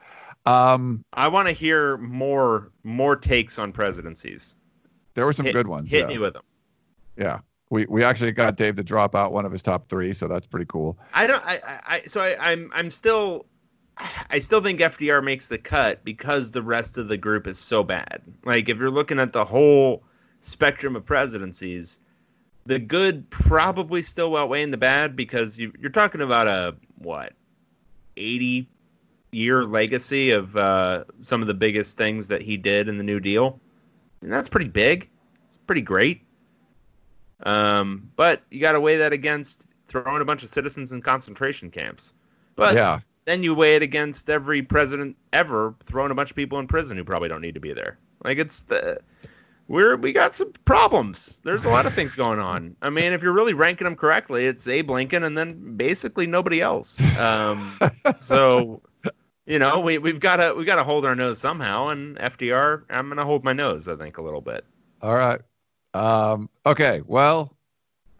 Um, 0.44 1.04
I 1.12 1.28
want 1.28 1.48
to 1.48 1.52
hear 1.52 1.96
more 1.98 2.70
more 2.84 3.16
takes 3.16 3.58
on 3.58 3.72
presidencies. 3.72 4.54
there 5.14 5.24
were 5.24 5.32
some 5.32 5.46
Hit- 5.46 5.54
good 5.54 5.66
ones. 5.68 5.90
Hit 5.90 6.00
yeah. 6.02 6.06
me 6.06 6.18
with 6.18 6.32
them. 6.34 6.42
yeah. 7.16 7.38
We, 7.72 7.86
we 7.86 8.04
actually 8.04 8.32
got 8.32 8.56
Dave 8.56 8.74
to 8.74 8.82
drop 8.82 9.14
out 9.14 9.32
one 9.32 9.46
of 9.46 9.52
his 9.52 9.62
top 9.62 9.88
three, 9.88 10.12
so 10.12 10.28
that's 10.28 10.46
pretty 10.46 10.66
cool. 10.66 10.98
I 11.14 11.26
don't. 11.26 11.42
I. 11.42 11.80
I, 11.86 12.00
so 12.02 12.20
I, 12.20 12.52
I'm. 12.52 12.70
I'm 12.74 12.90
still. 12.90 13.46
I 14.28 14.40
still 14.40 14.60
think 14.60 14.80
FDR 14.80 15.24
makes 15.24 15.48
the 15.48 15.56
cut 15.56 16.04
because 16.04 16.50
the 16.50 16.60
rest 16.60 16.98
of 16.98 17.08
the 17.08 17.16
group 17.16 17.46
is 17.46 17.58
so 17.58 17.82
bad. 17.82 18.20
Like 18.44 18.68
if 18.68 18.76
you're 18.76 18.90
looking 18.90 19.18
at 19.18 19.32
the 19.32 19.46
whole 19.46 20.02
spectrum 20.42 20.96
of 20.96 21.06
presidencies, 21.06 22.00
the 22.66 22.78
good 22.78 23.30
probably 23.30 24.02
still 24.02 24.36
outweighing 24.36 24.70
the 24.70 24.76
bad 24.76 25.16
because 25.16 25.56
you, 25.56 25.72
you're 25.80 25.90
talking 25.90 26.20
about 26.20 26.48
a 26.48 26.76
what, 26.98 27.32
80 28.18 28.68
year 29.30 29.64
legacy 29.64 30.32
of 30.32 30.54
uh, 30.58 31.04
some 31.22 31.40
of 31.40 31.48
the 31.48 31.54
biggest 31.54 31.96
things 31.96 32.28
that 32.28 32.42
he 32.42 32.58
did 32.58 32.88
in 32.88 32.98
the 32.98 33.04
New 33.04 33.18
Deal. 33.18 33.58
And 34.20 34.30
that's 34.30 34.50
pretty 34.50 34.68
big. 34.68 35.08
It's 35.48 35.56
pretty 35.56 35.80
great. 35.80 36.22
Um, 37.44 38.10
but 38.16 38.42
you 38.50 38.60
got 38.60 38.72
to 38.72 38.80
weigh 38.80 38.96
that 38.98 39.12
against 39.12 39.66
throwing 39.88 40.22
a 40.22 40.24
bunch 40.24 40.42
of 40.42 40.50
citizens 40.50 40.92
in 40.92 41.02
concentration 41.02 41.70
camps. 41.70 42.14
But 42.56 42.74
yeah. 42.74 43.00
then 43.24 43.42
you 43.42 43.54
weigh 43.54 43.76
it 43.76 43.82
against 43.82 44.30
every 44.30 44.62
president 44.62 45.16
ever 45.32 45.74
throwing 45.84 46.10
a 46.10 46.14
bunch 46.14 46.30
of 46.30 46.36
people 46.36 46.58
in 46.58 46.66
prison 46.66 46.96
who 46.96 47.04
probably 47.04 47.28
don't 47.28 47.40
need 47.40 47.54
to 47.54 47.60
be 47.60 47.72
there. 47.72 47.98
Like 48.24 48.38
it's 48.38 48.62
the 48.62 49.00
we're 49.68 49.96
we 49.96 50.12
got 50.12 50.34
some 50.34 50.52
problems. 50.64 51.40
There's 51.44 51.64
a 51.64 51.68
lot 51.68 51.86
of 51.86 51.94
things 51.94 52.14
going 52.14 52.38
on. 52.38 52.76
I 52.82 52.90
mean, 52.90 53.12
if 53.12 53.22
you're 53.22 53.32
really 53.32 53.54
ranking 53.54 53.84
them 53.84 53.96
correctly, 53.96 54.46
it's 54.46 54.68
Abe 54.68 54.90
Lincoln 54.90 55.22
and 55.24 55.36
then 55.36 55.76
basically 55.76 56.26
nobody 56.26 56.60
else. 56.60 57.00
Um, 57.18 57.78
so 58.18 58.82
you 59.46 59.58
know, 59.58 59.80
we 59.80 59.98
we've 59.98 60.20
got 60.20 60.36
to 60.36 60.54
we 60.54 60.64
got 60.64 60.76
to 60.76 60.84
hold 60.84 61.04
our 61.04 61.14
nose 61.14 61.38
somehow. 61.38 61.88
And 61.88 62.16
FDR, 62.18 62.84
I'm 62.90 63.08
gonna 63.08 63.24
hold 63.24 63.44
my 63.44 63.52
nose. 63.52 63.88
I 63.88 63.96
think 63.96 64.18
a 64.18 64.22
little 64.22 64.40
bit. 64.40 64.64
All 65.00 65.14
right. 65.14 65.40
Um, 65.94 66.48
okay. 66.64 67.02
Well, 67.06 67.56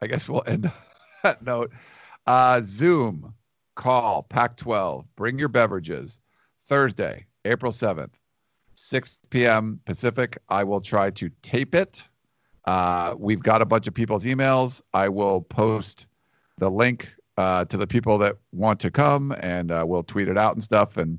I 0.01 0.07
guess 0.07 0.29
we'll 0.29 0.45
end 0.47 0.71
that 1.23 1.43
note. 1.43 1.73
Uh, 2.27 2.61
Zoom 2.65 3.35
call 3.75 4.23
Pac 4.23 4.57
12. 4.57 5.15
Bring 5.17 5.39
your 5.39 5.49
beverages. 5.49 6.21
Thursday, 6.61 7.27
April 7.45 7.73
7th, 7.73 8.13
6 8.75 9.19
p.m. 9.31 9.81
Pacific. 9.85 10.39
I 10.49 10.65
will 10.65 10.81
try 10.81 11.11
to 11.11 11.31
tape 11.43 11.75
it. 11.75 12.07
Uh, 12.65 13.15
we've 13.19 13.43
got 13.43 13.63
a 13.63 13.67
bunch 13.67 13.89
of 13.89 13.95
people's 13.95 14.25
emails. 14.25 14.81
I 14.95 15.09
will 15.09 15.43
post 15.43 16.07
the 16.59 16.71
link 16.71 17.15
uh, 17.37 17.65
to 17.67 17.77
the 17.77 17.87
people 17.87 18.19
that 18.19 18.37
want 18.53 18.81
to 18.81 18.91
come, 18.91 19.33
and 19.33 19.71
uh, 19.71 19.85
we'll 19.87 20.05
tweet 20.05 20.29
it 20.29 20.39
out 20.39 20.55
and 20.55 20.63
stuff. 20.63 20.97
And 20.97 21.19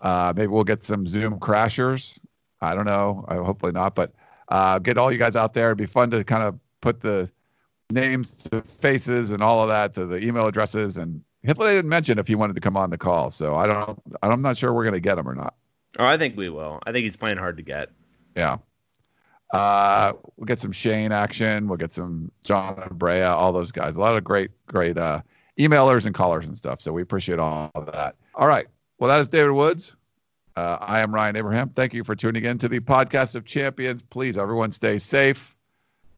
uh, 0.00 0.32
maybe 0.34 0.48
we'll 0.48 0.64
get 0.64 0.82
some 0.82 1.06
Zoom 1.06 1.38
crashers. 1.38 2.18
I 2.60 2.74
don't 2.74 2.86
know. 2.86 3.24
I, 3.28 3.36
hopefully 3.36 3.72
not, 3.72 3.94
but 3.94 4.12
uh, 4.52 4.78
get 4.78 4.98
all 4.98 5.10
you 5.10 5.16
guys 5.16 5.34
out 5.34 5.54
there. 5.54 5.68
It'd 5.68 5.78
be 5.78 5.86
fun 5.86 6.10
to 6.10 6.22
kind 6.24 6.42
of 6.42 6.58
put 6.82 7.00
the 7.00 7.30
names 7.90 8.34
to 8.44 8.60
faces 8.60 9.30
and 9.30 9.42
all 9.42 9.62
of 9.62 9.68
that 9.68 9.94
to 9.94 10.04
the 10.04 10.22
email 10.22 10.46
addresses. 10.46 10.98
And 10.98 11.22
Hitler 11.42 11.70
didn't 11.70 11.88
mention 11.88 12.18
if 12.18 12.28
he 12.28 12.34
wanted 12.34 12.56
to 12.56 12.60
come 12.60 12.76
on 12.76 12.90
the 12.90 12.98
call, 12.98 13.30
so 13.30 13.54
I 13.54 13.66
don't. 13.66 13.98
I'm 14.22 14.42
not 14.42 14.58
sure 14.58 14.74
we're 14.74 14.84
gonna 14.84 15.00
get 15.00 15.16
him 15.16 15.26
or 15.26 15.34
not. 15.34 15.54
Oh, 15.98 16.04
I 16.04 16.18
think 16.18 16.36
we 16.36 16.50
will. 16.50 16.80
I 16.86 16.92
think 16.92 17.04
he's 17.04 17.16
playing 17.16 17.38
hard 17.38 17.56
to 17.56 17.62
get. 17.62 17.90
Yeah. 18.36 18.58
Uh, 19.54 20.12
we'll 20.36 20.44
get 20.44 20.60
some 20.60 20.72
Shane 20.72 21.12
action. 21.12 21.66
We'll 21.66 21.78
get 21.78 21.94
some 21.94 22.30
John 22.44 22.78
and 22.78 22.98
Brea, 22.98 23.22
all 23.22 23.52
those 23.54 23.72
guys. 23.72 23.96
A 23.96 24.00
lot 24.00 24.16
of 24.16 24.24
great, 24.24 24.50
great 24.66 24.98
uh, 24.98 25.22
emailers 25.58 26.04
and 26.04 26.14
callers 26.14 26.46
and 26.46 26.58
stuff. 26.58 26.80
So 26.80 26.92
we 26.92 27.00
appreciate 27.00 27.38
all 27.38 27.70
of 27.74 27.86
that. 27.86 28.16
All 28.34 28.48
right. 28.48 28.66
Well, 28.98 29.08
that 29.08 29.20
is 29.20 29.30
David 29.30 29.52
Woods. 29.52 29.96
Uh, 30.54 30.76
I 30.80 31.00
am 31.00 31.14
Ryan 31.14 31.36
Abraham. 31.36 31.70
Thank 31.70 31.94
you 31.94 32.04
for 32.04 32.14
tuning 32.14 32.44
in 32.44 32.58
to 32.58 32.68
the 32.68 32.80
podcast 32.80 33.34
of 33.34 33.44
champions. 33.44 34.02
Please, 34.02 34.36
everyone, 34.36 34.72
stay 34.72 34.98
safe. 34.98 35.56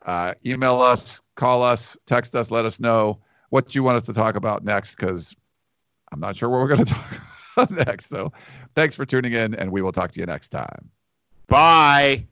Uh, 0.04 0.34
email 0.44 0.82
us, 0.82 1.22
call 1.34 1.62
us, 1.62 1.96
text 2.06 2.34
us, 2.34 2.50
let 2.50 2.66
us 2.66 2.78
know 2.78 3.20
what 3.48 3.74
you 3.74 3.82
want 3.82 3.96
us 3.96 4.06
to 4.06 4.12
talk 4.12 4.36
about 4.36 4.64
next 4.64 4.96
because 4.96 5.34
I'm 6.12 6.20
not 6.20 6.36
sure 6.36 6.48
what 6.48 6.60
we're 6.60 6.76
going 6.76 6.84
to 6.84 6.94
talk 6.94 7.20
about 7.56 7.86
next. 7.86 8.08
So 8.08 8.32
thanks 8.74 8.94
for 8.94 9.06
tuning 9.06 9.32
in, 9.32 9.54
and 9.54 9.70
we 9.70 9.82
will 9.82 9.92
talk 9.92 10.10
to 10.12 10.20
you 10.20 10.26
next 10.26 10.48
time. 10.48 10.90
Bye. 11.46 12.26